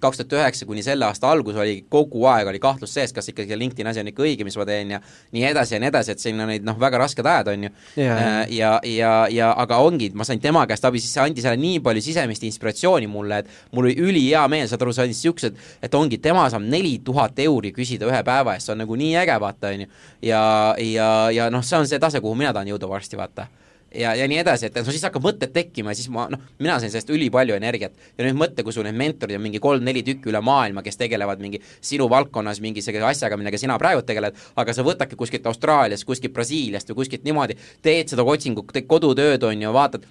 kaks 0.00 0.20
tuhat 0.20 0.34
üheksa 0.38 0.66
kuni 0.66 0.82
selle 0.82 1.06
aasta 1.06 1.30
algus 1.30 1.56
oli, 1.58 1.82
kogu 1.90 2.24
aeg 2.30 2.50
oli 2.50 2.60
kahtlus 2.62 2.92
sees, 2.94 3.12
kas 3.14 3.30
ikkagi 3.30 3.50
see 3.52 3.58
LinkedIni 3.58 3.90
asi 3.90 4.02
on 4.02 4.10
ikka 4.12 4.24
õige, 4.26 4.46
mis 4.46 4.58
ma 4.58 4.66
teen 4.68 4.94
ja 4.94 4.97
nii 5.34 5.44
edasi 5.50 5.76
ja 5.76 5.80
nii 5.82 5.90
edasi, 5.90 6.14
et 6.14 6.22
siin 6.22 6.40
on 6.40 6.50
neid 6.50 6.66
noh, 6.66 6.78
väga 6.80 7.00
rasked 7.02 7.26
ajad, 7.26 7.50
on 7.52 7.68
ju. 7.68 7.72
Äh, 8.04 8.38
ja, 8.54 8.72
ja, 8.84 9.12
ja 9.32 9.50
aga 9.64 9.80
ongi, 9.84 10.10
ma 10.14 10.26
sain 10.28 10.40
tema 10.42 10.64
käest 10.70 10.84
abi, 10.88 11.02
siis 11.02 11.14
see 11.16 11.24
andis 11.24 11.46
jälle 11.46 11.60
nii 11.60 11.82
palju 11.84 12.04
sisemist 12.04 12.46
inspiratsiooni 12.48 13.10
mulle, 13.10 13.42
et 13.42 13.76
mul 13.76 13.90
oli 13.90 13.96
ülihea 14.08 14.46
meel, 14.50 14.68
saad 14.70 14.84
aru, 14.86 14.96
see 14.96 15.06
andis 15.08 15.22
niisugused, 15.22 15.62
et 15.82 15.94
ongi, 15.98 16.20
tema 16.22 16.48
saab 16.50 16.66
neli 16.66 16.98
tuhat 17.04 17.38
euri 17.44 17.72
küsida 17.76 18.08
ühe 18.08 18.22
päeva 18.26 18.56
eest, 18.56 18.68
see 18.68 18.76
on 18.76 18.84
nagu 18.84 18.98
nii 18.98 19.14
äge, 19.22 19.38
vaata, 19.42 19.72
on 19.74 19.86
ju. 19.86 19.94
ja, 20.30 20.42
ja, 20.82 21.08
ja 21.34 21.48
noh, 21.52 21.64
see 21.64 21.80
on 21.80 21.88
see 21.88 22.00
tase, 22.02 22.22
kuhu 22.24 22.38
mina 22.38 22.54
tahan 22.56 22.70
jõuda 22.74 22.90
varsti, 22.90 23.18
vaata 23.20 23.48
ja, 23.94 24.12
ja 24.14 24.28
nii 24.28 24.38
edasi, 24.42 24.68
et 24.68 24.78
no 24.78 24.92
siis 24.92 25.04
hakkab 25.06 25.24
mõtted 25.24 25.52
tekkima 25.54 25.92
ja 25.94 25.98
siis 25.98 26.10
ma 26.12 26.26
noh, 26.32 26.42
mina 26.60 26.76
sain 26.80 26.92
sellest 26.92 27.10
ülipalju 27.14 27.56
energiat. 27.56 27.96
ja 28.18 28.26
nüüd 28.26 28.38
mõtle, 28.38 28.64
kui 28.64 28.74
sul 28.74 28.86
need 28.86 28.98
mentorid 28.98 29.38
on 29.38 29.44
mingi 29.46 29.60
kolm-neli 29.64 30.04
tükki 30.06 30.32
üle 30.32 30.42
maailma, 30.44 30.84
kes 30.86 31.00
tegelevad 31.00 31.42
mingi 31.42 31.62
sinu 31.80 32.08
valdkonnas 32.10 32.60
mingi 32.64 32.84
selle 32.84 33.04
asjaga, 33.08 33.40
millega 33.40 33.60
sina 33.60 33.78
praegu 33.80 34.04
tegeled, 34.06 34.36
aga 34.56 34.76
sa 34.76 34.84
võtadki 34.86 35.18
kuskilt 35.18 35.46
Austraaliast, 35.48 36.06
kuskilt 36.08 36.36
Brasiiliast 36.36 36.92
või 36.92 37.02
kuskilt 37.02 37.24
niimoodi, 37.28 37.58
teed 37.82 38.12
seda 38.12 38.24
otsingut, 38.24 38.72
teed 38.72 38.88
kodutööd, 38.90 39.44
on 39.48 39.62
ju, 39.62 39.74
vaatad, 39.74 40.08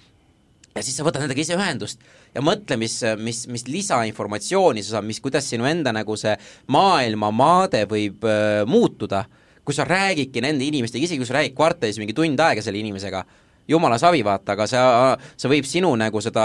ja 0.74 0.84
siis 0.84 0.98
sa 0.98 1.06
võtad 1.06 1.24
nendega 1.24 1.42
ise 1.42 1.56
ühendust 1.58 2.02
ja 2.34 2.42
mõtle, 2.44 2.78
mis, 2.80 3.00
mis, 3.22 3.44
mis 3.50 3.66
lisainformatsiooni 3.70 4.84
sa 4.84 4.96
saad, 4.96 5.08
mis, 5.08 5.20
kuidas 5.22 5.48
sinu 5.50 5.66
enda 5.68 5.94
nagu 5.94 6.16
see 6.18 6.34
maailmamaade 6.74 7.84
võib 7.90 8.26
äh, 8.28 8.62
muutuda, 8.68 9.24
kui 9.66 9.76
sa 9.76 9.86
räägidki 9.88 10.42
nende 10.44 10.66
inimestega, 10.66 11.04
isegi 11.04 11.22
kui 11.22 11.28
sa 11.28 11.38
räägid 11.38 11.56
kvartalis 11.58 11.98
mingi 12.00 12.16
tund 12.16 12.40
aega 12.40 12.64
selle 12.64 12.80
inimesega 12.80 13.24
jumala 13.68 13.98
savi, 14.00 14.22
vaata, 14.24 14.54
aga 14.54 14.66
see, 14.70 14.82
see 15.36 15.52
võib 15.52 15.68
sinu 15.68 15.92
nagu 16.00 16.22
seda 16.24 16.44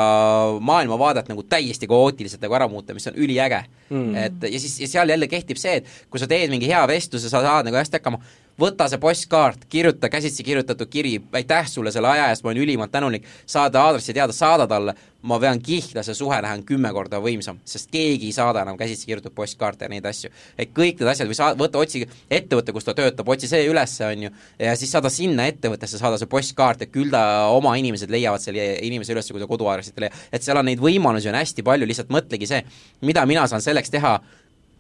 maailmavaadet 0.59 1.31
nagu 1.31 1.45
täiesti 1.47 1.87
kaootiliselt 1.89 2.43
nagu 2.43 2.57
ära 2.59 2.67
muuta, 2.71 2.95
mis 2.95 3.07
on 3.11 3.19
üliäge. 3.19 3.63
Mm.. 3.93 4.15
et 4.15 4.47
ja 4.49 4.59
siis 4.59 4.79
ja 4.81 4.87
seal 4.89 5.11
jälle 5.13 5.27
kehtib 5.29 5.59
see, 5.59 5.81
et 5.81 6.09
kui 6.09 6.21
sa 6.21 6.27
teed 6.29 6.49
mingi 6.49 6.69
hea 6.69 6.81
vestluse, 6.89 7.29
sa 7.29 7.43
saad 7.43 7.67
nagu 7.67 7.77
hästi 7.77 7.99
hakkama, 7.99 8.19
võta 8.63 8.87
see 8.91 9.01
postkaart, 9.01 9.65
kirjuta 9.71 10.09
käsitsi 10.11 10.43
kirjutatud 10.45 10.89
kiri, 10.91 11.17
aitäh 11.35 11.67
sulle 11.69 11.91
selle 11.91 12.11
aja 12.13 12.29
eest, 12.31 12.43
ma 12.45 12.51
olen 12.51 12.63
ülimalt 12.63 12.91
tänulik, 12.93 13.25
saada 13.45 13.83
aadressi 13.87 14.15
teada, 14.15 14.35
saada 14.35 14.67
talle, 14.69 14.95
ma 15.23 15.37
vean 15.39 15.61
kihla, 15.63 16.03
see 16.03 16.15
suhe 16.17 16.37
läheb 16.43 16.65
kümme 16.67 16.91
korda 16.95 17.19
võimsam, 17.23 17.59
sest 17.67 17.87
keegi 17.93 18.27
ei 18.27 18.35
saada 18.35 18.63
enam 18.65 18.77
käsitsi 18.79 19.07
kirjutatud 19.07 19.35
postkaarte 19.37 19.87
ja 19.87 19.91
neid 19.93 20.05
asju. 20.07 20.31
et 20.59 20.73
kõik 20.75 20.99
need 20.99 21.11
asjad 21.13 21.29
või 21.29 21.37
saa-, 21.37 21.53
võta, 21.59 21.79
otsi 21.79 22.03
ettevõte, 22.27 22.75
kus 22.75 22.87
ta 22.87 22.95
töötab, 22.97 23.29
otsi 23.31 23.47
see 23.47 23.63
üles, 23.69 23.95
on 24.03 24.27
ju, 24.27 24.33
ja 24.59 24.75
siis 24.79 24.91
saada 24.91 25.11
sinna 25.13 25.47
ettevõttesse, 25.51 25.99
saada 26.01 26.19
see 26.19 26.31
postkaart 26.31 26.83
ja 26.83 26.91
küll 26.91 27.11
ta 27.13 27.23
oma 27.55 27.75
inimesed 27.79 28.11
leiavad 28.11 28.43
selle 28.43 28.67
inimese 28.83 29.15
üles, 29.15 29.31
kui 29.31 29.43
ta 29.43 29.47
koduaadressit 29.49 29.97
ei 29.97 30.07
leia. 30.07 30.23
et 30.31 30.43
seal 30.43 30.59
on 30.59 30.67
neid 30.67 30.83
võimalusi 30.83 31.31
on 31.31 31.39
hästi 31.39 31.63
palju, 31.63 31.87
lihtsalt 31.87 32.11
mõtlegi 32.11 32.49
see, 32.49 32.63
mida 33.07 33.23
mina 33.29 33.47
saan 33.47 33.63
selleks 33.63 33.95
teha, 33.95 34.17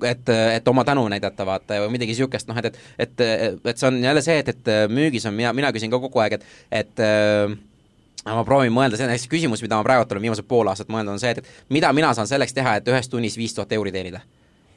et, 0.09 0.31
et 0.57 0.67
oma 0.67 0.85
tänu 0.87 1.05
näidata, 1.11 1.45
vaata, 1.47 1.81
või 1.85 1.95
midagi 1.97 2.13
niisugust, 2.13 2.49
noh 2.49 2.59
et, 2.61 2.71
et 2.99 3.21
et, 3.23 3.59
et 3.65 3.77
see 3.77 3.89
on 3.89 3.99
jälle 4.03 4.23
see, 4.25 4.39
et, 4.43 4.53
et 4.53 4.73
müügis 4.91 5.27
on, 5.29 5.35
mina, 5.37 5.53
mina 5.53 5.71
küsin 5.75 5.91
ka 5.93 5.99
kogu 6.03 6.23
aeg, 6.23 6.39
et 6.39 6.47
et 6.83 7.03
äh, 7.03 7.55
ma 8.25 8.45
proovin 8.47 8.73
mõelda, 8.73 8.99
see 8.99 9.07
on 9.07 9.13
hästi 9.13 9.31
küsimus, 9.31 9.63
mida 9.65 9.79
ma 9.79 9.85
praegu 9.85 10.07
olen 10.09 10.27
viimased 10.27 10.47
pool 10.47 10.69
aastat 10.71 10.91
mõelnud, 10.93 11.17
on 11.17 11.23
see, 11.23 11.33
et, 11.35 11.43
et 11.43 11.73
mida 11.73 11.91
mina 11.95 12.13
saan 12.15 12.29
selleks 12.29 12.55
teha, 12.55 12.77
et 12.79 12.87
ühes 12.87 13.11
tunnis 13.11 13.37
viis 13.39 13.55
tuhat 13.55 13.71
euri 13.75 13.91
teenida 13.95 14.23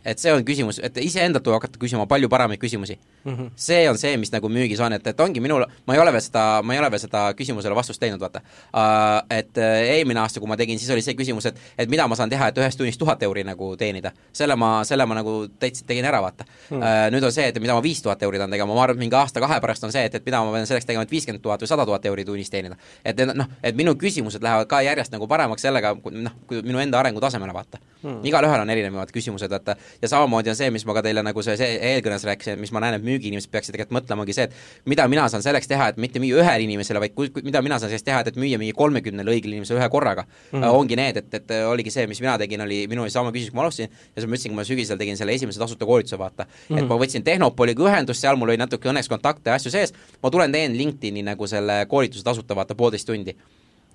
et 0.06 0.22
see 0.22 0.32
on 0.32 0.44
küsimus, 0.46 0.78
et 0.86 0.96
iseendalt 1.02 1.44
tuleb 1.44 1.58
hakata 1.58 1.80
küsima 1.82 2.06
palju 2.10 2.28
paremaid 2.30 2.60
küsimusi 2.62 2.96
mm. 3.24 3.32
-hmm. 3.34 3.50
see 3.56 3.90
on 3.90 3.98
see, 3.98 4.16
mis 4.16 4.32
nagu 4.32 4.48
müügis 4.48 4.80
on, 4.80 4.92
et, 4.92 5.06
et 5.06 5.20
ongi 5.20 5.40
minul, 5.40 5.64
ma 5.86 5.94
ei 5.94 6.00
ole 6.00 6.12
veel 6.14 6.22
seda, 6.22 6.44
ma 6.62 6.74
ei 6.74 6.80
ole 6.80 6.90
veel 6.90 7.02
seda 7.02 7.22
küsimusele 7.38 7.74
vastust 7.74 8.02
leidnud, 8.02 8.20
vaata 8.20 8.40
uh,. 8.40 9.16
Et 9.30 9.58
uh, 9.58 9.64
eelmine 9.96 10.20
aasta, 10.20 10.40
kui 10.40 10.48
ma 10.48 10.56
tegin, 10.56 10.78
siis 10.78 10.90
oli 10.94 11.02
see 11.02 11.14
küsimus, 11.18 11.46
et 11.50 11.58
et 11.78 11.90
mida 11.90 12.06
ma 12.08 12.16
saan 12.16 12.30
teha, 12.30 12.48
et 12.48 12.58
ühes 12.58 12.76
tunnis 12.76 12.98
tuhat 12.98 13.22
euri 13.22 13.44
nagu 13.44 13.76
teenida. 13.76 14.12
selle 14.32 14.56
ma, 14.56 14.84
selle 14.84 15.06
ma 15.06 15.14
nagu 15.14 15.48
täitsa 15.58 15.84
tegin 15.86 16.04
ära, 16.04 16.22
vaata 16.22 16.44
mm. 16.44 16.76
-hmm. 16.76 16.82
Uh, 16.86 17.10
nüüd 17.10 17.24
on 17.24 17.32
see, 17.32 17.48
et 17.48 17.60
mida 17.60 17.74
ma 17.74 17.82
viis 17.82 18.02
tuhat 18.02 18.22
euri 18.22 18.38
tahan 18.38 18.50
tegema, 18.50 18.74
ma 18.74 18.82
arvan, 18.82 18.96
et 18.96 19.00
mingi 19.00 19.16
aasta-kahe 19.16 19.60
pärast 19.60 19.84
on 19.84 19.92
see, 19.92 20.04
et, 20.04 20.14
et 20.14 20.26
mida 20.26 20.44
ma 20.44 20.52
pean 20.52 20.66
selleks 20.66 20.86
tegema, 20.86 21.02
et 21.02 21.10
viiskümmend 21.10 21.42
tuhat 21.42 21.62
või 21.62 21.68
sada 21.68 21.86
tuhat 21.86 22.06
euri 22.06 22.24
tunnis 22.24 22.50
teenida. 22.50 22.76
et 23.04 23.16
noh, 23.34 23.46
et 23.62 23.76
minu 23.76 23.94
küsimused 23.94 24.42
lähevad 24.42 24.66
ka 24.66 24.82
järjest 24.82 25.12
nagu 25.12 25.26
paremaks 25.26 25.62
sellega, 25.62 25.96
noh, 26.10 26.32
kui 26.46 26.62
minu 26.62 26.78
enda 26.78 26.98
arengutasemele 27.00 27.52
vaata 27.52 27.78
mm. 27.78 28.10
-hmm. 28.10 28.26
igalühel 28.28 28.60
on 28.60 28.70
erinevad 28.70 29.10
küsimused, 29.12 29.50
vaata, 29.50 29.76
ja 30.02 30.08
samamoodi 30.08 30.50
on 30.52 30.58
see, 30.58 30.70
mis 30.74 30.84
ma 30.86 30.94
ka 30.96 31.02
teile 31.06 31.22
nagu 31.26 31.42
see, 31.44 31.56
see 31.60 31.78
eelkõnes 31.90 32.24
rääkisin, 32.28 32.60
mis 32.60 32.72
ma 32.74 32.82
näen, 32.84 32.98
et 32.98 33.04
müügiinimesed 33.06 33.50
peaksid 33.52 33.76
tegelikult 33.76 33.96
mõtlemagi 33.98 34.36
see, 34.36 34.46
et 34.48 34.88
mida 34.90 35.06
mina 35.10 35.26
saan 35.32 35.44
selleks 35.44 35.70
teha, 35.70 35.88
et 35.92 36.00
mitte 36.02 36.22
müüa 36.22 36.42
ühele 36.42 36.66
inimesele, 36.66 37.02
vaid 37.02 37.16
ku, 37.16 37.28
mida 37.46 37.62
mina 37.64 37.78
saan 37.80 37.92
selleks 37.92 38.06
teha, 38.06 38.20
et, 38.24 38.32
et 38.32 38.40
müüa 38.40 38.60
mingi 38.60 38.76
kolmekümnele 38.76 39.34
õigele 39.36 39.58
inimesele 39.58 39.80
ühe 39.80 39.88
korraga 39.92 40.26
mm. 40.26 40.60
-hmm. 40.60 40.78
ongi 40.80 41.00
need, 41.00 41.20
et, 41.22 41.34
et 41.40 41.54
oligi 41.66 41.92
see, 41.94 42.06
mis 42.10 42.20
mina 42.24 42.36
tegin, 42.38 42.64
oli, 42.66 42.84
minul 42.90 43.06
oli 43.06 43.14
sama 43.14 43.32
küsimus, 43.34 43.52
kui 43.52 43.60
ma 43.60 43.66
alustasin, 43.66 43.90
ja 43.90 44.22
siis 44.22 44.28
ma 44.30 44.36
ütlesin, 44.38 44.54
kui 44.54 44.60
ma 44.60 44.68
sügisel 44.68 45.00
tegin 45.00 45.16
selle 45.16 45.34
esimese 45.34 45.62
tasuta 45.62 45.86
koolituse, 45.86 46.18
vaata 46.18 46.44
mm, 46.44 46.50
-hmm. 46.52 46.78
et 46.78 46.82
mhm. 46.82 46.92
ma 46.92 47.00
võtsin 47.04 47.24
Tehnopoliga 47.26 47.82
ühendust, 47.90 48.20
seal 48.20 48.36
mul 48.36 48.54
oli 48.54 48.60
natuke 48.60 48.88
õnneks 48.88 49.08
kontakte 49.08 49.50
ja 49.50 49.56
asju 49.56 49.70
sees, 49.70 49.94
ma 50.22 50.30
tulen 50.30 50.52
teen 50.52 50.76
LinkedIni 50.78 51.22
nagu 51.22 51.46
selle 51.46 51.86
koolituse 51.88 52.24
tasuta, 52.24 52.54
vaata, 52.56 52.74
poolteist 52.74 53.06
tundi 53.06 53.36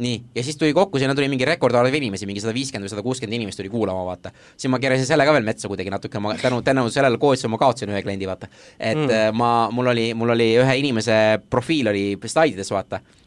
nii, 0.01 0.17
ja 0.35 0.43
siis 0.45 0.57
tuli 0.59 0.73
kokku, 0.73 0.99
sinna 0.99 1.15
tuli 1.17 1.29
mingi 1.31 1.47
rekordarv 1.47 1.95
inimesi, 1.97 2.27
mingi 2.29 2.43
sada 2.43 2.53
viiskümmend 2.55 2.87
või 2.87 2.93
sada 2.93 3.05
kuuskümmend 3.05 3.37
inimest 3.37 3.61
tuli 3.61 3.71
kuulama, 3.71 4.03
vaata. 4.07 4.33
siis 4.57 4.71
ma 4.71 4.79
keerasin 4.81 5.07
selle 5.09 5.25
ka 5.27 5.35
veel 5.37 5.47
metsa 5.47 5.71
kuidagi 5.71 5.93
natuke, 5.93 6.21
ma 6.23 6.35
tänu, 6.41 6.61
tänu 6.65 6.87
sellele 6.93 7.21
koolitusele 7.21 7.53
ma 7.53 7.61
kaotasin 7.61 7.93
ühe 7.93 8.03
kliendi, 8.05 8.29
vaata. 8.29 8.49
et 8.79 8.97
mm. 8.97 9.37
Ma, 9.37 9.51
mul 9.71 9.93
oli, 9.93 10.11
mul 10.17 10.35
oli 10.35 10.51
ühe 10.61 10.77
inimese 10.81 11.15
profiil 11.49 11.93
oli 11.93 12.05
slaidides, 12.25 12.73
vaata 12.73 13.01
Aa. 13.01 13.20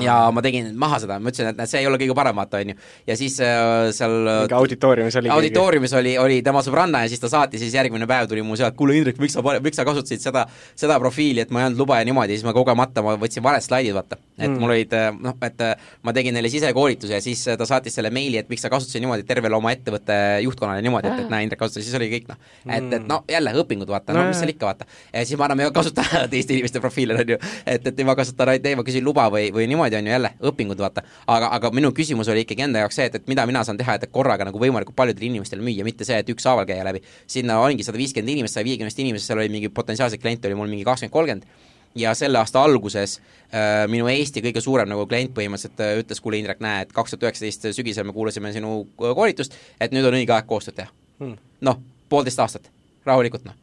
Ja 0.00 0.16
ma 0.30 0.42
tegin 0.44 0.68
maha 0.78 1.00
seda, 1.02 1.16
ma 1.18 1.32
ütlesin, 1.32 1.50
et 1.50 1.58
näed, 1.58 1.70
see 1.70 1.80
ei 1.82 1.88
ole 1.88 1.98
kõige 1.98 2.14
parem, 2.16 2.36
vaata, 2.38 2.60
on 2.62 2.70
ju. 2.70 2.76
ja 3.08 3.16
siis 3.18 3.40
äh, 3.42 3.88
seal 3.96 4.14
mingi 4.22 4.54
auditooriumis 4.54 5.16
oli 5.18 5.32
auditooriumis 5.34 5.94
oli, 5.98 6.12
oli 6.20 6.36
tema 6.46 6.62
sõbranna 6.62 7.02
ja 7.04 7.10
siis 7.10 7.22
ta 7.22 7.30
saatis, 7.32 7.62
siis 7.64 7.74
järgmine 7.74 8.06
päev 8.06 8.28
tuli 8.30 8.44
mu 8.46 8.54
sealt, 8.58 8.76
kuule 8.78 8.94
Indrek, 8.98 9.18
miks 9.22 9.34
sa, 9.34 9.42
miks 9.64 9.80
sa 9.80 9.86
kasutasid 9.88 10.22
seda, 10.22 10.44
seda 10.78 10.98
profiili, 11.02 11.42
et 11.42 11.50
ma 11.54 11.62
ei 11.62 11.68
andnud 11.68 11.82
luba 11.82 11.98
ja 11.98 12.06
niimoodi, 12.06 12.36
siis 12.38 12.46
ma 12.46 12.54
kogemata, 12.56 13.02
ma 13.04 13.16
võtsin 13.18 13.42
valed 13.44 13.64
slaidid, 13.66 13.96
vaata. 13.96 14.20
et 14.38 14.46
mm. 14.46 14.60
mul 14.62 14.74
olid 14.76 14.94
äh, 14.98 15.08
noh, 15.26 15.36
et 15.48 15.66
äh, 15.66 15.90
ma 16.06 16.14
tegin 16.14 16.38
neile 16.38 16.52
sisekoolituse 16.52 17.18
ja 17.18 17.22
siis 17.24 17.42
äh, 17.50 17.58
ta 17.58 17.66
saatis 17.66 17.98
selle 17.98 18.14
meili, 18.14 18.38
et 18.38 18.50
miks 18.52 18.62
sa 18.62 18.70
kasutasid 18.72 19.02
niimoodi 19.02 19.26
tervele 19.26 19.58
oma 19.58 19.74
ettevõtte 19.74 20.20
juhtkonnale 20.46 20.82
niimoodi, 20.86 21.10
et, 21.10 21.24
et 21.26 21.34
näe, 21.34 21.48
Indrek 21.48 21.62
kasutas, 21.64 21.86
siis 21.86 21.98
oli 21.98 22.12
kõik 22.14 22.30
noh. 22.30 22.38
et, 22.68 22.78
et 22.78 23.00
mm. 23.00 23.10
no 23.10 23.20
jälle 23.30 23.54
õpingud, 23.64 23.90
vaata, 23.90 24.14
no, 24.14 24.22
no 24.22 24.30
mis 24.30 24.38
seal 24.42 24.54
ikka, 24.54 24.70
vaata. 24.70 24.88
ja 25.10 25.26
siis 25.26 25.38
me 25.40 25.48
anname 25.48 25.68
kasuta 25.74 26.06
teiste 26.30 26.54
inimeste 26.56 26.82
profiile, 26.84 27.18
on 27.18 27.34
ju, 27.34 27.40
et, 27.66 27.90
et 27.90 28.04
ma 28.06 28.16
kasutan 28.18 28.54
ainult, 28.54 28.70
ei 28.70 28.78
ma 28.78 28.86
küsin 28.86 29.04
luba 29.06 29.26
või, 29.32 29.50
või 29.54 29.63
niimoodi, 29.70 29.98
on 29.98 30.08
ju, 30.08 30.14
jälle 30.14 30.30
õpingud, 30.50 30.80
vaata. 30.80 31.04
aga, 31.26 31.50
aga 31.58 31.70
minu 31.74 31.92
küsimus 31.96 32.30
oli 32.32 32.44
ikkagi 32.44 32.66
enda 32.66 32.84
jaoks 32.84 33.00
see, 33.00 33.08
et, 33.10 33.20
et 33.20 33.28
mida 33.30 33.46
mina 33.50 33.64
saan 33.64 33.80
teha, 33.80 33.98
et 33.98 34.08
korraga 34.14 34.48
nagu 34.48 34.60
võimalikult 34.60 34.96
paljudele 34.96 35.30
inimestele 35.30 35.64
müüa, 35.64 35.84
mitte 35.86 36.06
see, 36.08 36.18
et 36.22 36.32
ükshaaval 36.34 36.66
käia 36.68 36.84
läbi. 36.86 37.02
sinna 37.26 37.60
ongi 37.60 37.86
sada 37.86 37.98
viiskümmend 37.98 38.36
inimest, 38.36 38.54
saja 38.54 38.68
viiekümnest 38.68 38.98
inimesest, 38.98 39.32
seal 39.32 39.42
oli 39.42 39.52
mingi 39.52 39.68
potentsiaalseid 39.68 40.22
kliente 40.22 40.48
oli 40.48 40.58
mul 40.58 40.72
mingi 40.72 40.84
kakskümmend, 40.84 41.12
kolmkümmend 41.12 41.72
ja 41.94 42.14
selle 42.14 42.38
aasta 42.38 42.62
alguses 42.62 43.18
äh, 43.18 43.84
minu 43.90 44.08
Eesti 44.10 44.42
kõige 44.44 44.62
suurem 44.64 44.90
nagu 44.90 45.06
klient 45.10 45.34
põhimõtteliselt 45.36 45.82
äh, 45.84 45.98
ütles, 46.02 46.20
kuule 46.22 46.40
Indrek, 46.40 46.62
näe, 46.64 46.84
et 46.84 46.94
kaks 46.94 47.14
tuhat 47.14 47.28
üheksateist 47.28 47.68
sügisel 47.76 48.06
me 48.08 48.14
kuulasime 48.16 48.52
sinu 48.54 48.80
koolitust, 48.98 49.54
et 49.80 49.94
nüüd 49.94 50.06
on 50.08 50.18
õige 50.18 50.34
aeg 50.34 50.48
koostööd 50.50 50.78
teha 50.80 50.90
hmm.. 51.22 51.36
noh, 51.66 51.78
poolteist 52.10 52.42
aastat, 52.42 52.70
rahulikult 53.06 53.46
noh. 53.46 53.56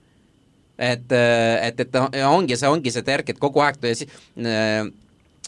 et, 0.77 1.11
äh, 1.11 1.67
et, 1.67 1.83
et 1.85 1.99
ongi 2.27 2.57
see, 2.57 2.71
ongi 2.71 2.93
see 2.93 3.07
terk, 3.07 3.33
et 3.33 3.41
kogu 3.41 3.63
aeg 3.65 3.81
äh, 3.83 4.85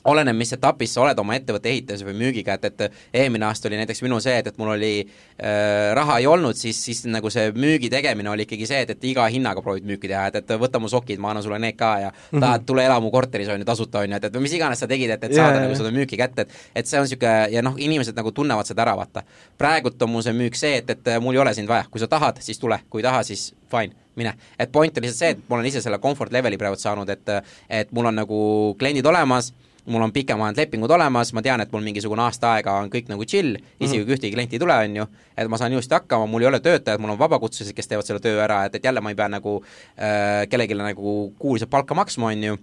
oleneb, 0.10 0.36
mis 0.36 0.54
etapis 0.56 0.94
sa 0.96 1.04
oled 1.06 1.20
oma 1.20 1.36
ettevõtte 1.38 1.70
ehitamise 1.72 2.06
või 2.08 2.16
müügiga, 2.20 2.58
et, 2.58 2.66
et 2.70 3.22
eelmine 3.22 3.48
aasta 3.48 3.70
oli 3.70 3.80
näiteks 3.80 4.04
minul 4.04 4.22
see, 4.24 4.36
et, 4.42 4.50
et 4.52 4.58
mul 4.60 4.74
oli 4.76 4.92
äh, 5.04 5.94
raha 5.96 6.18
ei 6.20 6.28
olnud, 6.28 6.58
siis, 6.60 6.80
siis 6.86 7.04
nagu 7.08 7.32
see 7.34 7.52
müügi 7.56 7.90
tegemine 7.94 8.32
oli 8.34 8.48
ikkagi 8.48 8.68
see, 8.70 8.84
et, 8.84 8.94
et 8.96 9.08
iga 9.08 9.26
hinnaga 9.32 9.64
proovid 9.64 9.88
müüki 9.88 10.12
teha, 10.12 10.26
et, 10.32 10.42
et 10.42 10.54
võta 10.60 10.82
mu 10.84 10.92
sokid, 10.92 11.22
ma 11.24 11.32
annan 11.32 11.46
sulle 11.46 11.60
need 11.64 11.78
ka 11.80 11.94
ja 12.04 12.12
mm 12.12 12.20
-hmm. 12.20 12.44
tahad, 12.44 12.68
tule 12.68 12.86
ela 12.86 13.00
mu 13.00 13.12
korteris, 13.12 13.50
on 13.50 13.64
ju, 13.64 13.66
tasuta, 13.66 14.04
on 14.04 14.12
ju, 14.12 14.20
et, 14.20 14.30
et 14.30 14.40
mis 14.40 14.54
iganes 14.54 14.80
sa 14.80 14.88
tegid, 14.88 15.10
et, 15.10 15.24
et 15.24 15.36
saada 15.36 15.58
yeah, 15.58 15.64
nagu 15.68 15.76
seda 15.80 15.92
müüki 15.96 16.20
kätte, 16.20 16.42
et 16.42 16.84
et 16.84 16.88
see 16.88 17.00
on 17.00 17.08
niisugune 17.08 17.48
ja 17.52 17.62
noh, 17.62 17.76
inimesed 17.78 18.16
nagu 18.16 18.32
tunnevad 18.32 18.68
seda 18.68 18.84
ära, 18.84 18.96
vaata. 18.98 19.24
praegult 19.58 20.02
on 20.02 20.10
mul 20.10 20.24
see 20.26 20.34
müük 20.34 20.56
see, 20.56 20.78
et, 20.78 20.90
et 20.90 21.12
mul 21.22 21.36
ei 21.36 21.40
ole 21.40 21.54
sind 21.54 21.70
vaja, 21.70 21.86
kui 21.92 22.00
sa 22.00 22.08
tahad, 22.08 22.42
siis 22.44 22.60
tule, 22.60 22.80
kui 22.90 23.02
ei 23.02 23.08
taha, 23.08 23.24
siis 23.24 23.54
fine, 23.72 23.96
mine. 24.16 24.34
et 24.60 24.72
point 24.72 24.98
on 24.98 25.04
lihtsalt 25.04 25.20
see, 25.20 25.36
et 25.38 25.44
ma 25.50 25.56
olen 25.56 25.66
ise 25.66 25.82
selle 25.82 26.00
comfort 26.00 26.32
leveli 26.32 26.58
praegu 26.58 26.76
saanud, 26.80 27.10
et 27.10 27.30
et 27.70 27.92
mul 27.92 28.06
on 28.06 28.16
nagu 28.16 28.40
kliendid 28.80 29.06
olemas 29.06 29.54
mul 29.86 30.02
on 30.02 30.12
pikemad 30.12 30.58
lepingud 30.58 30.92
olemas, 30.92 31.34
ma 31.34 31.42
tean, 31.42 31.62
et 31.62 31.72
mul 31.72 31.84
mingisugune 31.84 32.24
aasta 32.24 32.54
aega 32.58 32.78
on 32.80 32.92
kõik 32.94 33.10
nagu 33.12 33.26
chill, 33.28 33.58
isegi 33.80 34.00
kui 34.00 34.06
mhm. 34.06 34.18
ühtegi 34.18 34.36
klienti 34.36 34.58
ei 34.58 34.64
tule, 34.64 34.78
on 34.88 35.00
ju, 35.02 35.08
et 35.38 35.50
ma 35.52 35.60
saan 35.60 35.76
ilusti 35.76 35.98
hakkama, 35.98 36.28
mul 36.30 36.46
ei 36.46 36.52
ole 36.52 36.60
töötajad, 36.64 37.02
mul 37.04 37.16
on 37.16 37.20
vabakutselised, 37.20 37.76
kes 37.76 37.92
teevad 37.92 38.08
selle 38.08 38.24
töö 38.24 38.40
ära, 38.44 38.64
et, 38.68 38.78
et 38.80 38.86
jälle 38.86 39.04
ma 39.04 39.12
ei 39.12 39.20
pea 39.20 39.28
nagu 39.34 39.58
äh, 39.64 40.46
kellelegi 40.50 40.80
nagu 40.80 41.18
kuulsat 41.40 41.72
palka 41.74 41.98
maksma, 42.00 42.32
on 42.32 42.48
ju, 42.48 42.58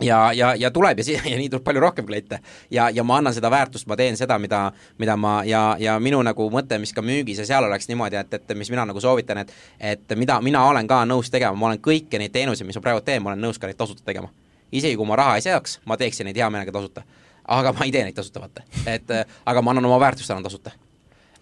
ja, 0.00 0.32
ja, 0.32 0.54
ja 0.56 0.70
tuleb 0.70 0.98
ja 0.98 1.04
si-, 1.04 1.20
ja 1.32 1.36
nii 1.36 1.48
tuleb 1.52 1.64
palju 1.64 1.84
rohkem 1.84 2.06
kliente. 2.06 2.40
ja, 2.70 2.90
ja 2.90 3.04
ma 3.04 3.20
annan 3.20 3.34
seda 3.36 3.50
väärtust, 3.50 3.86
ma 3.86 3.96
teen 3.96 4.16
seda, 4.16 4.38
mida, 4.38 4.72
mida 4.98 5.16
ma 5.16 5.40
ja, 5.44 5.76
ja 5.78 5.98
minu 6.00 6.22
nagu 6.24 6.50
mõte, 6.52 6.78
mis 6.80 6.96
ka 6.96 7.04
müügis 7.04 7.42
ja 7.42 7.46
seal 7.46 7.68
oleks 7.68 7.88
niimoodi, 7.88 8.16
et, 8.16 8.34
et 8.40 8.54
mis 8.56 8.70
mina 8.70 8.86
nagu 8.88 9.00
soovitan, 9.00 9.44
et 9.44 9.56
et 9.80 10.16
mida 10.16 10.40
mina 10.40 10.64
olen 10.68 10.88
ka 10.88 11.04
nõus 11.04 11.30
tegema, 11.30 11.56
ma 11.56 11.70
olen 11.70 11.82
kõiki 11.84 12.18
neid 12.18 12.32
teenuseid, 12.32 12.66
mis 12.66 12.80
ma 12.80 12.88
praegu 12.88 13.04
teen, 13.04 13.22
ma 13.22 13.34
olen 13.34 13.44
nõus 13.44 13.60
ka 13.60 13.68
neid 13.68 13.76
tasuta 13.76 14.04
tegema 14.06 14.32
isegi 14.72 14.96
kui 14.96 15.06
ma 15.06 15.16
raha 15.16 15.38
ei 15.40 15.46
seaks, 15.46 15.80
ma 15.84 15.96
teeksin 15.96 16.28
neid 16.30 16.36
hea 16.36 16.50
meelega 16.50 16.72
tasuta. 16.72 17.02
aga 17.50 17.72
ma 17.72 17.84
ei 17.84 17.92
tee 17.92 18.04
neid 18.04 18.14
tasuta, 18.14 18.40
vaata. 18.40 18.62
et 18.86 19.10
äh, 19.10 19.26
aga 19.46 19.62
ma 19.62 19.70
annan 19.74 19.90
oma 19.90 20.00
väärtust, 20.00 20.30
annan 20.30 20.44
tasuta 20.44 20.70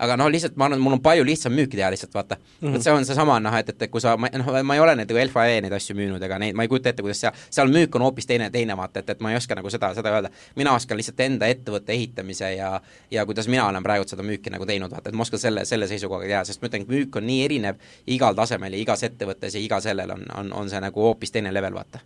aga 0.03 0.17
noh, 0.19 0.29
lihtsalt 0.31 0.57
ma 0.59 0.69
arvan, 0.69 0.79
et 0.79 0.85
mul 0.85 0.97
on 0.97 1.03
palju 1.03 1.25
lihtsam 1.27 1.55
müüki 1.55 1.79
teha 1.79 1.91
lihtsalt, 1.93 2.15
vaata 2.15 2.37
mm. 2.39 2.69
-hmm. 2.69 2.77
et 2.77 2.83
see 2.87 2.93
on 2.93 3.05
seesama 3.07 3.39
noh, 3.43 3.55
et, 3.59 3.69
et 3.69 3.91
kui 3.91 4.01
sa, 4.01 4.17
ma 4.17 4.31
noh, 4.33 4.51
ma 4.63 4.77
ei 4.77 4.83
ole 4.83 4.95
neid 5.01 5.13
LFE 5.13 5.61
neid 5.65 5.75
asju 5.75 5.97
müünud 5.99 6.23
ega 6.23 6.39
neid, 6.39 6.57
ma 6.59 6.65
ei 6.65 6.71
kujuta 6.71 6.93
ette, 6.93 7.03
kuidas 7.03 7.21
seal, 7.25 7.35
seal 7.51 7.73
müük 7.73 7.97
on 7.99 8.07
hoopis 8.07 8.27
teine, 8.27 8.51
teine 8.55 8.77
vaata, 8.79 9.03
et, 9.03 9.11
et 9.15 9.25
ma 9.25 9.33
ei 9.33 9.39
oska 9.41 9.59
nagu 9.59 9.71
seda, 9.71 9.91
seda 9.99 10.13
öelda. 10.15 10.31
mina 10.57 10.75
oskan 10.75 11.01
lihtsalt 11.01 11.21
enda 11.27 11.47
ettevõtte 11.47 11.93
ehitamise 11.93 12.53
ja 12.55 12.71
ja 13.11 13.27
kuidas 13.27 13.49
mina 13.49 13.67
olen 13.67 13.83
praegu 13.83 14.07
seda 14.09 14.23
müüki 14.23 14.55
nagu 14.55 14.67
teinud, 14.67 14.91
vaata, 14.91 15.11
et 15.11 15.19
ma 15.19 15.27
oskan 15.27 15.43
selle, 15.43 15.65
selle 15.65 15.89
seisukohaga 15.91 16.31
teha, 16.31 16.45
sest 16.45 16.63
ma 16.63 16.71
ütlen, 16.71 16.87
et 16.87 16.95
müük 16.95 17.19
on 17.19 17.27
nii 17.27 17.43
erinev 17.45 17.83
igal 18.07 18.39
tasemel 18.39 18.79
ja 18.79 18.85
igas 18.85 19.03
ettevõttes 19.03 19.59
ja 19.59 19.65
iga 19.65 19.81
sellel 19.81 20.15
on, 20.15 20.25
on, 20.37 20.53
on 20.63 20.71
see 20.71 20.81
nagu 20.81 21.09
hoopis 21.11 21.35
teine 21.35 21.55
level, 21.55 21.75
vaata. 21.75 22.05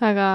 Aga 0.00 0.28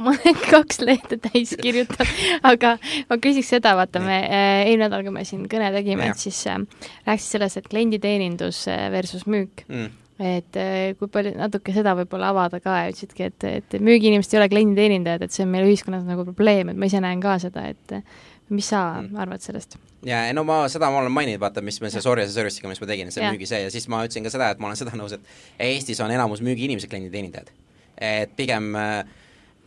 ma 0.00 0.12
olen 0.12 0.38
kaks 0.54 0.80
lehte 0.84 1.18
täis 1.20 1.52
kirjutanud, 1.60 2.12
aga 2.46 2.74
ma 3.10 3.18
küsiks 3.22 3.52
seda, 3.54 3.74
vaata, 3.78 4.02
me 4.02 4.18
äh, 4.24 4.64
eelmine 4.64 4.86
nädal, 4.86 5.04
kui 5.06 5.14
me 5.14 5.24
siin 5.28 5.46
kõne 5.50 5.70
tegime, 5.74 6.10
et 6.10 6.22
siis 6.22 6.38
äh, 6.50 6.60
rääkisid 7.08 7.36
sellest, 7.36 7.60
et 7.60 7.70
klienditeenindus 7.70 8.64
äh, 8.72 8.86
versus 8.94 9.26
müük. 9.30 9.66
Mm. 9.68 9.96
et 10.20 10.56
kui 11.00 11.08
palju, 11.08 11.30
natuke 11.32 11.72
seda 11.72 11.94
võib-olla 11.96 12.28
avada 12.34 12.58
ka 12.60 12.74
ja 12.82 12.88
ütlesidki, 12.90 13.30
et, 13.30 13.44
et 13.48 13.76
müügiinimesed 13.80 14.34
ei 14.34 14.40
ole 14.42 14.50
klienditeenindajad, 14.52 15.22
et 15.24 15.32
see 15.32 15.46
on 15.46 15.54
meil 15.54 15.64
ühiskonnas 15.64 16.02
nagu 16.04 16.26
probleem, 16.26 16.68
et 16.68 16.76
ma 16.76 16.90
ise 16.90 17.00
näen 17.00 17.22
ka 17.24 17.38
seda, 17.40 17.62
et 17.72 17.94
mis 18.50 18.68
sa 18.70 18.82
mm. 19.00 19.16
arvad 19.22 19.44
sellest? 19.44 19.76
jaa, 20.06 20.26
no 20.36 20.44
ma, 20.48 20.62
seda 20.72 20.90
ma 20.92 21.00
olen 21.02 21.12
maininud, 21.14 21.40
vaata, 21.42 21.62
mis 21.64 21.80
me 21.82 21.90
as 21.90 21.98
a 21.98 22.02
Service'iga, 22.02 22.70
mis 22.70 22.80
ma 22.82 22.88
tegin, 22.90 23.12
see 23.14 23.24
ja. 23.24 23.32
müügi 23.32 23.48
see 23.48 23.62
ja 23.64 23.72
siis 23.72 23.88
ma 23.92 24.02
ütlesin 24.06 24.26
ka 24.26 24.32
seda, 24.32 24.50
et 24.54 24.62
ma 24.62 24.70
olen 24.70 24.80
seda 24.80 24.94
nõus, 24.98 25.16
et 25.16 25.66
Eestis 25.70 26.00
on 26.04 26.12
enamus 26.12 26.42
müügiinimesed 26.46 26.90
klienditeenindajad. 26.90 27.52
et 28.00 28.32
pigem 28.36 28.72
äh, 28.80 29.04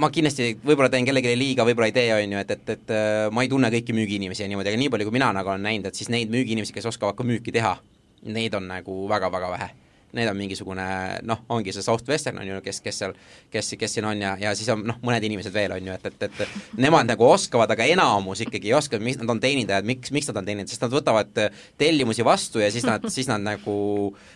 ma 0.02 0.10
kindlasti 0.10 0.56
võib-olla 0.64 0.90
teen 0.90 1.06
kellelegi 1.06 1.36
liiga, 1.38 1.68
võib-olla 1.68 1.92
ei 1.92 1.96
tee, 1.96 2.10
on 2.16 2.36
ju, 2.36 2.42
et, 2.42 2.56
et, 2.58 2.74
et 2.78 2.96
äh, 2.96 3.28
ma 3.32 3.46
ei 3.46 3.52
tunne 3.52 3.70
kõiki 3.74 3.96
müügiinimesi 3.96 4.44
ja 4.44 4.50
niimoodi, 4.52 4.74
aga 4.74 4.82
nii 4.82 4.92
palju, 4.94 5.10
kui 5.10 5.20
mina 5.20 5.30
nagu 5.38 5.54
olen 5.54 5.64
näinud, 5.70 5.92
et 5.92 6.00
siis 6.02 6.10
neid 6.14 6.34
müügiinimesi, 6.34 6.74
kes 6.76 6.90
oskavad 6.90 7.18
ka 7.20 7.28
müüki 7.28 7.54
teha, 7.54 7.78
neid 8.24 8.58
on 8.58 8.68
nagu 8.72 9.04
väga-väga 9.12 9.54
vähe 9.54 9.72
need 10.14 10.30
on 10.30 10.38
mingisugune 10.38 10.86
noh, 11.28 11.44
ongi 11.54 11.74
see 11.74 11.86
South 11.86 12.08
Western 12.10 12.40
on 12.42 12.48
ju, 12.48 12.60
kes, 12.66 12.80
kes 12.86 13.00
seal, 13.04 13.16
kes, 13.54 13.74
kes 13.80 13.98
siin 13.98 14.08
on 14.10 14.22
ja, 14.22 14.36
ja 14.40 14.54
siis 14.58 14.70
on 14.74 14.84
noh, 14.88 15.00
mõned 15.06 15.26
inimesed 15.26 15.54
veel 15.54 15.74
on 15.76 15.90
ju, 15.90 15.96
et, 15.98 16.24
et, 16.28 16.40
et 16.46 16.78
nemad 16.82 17.10
nagu 17.10 17.26
oskavad, 17.28 17.72
aga 17.74 17.88
enamus 17.90 18.44
ikkagi 18.46 18.72
ei 18.72 18.76
oska, 18.78 19.00
miks 19.04 19.20
nad 19.22 19.34
on 19.34 19.42
teenindajad, 19.44 19.88
miks, 19.88 20.14
miks 20.16 20.30
nad 20.30 20.42
on 20.42 20.50
teenindajad, 20.50 20.74
sest 20.76 20.86
nad 20.86 20.94
võtavad 20.94 21.42
tellimusi 21.82 22.26
vastu 22.26 22.62
ja 22.64 22.70
siis 22.74 22.86
nad, 22.88 23.06
siis 23.14 23.30
nad 23.32 23.44
nagu 23.44 23.76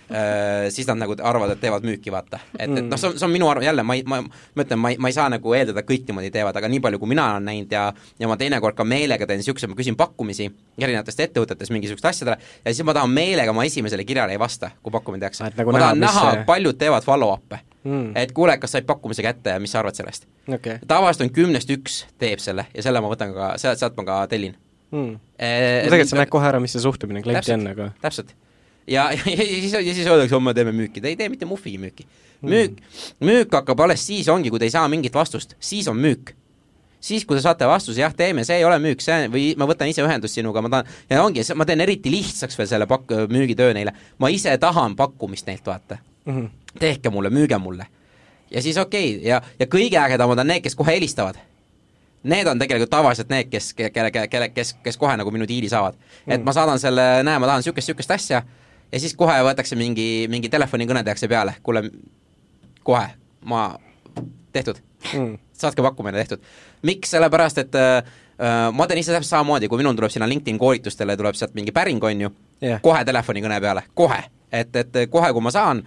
äh,, 0.09 0.67
siis 0.73 0.89
nad 0.89 0.99
nagu 1.01 1.17
arvavad, 1.21 1.55
et 1.55 1.61
teevad 1.61 1.85
müüki, 1.87 2.13
vaata. 2.13 2.41
et, 2.57 2.67
et 2.67 2.83
noh, 2.83 2.97
see 2.97 3.11
on, 3.11 3.17
see 3.19 3.27
on 3.29 3.33
minu 3.33 3.49
arv-, 3.51 3.65
jälle 3.65 3.85
ma 3.85 3.97
ei, 3.97 4.05
ma, 4.07 4.21
ma 4.23 4.65
ütlen, 4.65 4.81
ma 4.81 4.93
ei, 4.93 5.01
ma 5.01 5.11
ei 5.11 5.17
saa 5.17 5.29
nagu 5.33 5.55
eeldada, 5.57 5.85
kõik 5.87 6.09
niimoodi 6.09 6.33
teevad, 6.33 6.57
aga 6.57 6.71
nii 6.71 6.81
palju, 6.83 7.01
kui 7.01 7.13
mina 7.13 7.29
olen 7.35 7.47
näinud 7.51 7.77
ja 7.77 7.87
ja 8.19 8.29
ma 8.29 8.37
teinekord 8.39 8.77
ka 8.77 8.85
meelega 8.87 9.27
teen 9.29 9.41
niisuguse, 9.41 9.69
ma 9.69 9.77
küsin 9.77 9.97
pakkumisi 9.99 10.49
erinevatest 10.77 11.21
ettevõtetest 11.27 11.73
mingisugustele 11.73 12.13
asjadele 12.13 12.37
ja 12.39 12.73
siis 12.73 12.85
ma 12.87 12.95
tahan 12.97 13.13
meelega, 13.13 13.53
ma 13.55 13.65
esimesele 13.67 14.05
kirjale 14.07 14.35
ei 14.35 14.41
vasta, 14.41 14.71
kui 14.81 14.93
pakkumine 14.93 15.21
tehakse 15.25 15.45
nagu 15.71 15.77
ma 15.77 15.83
tahan 15.85 16.03
näha, 16.03 16.27
näha, 16.31 16.45
paljud 16.47 16.77
teevad 16.79 17.05
follow-up'e 17.07 17.59
mm.. 17.83 18.11
et 18.15 18.33
kuule, 18.35 18.57
kas 18.61 18.75
said 18.77 18.87
pakkumise 18.87 19.25
kätte 19.25 19.55
ja 19.55 19.61
mis 19.63 19.73
sa 19.75 19.81
arvad 19.81 19.97
sellest 19.97 20.27
okay.? 20.47 20.79
tavaliselt 20.87 21.27
on 21.27 21.33
kümnest 21.35 21.71
üks 21.73 22.03
teeb 22.21 22.43
selle 22.43 22.67
ja 22.73 22.85
selle 22.85 23.03
ma 23.03 23.11
võtan 23.11 23.33
ka, 23.35 23.53
sealt, 23.61 23.81
sealt 23.81 23.97
ma 23.99 24.07
ka 24.07 24.21
tellin 24.31 24.55
mm.. 24.91 25.15
E 25.37 25.49
no 25.85 25.91
tegelikult 25.91 26.13
sa 26.13 26.21
näed 26.21 26.33
kohe 26.33 26.49
ära, 26.49 26.61
mis 26.63 26.75
see 26.75 26.83
suhtumine 26.83 27.23
klienti 27.25 27.55
on, 27.55 27.67
aga 27.73 27.91
täpselt. 28.03 28.33
ja, 28.87 29.09
ja, 29.13 29.21
ja 29.33 29.45
siis, 29.45 29.75
ja 29.75 29.93
siis 29.93 30.07
öeldakse, 30.07 30.35
homme 30.35 30.55
teeme 30.57 30.73
müüki, 30.75 31.03
te 31.03 31.11
ei 31.11 31.19
tee 31.19 31.29
mitte 31.33 31.49
muhvigi 31.49 31.79
müüki. 31.81 32.07
Müük 32.45 32.75
mm., 32.77 33.23
müük 33.25 33.53
hakkab 33.57 33.79
alles 33.81 34.03
siis 34.05 34.27
ongi, 34.29 34.51
kui 34.53 34.61
te 34.61 34.67
ei 34.69 34.73
saa 34.73 34.85
mingit 34.91 35.15
vastust, 35.17 35.55
siis 35.59 35.87
on 35.89 35.97
müük 35.97 36.35
siis, 37.07 37.25
kui 37.25 37.37
te 37.37 37.43
saate 37.43 37.67
vastuse, 37.69 38.01
jah, 38.01 38.13
teeme, 38.15 38.45
see 38.47 38.59
ei 38.61 38.65
ole 38.67 38.77
müük, 38.83 39.01
see 39.03 39.27
või 39.33 39.47
ma 39.59 39.67
võtan 39.69 39.89
ise 39.91 40.03
ühendust 40.05 40.37
sinuga, 40.37 40.63
ma 40.63 40.71
tahan, 40.73 40.93
ja 41.09 41.23
ongi, 41.23 41.45
ma 41.57 41.67
teen 41.67 41.83
eriti 41.85 42.11
lihtsaks 42.13 42.59
veel 42.59 42.69
selle 42.69 42.87
pak-, 42.89 43.13
müügitöö 43.31 43.73
neile. 43.77 43.93
ma 44.19 44.31
ise 44.33 44.57
tahan 44.61 44.95
pakkumist 44.99 45.47
neilt, 45.47 45.65
vaata 45.65 45.97
mm. 45.99 46.33
-hmm. 46.33 46.79
tehke 46.79 47.09
mulle, 47.09 47.29
müüge 47.29 47.57
mulle. 47.57 47.87
ja 48.51 48.61
siis 48.61 48.77
okei 48.77 49.15
okay, 49.15 49.27
ja, 49.27 49.41
ja 49.59 49.65
kõige 49.65 49.99
ägedamad 50.03 50.39
on 50.39 50.47
need, 50.47 50.63
kes 50.63 50.75
kohe 50.75 50.95
helistavad. 50.95 51.35
Need 52.27 52.47
on 52.47 52.59
tegelikult 52.59 52.89
tavaliselt 52.89 53.29
need, 53.29 53.47
kes, 53.49 53.73
kelle, 53.73 54.11
kelle, 54.11 54.49
kes, 54.49 54.73
kes 54.83 54.97
kohe 54.97 55.17
nagu 55.17 55.31
minu 55.31 55.45
diili 55.47 55.69
saavad 55.69 55.95
et 56.27 56.43
ma 56.43 56.53
saadan 56.53 56.79
selle, 56.79 57.05
näe, 57.23 57.39
ma 57.39 57.47
tahan 57.47 57.61
niisugust, 57.61 57.87
niisugust 57.87 58.11
asja, 58.11 58.41
ja 58.91 58.99
siis 58.99 59.15
kohe 59.17 59.35
võetakse 59.47 59.77
mingi, 59.79 60.27
mingi 60.31 60.51
telefonikõne 60.51 61.03
tehakse 61.07 61.29
peale, 61.31 61.55
kuule, 61.63 61.83
kohe, 62.87 63.07
ma, 63.47 63.69
tehtud 64.53 64.81
mm., 65.13 65.35
saatke 65.57 65.81
pakkumine 65.85 66.17
tehtud. 66.17 66.41
miks, 66.81 67.11
sellepärast 67.15 67.61
et 67.63 67.75
äh, 67.75 67.97
äh, 68.39 68.57
ma 68.73 68.87
teen 68.87 69.01
ise 69.01 69.15
täpselt 69.15 69.35
samamoodi, 69.35 69.69
kui 69.69 69.81
minul 69.81 69.95
tuleb 69.97 70.13
sinna 70.13 70.29
LinkedIn 70.29 70.59
koolitustele, 70.61 71.17
tuleb 71.17 71.37
sealt 71.37 71.55
mingi 71.57 71.73
päring, 71.75 72.03
on 72.03 72.27
ju 72.27 72.33
yeah., 72.63 72.81
kohe 72.83 73.05
telefonikõne 73.05 73.61
peale, 73.63 73.87
kohe. 73.97 74.23
et, 74.51 74.75
et 74.75 75.01
kohe, 75.11 75.33
kui 75.33 75.43
ma 75.43 75.53
saan, 75.53 75.83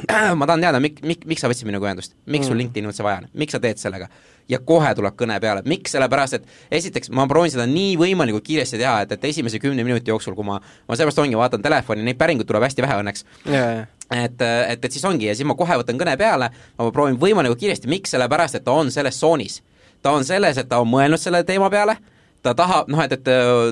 ma 0.40 0.46
tahan 0.46 0.66
teada, 0.66 0.80
mik-, 0.82 1.02
mik-, 1.06 1.26
miks 1.28 1.44
sa 1.44 1.50
võtsid 1.50 1.68
minuga 1.68 1.90
ühendust, 1.90 2.16
miks 2.26 2.48
sul 2.48 2.56
mm. 2.56 2.64
LinkedIni 2.64 2.90
üldse 2.92 3.06
vaja 3.06 3.24
on, 3.24 3.30
miks 3.42 3.56
sa 3.56 3.62
teed 3.62 3.80
sellega? 3.82 4.10
Ja 4.50 4.58
kohe 4.66 4.90
tuleb 4.98 5.16
kõne 5.18 5.36
peale, 5.42 5.62
miks, 5.70 5.94
sellepärast 5.94 6.38
et 6.40 6.48
esiteks 6.80 7.12
ma 7.14 7.26
proovin 7.30 7.52
seda 7.54 7.66
nii 7.70 7.94
võimalikult 8.00 8.44
kiiresti 8.46 8.80
teha, 8.80 8.96
et, 9.04 9.14
et 9.16 9.26
esimese 9.30 9.60
kümne 9.62 9.84
minuti 9.86 10.12
jooksul, 10.12 10.36
kui 10.38 10.46
ma, 10.46 10.58
ma 10.60 10.98
sellepärast 10.98 11.22
ongi, 11.22 11.38
vaatan 11.38 11.64
telefoni, 11.64 12.04
neid 12.06 12.18
päringuid 12.20 12.48
tuleb 12.48 12.66
hästi 12.66 12.86
vähe 12.86 13.00
õnneks. 13.02 13.26
Yeah.. 13.46 13.84
et, 14.10 14.40
et, 14.42 14.84
et 14.84 14.92
siis 14.92 15.04
ongi 15.06 15.28
ja 15.30 15.36
siis 15.38 15.48
ma 15.48 15.56
kohe 15.58 15.78
võtan 15.82 16.00
kõne 16.00 16.16
peale, 16.20 16.50
ma 16.78 16.88
proovin 16.94 17.18
võimalikult 17.20 17.62
kiiresti, 17.62 17.90
miks, 17.90 18.14
sellepärast 18.16 18.58
et 18.58 18.66
ta 18.66 18.74
on 18.76 18.90
selles 18.94 19.18
tsoonis. 19.20 19.60
ta 20.02 20.14
on 20.16 20.24
selles, 20.24 20.58
et 20.58 20.68
ta 20.68 20.80
on 20.80 20.88
mõelnud 20.88 21.20
selle 21.20 21.44
teema 21.44 21.70
peale, 21.70 21.96
ta 22.42 22.54
tahab, 22.56 22.88
noh 22.88 23.02
et, 23.04 23.12
et 23.12 23.24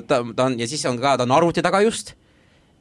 ta, 0.07 0.23
ta 0.35 0.45
on 0.45 0.59
ja 0.59 0.67
siis 0.69 0.85
on 0.85 0.99
ka, 1.01 1.17
ta 1.17 1.25
on 1.25 1.35
arvuti 1.35 1.65
taga 1.65 1.81
just 1.81 2.13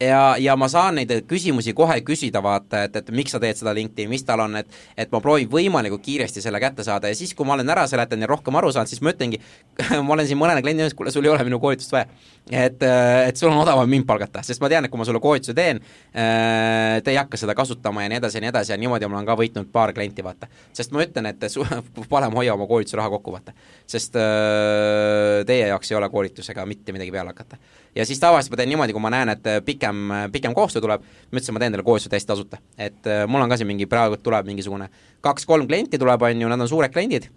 ja, 0.01 0.36
ja 0.38 0.55
ma 0.59 0.68
saan 0.70 0.99
neid 0.99 1.12
küsimusi 1.28 1.74
kohe 1.76 1.99
küsida, 2.07 2.40
vaata, 2.44 2.84
et, 2.86 2.96
et 3.01 3.11
miks 3.14 3.34
sa 3.34 3.40
teed 3.42 3.59
seda 3.59 3.74
LinkedIni, 3.76 4.11
mis 4.12 4.24
tal 4.26 4.42
on, 4.44 4.57
et 4.61 4.68
et 4.99 5.11
ma 5.14 5.20
proovin 5.22 5.49
võimalikult 5.51 6.03
kiiresti 6.05 6.42
selle 6.42 6.61
kätte 6.62 6.84
saada 6.86 7.11
ja 7.11 7.16
siis, 7.18 7.34
kui 7.34 7.46
ma 7.46 7.57
olen 7.57 7.70
ära 7.70 7.86
seletanud 7.90 8.26
ja 8.26 8.30
rohkem 8.30 8.59
aru 8.59 8.70
saanud, 8.74 8.90
siis 8.90 9.03
ma 9.05 9.12
ütlengi, 9.14 9.40
ma 10.07 10.14
olen 10.14 10.28
siin 10.28 10.40
mõnele 10.40 10.62
kliendile 10.62 10.86
öelnud, 10.86 10.99
kuule, 10.99 11.14
sul 11.14 11.26
ei 11.26 11.32
ole 11.32 11.46
minu 11.49 11.61
koolitust 11.62 11.94
vaja. 11.94 12.07
et, 12.51 12.82
et 12.82 13.40
sul 13.40 13.51
on 13.51 13.62
odavam 13.62 13.90
mind 13.90 14.07
palgata, 14.09 14.42
sest 14.46 14.62
ma 14.62 14.70
tean, 14.70 14.86
et 14.86 14.92
kui 14.92 15.01
ma 15.01 15.07
sulle 15.09 15.22
koolituse 15.22 15.55
teen, 15.57 15.82
äh, 16.14 16.99
te 17.05 17.14
ei 17.14 17.20
hakka 17.20 17.40
seda 17.40 17.57
kasutama 17.59 18.07
ja 18.07 18.12
nii 18.12 18.20
edasi 18.22 18.38
ja 18.38 18.44
nii 18.44 18.53
edasi 18.53 18.74
ja 18.74 18.78
niimoodi 18.80 19.11
ma 19.11 19.20
olen 19.20 19.28
ka 19.28 19.38
võitnud 19.38 19.72
paar 19.72 19.94
klienti, 19.96 20.24
vaata. 20.24 20.51
sest 20.76 20.94
ma 20.94 21.03
ütlen, 21.05 21.30
et 21.32 21.49
su-, 21.53 21.66
parem 22.12 22.38
hoia 22.38 22.55
oma 22.55 22.68
koolituse 22.70 22.99
raha 23.01 23.12
kokku, 23.16 23.34
vaata. 23.34 23.57
sest 23.86 24.16
äh, 24.20 25.42
teie 25.49 25.68
jaoks 25.72 25.92
ei 25.92 26.01
ole 26.01 26.11
koolitusega 26.12 26.66
mitte 26.66 26.94
midagi 26.94 27.14
peale 27.14 27.34
hakata 27.34 27.59
ja 27.97 28.07
siis 28.07 28.20
tavaliselt 28.20 28.53
ma 28.53 28.61
teen 28.61 28.70
niimoodi, 28.72 28.95
kui 28.97 29.03
ma 29.03 29.11
näen, 29.12 29.32
et 29.32 29.47
äh, 29.47 29.59
pikem, 29.64 30.11
äh, 30.14 30.24
pikem 30.32 30.55
koostöö 30.55 30.82
tuleb, 30.84 31.05
ma 31.05 31.41
ütlesin, 31.41 31.57
ma 31.57 31.62
teen 31.62 31.74
talle 31.74 31.86
koostöö 31.86 32.12
täiesti 32.12 32.30
tasuta. 32.30 32.59
et 32.78 33.07
äh, 33.07 33.26
mul 33.26 33.43
on 33.43 33.51
ka 33.51 33.57
siin 33.57 33.70
mingi, 33.70 33.86
praegu 33.86 34.16
tuleb 34.22 34.47
mingisugune 34.47 34.89
kaks-kolm 35.24 35.68
klienti 35.68 35.99
tuleb, 35.99 36.22
on 36.22 36.43
ju, 36.43 36.49
nad 36.49 36.61
on 36.61 36.68
suured 36.68 36.93
kliendid, 36.95 37.28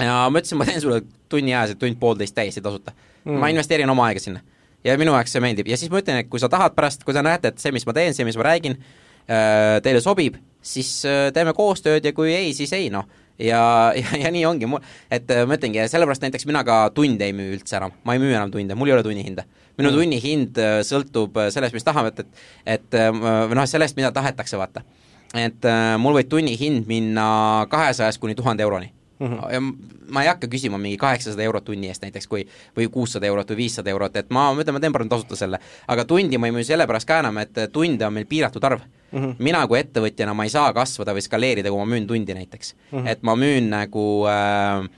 ja 0.00 0.18
ma 0.30 0.42
ütlesin, 0.42 0.60
ma 0.60 0.68
teen 0.68 0.80
sulle 0.80 1.02
tunni 1.28 1.54
ajas, 1.54 1.74
et 1.74 1.82
tund-poolteist 1.82 2.36
täiesti 2.36 2.62
tasuta. 2.64 2.94
Mm.. 3.24 3.40
ma 3.42 3.50
investeerin 3.50 3.90
oma 3.90 4.06
aega 4.06 4.22
sinna. 4.22 4.40
ja 4.84 4.94
minu 4.98 5.10
jaoks 5.16 5.32
see 5.34 5.42
meeldib. 5.42 5.66
Ja 5.66 5.76
siis 5.76 5.90
ma 5.90 5.98
ütlen, 5.98 6.22
et 6.22 6.28
kui 6.30 6.38
sa 6.38 6.48
tahad 6.48 6.76
pärast, 6.76 7.02
kui 7.04 7.14
te 7.14 7.22
näete, 7.22 7.50
et 7.50 7.58
see, 7.58 7.72
mis 7.74 7.86
ma 7.86 7.94
teen, 7.96 8.14
see, 8.14 8.24
mis 8.24 8.36
ma 8.38 8.44
räägin, 8.46 8.76
teile 9.82 9.98
sobib, 9.98 10.36
siis 10.62 11.00
teeme 11.34 11.50
koostööd 11.56 12.04
ja 12.06 12.12
kui 12.14 12.30
ei, 12.30 12.52
siis 12.54 12.70
ei, 12.76 12.86
noh 12.94 13.08
ja, 13.38 13.92
ja, 14.00 14.18
ja 14.24 14.32
nii 14.32 14.44
ongi, 14.48 14.68
et 15.12 15.30
äh, 15.30 15.44
ma 15.48 15.58
ütlengi, 15.58 15.84
sellepärast 15.90 16.24
näiteks 16.24 16.46
mina 16.48 16.64
ka 16.66 16.86
tunde 16.96 17.28
ei 17.28 17.34
müü 17.36 17.56
üldse 17.58 17.78
enam, 17.78 17.94
ma 18.04 18.16
ei 18.16 18.22
müü 18.22 18.34
enam 18.34 18.52
tunde, 18.52 18.76
mul 18.78 18.90
ei 18.90 18.96
ole 18.96 19.06
tunnihinda. 19.06 19.46
minu 19.76 19.90
mm. 19.90 19.96
tunnihind 20.00 20.60
äh, 20.62 20.78
sõltub 20.88 21.36
äh, 21.40 21.50
sellest, 21.52 21.76
mis 21.76 21.84
tahame, 21.84 22.12
et, 22.14 22.24
et, 22.24 22.36
et 22.78 23.00
või 23.00 23.58
noh, 23.58 23.66
sellest, 23.68 23.96
mida 23.98 24.12
tahetakse, 24.12 24.56
vaata. 24.56 24.84
et 25.36 25.66
mul 26.00 26.16
võib 26.16 26.28
tunnihind 26.30 26.86
minna 26.88 27.66
kahesajast 27.70 28.20
kuni 28.22 28.34
tuhande 28.38 28.64
euroni 28.64 28.92
mm. 29.18 29.26
-hmm. 29.26 29.52
ja 29.52 29.60
ma 30.08 30.22
ei 30.22 30.28
hakka 30.28 30.46
küsima 30.46 30.78
mingi 30.78 30.96
kaheksasada 30.96 31.42
eurot 31.42 31.64
tunni 31.64 31.88
eest 31.88 32.02
näiteks, 32.02 32.26
kui 32.26 32.46
või 32.76 32.88
kuussada 32.92 33.26
eurot 33.26 33.50
või 33.50 33.56
viissada 33.56 33.90
eurot, 33.90 34.16
et 34.16 34.30
ma, 34.30 34.52
ma 34.54 34.62
ütlen, 34.62 34.76
ma 34.76 34.80
teen 34.80 34.92
parem 34.92 35.08
tasuta 35.08 35.36
selle. 35.36 35.58
aga 35.88 36.04
tundi 36.04 36.38
ma 36.38 36.46
ei 36.46 36.52
müü 36.52 36.64
sellepärast 36.64 37.08
ka 37.08 37.18
enam, 37.24 37.38
et 37.38 37.58
tunde 37.72 38.06
on 38.06 38.12
meil 38.12 38.26
piiratud 38.26 38.64
arv 38.64 38.80
mm. 39.12 39.18
-hmm. 39.18 39.34
mina 39.38 39.66
kui 39.66 39.80
ettevõtjana, 39.80 40.34
ma 40.34 40.44
ei 40.44 40.50
saa 40.50 40.72
kasvada 40.72 41.14
või 41.14 41.24
skaleerida, 41.24 41.70
kui 41.70 41.78
ma 41.78 41.96
müün 41.96 42.06
tundi 42.06 42.34
näiteks 42.34 42.74
mm. 42.74 42.98
-hmm. 42.98 43.08
et 43.08 43.22
ma 43.22 43.36
müün 43.36 43.70
nagu 43.70 44.26
äh, 44.26 44.88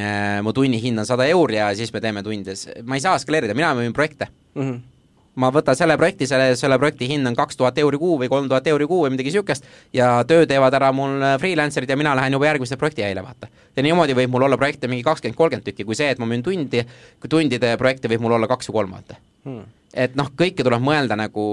äh, 0.00 0.42
mu 0.42 0.52
tunnihind 0.52 0.98
on 0.98 1.06
sada 1.06 1.26
euri 1.26 1.56
ja 1.56 1.74
siis 1.74 1.92
me 1.92 2.00
teeme 2.00 2.22
tundides, 2.22 2.68
ma 2.84 2.94
ei 2.94 3.00
saa 3.00 3.18
skaleerida, 3.18 3.54
mina 3.54 3.74
müün 3.74 3.92
projekte 3.92 4.28
mm. 4.54 4.62
-hmm 4.62 4.97
ma 5.38 5.50
võtan 5.54 5.78
selle 5.78 5.96
projekti, 6.00 6.26
selle, 6.30 6.52
selle 6.58 6.78
projekti 6.80 7.08
hind 7.10 7.30
on 7.30 7.38
kaks 7.38 7.58
tuhat 7.60 7.78
euri 7.78 8.00
kuu 8.00 8.18
või 8.22 8.30
kolm 8.32 8.50
tuhat 8.50 8.66
euri 8.72 8.88
kuu 8.90 9.04
või 9.04 9.14
midagi 9.14 9.32
niisugust 9.32 9.66
ja 9.94 10.10
töö 10.28 10.46
teevad 10.50 10.74
ära 10.74 10.90
mul 10.92 11.22
freelancer'id 11.42 11.90
ja 11.90 11.96
mina 12.00 12.16
lähen 12.18 12.36
juba 12.36 12.50
järgmisse 12.50 12.76
projektijäile, 12.80 13.24
vaata. 13.24 13.48
ja 13.76 13.86
niimoodi 13.86 14.16
võib 14.18 14.34
mul 14.34 14.48
olla 14.48 14.58
projekte 14.60 14.90
mingi 14.90 15.06
kakskümmend, 15.06 15.38
kolmkümmend 15.38 15.70
tükki, 15.70 15.86
kui 15.88 15.98
see, 15.98 16.10
et 16.10 16.18
ma 16.18 16.26
müün 16.26 16.44
tundi, 16.44 16.84
tundide 17.28 17.76
projekte 17.78 18.10
võib 18.10 18.26
mul 18.26 18.38
olla 18.38 18.50
kaks 18.50 18.70
või 18.70 18.80
kolm, 18.82 18.96
vaata 18.98 19.20
hmm 19.44 19.66
et 19.94 20.16
noh, 20.18 20.28
kõike 20.36 20.64
tuleb 20.64 20.82
mõelda 20.84 21.16
nagu 21.18 21.44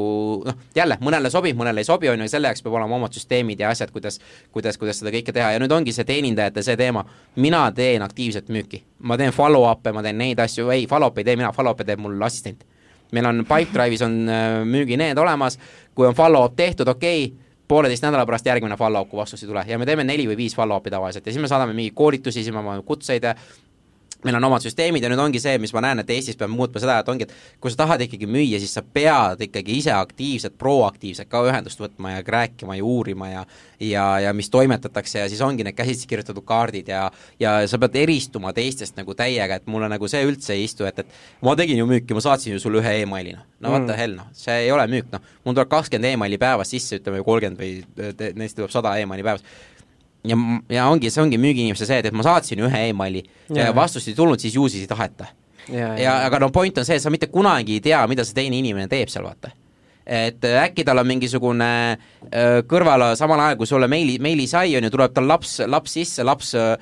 noh, 0.45 0.57
jälle, 0.75 0.97
mõnele 1.03 1.31
sobib, 1.31 1.55
mõnele 1.57 1.81
ei 1.81 1.87
sobi, 1.87 2.09
on 2.11 2.21
ju, 2.21 2.27
selle 2.31 2.51
jaoks 2.51 2.63
peab 2.65 2.75
olema 2.77 2.97
omad 2.97 3.15
süsteemid 3.15 3.61
ja 3.63 3.71
asjad, 3.71 3.91
kuidas 3.95 4.19
kuidas, 4.53 4.79
kuidas 4.81 4.99
seda 5.01 5.13
kõike 5.15 5.33
teha 5.35 5.53
ja 5.55 5.61
nüüd 5.61 5.71
ongi 5.71 5.95
see 5.95 6.07
teenindajate 6.07 6.63
see 6.65 6.77
teema, 6.79 7.05
mina 7.39 7.63
teen 7.75 8.03
aktiivset 8.05 8.51
müüki. 8.51 8.83
ma 8.99 9.17
teen 9.17 9.31
follow-up'e, 9.35 9.93
ma 9.95 10.03
teen 10.03 10.17
neid 10.19 10.39
asju, 10.39 10.69
ei, 10.73 10.87
follow-up'i 10.89 11.23
ei 11.23 11.29
tee 11.31 11.37
mina, 11.39 11.51
follow-up'e 11.55 11.87
teeb 11.87 12.03
mul 12.03 12.21
assistent. 12.27 12.65
Meil 13.11 13.25
on 13.29 13.43
Pipedrive'is 13.47 14.05
on 14.05 14.21
äh, 14.29 14.61
müügineed 14.65 15.17
olemas, 15.17 15.59
kui 15.95 16.07
on 16.07 16.15
follow-up 16.17 16.55
tehtud, 16.55 16.87
okei 16.87 17.25
okay,, 17.25 17.45
pooleteist 17.67 18.03
nädala 18.05 18.25
pärast 18.25 18.45
järgmine 18.45 18.77
follow-up, 18.77 19.09
kui 19.09 19.19
vastust 19.19 19.43
ei 19.43 19.49
tule. 19.49 19.63
Ja 19.67 19.79
me 19.81 19.85
teeme 19.85 20.03
neli 20.05 20.27
või 20.29 20.37
viis 20.37 20.55
follow-up'i 20.57 20.93
tavaliselt. 20.93 21.25
Ja 21.25 21.33
siis 21.33 21.41
me 21.41 21.49
saadame 21.49 21.73
mingeid 21.73 21.97
koolitusi, 21.97 22.43
siis 22.43 22.53
me 22.53 22.61
avame 22.61 22.85
kutseid 22.85 23.25
meil 24.25 24.39
on 24.39 24.47
omad 24.49 24.65
süsteemid 24.65 25.03
ja 25.03 25.11
nüüd 25.11 25.21
ongi 25.21 25.41
see, 25.41 25.57
mis 25.61 25.73
ma 25.75 25.83
näen, 25.85 26.01
et 26.01 26.09
Eestis 26.15 26.37
peab 26.39 26.51
muutma 26.53 26.81
seda, 26.81 26.97
et 27.01 27.11
ongi, 27.11 27.27
et 27.27 27.61
kui 27.61 27.73
sa 27.73 27.83
tahad 27.83 28.01
ikkagi 28.05 28.27
müüa, 28.29 28.59
siis 28.61 28.73
sa 28.77 28.83
pead 28.83 29.43
ikkagi 29.47 29.79
ise 29.79 29.93
aktiivselt, 29.95 30.57
proaktiivselt 30.61 31.29
ka 31.31 31.43
ühendust 31.47 31.81
võtma 31.81 32.15
ja 32.15 32.25
rääkima 32.25 32.77
ja 32.79 32.85
uurima 32.85 33.31
ja 33.31 33.45
ja, 33.79 34.05
ja 34.19 34.33
mis 34.33 34.49
toimetatakse 34.49 35.19
ja 35.19 35.29
siis 35.29 35.41
ongi 35.41 35.65
need 35.67 35.75
käsitsi 35.75 36.07
kirjutatud 36.07 36.45
kaardid 36.47 36.87
ja 36.87 37.11
ja 37.39 37.57
sa 37.67 37.79
pead 37.81 37.97
eristuma 37.99 38.53
teistest 38.55 38.97
nagu 38.97 39.13
täiega, 39.17 39.59
et 39.59 39.67
mulle 39.67 39.89
nagu 39.91 40.07
see 40.11 40.23
üldse 40.25 40.55
ei 40.55 40.65
istu, 40.65 40.87
et, 40.87 40.99
et 41.03 41.43
ma 41.45 41.55
tegin 41.59 41.79
ju 41.81 41.87
müüki, 41.89 42.15
ma 42.15 42.23
saatsin 42.23 42.55
ju 42.55 42.63
sulle 42.63 42.81
ühe 42.83 42.97
emaili, 43.03 43.35
noh. 43.35 43.45
no 43.59 43.75
what 43.75 43.83
mm. 43.83 43.91
the 43.91 43.99
hell, 43.99 44.17
noh, 44.17 44.31
see 44.33 44.57
ei 44.65 44.71
ole 44.71 44.87
müük, 44.91 45.11
noh. 45.13 45.23
mul 45.45 45.57
tuleb 45.57 45.71
kakskümmend 45.71 46.13
emaili 46.13 46.39
päevas 46.41 46.71
sisse, 46.71 47.01
ütleme 47.01 47.23
kolmkümmend 47.25 47.61
või 47.61 48.33
neist 48.39 48.57
tuleb 48.57 48.73
sada 48.73 48.95
emaili 49.01 49.25
päevas 49.25 49.45
ja, 50.27 50.37
ja 50.69 50.87
ongi, 50.91 51.11
see 51.13 51.23
ongi 51.23 51.39
müügiinimese 51.41 51.87
see, 51.87 51.99
et, 52.01 52.09
et 52.09 52.15
ma 52.15 52.25
saatsin 52.25 52.63
ühe 52.65 52.85
emaili 52.91 53.23
ja, 53.49 53.67
ja 53.67 53.75
vastust 53.75 54.11
ei 54.11 54.17
tulnud, 54.17 54.41
siis 54.41 54.55
ju 54.55 54.69
siis 54.71 54.85
ei 54.85 54.91
taheta. 54.91 55.29
ja, 55.71 55.93
ja 55.99 56.17
aga 56.25 56.41
no 56.45 56.51
point 56.53 56.77
on 56.77 56.87
see, 56.87 56.97
et 56.99 57.03
sa 57.03 57.13
mitte 57.13 57.31
kunagi 57.33 57.79
ei 57.79 57.85
tea, 57.85 58.01
mida 58.09 58.25
see 58.25 58.37
teine 58.37 58.59
inimene 58.59 58.89
teeb 58.91 59.11
seal, 59.11 59.25
vaata. 59.25 59.51
et 60.05 60.43
äkki 60.45 60.83
tal 60.85 61.01
on 61.01 61.07
mingisugune 61.09 61.69
äh, 61.95 62.59
kõrval, 62.69 63.07
samal 63.17 63.41
ajal 63.41 63.57
kui 63.57 63.69
sulle 63.69 63.87
meili, 63.89 64.19
meili 64.21 64.45
sai, 64.47 64.75
on 64.77 64.85
ju, 64.85 64.91
tuleb 64.93 65.15
tal 65.15 65.25
laps, 65.29 65.55
laps 65.65 65.95
sisse, 65.97 66.25
laps 66.25 66.53
äh, 66.59 66.75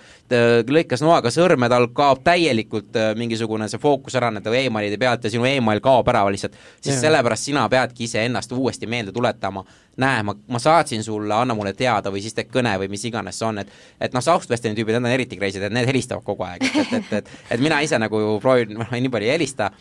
lõikas 0.67 1.03
noaga 1.05 1.31
sõrme, 1.31 1.69
tal 1.71 1.87
kaob 1.95 2.19
täielikult 2.27 2.99
äh, 2.99 3.13
mingisugune 3.19 3.69
see 3.71 3.79
fookus 3.79 4.19
ära 4.19 4.31
nende 4.33 4.51
emailide 4.59 4.99
pealt 4.99 5.23
ja 5.23 5.31
sinu 5.31 5.47
email 5.47 5.79
kaob 5.83 6.11
ära 6.11 6.25
lihtsalt, 6.27 6.59
siis 6.81 6.97
ja. 6.97 7.05
sellepärast 7.05 7.47
sina 7.47 7.63
peadki 7.71 8.09
iseennast 8.09 8.51
uuesti 8.51 8.91
meelde 8.91 9.15
tuletama, 9.15 9.63
näe, 10.01 10.23
ma, 10.25 10.35
ma 10.49 10.59
saatsin 10.59 11.03
sulle, 11.03 11.33
anna 11.35 11.55
mulle 11.57 11.73
teada 11.77 12.11
või 12.13 12.23
siis 12.23 12.33
tee 12.33 12.47
kõne 12.49 12.73
või 12.81 12.89
mis 12.89 13.05
iganes 13.05 13.37
see 13.39 13.47
on, 13.47 13.61
et 13.61 13.73
et 14.01 14.15
noh, 14.15 14.23
Southwestoni 14.25 14.75
tüübid, 14.77 14.97
need 14.97 15.05
on 15.05 15.13
eriti 15.13 15.37
crazy'd, 15.37 15.67
et 15.67 15.75
need 15.75 15.89
helistavad 15.89 16.25
kogu 16.25 16.45
aeg, 16.47 16.65
et, 16.65 16.77
et, 16.81 16.93
et, 16.99 17.15
et 17.19 17.57
et 17.57 17.63
mina 17.63 17.81
ise 17.85 17.99
nagu 18.01 18.21
proovin, 18.41 18.73
noh, 18.79 18.93
nii 18.93 19.13
palju 19.13 19.29
ei 19.29 19.35
helista, 19.35 19.71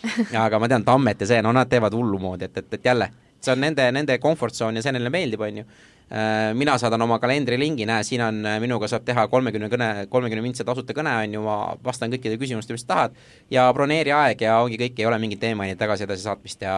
aga 0.45 0.61
ma 0.61 0.69
tean, 0.69 0.85
Tammet 0.85 1.25
ja 1.25 1.31
see, 1.35 1.43
no 1.45 1.55
nad 1.57 1.71
teevad 1.71 1.95
hullumoodi, 1.97 2.51
et, 2.51 2.65
et, 2.65 2.75
et 2.79 2.91
jälle 2.93 3.09
see 3.43 3.53
on 3.53 3.63
nende, 3.63 3.89
nende 3.95 4.19
comfort 4.23 4.55
zone 4.55 4.79
ja 4.79 4.85
see 4.87 4.95
neile 4.95 5.11
meeldib, 5.13 5.43
on 5.43 5.63
ju. 5.63 5.67
Äh, 6.13 6.55
mina 6.55 6.75
saadan 6.77 7.01
oma 7.01 7.17
kalendrilingi, 7.17 7.87
näe, 7.89 8.05
siin 8.05 8.21
on, 8.21 8.43
äh, 8.45 8.59
minuga 8.61 8.85
saab 8.91 9.07
teha 9.09 9.23
kolmekümne 9.33 9.71
kõne, 9.73 9.87
kolmekümne 10.13 10.43
mintse 10.45 10.65
tasuta 10.69 10.93
kõne, 10.93 11.15
on 11.23 11.37
ju, 11.39 11.45
ma 11.47 11.55
vastan 11.81 12.13
kõikidele 12.13 12.37
küsimustele, 12.43 12.77
mis 12.77 12.85
tahad, 12.85 13.17
ja 13.51 13.65
broneeri 13.73 14.13
aeg 14.13 14.45
ja 14.45 14.59
ongi 14.61 14.77
kõik, 14.77 15.01
ei 15.01 15.09
ole 15.09 15.17
mingit 15.23 15.41
teemaini 15.41 15.79
tagasi-edasi 15.81 16.27
saatmist 16.29 16.69
ja 16.69 16.77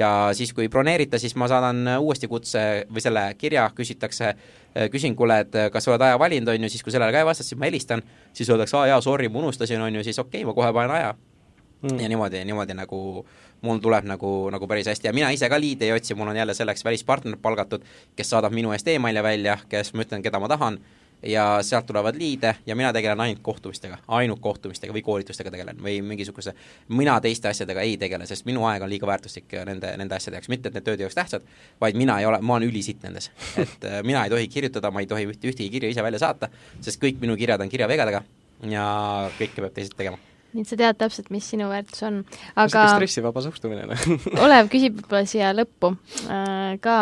ja 0.00 0.30
siis, 0.32 0.54
kui 0.56 0.70
broneerita, 0.72 1.20
siis 1.20 1.36
ma 1.36 1.50
saadan 1.50 1.98
uuesti 1.98 2.30
kutse 2.30 2.62
või 2.88 3.04
selle 3.04 3.26
kirja, 3.36 3.66
küsitakse, 3.76 4.32
äh, 4.32 4.88
küsin, 4.88 5.12
kuule, 5.18 5.42
et 5.44 5.60
kas 5.74 5.84
sa 5.84 5.92
oled 5.92 6.06
aja 6.08 6.16
valinud, 6.18 6.48
on 6.48 6.64
ju, 6.64 6.72
siis 6.72 6.86
kui 6.86 6.96
sellele 6.96 7.12
ka 7.12 7.20
ei 7.20 7.28
vasta, 7.28 7.44
siis 7.44 7.60
ma 7.60 7.68
helistan, 7.68 8.00
siis 8.32 8.48
öeldakse, 8.48 8.78
aa 8.80 8.94
jaa, 8.94 9.04
sorry, 9.04 9.28
ma 9.28 9.44
unustasin, 9.44 9.84
on 9.84 10.00
ju, 10.00 10.08
siis 10.08 10.24
okei 10.24 10.40
okay,, 10.40 10.48
ma 10.48 10.56
kohe 10.56 10.72
panen 10.72 10.96
aja. 11.02 11.18
Mm.. 11.80 12.00
ja 12.00 12.08
niimoodi, 12.12 12.42
niimoodi 12.44 12.74
nagu 12.76 12.98
mul 13.62 13.82
tuleb 13.82 14.06
nagu, 14.08 14.30
nagu 14.52 14.68
päris 14.70 14.88
hästi. 14.90 15.10
Ja 15.10 15.12
mina 15.16 15.30
ise 15.34 15.48
ka 15.48 15.60
liide 15.60 15.88
ei 15.88 15.92
otsi, 15.96 16.14
mul 16.14 16.32
on 16.32 16.36
jälle 16.36 16.54
selleks 16.54 16.84
välispartner 16.84 17.36
palgatud, 17.42 17.84
kes 18.16 18.30
saadab 18.30 18.54
minu 18.56 18.72
eest 18.72 18.88
emaile 18.88 19.22
välja, 19.22 19.58
kes 19.68 19.94
ma 19.94 20.06
ütlen, 20.06 20.24
keda 20.24 20.40
ma 20.40 20.48
tahan, 20.48 20.80
ja 21.22 21.58
sealt 21.62 21.86
tulevad 21.86 22.16
liide 22.18 22.54
ja 22.66 22.76
mina 22.76 22.92
tegelen 22.92 23.20
ainult 23.20 23.42
kohtumistega, 23.42 23.98
ainult 24.08 24.40
kohtumistega 24.40 24.94
või 24.94 25.02
koolitustega 25.04 25.50
tegelen 25.50 25.82
või 25.82 25.98
mingisuguse, 26.02 26.54
mina 26.88 27.18
teiste 27.20 27.50
asjadega 27.50 27.84
ei 27.84 27.96
tegele, 28.00 28.26
sest 28.26 28.46
minu 28.48 28.64
aeg 28.68 28.82
on 28.82 28.90
liiga 28.90 29.06
väärtuslik 29.06 29.52
nende, 29.68 29.92
nende 30.00 30.16
asjade 30.16 30.38
jaoks, 30.38 30.48
mitte 30.48 30.70
et 30.70 30.78
need 30.78 30.86
tööd 30.86 31.00
ei 31.00 31.08
oleks 31.08 31.18
tähtsad, 31.18 31.44
vaid 31.80 31.98
mina 32.00 32.18
ei 32.20 32.28
ole, 32.28 32.40
ma 32.40 32.56
olen 32.56 32.70
ülisitt 32.70 33.04
nendes. 33.04 33.30
et 33.60 33.84
äh, 33.84 34.00
mina 34.06 34.24
ei 34.24 34.32
tohi 34.32 34.48
kirjutada, 34.48 34.90
ma 34.90 35.04
ei 35.04 35.10
tohi 35.10 35.28
ühte, 35.28 35.52
ühtegi 35.52 35.68
kirja 35.76 35.92
ise 35.92 36.02
välja 36.02 36.22
saata, 36.24 36.48
sest 36.80 37.02
kõik 37.02 37.20
minu 37.20 37.36
kirjad 37.36 37.60
on 37.60 37.72
kirjavegadega 37.72 38.24
ja 38.70 38.84
kõike 39.38 39.60
peab 39.60 39.76
teised 39.76 39.96
tegema 39.96 40.29
nii 40.54 40.64
et 40.64 40.70
sa 40.70 40.78
tead 40.80 41.00
täpselt, 41.00 41.30
mis 41.34 41.46
sinu 41.52 41.70
väärtus 41.70 42.04
on. 42.08 42.22
aga 42.58 42.86
stressivaba 42.94 43.44
suhtumine, 43.44 43.86
noh 43.90 44.06
Olev 44.44 44.70
küsib 44.72 45.00
võib-olla 45.00 45.28
siia 45.28 45.52
lõppu 45.56 45.94
äh, 46.26 46.76
ka, 46.82 46.98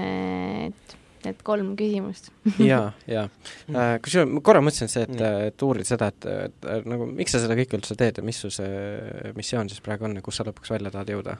et 0.00 0.96
need 1.26 1.42
kolm 1.46 1.74
küsimust 1.78 2.30
jaa, 2.70 2.90
jaa. 3.10 3.26
Äh, 3.72 3.96
kusjuures 4.04 4.30
ma 4.30 4.42
korra 4.46 4.62
mõtlesin 4.64 4.92
see, 4.92 5.06
et, 5.08 5.26
et 5.50 5.66
uurida 5.66 5.88
seda, 5.88 6.12
et, 6.14 6.30
et, 6.46 6.70
et 6.76 6.88
nagu 6.88 7.08
miks 7.10 7.34
sa 7.34 7.42
seda 7.42 7.58
kõike 7.58 7.80
üldse 7.80 7.98
teed 7.98 8.20
ja 8.20 8.26
mis 8.26 8.40
su 8.42 8.52
see 8.54 9.32
missioon 9.38 9.70
siis 9.72 9.82
praegu 9.84 10.08
on 10.08 10.18
ja 10.18 10.24
kus 10.24 10.40
sa 10.40 10.46
lõpuks 10.46 10.74
välja 10.76 10.94
tahad 10.94 11.14
jõuda? 11.16 11.38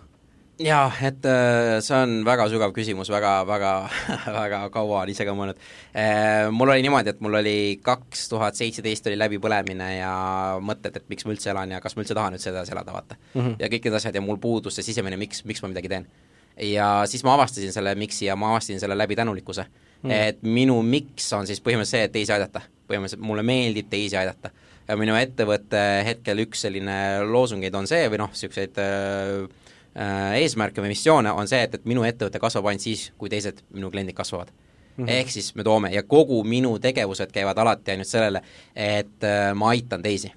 Jaa, 0.63 0.89
et 1.05 1.27
äh, 1.29 1.79
see 1.85 1.97
on 1.97 2.21
väga 2.27 2.47
sügav 2.53 2.73
küsimus, 2.77 3.11
väga, 3.13 3.33
väga, 3.49 3.73
väga 4.39 4.61
kaua 4.73 5.03
olen 5.03 5.13
ise 5.13 5.27
ka 5.29 5.35
mõelnud. 5.37 5.59
Äh, 5.93 6.49
mul 6.55 6.73
oli 6.73 6.85
niimoodi, 6.87 7.13
et 7.13 7.23
mul 7.25 7.39
oli 7.41 7.57
kaks 7.85 8.27
tuhat 8.33 8.59
seitseteist 8.59 9.11
oli 9.11 9.19
läbipõlemine 9.21 9.91
ja 9.99 10.13
mõtted, 10.65 10.97
et 10.97 11.11
miks 11.13 11.27
ma 11.27 11.35
üldse 11.35 11.53
elan 11.53 11.77
ja 11.77 11.81
kas 11.85 11.97
ma 11.97 12.05
üldse 12.05 12.17
tahan 12.17 12.39
üldse 12.39 12.53
edasi 12.53 12.73
elada, 12.75 12.95
vaata 12.97 13.19
mm. 13.19 13.41
-hmm. 13.41 13.59
ja 13.61 13.73
kõik 13.73 13.89
need 13.89 13.99
asjad 14.01 14.17
ja 14.17 14.25
mul 14.25 14.41
puudus 14.41 14.79
see 14.79 14.87
sisemine 14.87 15.19
miks, 15.21 15.45
miks 15.45 15.63
ma 15.63 15.73
midagi 15.73 15.93
teen. 15.93 16.07
ja 16.57 16.89
siis 17.07 17.25
ma 17.25 17.35
avastasin 17.35 17.73
selle 17.73 17.95
miks'i 17.95 18.31
ja 18.31 18.37
ma 18.37 18.55
avastasin 18.55 18.81
selle 18.81 18.97
läbi 18.99 19.17
tänulikkuse 19.17 19.63
mm. 19.63 20.11
-hmm. 20.11 20.13
et 20.13 20.43
minu 20.43 20.81
miks 20.83 21.33
on 21.33 21.47
siis 21.47 21.61
põhimõtteliselt 21.61 22.01
see, 22.01 22.05
et 22.05 22.13
teisi 22.13 22.33
aidata. 22.33 22.61
põhimõtteliselt 22.89 23.21
mulle 23.21 23.43
meeldib 23.43 23.91
teisi 23.91 24.17
aidata. 24.17 24.51
ja 24.89 24.97
minu 24.97 25.15
ettevõtte 25.15 26.05
hetkel 26.05 26.39
üks 26.39 26.65
selline 26.65 27.21
loosungeid 27.29 27.75
on 27.75 27.87
see 27.87 28.09
või 28.09 28.19
noh, 28.25 28.31
niisuguseid 28.33 28.79
äh, 28.79 29.49
Äh, 29.49 29.66
eesmärke 30.37 30.83
või 30.85 30.93
missioone, 30.93 31.33
on 31.33 31.49
see, 31.49 31.63
et, 31.65 31.75
et 31.75 31.85
minu 31.89 32.05
ettevõte 32.05 32.41
kasvab 32.43 32.67
ainult 32.71 32.85
siis, 32.85 33.11
kui 33.19 33.33
teised 33.33 33.63
minu 33.73 33.91
kliendid 33.91 34.17
kasvavad 34.17 34.51
mm. 34.97 35.05
-hmm. 35.05 35.11
ehk 35.13 35.31
siis 35.31 35.55
me 35.55 35.65
toome 35.65 35.93
ja 35.93 36.03
kogu 36.03 36.45
minu 36.45 36.79
tegevused 36.79 37.33
käivad 37.33 37.59
alati 37.59 37.91
ainult 37.91 38.09
sellele, 38.09 38.43
et 38.77 39.25
äh, 39.25 39.55
ma 39.55 39.69
aitan 39.69 40.03
teisi. 40.03 40.33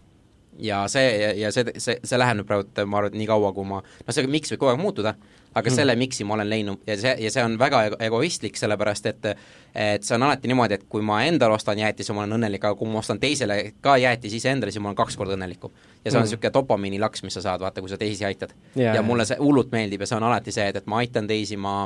Ja 0.60 0.84
see, 0.92 1.34
ja 1.40 1.52
see, 1.56 1.74
see, 1.78 2.00
see 2.04 2.20
läheb 2.20 2.40
nüüd 2.40 2.48
praegu, 2.50 2.70
ma 2.86 3.02
arvan, 3.02 3.14
et 3.14 3.20
nii 3.20 3.28
kaua, 3.30 3.52
kui 3.56 3.68
ma, 3.68 3.82
noh, 3.84 4.16
see 4.16 4.30
miks 4.32 4.54
võib 4.54 4.64
kogu 4.64 4.74
aeg 4.74 4.82
muutuda, 4.82 5.14
aga 5.50 5.66
mm. 5.66 5.76
selle 5.76 5.96
miks'i 5.98 6.26
ma 6.28 6.36
olen 6.36 6.50
leidnud 6.50 6.84
ja 6.88 6.98
see, 7.00 7.14
ja 7.24 7.32
see 7.34 7.44
on 7.46 7.56
väga 7.60 7.82
egoistlik, 8.06 8.58
sellepärast 8.60 9.10
et 9.10 9.30
et 9.30 10.06
see 10.06 10.16
on 10.18 10.26
alati 10.26 10.50
niimoodi, 10.50 10.78
et 10.80 10.86
kui 10.90 11.02
ma 11.06 11.22
endale 11.26 11.56
ostan 11.58 11.80
jäätise, 11.80 12.14
ma 12.14 12.24
olen 12.24 12.38
õnnelik, 12.40 12.64
aga 12.64 12.78
kui 12.78 12.90
ma 12.90 13.02
ostan 13.02 13.22
teisele 13.22 13.60
ka 13.82 13.98
jäätise 14.02 14.38
iseendale, 14.38 14.74
siis 14.74 14.84
ma 14.84 14.92
olen 14.92 15.00
kaks 15.00 15.18
korda 15.18 15.38
õnnelikum. 15.38 15.74
ja 16.04 16.12
see 16.12 16.20
on 16.20 16.26
niisugune 16.28 16.50
mm. 16.50 16.58
dopamiinilaks, 16.60 17.26
mis 17.26 17.38
sa 17.38 17.46
saad, 17.46 17.66
vaata, 17.66 17.82
kui 17.82 17.90
sa 17.90 17.98
teisi 17.98 18.26
aitad. 18.26 18.54
ja, 18.76 18.96
ja 18.96 19.06
mulle 19.06 19.26
see 19.26 19.38
hullult 19.42 19.74
meeldib 19.74 20.06
ja 20.06 20.10
see 20.10 20.18
on 20.18 20.30
alati 20.30 20.54
see, 20.54 20.70
et, 20.70 20.82
et 20.82 20.90
ma 20.90 21.02
aitan 21.04 21.28
teisi, 21.30 21.58
ma 21.58 21.82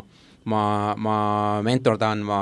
ma, 0.45 0.93
ma 0.97 1.17
mentordan, 1.63 2.23
ma 2.27 2.39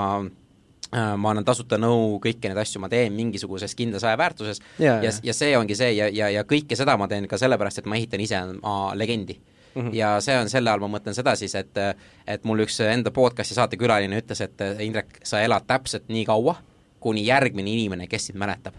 ma 0.91 1.31
annan 1.31 1.45
tasuta 1.47 1.77
nõu, 1.79 2.19
kõiki 2.23 2.49
neid 2.49 2.57
asju 2.59 2.81
ma 2.83 2.89
teen 2.91 3.13
mingisuguses 3.15 3.75
kindlas 3.79 4.03
ajaväärtuses 4.03 4.59
ja, 4.79 4.97
ja, 5.03 5.11
ja 5.23 5.33
see 5.33 5.55
ongi 5.57 5.75
see 5.75 5.93
ja, 5.95 6.09
ja, 6.11 6.27
ja 6.29 6.43
kõike 6.43 6.75
seda 6.75 6.97
ma 6.99 7.07
teen 7.07 7.29
ka 7.31 7.39
sellepärast, 7.39 7.79
et 7.79 7.87
ma 7.87 7.95
ehitan 7.95 8.23
ise 8.23 8.41
oma 8.59 8.91
legendi 8.95 9.39
Mm 9.75 9.81
-hmm. 9.81 9.93
ja 9.95 10.21
see 10.21 10.37
on 10.37 10.49
selle 10.49 10.69
all, 10.69 10.79
ma 10.83 10.87
mõtlen 10.97 11.15
seda 11.15 11.35
siis, 11.35 11.55
et 11.55 11.77
et 12.27 12.43
mul 12.43 12.59
üks 12.59 12.79
enda 12.83 13.11
podcast'i 13.11 13.55
saatekülaline 13.55 14.19
ütles, 14.19 14.41
et 14.43 14.59
Indrek, 14.79 15.19
sa 15.23 15.39
elad 15.39 15.63
täpselt 15.67 16.09
nii 16.09 16.25
kaua, 16.25 16.55
kuni 16.99 17.25
järgmine 17.25 17.71
inimene, 17.71 18.07
kes 18.07 18.25
sind 18.25 18.37
mäletab. 18.37 18.73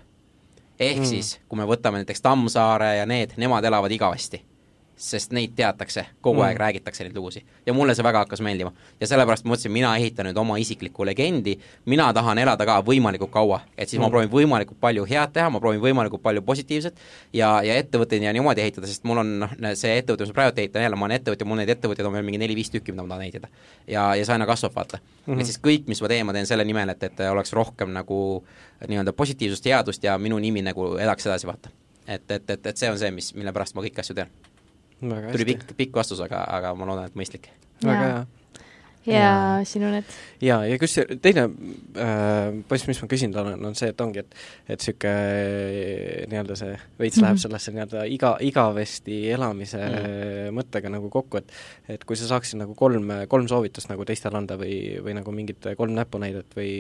ehk 0.81 0.97
mm 0.97 1.03
-hmm. 1.03 1.09
siis, 1.09 1.41
kui 1.49 1.57
me 1.57 1.65
võtame 1.65 1.97
näiteks 2.05 2.21
Tammsaare 2.21 2.97
ja 2.97 3.07
need, 3.07 3.31
nemad 3.37 3.65
elavad 3.65 3.91
igavesti 3.91 4.45
sest 5.03 5.33
neid 5.35 5.57
teatakse, 5.59 6.05
kogu 6.23 6.39
mm. 6.39 6.47
aeg 6.47 6.59
räägitakse 6.61 7.05
neid 7.05 7.17
lugusid. 7.17 7.43
ja 7.67 7.75
mulle 7.75 7.95
see 7.95 8.05
väga 8.07 8.23
hakkas 8.23 8.41
meeldima. 8.41 8.71
ja 9.01 9.07
sellepärast 9.11 9.45
ma 9.45 9.53
mõtlesin, 9.53 9.73
mina 9.75 9.91
ehitan 9.99 10.29
nüüd 10.29 10.39
oma 10.39 10.59
isiklikku 10.63 11.07
legendi, 11.07 11.57
mina 11.91 12.07
tahan 12.15 12.39
elada 12.39 12.67
ka 12.69 12.79
võimalikult 12.87 13.33
kaua, 13.35 13.61
et 13.77 13.89
siis 13.89 13.99
mm. 13.99 14.07
ma 14.07 14.11
proovin 14.15 14.31
võimalikult 14.31 14.79
palju 14.81 15.07
head 15.11 15.35
teha, 15.35 15.51
ma 15.51 15.61
proovin 15.61 15.83
võimalikult 15.83 16.23
palju 16.23 16.45
positiivset 16.47 17.03
ja, 17.33 17.51
ja 17.67 17.75
ettevõtteid 17.83 18.23
ja 18.23 18.35
niimoodi 18.37 18.63
ehitada, 18.63 18.87
sest 18.87 19.03
mul 19.09 19.25
on 19.25 19.35
noh, 19.43 19.57
see 19.75 19.97
ettevõte, 19.99 20.23
mis 20.23 20.35
ma 20.35 20.39
praegu 20.39 20.63
ehitan, 20.63 20.87
jälle 20.87 21.01
ma 21.01 21.09
olen 21.09 21.19
ettevõtja, 21.19 21.51
mul 21.51 21.63
neid 21.63 21.75
ettevõtteid 21.75 22.07
on 22.07 22.15
veel 22.15 22.27
mingi 22.29 22.43
neli-viis 22.45 22.71
tükki, 22.71 22.95
mida 22.95 23.03
ma 23.03 23.17
tahan 23.17 23.27
ehitada. 23.27 23.51
ja, 23.91 24.07
ja 24.15 24.23
see 24.23 24.37
aina 24.37 24.47
kasvab, 24.47 24.77
vaata 24.79 25.03
mm. 25.03 25.35
-hmm. 25.35 25.41
et 25.41 25.51
siis 25.51 25.59
kõik, 25.67 25.91
mis 25.91 26.03
ma 26.03 26.13
teen, 26.15 26.27
ma 26.31 26.37
teen 26.39 26.47
selle 26.47 26.65
nimel, 26.69 26.95
et, 26.95 27.03
et 27.11 27.27
oleks 27.31 27.53
rohkem 27.59 27.91
nagu 27.91 28.23
nii-öelda 28.87 29.13
positiivsust, 29.13 29.67
headust 29.67 30.05
ja 30.05 30.19
minu 30.19 30.39
nimi 30.39 30.63
nagu 30.63 30.95
elaks 30.97 31.27
edasi, 31.27 31.47
vaata. 31.51 31.75
et, 32.07 32.31
et, 32.31 32.51
et, 32.51 32.67
et 32.67 32.77
see 32.77 32.91
on 32.91 32.99
see, 32.99 33.11
mis, 33.11 33.35
mille 33.35 33.53
pärast 33.53 33.75
ma 33.75 33.83
kõiki 33.83 34.07
asju 34.07 34.15
teen 34.15 34.31
tuli 35.03 35.49
pikk, 35.53 35.75
pikk 35.77 35.99
vastus, 36.03 36.23
aga, 36.25 36.45
aga 36.59 36.77
ma 36.79 36.89
loodan, 36.89 37.11
et 37.11 37.19
mõistlik. 37.19 37.51
väga 37.83 38.07
hea 38.07 38.23
ja, 39.07 39.15
ja 39.19 39.65
sinu 39.67 39.91
need? 39.91 40.11
jaa, 40.43 40.63
ja 40.67 40.77
kus 40.81 40.95
teine 41.23 41.45
äh, 41.99 42.61
post, 42.69 42.87
mis 42.91 43.01
ma 43.03 43.09
küsinud 43.11 43.39
olen, 43.43 43.65
on 43.67 43.77
see, 43.79 43.91
et 43.93 44.01
ongi, 44.03 44.23
et 44.23 44.37
et 44.69 44.79
niisugune 44.79 46.27
nii-öelda 46.31 46.57
see 46.59 46.71
veits 47.01 47.17
mm 47.17 47.21
-hmm. 47.21 47.25
läheb 47.25 47.37
mhm. 47.37 47.43
sellesse 47.43 47.75
nii-öelda 47.75 48.05
iga, 48.15 48.37
igavesti 48.41 49.19
elamise 49.31 49.79
mm 49.79 49.97
-hmm. 49.97 50.59
mõttega 50.61 50.93
nagu 50.93 51.11
kokku, 51.11 51.43
et 51.43 51.53
et 51.89 52.05
kui 52.05 52.17
sa 52.17 52.29
saaksid 52.29 52.61
nagu 52.63 52.75
kolm, 52.75 53.11
kolm 53.29 53.49
soovitust 53.49 53.91
nagu 53.91 54.05
teistele 54.05 54.39
anda 54.39 54.57
või, 54.57 55.03
või 55.03 55.15
nagu 55.19 55.33
mingit 55.33 55.67
kolm 55.77 55.95
näpunäidet 55.95 56.57
või 56.57 56.71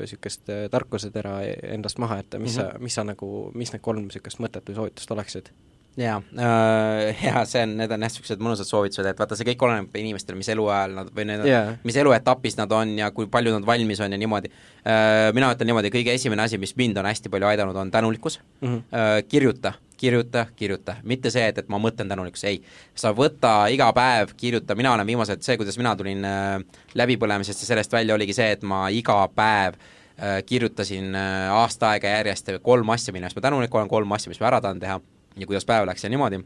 niisugust 0.00 0.46
tarkusetera 0.70 1.40
endast 1.62 1.98
maha 1.98 2.16
jätta, 2.16 2.38
mis 2.38 2.56
mm 2.56 2.62
-hmm. 2.62 2.72
sa, 2.72 2.78
mis 2.78 2.94
sa 2.94 3.04
nagu, 3.04 3.50
mis 3.54 3.72
need 3.72 3.82
kolm 3.82 4.06
niisugust 4.06 4.38
mõtet 4.38 4.68
või 4.68 4.74
soovitust 4.74 5.10
oleksid? 5.10 5.50
Jaa 5.96 6.22
äh,, 6.38 7.22
jaa, 7.26 7.44
see 7.48 7.62
on, 7.66 7.76
need 7.76 7.92
on 7.92 8.00
jah, 8.00 8.08
niisugused 8.08 8.40
mõnusad 8.42 8.68
soovitused, 8.68 9.06
et 9.08 9.18
vaata, 9.18 9.36
see 9.36 9.48
kõik 9.50 9.64
oleneb 9.66 10.00
inimestel, 10.00 10.38
mis 10.38 10.48
eluajal 10.52 10.96
nad 10.96 11.12
või 11.12 11.26
need 11.28 11.44
yeah., 11.48 11.74
mis 11.84 11.98
eluetapis 12.00 12.56
nad 12.60 12.72
on 12.72 12.96
ja 13.02 13.10
kui 13.14 13.28
palju 13.32 13.52
nad 13.58 13.68
valmis 13.68 14.00
on 14.04 14.12
ja 14.12 14.20
niimoodi 14.20 14.52
äh,. 14.52 15.30
Mina 15.36 15.52
ütlen 15.54 15.68
niimoodi, 15.68 15.92
kõige 15.92 16.14
esimene 16.16 16.46
asi, 16.46 16.58
mis 16.60 16.74
mind 16.76 17.00
on 17.00 17.08
hästi 17.08 17.32
palju 17.32 17.48
aidanud, 17.50 17.76
on 17.76 17.90
tänulikkus 17.92 18.40
mm. 18.60 18.68
-hmm. 18.68 18.82
Äh, 18.92 19.22
kirjuta, 19.28 19.72
kirjuta, 19.96 20.46
kirjuta, 20.56 20.96
mitte 21.02 21.30
see, 21.30 21.44
et, 21.48 21.58
et 21.58 21.68
ma 21.68 21.78
mõtlen 21.78 22.08
tänulikkust, 22.08 22.44
ei. 22.44 22.62
sa 22.94 23.12
võta 23.12 23.68
iga 23.70 23.92
päev, 23.92 24.32
kirjuta, 24.36 24.74
mina 24.74 24.92
olen 24.92 25.06
viimased, 25.06 25.42
see, 25.44 25.56
kuidas 25.60 25.78
mina 25.78 25.96
tulin 25.96 26.24
äh, 26.24 26.58
läbipõlemisest 26.94 27.62
ja 27.62 27.66
sellest 27.74 27.92
välja, 27.92 28.14
oligi 28.14 28.32
see, 28.32 28.50
et 28.56 28.62
ma 28.62 28.88
iga 28.88 29.28
päev 29.34 29.76
äh, 29.76 30.40
kirjutasin 30.46 31.14
äh, 31.14 31.52
aasta 31.52 31.92
aega 31.92 32.16
järjest 32.16 32.50
kolm 32.62 32.90
asja, 32.90 33.12
mille 33.12 33.28
eest 33.28 33.36
ma 33.36 33.44
tänulik 33.44 33.74
olen, 33.74 33.88
kolm 33.92 34.12
asja, 34.12 34.32
mis 34.32 34.40
ma 34.40 34.50
ära 34.50 34.60
tahan 34.64 34.80
teha 34.80 35.00
ja 35.36 35.46
kuidas 35.46 35.64
päev 35.68 35.86
läks 35.86 36.04
ja 36.04 36.10
niimoodi, 36.10 36.42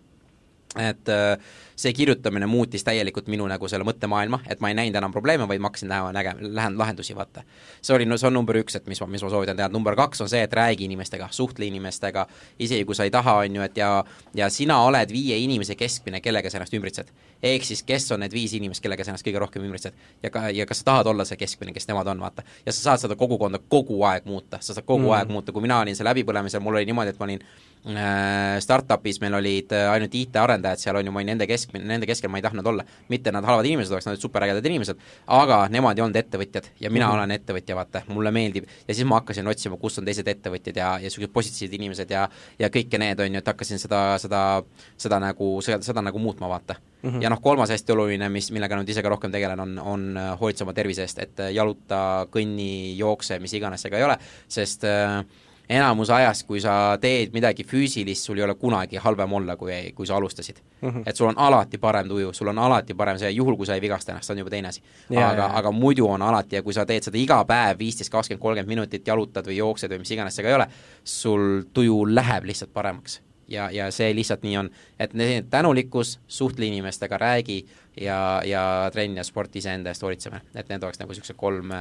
et 0.76 1.08
äh, 1.08 1.38
see 1.76 1.92
kirjutamine 1.92 2.46
muutis 2.46 2.84
täielikult 2.84 3.28
minu 3.32 3.46
nagu 3.48 3.68
selle 3.68 3.84
mõttemaailma, 3.86 4.40
et 4.50 4.60
ma 4.60 4.70
ei 4.70 4.76
näinud 4.76 4.96
enam 5.00 5.12
probleeme, 5.12 5.46
vaid 5.48 5.60
ma 5.60 5.70
hakkasin 5.70 5.90
näha, 5.92 6.10
näge-, 6.16 6.34
lähen 6.40 6.78
lahendusi, 6.78 7.16
vaata. 7.16 7.44
see 7.82 7.94
oli, 7.96 8.06
no 8.08 8.18
see 8.20 8.28
on 8.28 8.36
number 8.36 8.58
üks, 8.60 8.76
et 8.76 8.86
mis 8.90 9.00
ma, 9.00 9.08
mis 9.12 9.24
ma 9.24 9.30
soovitan 9.32 9.56
teha, 9.56 9.68
number 9.72 9.96
kaks 9.96 10.24
on 10.24 10.30
see, 10.32 10.42
et 10.44 10.52
räägi 10.52 10.88
inimestega, 10.88 11.28
suhtle 11.30 11.68
inimestega, 11.68 12.26
isegi 12.58 12.84
kui 12.84 12.96
sa 12.96 13.04
ei 13.08 13.12
taha, 13.14 13.38
on 13.44 13.60
ju, 13.60 13.62
et 13.62 13.76
ja 13.76 13.90
ja 14.36 14.50
sina 14.52 14.78
oled 14.84 15.12
viie 15.12 15.38
inimese 15.44 15.76
keskmine, 15.78 16.20
kellega 16.24 16.50
sa 16.50 16.60
ennast 16.60 16.74
ümbritsed. 16.76 17.12
ehk 17.42 17.64
siis, 17.64 17.82
kes 17.82 18.10
on 18.12 18.20
need 18.24 18.32
viis 18.32 18.52
inimest, 18.56 18.82
kellega 18.82 19.04
sa 19.04 19.12
ennast 19.12 19.26
kõige 19.26 19.40
rohkem 19.40 19.64
ümbritsed. 19.64 19.94
ja 20.22 20.30
ka, 20.30 20.48
ja 20.50 20.66
kas 20.66 20.80
sa 20.82 20.90
tahad 20.92 21.12
olla 21.12 21.24
see 21.24 21.36
keskmine, 21.36 21.72
kes 21.72 21.88
nemad 21.88 22.08
on, 22.12 22.20
vaata. 22.20 22.44
ja 22.66 22.72
sa 22.72 22.90
saad 22.90 23.06
seda 23.06 23.16
kogukonda 23.16 23.60
kogu 23.68 24.02
aeg 24.02 24.24
muuta, 24.24 24.60
sa 24.60 24.74
saad 24.74 24.84
kogu 24.84 25.08
mm. 25.08 25.16
aeg 25.18 25.32
muuta, 25.32 25.52
kui 25.52 25.64
mina 25.64 25.80
olin 25.80 25.96
see 25.96 26.04
läbipõlemisel, 26.08 26.64
mul 26.64 26.80
oli 26.80 26.88
niimoodi, 26.88 27.12
et 27.12 27.20
ma 27.20 27.28
olin 27.28 27.44
startup'is 27.86 29.20
meil 29.22 29.36
olid 29.38 29.70
äh, 29.76 29.86
ainult 29.92 30.14
IT-arendajad 30.18 30.80
seal, 30.80 30.96
on 30.98 31.06
ju, 31.06 31.12
ma 31.14 31.20
olin 31.20 31.30
nende 31.30 31.46
kesk, 31.46 31.76
nende 31.78 32.08
keskel 32.08 32.30
ma 32.32 32.40
ei 32.40 32.42
tahtnud 32.42 32.66
olla. 32.66 32.84
mitte 33.08 33.30
nad 33.32 33.46
halvad 33.46 33.68
inimesed 33.68 33.94
oleks, 33.94 34.08
nad 34.08 34.16
olid 34.16 34.24
superägedad 34.24 34.66
inimesed, 34.66 35.04
aga 35.36 35.60
nemad 35.70 35.98
ei 35.98 36.02
olnud 36.02 36.18
ettevõtjad 36.18 36.66
ja 36.80 36.90
mina 36.90 37.06
mm 37.06 37.12
-hmm. 37.12 37.14
olen 37.14 37.30
ettevõtja, 37.30 37.76
vaata, 37.78 38.02
mulle 38.08 38.30
meeldib. 38.34 38.66
ja 38.88 38.94
siis 38.94 39.06
ma 39.06 39.20
hakkasin 39.20 39.46
otsima, 39.46 39.76
kus 39.76 39.98
on 39.98 40.04
teised 40.04 40.28
ettevõtjad 40.28 40.76
ja, 40.76 40.90
ja 40.98 41.06
niisugused 41.06 41.32
positiivsed 41.32 41.78
inimesed 41.78 42.10
ja 42.10 42.28
ja 42.58 42.68
kõike 42.68 42.98
need, 42.98 43.20
on 43.20 43.34
ju, 43.34 43.38
et 43.38 43.46
hakkasin 43.46 43.78
seda, 43.78 44.18
seda, 44.18 44.62
seda 44.96 45.20
nagu, 45.20 45.60
seda, 45.62 45.82
seda 45.82 46.02
nagu 46.02 46.18
muutma, 46.18 46.48
vaata 46.48 46.74
mm. 47.02 47.10
-hmm. 47.10 47.22
ja 47.22 47.30
noh, 47.30 47.40
kolmas 47.40 47.70
hästi 47.70 47.92
oluline, 47.92 48.28
mis, 48.28 48.50
millega 48.50 48.76
nüüd 48.76 48.88
ise 48.88 49.02
ka 49.02 49.08
rohkem 49.08 49.30
tegelen, 49.30 49.60
on, 49.60 49.78
on 49.78 50.18
hoolitse 50.40 50.64
oma 50.64 50.72
tervise 50.72 51.02
eest, 51.02 51.18
et 51.18 51.38
jaluta, 51.52 52.26
kõnni, 52.30 52.98
jookse, 52.98 53.38
mis 53.38 53.52
iganes 53.54 53.82
see 53.82 53.90
ka 53.90 53.96
ei 53.96 54.04
ole, 54.04 54.18
sest 54.48 54.84
äh, 54.84 55.22
enamus 55.68 56.10
ajast, 56.10 56.46
kui 56.46 56.60
sa 56.62 56.96
teed 57.00 57.32
midagi 57.34 57.64
füüsilist, 57.66 58.28
sul 58.28 58.38
ei 58.38 58.44
ole 58.46 58.54
kunagi 58.54 59.00
halvem 59.02 59.32
olla, 59.38 59.56
kui, 59.56 59.74
kui 59.94 60.06
sa 60.06 60.16
alustasid 60.16 60.60
mm. 60.80 60.88
-hmm. 60.88 61.02
et 61.06 61.16
sul 61.16 61.28
on 61.28 61.38
alati 61.38 61.78
parem 61.78 62.08
tuju, 62.08 62.32
sul 62.32 62.48
on 62.48 62.58
alati 62.58 62.94
parem 62.94 63.18
see, 63.18 63.30
juhul 63.30 63.56
kui 63.56 63.66
sa 63.66 63.74
ei 63.74 63.80
vigasta 63.80 64.12
ennast, 64.12 64.26
see 64.26 64.34
on 64.34 64.38
juba 64.38 64.50
teine 64.50 64.68
asi. 64.68 64.82
aga, 65.16 65.50
aga 65.54 65.72
muidu 65.72 66.08
on 66.08 66.22
alati 66.22 66.56
ja 66.56 66.62
kui 66.62 66.72
sa 66.72 66.86
teed 66.86 67.02
seda 67.02 67.18
iga 67.18 67.44
päev 67.44 67.78
viisteist, 67.78 68.10
kakskümmend, 68.10 68.42
kolmkümmend 68.42 68.68
minutit, 68.68 69.06
jalutad 69.06 69.46
või 69.46 69.56
jooksed 69.56 69.90
või 69.90 69.98
mis 69.98 70.10
iganes 70.10 70.36
see 70.36 70.42
ka 70.42 70.48
ei 70.48 70.54
ole, 70.54 70.66
sul 71.04 71.62
tuju 71.72 72.14
läheb 72.14 72.44
lihtsalt 72.44 72.72
paremaks 72.72 73.20
ja, 73.48 73.70
ja 73.70 73.88
see 73.94 74.12
lihtsalt 74.16 74.44
nii 74.46 74.56
on, 74.60 74.70
et 75.00 75.12
tänulikkus, 75.50 76.18
suhtle 76.28 76.66
inimestega, 76.66 77.18
räägi 77.18 77.60
ja, 78.00 78.42
ja 78.44 78.62
trenn 78.92 79.16
ja 79.16 79.24
sport 79.24 79.56
iseenda 79.56 79.90
eest 79.90 80.02
hoolitseme, 80.02 80.42
et 80.54 80.68
need 80.68 80.84
oleks 80.84 81.00
nagu 81.00 81.12
niisugused 81.12 81.38
kolm, 81.40 81.74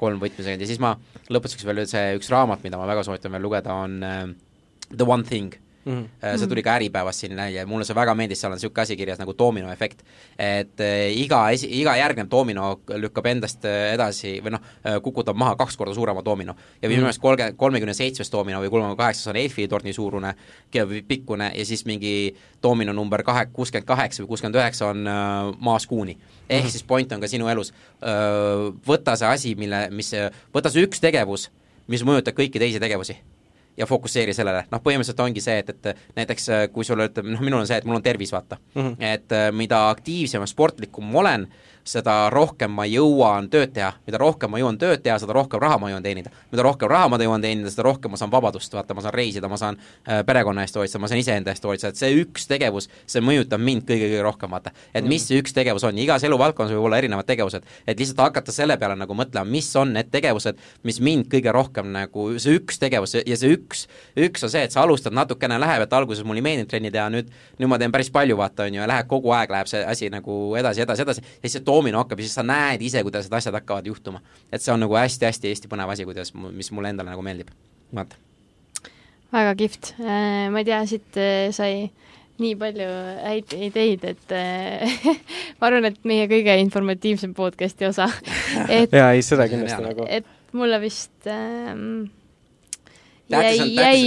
kolm 0.00 0.22
võtmesõnumit 0.22 0.64
ja 0.64 0.70
siis 0.70 0.82
ma 0.82 0.94
lõpetuseks 1.32 1.66
veel 1.66 1.84
see 1.90 2.16
üks 2.18 2.30
raamat, 2.32 2.64
mida 2.66 2.80
ma 2.80 2.88
väga 2.88 3.06
soovitan 3.06 3.34
veel 3.34 3.46
lugeda, 3.48 3.76
on 3.86 4.02
uh, 4.04 4.26
The 4.92 5.08
One 5.08 5.26
Thing 5.26 5.56
mm. 5.86 5.92
-hmm. 5.92 6.38
see 6.38 6.46
tuli 6.46 6.62
ka 6.62 6.74
Äripäevas 6.74 7.20
siin 7.20 7.38
ja 7.54 7.66
mulle 7.66 7.84
see 7.84 7.94
väga 7.94 8.14
meeldis, 8.14 8.40
seal 8.40 8.52
on 8.52 8.58
niisugune 8.58 8.82
asi 8.82 8.96
kirjas 8.96 9.18
nagu 9.18 9.34
dominoefekt. 9.38 10.02
et 10.38 10.80
äh, 10.80 11.10
iga 11.16 11.50
esi, 11.50 11.68
iga 11.80 11.96
järgnev 11.96 12.30
domino 12.30 12.80
lükkab 12.88 13.26
endast 13.26 13.64
äh, 13.64 13.94
edasi 13.94 14.40
või 14.44 14.56
noh, 14.56 14.60
kukutab 15.02 15.36
maha 15.36 15.56
kaks 15.56 15.76
korda 15.76 15.94
suurema 15.94 16.24
domino. 16.24 16.54
ja 16.82 16.88
minu 16.88 17.00
mhm. 17.00 17.04
meelest 17.06 17.20
kolme, 17.20 17.52
kolmekümne 17.56 17.94
seitsmes 17.94 18.32
domino 18.32 18.60
või 18.60 18.70
kolmekümne 18.70 18.96
kaheksas 18.96 19.26
on 19.26 19.36
Eiffeli 19.36 19.68
torni 19.68 19.92
suurune, 19.92 20.34
pikkune 21.08 21.52
ja 21.54 21.64
siis 21.64 21.84
mingi 21.84 22.36
domino 22.62 22.92
number 22.92 23.22
kahe, 23.22 23.46
kuuskümmend 23.52 23.86
kaheksa 23.86 24.22
või 24.22 24.28
kuuskümmend 24.34 24.60
üheksa 24.60 24.90
on 24.90 25.06
maas 25.58 25.86
kuuni. 25.86 26.18
ehk 26.48 26.62
mm 26.62 26.66
-hmm. 26.66 26.70
siis 26.70 26.82
point 26.82 27.12
on 27.12 27.20
ka 27.20 27.28
sinu 27.28 27.48
elus, 27.48 27.72
võta 28.88 29.16
see 29.16 29.28
asi, 29.28 29.54
mille, 29.54 29.88
mis, 29.90 30.12
võta 30.54 30.70
see 30.70 30.82
üks 30.82 31.00
tegevus, 31.00 31.50
mis 31.86 32.02
mõjutab 32.02 32.34
kõiki 32.34 32.58
teisi 32.58 32.80
tegevusi 32.80 33.16
ja 33.76 33.86
fokusseeri 33.86 34.34
sellele, 34.34 34.64
noh 34.72 34.82
põhimõtteliselt 34.82 35.22
ongi 35.24 35.42
see, 35.44 35.58
et, 35.62 35.70
et 35.74 36.18
näiteks 36.18 36.48
äh, 36.52 36.64
kui 36.72 36.86
sul 36.86 37.02
ütleme, 37.04 37.34
noh 37.34 37.44
minul 37.44 37.62
on 37.62 37.68
see, 37.68 37.78
et 37.80 37.88
mul 37.88 37.98
on 37.98 38.04
tervis, 38.04 38.32
vaata 38.32 38.58
mm. 38.58 38.82
-hmm. 38.82 38.96
et 39.12 39.32
äh, 39.32 39.48
mida 39.52 39.88
aktiivsem 39.90 40.44
ja 40.44 40.50
sportlikum 40.50 41.12
ma 41.12 41.24
olen, 41.24 41.48
seda 41.86 42.14
rohkem 42.32 42.72
ma 42.74 42.86
jõuan 42.88 43.48
tööd 43.50 43.72
teha, 43.76 43.92
mida 44.06 44.18
rohkem 44.20 44.50
ma 44.50 44.60
jõuan 44.60 44.78
tööd 44.80 45.02
teha, 45.04 45.18
seda 45.22 45.36
rohkem 45.36 45.60
raha 45.62 45.78
ma 45.78 45.90
jõuan 45.92 46.02
teenida. 46.02 46.30
mida 46.50 46.64
rohkem 46.66 46.90
raha 46.90 47.08
ma 47.12 47.18
jõuan 47.22 47.42
teenida, 47.42 47.70
seda 47.70 47.86
rohkem 47.86 48.10
ma 48.10 48.18
saan 48.20 48.32
vabadust, 48.32 48.74
vaata, 48.74 48.94
ma 48.94 49.04
saan 49.04 49.14
reisida, 49.14 49.48
ma 49.48 49.58
saan 49.60 49.78
äh, 49.78 50.22
perekonna 50.26 50.64
eest 50.66 50.76
hoolitseda, 50.76 51.00
ma 51.00 51.10
saan 51.10 51.20
iseenda 51.22 51.52
eest 51.54 51.64
hoolitseda, 51.64 51.94
et 51.94 52.00
see 52.00 52.18
üks 52.22 52.48
tegevus, 52.50 52.88
see 53.06 53.22
mõjutab 53.24 53.62
mind 53.62 53.86
kõige-kõige 53.86 54.24
rohkem, 54.26 54.50
vaata. 54.50 54.74
et 54.94 55.06
mis 55.06 55.26
see 55.28 55.40
üks 55.42 55.54
tegevus 55.54 55.86
on, 55.86 55.98
igas 56.02 56.26
eluvaldkonnas 56.26 56.74
võib 56.74 56.88
olla 56.90 56.98
erinevad 56.98 57.28
tegevused, 57.28 57.66
et 57.86 57.98
lihtsalt 58.02 58.24
hakata 58.26 58.52
selle 58.52 58.78
peale 58.80 58.98
nagu 58.98 59.14
mõtlema, 59.14 59.46
mis 59.48 59.70
on 59.78 59.94
need 59.94 60.10
tegevused, 60.10 60.58
mis 60.82 61.00
mind 61.00 61.30
kõige 61.32 61.54
rohkem 61.54 61.92
nagu, 61.94 62.28
see 62.42 62.58
üks 62.58 62.80
tegevus 62.82 63.14
ja 63.20 63.38
see 63.38 63.54
üks, 63.54 63.86
üks 64.26 64.46
on 64.46 64.52
see, 64.52 64.66
et 64.66 64.74
sa 64.74 64.82
alustad 64.82 65.14
natukene, 65.14 65.60
läheb, 65.62 65.86
et 65.86 65.96
alguses 65.96 66.26
mulle 66.26 66.42
ei 66.42 66.48
meeldinud 66.50 66.70
trenni 66.70 66.90
teha, 66.94 67.08
nüüd 67.14 67.30
nüüd 67.60 67.70
ma 67.70 67.78
teen 67.80 67.92
päris 67.94 68.10
palju, 68.12 68.36
vaata, 68.38 68.66
on 68.66 68.76
ju, 68.76 68.82
ja 68.82 68.88
läheb 68.90 69.08
kogu 69.10 69.32
aeg, 69.36 69.52
läheb 69.52 69.70
see 69.70 69.82
asi 69.86 70.10
nagu 70.12 70.36
edasi, 70.58 70.82
edasi, 70.84 71.04
edasi, 71.06 71.24
ja 71.24 71.46
siis 71.46 71.56
see 71.58 71.64
domino 71.76 72.02
hakkab 72.02 72.20
ja 72.22 72.28
siis 72.28 72.38
sa 72.38 72.44
näed 72.46 72.82
ise, 72.84 73.02
kuidas 73.06 73.28
need 73.28 73.38
asjad 73.38 73.56
hakkavad 73.60 73.86
juhtuma. 73.86 74.22
et 74.52 74.64
see 74.64 74.72
on 74.74 74.82
nagu 74.82 74.96
hästi-hästi 74.96 75.52
Eesti 75.52 75.70
põnev 75.72 75.92
asi, 75.92 76.08
kuidas, 76.08 76.32
mis 76.34 76.72
mulle 76.72 76.94
endale 76.94 77.12
nagu 77.12 77.24
meeldib, 77.26 77.52
vaata. 77.94 78.18
väga 79.32 79.54
kihvt, 79.60 79.94
äh, 80.00 80.48
ma 80.52 80.62
ei 80.62 80.68
tea, 80.68 80.82
siit 80.88 81.20
äh, 81.20 81.48
sai 81.54 81.88
nii 82.42 82.56
palju 82.60 82.88
häid 83.24 83.54
ideid, 83.68 84.04
et 84.04 84.34
äh, 84.36 84.98
ma 85.60 85.70
arvan, 85.70 85.88
et 85.90 86.02
meie 86.08 86.26
kõige 86.30 86.56
informatiivsem 86.64 87.32
podcast'i 87.36 87.88
osa. 87.88 88.10
jaa, 88.92 89.12
ei 89.12 89.24
seda 89.24 89.48
kindlasti 89.52 89.82
nagu. 89.84 90.08
et 90.08 90.56
mulle 90.56 90.80
vist 90.80 91.30
ähm, 91.30 92.06
jäi, 93.32 93.56
jäi 93.74 94.02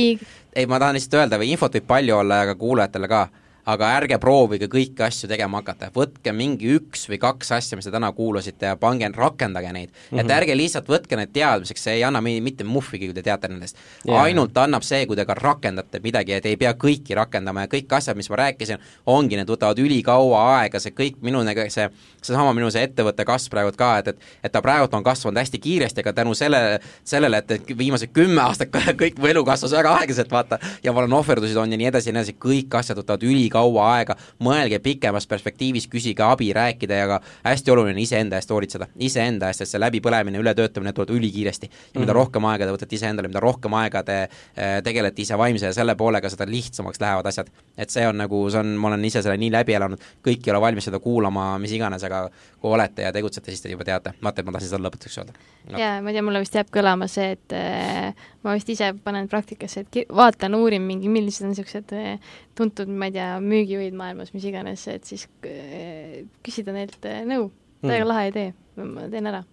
ei, 0.55 0.65
ma 0.65 0.79
tahan 0.79 0.97
lihtsalt 0.97 1.19
öelda, 1.21 1.39
või 1.41 1.53
infot 1.53 1.75
võib 1.77 1.87
palju 1.89 2.17
olla 2.21 2.41
ja 2.41 2.49
ka 2.51 2.55
kuulajatele 2.59 3.09
ka 3.11 3.27
aga 3.69 3.91
ärge 3.99 4.19
proovige 4.21 4.69
kõiki 4.71 5.03
asju 5.05 5.29
tegema 5.29 5.61
hakata, 5.61 5.91
võtke 5.95 6.33
mingi 6.35 6.71
üks 6.77 7.07
või 7.11 7.19
kaks 7.21 7.51
asja, 7.57 7.77
mis 7.79 7.87
te 7.87 7.93
täna 7.93 8.11
kuulasite 8.15 8.71
ja 8.71 8.77
pange, 8.79 9.09
rakendage 9.15 9.73
neid. 9.73 9.89
Mm. 9.89 10.17
-hmm. 10.17 10.23
et 10.23 10.35
ärge 10.37 10.57
lihtsalt 10.57 10.89
võtke 10.89 11.19
need 11.19 11.33
teadmiseks, 11.35 11.83
see 11.83 11.97
ei 11.99 12.03
anna 12.03 12.21
mitte 12.21 12.63
muhvigi, 12.63 13.09
kui 13.09 13.17
te 13.17 13.23
teate 13.25 13.47
nendest. 13.47 13.77
Yeah.. 14.05 14.23
ainult 14.23 14.57
annab 14.57 14.83
see, 14.83 15.05
kui 15.05 15.15
te 15.15 15.25
ka 15.25 15.33
rakendate 15.37 15.99
midagi 16.03 16.41
te 16.41 16.49
ei 16.49 16.57
pea 16.57 16.73
kõiki 16.73 17.15
rakendama. 17.15 17.65
Ja 17.65 17.71
kõik 17.71 17.93
asjad, 17.97 18.17
mis 18.17 18.29
ma 18.29 18.41
rääkisin, 18.43 18.79
ongi, 19.05 19.37
need 19.39 19.49
võtavad 19.49 19.79
ülikaua 19.79 20.43
aega, 20.59 20.79
see 20.79 20.95
kõik 20.95 21.21
minu 21.21 21.43
nagu 21.43 21.67
see, 21.69 21.89
seesama 22.21 22.53
minu 22.53 22.71
see 22.71 22.83
ettevõtte 22.87 23.25
kasv 23.25 23.51
praegu 23.53 23.75
ka, 23.77 23.97
et, 23.99 24.07
et 24.07 24.19
et 24.43 24.51
ta 24.51 24.61
praegult 24.61 24.93
on 24.93 25.03
kasvanud 25.03 25.39
hästi 25.39 25.59
kiiresti, 25.59 26.01
aga 26.03 26.13
tänu 26.13 26.33
sellele, 26.37 26.79
sellele, 27.03 27.37
et, 27.43 27.51
et 27.51 27.71
viimased 27.77 28.13
kümme 28.15 28.41
aastat 28.41 28.73
kõik 29.01 29.19
mu 29.19 29.29
elu 29.29 29.43
kasvas 29.45 29.75
väga 29.77 29.95
aeglaselt, 29.99 30.31
vaata, 30.31 30.59
ja 30.83 30.93
ma 30.93 31.03
olen 31.03 31.13
ohverdusi 31.19 31.53
toonud 31.57 31.75
ja 31.75 31.81
nii 31.81 31.89
edasi 31.91 32.09
ja 32.09 32.15
nii 32.15 32.23
edasi, 32.23 32.37
kõik 32.41 32.79
asjad 32.79 33.01
võtavad 33.01 33.25
ülikaua 33.27 33.58
kaua 33.59 33.87
aega, 33.97 34.15
mõelge 34.43 34.79
pikemas 34.83 35.27
perspektiivis, 35.29 35.87
küsige 35.91 36.23
abi, 36.25 36.51
rääkida 36.55 37.01
ja 37.01 37.07
ka 37.13 37.19
hästi 37.43 37.73
oluline 37.75 38.01
iseenda 38.01 38.39
eest 38.39 38.51
hoolitseda. 38.53 38.87
iseenda 38.99 39.49
eest, 39.49 39.63
sest 39.63 39.75
see 39.75 39.81
läbipõlemine, 39.81 40.39
ületöötamine 40.39 40.93
tuleb 40.95 41.15
ülikiiresti. 41.17 41.69
ja 41.69 41.99
mida 41.99 42.11
-hmm. 42.11 42.15
rohkem 42.15 42.45
aega 42.45 42.65
te 42.65 42.75
võtate 42.75 42.95
iseendale, 42.95 43.27
mida 43.27 43.39
rohkem 43.43 43.73
aega 43.73 44.03
te 44.03 44.17
äh, 44.23 44.79
tegelete 44.83 45.21
ise 45.21 45.37
vaimse 45.37 45.65
ja 45.65 45.73
selle 45.73 45.95
poolega, 45.95 46.29
seda 46.29 46.45
lihtsamaks 46.47 47.01
lähevad 47.01 47.25
asjad. 47.25 47.49
et 47.77 47.89
see 47.89 48.07
on 48.07 48.17
nagu, 48.17 48.49
see 48.49 48.59
on, 48.59 48.75
ma 48.77 48.87
olen 48.87 49.05
ise 49.05 49.21
selle 49.21 49.37
nii 49.37 49.51
läbi 49.51 49.73
elanud, 49.73 49.99
kõik 50.25 50.47
ei 50.47 50.51
ole 50.51 50.61
valmis 50.61 50.89
seda 50.89 50.99
kuulama, 50.99 51.51
mis 51.59 51.71
iganes, 51.71 52.03
aga 52.03 52.29
kui 52.59 52.71
olete 52.71 53.01
ja 53.01 53.11
tegutsete, 53.11 53.51
siis 53.51 53.61
te 53.61 53.69
juba 53.69 53.83
teate. 53.83 54.13
vaata, 54.23 54.41
et 54.41 54.45
ma 54.45 54.51
tahtsin 54.55 54.69
seda 54.69 54.83
lõpetuseks 54.83 55.21
öelda 55.21 55.33
no.. 55.71 55.79
jaa, 55.79 56.01
ma 56.01 56.09
ei 56.09 56.17
tea, 56.17 56.25
mulle 56.25 56.43
vist 56.43 56.55
jääb 56.55 56.71
kõlama 56.73 57.07
see, 57.07 57.31
et 57.37 57.55
äh, 57.57 58.27
ma 58.43 58.55
vist 58.55 58.69
ise 58.71 58.91
panen 59.03 59.27
praktikasse, 59.31 59.83
et 59.83 60.13
vaatan, 60.15 60.55
uurin 60.59 60.83
mingi, 60.85 61.11
millised 61.11 61.45
on 61.45 61.53
niisugused 61.53 61.93
äh, 61.97 62.35
tuntud, 62.57 62.91
ma 62.91 63.09
ei 63.09 63.15
tea, 63.17 63.31
müügijuhid 63.43 63.97
maailmas, 63.99 64.31
mis 64.35 64.45
iganes, 64.47 64.85
et 64.91 65.09
siis 65.09 65.25
äh, 65.47 66.21
küsida 66.45 66.75
neilt 66.75 67.09
äh, 67.09 67.23
nõu. 67.27 67.49
täiega 67.83 68.03
mm. 68.03 68.11
lahe 68.11 68.29
idee, 68.31 68.53
ma 68.79 69.09
teen 69.11 69.31
ära. 69.31 69.43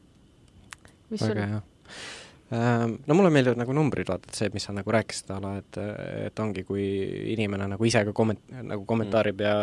mis 1.10 1.26
sul? 1.26 1.42
Ehm, 2.50 2.92
no 3.06 3.14
mulle 3.18 3.30
meeldivad 3.34 3.58
nagu 3.58 3.74
numbrid, 3.74 4.06
vaata, 4.06 4.30
et 4.30 4.38
see, 4.38 4.50
mis 4.54 4.62
sa 4.68 4.72
nagu 4.74 4.92
rääkisid, 4.94 5.32
ala, 5.34 5.56
et, 5.58 5.78
et 6.28 6.42
ongi, 6.44 6.62
kui 6.68 6.84
inimene 7.32 7.66
nagu 7.72 7.88
ise 7.88 8.04
ka 8.06 8.12
komment-, 8.14 8.44
nagu 8.62 8.84
kommentaarib 8.86 9.42
ja 9.42 9.56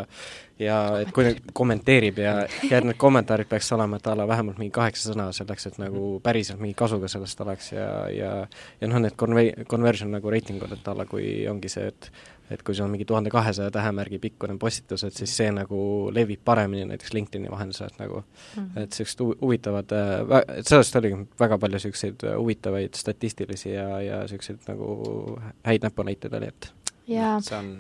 ja 0.59 0.75
et 0.99 1.13
kui 1.15 1.31
kommenteerib 1.55 2.19
ja, 2.21 2.33
ja 2.67 2.81
et 2.81 2.85
need 2.85 2.99
kommentaarid 2.99 3.47
peaks 3.49 3.71
olema, 3.73 3.97
et 3.97 4.09
a 4.11 4.17
la 4.19 4.27
vähemalt 4.27 4.59
mingi 4.59 4.75
kaheksa 4.75 5.13
sõna 5.13 5.29
selleks, 5.35 5.69
et 5.71 5.79
nagu 5.79 6.19
päriselt 6.23 6.59
mingi 6.59 6.75
kasu 6.77 6.99
ka 6.99 7.07
sellest 7.11 7.41
oleks 7.45 7.71
ja, 7.71 7.87
ja 8.11 8.33
ja 8.81 8.91
noh, 8.91 8.99
need 8.99 9.15
conve-, 9.19 9.65
conversion 9.71 10.11
nagu 10.11 10.35
reitingud, 10.35 10.75
et 10.75 10.91
a 10.91 10.97
la 10.99 11.07
kui 11.07 11.47
ongi 11.47 11.71
see, 11.71 11.87
et 11.87 12.11
et 12.53 12.63
kui 12.63 12.75
sul 12.75 12.85
on 12.85 12.93
mingi 12.93 13.05
tuhande 13.09 13.31
kahesaja 13.33 13.71
tähemärgi 13.73 14.19
pikkune 14.19 14.57
postitus, 14.59 15.03
et 15.07 15.17
siis 15.17 15.33
see 15.37 15.49
nagu 15.53 15.79
levib 16.13 16.43
paremini 16.45 16.85
näiteks 16.91 17.13
LinkedIni 17.13 17.51
vahendusel, 17.51 17.91
et 17.91 17.99
nagu 17.99 18.21
mm 18.21 18.63
-hmm. 18.63 18.83
et 18.83 18.89
niisugused 18.89 19.41
huvitavad, 19.41 19.91
äh, 19.91 20.57
et 20.57 20.67
sellest 20.67 20.95
oligi 20.95 21.25
väga 21.39 21.57
palju 21.57 21.79
niisuguseid 21.79 22.23
äh, 22.23 22.37
huvitavaid 22.37 22.93
statistilisi 22.95 23.73
ja, 23.73 24.01
ja 24.01 24.21
niisuguseid 24.21 24.59
nagu 24.67 25.39
häid 25.65 25.83
näpunäiteid 25.83 26.33
oli, 26.33 26.47
et 26.47 26.73
jaa. 27.07 27.41
see 27.41 27.57
on 27.57 27.77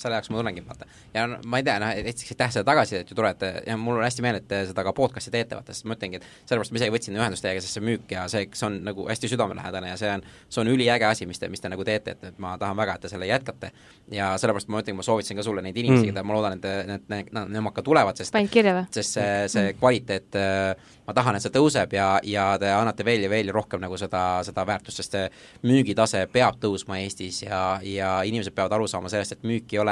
selle 0.00 0.18
jaoks 0.18 0.30
ma 0.30 0.40
tulengi, 0.40 0.62
vaata. 0.66 0.86
ja 1.14 1.26
no, 1.30 1.38
ma 1.46 1.60
ei 1.60 1.66
tea, 1.66 1.76
noh, 1.82 1.92
esiteks 1.96 2.34
aitäh 2.34 2.52
selle 2.54 2.68
tagasisidet 2.68 3.10
ju 3.10 3.16
tore, 3.18 3.32
et 3.34 3.66
ja 3.66 3.76
mul 3.80 3.98
on 3.98 4.04
hästi 4.04 4.24
meel, 4.24 4.40
et 4.40 4.48
te 4.48 4.62
seda 4.70 4.84
ka 4.86 4.92
podcast'i 4.96 5.32
teete, 5.34 5.58
vaata, 5.58 5.74
sest 5.76 5.88
ma 5.88 5.96
ütlengi, 5.96 6.20
et 6.20 6.48
sellepärast 6.48 6.74
ma 6.74 6.80
isegi 6.80 6.94
võtsin 6.94 7.18
ühendust 7.18 7.44
teiega, 7.46 7.62
sest 7.64 7.78
see 7.78 7.84
müük 7.86 8.12
ja 8.12 8.26
see, 8.32 8.46
see 8.52 8.66
on 8.68 8.78
nagu 8.86 9.06
hästi 9.08 9.30
südamelähedane 9.32 9.92
ja 9.92 10.00
see 10.00 10.12
on, 10.12 10.24
see 10.48 10.62
on 10.62 10.72
üliäge 10.72 11.08
asi, 11.08 11.28
mis 11.30 11.40
te, 11.42 11.50
mis 11.52 11.62
te 11.62 11.70
nagu 11.72 11.86
teete, 11.86 12.16
et, 12.16 12.26
et 12.32 12.42
ma 12.42 12.56
tahan 12.60 12.76
väga, 12.78 12.98
et 12.98 13.06
te 13.06 13.12
selle 13.12 13.28
jätkate. 13.30 13.72
ja 14.12 14.32
sellepärast 14.40 14.68
ma 14.72 14.82
ütlengi, 14.82 15.00
ma 15.00 15.06
soovitasin 15.06 15.40
ka 15.40 15.46
sulle 15.46 15.64
neid 15.64 15.76
inimesi 15.76 16.04
mm., 16.04 16.12
keda 16.12 16.26
ma 16.26 16.36
loodan, 16.36 16.58
et 16.58 16.68
need, 16.90 17.08
need, 17.08 17.32
need, 17.32 17.54
nemad 17.56 17.74
ka 17.76 17.84
tulevad, 17.86 18.18
sest 18.18 18.34
sest 18.94 19.16
see, 19.16 19.32
see 19.52 19.72
kvaliteet, 19.80 20.38
ma 21.06 21.14
tahan, 21.16 21.38
et 21.38 21.44
see 21.44 21.54
tõuseb 21.54 21.96
ja, 21.96 22.08
ja 22.26 22.46
te 22.60 22.70
annate 22.72 23.04
veel 23.06 23.26
ja 23.26 23.30
veel 23.32 23.50
rohkem 23.54 23.82
nagu 23.82 23.98
seda, 24.00 24.42
seda 24.46 24.66
väärtust, 24.68 25.02
sest 25.02 25.16
see 25.16 25.26
müügitase 25.66 26.24
peab 26.32 26.58
tõusma 26.62 27.00
Eestis 27.02 27.42
ja, 27.44 27.78
ja 27.84 28.10
inimesed 28.26 28.54
peavad 28.56 28.76
aru 28.76 28.88
saama 28.90 29.10
sellest, 29.12 29.36
et 29.36 29.46
müük 29.46 29.74
ei 29.74 29.80
ole, 29.82 29.85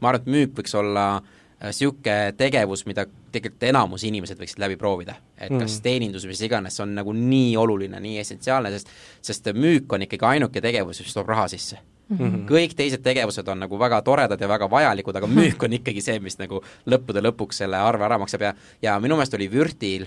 ma 0.00 0.08
arvan, 0.08 0.20
et 0.20 0.30
müük 0.30 0.58
võiks 0.58 0.74
olla 0.78 1.22
niisugune 1.64 2.34
tegevus, 2.36 2.82
mida 2.86 3.06
tegelikult 3.32 3.62
enamus 3.70 4.04
inimesed 4.04 4.38
võiksid 4.40 4.60
läbi 4.60 4.76
proovida. 4.76 5.14
et 5.38 5.50
mm. 5.50 5.62
kas 5.62 5.80
teenindus, 5.80 6.26
mis 6.28 6.42
iganes, 6.44 6.76
on 6.80 6.94
nagu 6.94 7.12
nii 7.12 7.56
oluline, 7.56 8.00
nii 8.00 8.18
essentsiaalne, 8.20 8.70
sest 8.74 8.90
sest 9.22 9.50
müük 9.54 9.92
on 9.92 10.04
ikkagi 10.04 10.26
ainuke 10.34 10.60
tegevus, 10.60 11.00
mis 11.00 11.14
toob 11.14 11.28
raha 11.32 11.48
sisse 11.48 11.80
Mm 12.08 12.18
-hmm. 12.18 12.44
kõik 12.50 12.74
teised 12.76 13.00
tegevused 13.02 13.48
on 13.48 13.58
nagu 13.58 13.78
väga 13.78 14.02
toredad 14.02 14.40
ja 14.40 14.48
väga 14.48 14.70
vajalikud, 14.70 15.16
aga 15.16 15.26
müük 15.26 15.62
on 15.64 15.72
ikkagi 15.72 16.00
see, 16.00 16.18
mis 16.20 16.36
nagu 16.38 16.60
lõppude 16.86 17.22
lõpuks 17.24 17.52
selle 17.64 17.76
arve 17.76 18.04
ära 18.04 18.18
maksab 18.18 18.40
ja 18.40 18.54
ja 18.82 19.00
minu 19.00 19.16
meelest 19.16 19.34
oli 19.34 19.50
Vürtil, 19.52 20.06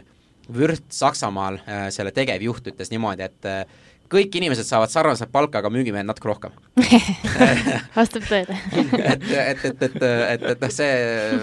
Vürt 0.54 0.84
Saksamaal 0.90 1.56
äh, 1.56 1.90
selle 1.90 2.12
tegevjuht 2.12 2.68
ütles 2.68 2.92
niimoodi, 2.92 3.24
et 3.24 3.46
äh, 3.46 3.66
kõik 4.12 4.38
inimesed 4.40 4.68
saavad 4.68 4.92
sarnaselt 4.92 5.32
palka, 5.34 5.62
aga 5.62 5.72
müügimehed 5.74 6.08
natuke 6.08 6.30
rohkem. 6.30 6.56
Vastab 7.98 8.26
tõele. 8.28 8.58
Et, 8.78 9.26
et, 9.32 9.66
et, 9.72 9.84
et, 9.88 9.98
et, 10.04 10.46
et 10.54 10.64
noh, 10.64 10.74
see, 10.74 10.92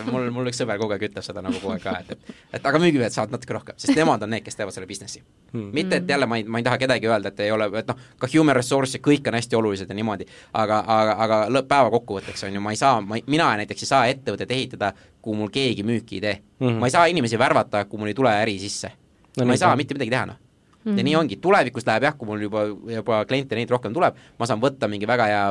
mul, 0.09 0.31
mul 0.35 0.51
üks 0.51 0.61
sõber 0.62 0.81
kogu 0.81 0.97
aeg 0.97 1.07
ütleb 1.11 1.27
seda 1.27 1.43
nagu 1.45 1.59
kogu 1.61 1.74
aeg 1.77 1.85
ka, 1.85 1.97
et, 2.01 2.15
et 2.15 2.35
et 2.65 2.69
aga 2.70 2.81
müügimehed 2.81 3.12
saavad 3.15 3.35
natuke 3.35 3.55
rohkem, 3.57 3.77
sest 3.81 3.97
nemad 3.99 4.23
on 4.24 4.31
need, 4.32 4.45
kes 4.47 4.57
teevad 4.57 4.74
selle 4.74 4.89
businessi. 4.89 5.23
Hmm.. 5.53 5.70
mitte, 5.74 6.01
et 6.01 6.09
jälle 6.09 6.27
ma 6.31 6.39
ei, 6.41 6.45
ma 6.49 6.61
ei 6.61 6.66
taha 6.66 6.78
kedagi 6.81 7.09
öelda, 7.11 7.32
et 7.35 7.43
ei 7.45 7.53
ole, 7.55 7.69
et 7.81 7.91
noh, 7.91 7.99
ka 8.20 8.31
human 8.32 8.57
resource 8.57 8.99
ja 8.99 9.03
kõik 9.05 9.28
on 9.31 9.39
hästi 9.39 9.59
olulised 9.59 9.91
ja 9.91 9.97
niimoodi, 9.99 10.28
aga, 10.61 10.81
aga, 10.97 11.16
aga 11.27 11.41
lõpp, 11.53 11.69
päeva 11.70 11.91
kokkuvõtteks 11.95 12.47
on 12.49 12.57
ju, 12.57 12.62
ma 12.65 12.74
ei 12.74 12.81
saa, 12.81 13.03
ma, 13.05 13.20
mina 13.31 13.51
näiteks 13.61 13.85
ei 13.85 13.91
saa 13.91 14.07
ettevõtet 14.12 14.55
ehitada, 14.57 14.93
kui 15.24 15.36
mul 15.36 15.53
keegi 15.53 15.85
müüki 15.86 16.20
ei 16.20 16.24
tee. 16.28 16.39
Hmm.. 16.62 16.81
ma 16.81 16.91
ei 16.91 16.95
saa 16.95 17.11
inimesi 17.12 17.41
värvata, 17.41 17.85
kui 17.91 18.01
mul 18.01 18.15
ei 18.15 18.16
tule 18.16 18.32
äri 18.45 18.57
sisse. 18.62 18.95
No,. 19.35 19.45
ma 19.45 19.57
ei 19.57 19.61
saa 19.61 19.74
mitte 19.77 19.97
midagi 19.97 20.15
teha, 20.15 20.27
noh 20.31 20.44
Mm 20.85 20.93
-hmm. 20.93 20.98
ja 20.98 21.05
nii 21.05 21.16
ongi, 21.16 21.36
tulevikus 21.36 21.86
läheb 21.86 22.02
jah, 22.02 22.16
kui 22.19 22.28
mul 22.28 22.43
juba, 22.44 22.66
juba 22.97 23.24
kliente 23.24 23.56
neid 23.56 23.70
rohkem 23.70 23.94
tuleb, 23.94 24.15
ma 24.39 24.47
saan 24.47 24.61
võtta 24.61 24.89
mingi 24.89 25.06
väga 25.06 25.27
hea 25.27 25.44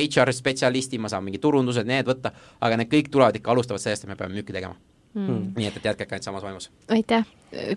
HR 0.00 0.32
spetsialisti, 0.32 0.98
ma 0.98 1.08
saan 1.08 1.24
mingi 1.24 1.38
turundused, 1.38 1.86
need 1.86 2.06
võtta, 2.08 2.32
aga 2.60 2.76
need 2.76 2.88
kõik 2.88 3.10
tulevad 3.10 3.36
ikka, 3.36 3.50
alustavad 3.50 3.80
sellest, 3.80 4.04
et 4.04 4.08
me 4.08 4.16
peame 4.16 4.34
müüki 4.34 4.52
tegema 4.52 4.74
mm. 5.14 5.52
nii 5.56 5.66
et, 5.68 5.76
et 5.76 5.84
jätkake 5.84 6.14
ainult 6.14 6.26
samas 6.26 6.42
vaimus. 6.42 6.70
aitäh, 6.88 7.26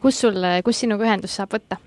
kus 0.02 0.22
sul, 0.22 0.40
kus 0.66 0.80
sinuga 0.80 1.06
ühendust 1.06 1.38
saab 1.38 1.54
võtta? 1.54 1.78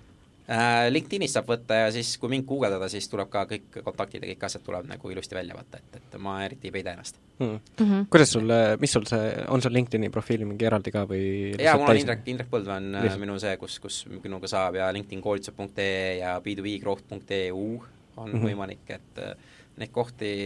Äh, 0.51 0.89
LinkedInist 0.91 1.37
saab 1.37 1.47
võtta 1.47 1.77
ja 1.79 1.91
siis, 1.95 2.09
kui 2.19 2.33
mind 2.33 2.43
guugeldada, 2.49 2.89
siis 2.91 3.07
tuleb 3.07 3.29
ka 3.31 3.45
kõik 3.47 3.77
kontaktid 3.87 4.25
ja 4.25 4.33
kõik 4.33 4.47
asjad 4.49 4.65
tuleb 4.67 4.89
nagu 4.91 5.13
ilusti 5.13 5.37
välja 5.37 5.55
võtta, 5.55 5.79
et, 5.79 6.01
et 6.01 6.17
ma 6.19 6.41
eriti 6.43 6.67
ei 6.67 6.75
peida 6.75 6.95
ennast. 6.97 7.21
Hmm.. 7.39 7.61
Mm 7.79 7.87
-hmm. 7.87 8.09
kuidas 8.11 8.35
sul, 8.35 8.51
mis 8.83 8.93
sul 8.97 9.07
see, 9.07 9.29
on 9.49 9.63
sul 9.63 9.73
LinkedIni 9.79 10.11
profiili 10.11 10.49
mingi 10.49 10.67
eraldi 10.67 10.91
ka 10.91 11.05
või 11.07 11.55
jaa, 11.55 11.77
mul 11.79 11.95
on 11.95 12.03
Indrek, 12.03 12.27
Indrek 12.27 12.51
Põldvee 12.51 12.77
on 12.77 12.91
äh, 12.95 13.07
lihtsalt. 13.07 13.21
minu 13.21 13.39
see, 13.39 13.55
kus, 13.63 13.79
kus 13.79 14.03
minuga 14.11 14.51
saab 14.51 14.75
ja 14.75 14.91
LinkedIn 14.93 15.23
koolitused.ee 15.23 16.19
ja 16.19 16.35
b2bgrowth.eu 16.43 17.83
on 18.17 18.31
mm 18.31 18.35
-hmm. 18.35 18.45
võimalik, 18.45 18.87
et 18.89 19.23
äh, 19.23 19.35
neid 19.77 19.95
kohti, 19.95 20.37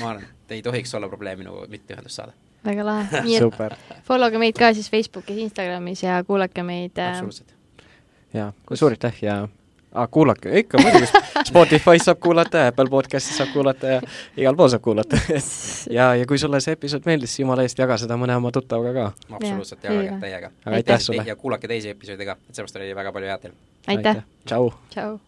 ma 0.00 0.10
arvan, 0.14 0.24
et 0.24 0.58
ei 0.60 0.62
tohiks 0.62 0.94
olla 0.94 1.08
probleem 1.08 1.38
minuga 1.38 1.66
mitte 1.68 1.94
ühendust 1.94 2.22
saada. 2.22 2.32
Väga 2.64 2.86
lahe, 2.86 3.22
nii 3.26 3.36
et 3.36 4.04
follow 4.04 4.30
ge 4.30 4.38
meid 4.38 4.54
ka 4.58 4.74
siis 4.74 4.90
Facebookis, 4.90 5.36
Instagramis 5.36 6.02
ja 6.02 6.24
kuulake 6.24 6.62
meid 6.62 6.98
absoluutselt 6.98 7.59
jaa, 8.34 8.52
suur 8.74 8.92
aitäh 8.96 9.22
ja 9.22 9.48
ah, 9.92 10.08
kuulake, 10.10 10.58
ikka 10.58 10.78
muidugi, 10.82 11.06
Spotify's 11.48 12.04
saab 12.04 12.20
kuulata, 12.20 12.66
Apple 12.66 12.90
podcast'is 12.90 13.36
saab 13.40 13.52
kuulata 13.52 13.96
ja 13.96 14.02
igal 14.36 14.56
pool 14.56 14.68
saab 14.68 14.82
kuulata 14.82 15.18
ja, 15.98 16.14
ja 16.14 16.26
kui 16.26 16.38
sulle 16.38 16.60
see 16.60 16.76
episood 16.78 17.08
meeldis, 17.10 17.38
jumala 17.40 17.66
eest, 17.66 17.78
jaga 17.78 17.98
seda 18.00 18.18
mõne 18.20 18.36
oma 18.38 18.52
tuttavaga 18.54 18.92
ka. 18.98 19.32
absoluutselt, 19.38 19.82
jagage 19.84 20.20
täiega. 20.22 20.52
aitäh 20.66 21.00
sulle! 21.00 21.24
ja 21.26 21.36
kuulake 21.36 21.68
teisi 21.70 21.94
episoode 21.96 22.28
ka, 22.28 22.38
et 22.48 22.62
sellest 22.62 22.78
oli 22.80 22.94
väga 22.94 23.12
palju 23.16 23.32
head 23.32 23.48
teil. 23.48 23.58
aitäh! 23.96 24.22
tšau! 24.46 24.72
tšau! 24.94 25.18